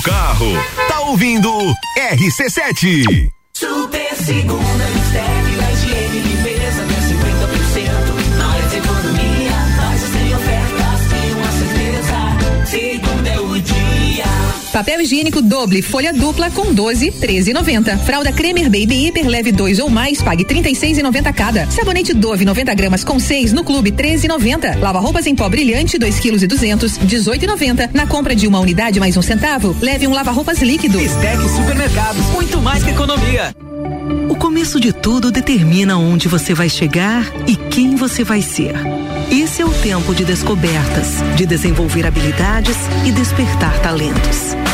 carro, 0.00 0.52
tá 0.88 1.00
ouvindo 1.02 1.50
RC7. 1.98 3.30
Super 3.52 4.14
segunda, 4.16 4.84
mistério, 4.94 5.60
a 5.64 5.72
higiene 5.72 6.20
Papel 14.74 15.02
higiênico 15.02 15.40
doble, 15.40 15.80
folha 15.82 16.12
dupla 16.12 16.50
com 16.50 16.74
12, 16.74 17.12
13,90. 17.12 17.96
Fralda 17.98 18.32
Cremer 18.32 18.64
Baby 18.64 19.06
Hiper 19.06 19.28
leve 19.28 19.52
2 19.52 19.78
ou 19.78 19.88
mais, 19.88 20.20
pague 20.20 20.44
36,90 20.44 21.32
cada. 21.32 21.70
Sabonete 21.70 22.12
Dove 22.12 22.44
90 22.44 22.74
gramas 22.74 23.04
com 23.04 23.20
6 23.20 23.52
no 23.52 23.62
clube 23.62 23.92
13,90. 23.92 24.80
Lava 24.80 24.98
roupas 24.98 25.28
em 25.28 25.36
pó 25.36 25.48
brilhante 25.48 25.96
2 25.96 26.18
kg 26.18 26.42
e 26.42 26.46
200, 26.48 26.98
18,90. 26.98 27.90
Na 27.94 28.08
compra 28.08 28.34
de 28.34 28.48
uma 28.48 28.58
unidade 28.58 28.98
mais 28.98 29.16
um 29.16 29.22
centavo, 29.22 29.76
leve 29.80 30.08
um 30.08 30.12
lava 30.12 30.32
roupas 30.32 30.60
líquido. 30.60 30.98
Bistec 30.98 31.48
Supermercados, 31.50 32.26
muito 32.30 32.60
mais 32.60 32.82
que 32.82 32.90
economia. 32.90 33.54
O 34.28 34.34
começo 34.34 34.80
de 34.80 34.92
tudo 34.92 35.30
determina 35.30 35.96
onde 35.96 36.26
você 36.26 36.52
vai 36.52 36.68
chegar 36.68 37.32
e 37.46 37.54
quem 37.54 37.94
você 37.94 38.24
vai 38.24 38.42
ser. 38.42 38.74
Esse 39.30 39.62
é 39.62 39.64
o 39.64 39.70
tempo 39.70 40.12
de 40.12 40.24
descobertas, 40.24 41.22
de 41.36 41.46
desenvolver 41.46 42.04
habilidades 42.04 42.76
e 43.06 43.12
despertar 43.12 43.78
talentos. 43.80 44.63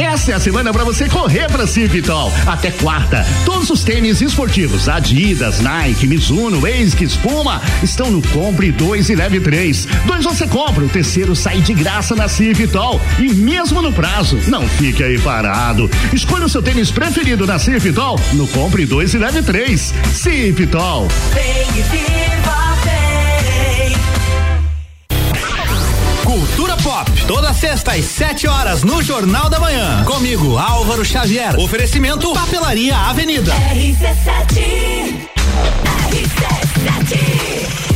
Essa 0.00 0.32
é 0.32 0.34
a 0.34 0.40
semana 0.40 0.72
para 0.72 0.82
você 0.82 1.10
correr 1.10 1.46
para 1.50 1.66
Cipitol. 1.66 2.32
Até 2.46 2.70
quarta, 2.70 3.22
todos 3.44 3.68
os 3.68 3.84
tênis 3.84 4.22
esportivos 4.22 4.88
Adidas, 4.88 5.60
Nike, 5.60 6.06
Mizuno, 6.06 6.62
ASICS, 6.64 7.16
Puma 7.16 7.60
estão 7.82 8.10
no 8.10 8.26
Compre 8.28 8.72
2 8.72 9.10
e 9.10 9.14
Leve 9.14 9.40
3. 9.40 9.86
Dois 10.06 10.24
você 10.24 10.46
compra, 10.46 10.82
o 10.82 10.88
terceiro 10.88 11.36
sai 11.36 11.60
de 11.60 11.74
graça 11.74 12.16
na 12.16 12.28
Cipitol 12.28 12.98
e 13.18 13.28
mesmo 13.34 13.82
no 13.82 13.92
prazo. 13.92 14.40
Não 14.48 14.66
fique 14.66 15.04
aí 15.04 15.18
parado. 15.18 15.90
Escolha 16.14 16.46
o 16.46 16.48
seu 16.48 16.62
tênis 16.62 16.90
preferido 16.90 17.46
na 17.46 17.58
Cipitol 17.58 18.18
no 18.32 18.48
Compre 18.48 18.86
2 18.86 19.12
e 19.12 19.18
Leve 19.18 19.42
3. 19.42 19.94
Cipitol. 20.14 21.08
Vem 21.34 21.78
e 21.78 22.39
toda 27.32 27.54
sexta 27.54 27.92
às 27.92 28.06
7 28.06 28.48
horas 28.48 28.82
no 28.82 29.00
Jornal 29.00 29.48
da 29.48 29.60
Manhã. 29.60 30.02
Comigo, 30.02 30.58
Álvaro 30.58 31.04
Xavier. 31.04 31.56
Oferecimento 31.60 32.32
Papelaria 32.32 32.96
Avenida. 32.96 33.54
RC7. 33.54 35.28
RC7. 36.10 37.89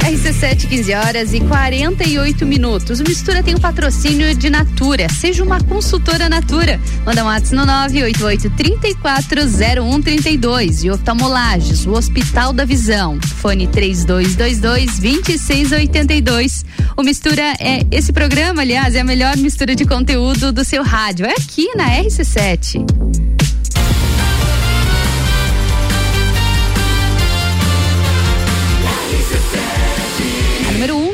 RC7, 0.00 0.68
15 0.68 0.94
horas 0.94 1.34
e 1.34 1.40
48 1.40 2.46
minutos. 2.46 3.00
O 3.00 3.04
Mistura 3.04 3.42
tem 3.42 3.54
o 3.54 3.60
patrocínio 3.60 4.34
de 4.34 4.48
Natura. 4.50 5.08
Seja 5.08 5.44
uma 5.44 5.62
consultora 5.62 6.28
Natura. 6.28 6.80
Manda 7.04 7.22
um 7.22 7.26
WhatsApp 7.26 7.54
no 7.54 7.66
988 7.66 8.50
340132 8.50 10.84
e 10.84 10.90
oftalmolages, 10.90 11.86
o 11.86 11.92
Hospital 11.92 12.52
da 12.52 12.64
Visão. 12.64 13.20
Fone 13.20 13.66
3222 13.66 14.98
2682. 14.98 16.64
O 16.96 17.02
Mistura 17.02 17.54
é 17.60 17.84
esse 17.90 18.12
programa, 18.12 18.62
aliás, 18.62 18.94
é 18.94 19.00
a 19.00 19.04
melhor 19.04 19.36
mistura 19.36 19.74
de 19.74 19.84
conteúdo 19.84 20.52
do 20.52 20.64
seu 20.64 20.82
rádio. 20.82 21.26
É 21.26 21.32
aqui 21.32 21.68
na 21.76 21.90
RC7. 22.02 22.99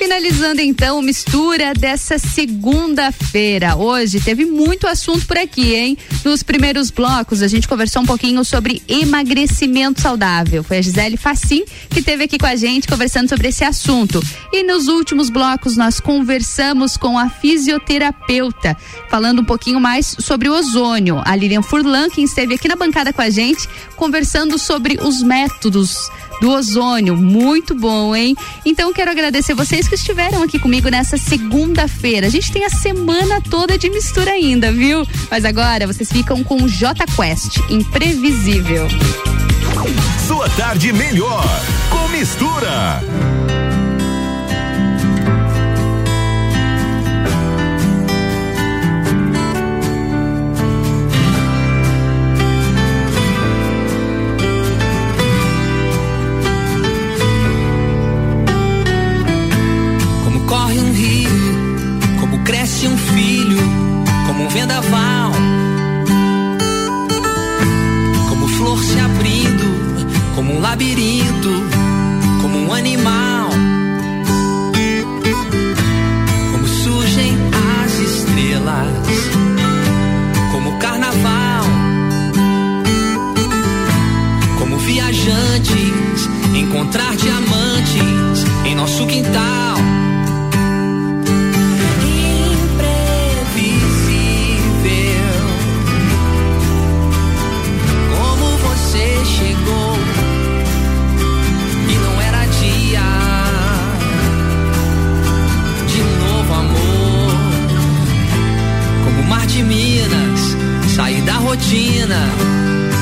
finalizando 0.00 0.62
então 0.62 1.02
mistura 1.02 1.74
dessa 1.74 2.18
segunda-feira. 2.18 3.76
Hoje 3.76 4.18
teve 4.18 4.46
muito 4.46 4.86
assunto 4.86 5.26
por 5.26 5.36
aqui, 5.36 5.74
hein? 5.74 5.98
Nos 6.24 6.42
primeiros 6.42 6.90
blocos 6.90 7.42
a 7.42 7.48
gente 7.48 7.68
conversou 7.68 8.00
um 8.00 8.06
pouquinho 8.06 8.42
sobre 8.42 8.82
emagrecimento 8.88 10.00
saudável. 10.00 10.64
Foi 10.64 10.78
a 10.78 10.80
Gisele 10.80 11.18
Facim 11.18 11.64
que 11.90 12.00
teve 12.00 12.24
aqui 12.24 12.38
com 12.38 12.46
a 12.46 12.56
gente 12.56 12.88
conversando 12.88 13.28
sobre 13.28 13.48
esse 13.48 13.62
assunto. 13.62 14.22
E 14.50 14.62
nos 14.62 14.88
últimos 14.88 15.28
blocos 15.28 15.76
nós 15.76 16.00
conversamos 16.00 16.96
com 16.96 17.18
a 17.18 17.28
fisioterapeuta, 17.28 18.74
falando 19.10 19.42
um 19.42 19.44
pouquinho 19.44 19.78
mais 19.78 20.16
sobre 20.18 20.48
o 20.48 20.54
ozônio. 20.54 21.20
A 21.26 21.36
Lilian 21.36 21.60
Furlan, 21.60 22.08
que 22.08 22.22
esteve 22.22 22.54
aqui 22.54 22.68
na 22.68 22.76
bancada 22.76 23.12
com 23.12 23.20
a 23.20 23.28
gente, 23.28 23.68
conversando 23.96 24.58
sobre 24.58 24.98
os 25.02 25.22
métodos 25.22 26.08
do 26.40 26.50
ozônio. 26.50 27.16
Muito 27.16 27.74
bom, 27.74 28.16
hein? 28.16 28.34
Então 28.64 28.92
quero 28.92 29.10
agradecer 29.10 29.54
vocês 29.54 29.86
que 29.90 29.96
estiveram 29.96 30.40
aqui 30.44 30.56
comigo 30.56 30.88
nessa 30.88 31.16
segunda-feira. 31.16 32.28
A 32.28 32.30
gente 32.30 32.52
tem 32.52 32.64
a 32.64 32.70
semana 32.70 33.40
toda 33.40 33.76
de 33.76 33.90
mistura 33.90 34.30
ainda, 34.30 34.70
viu? 34.70 35.04
Mas 35.28 35.44
agora 35.44 35.84
vocês 35.84 36.10
ficam 36.10 36.44
com 36.44 36.62
o 36.62 36.68
J 36.68 37.04
Quest, 37.06 37.58
imprevisível. 37.68 38.86
Sua 40.28 40.48
tarde 40.50 40.92
melhor 40.92 41.44
com 41.90 42.06
mistura. 42.08 43.02
labirinto. 70.70 71.19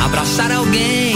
abraçar 0.05 0.53
alguém 0.53 1.07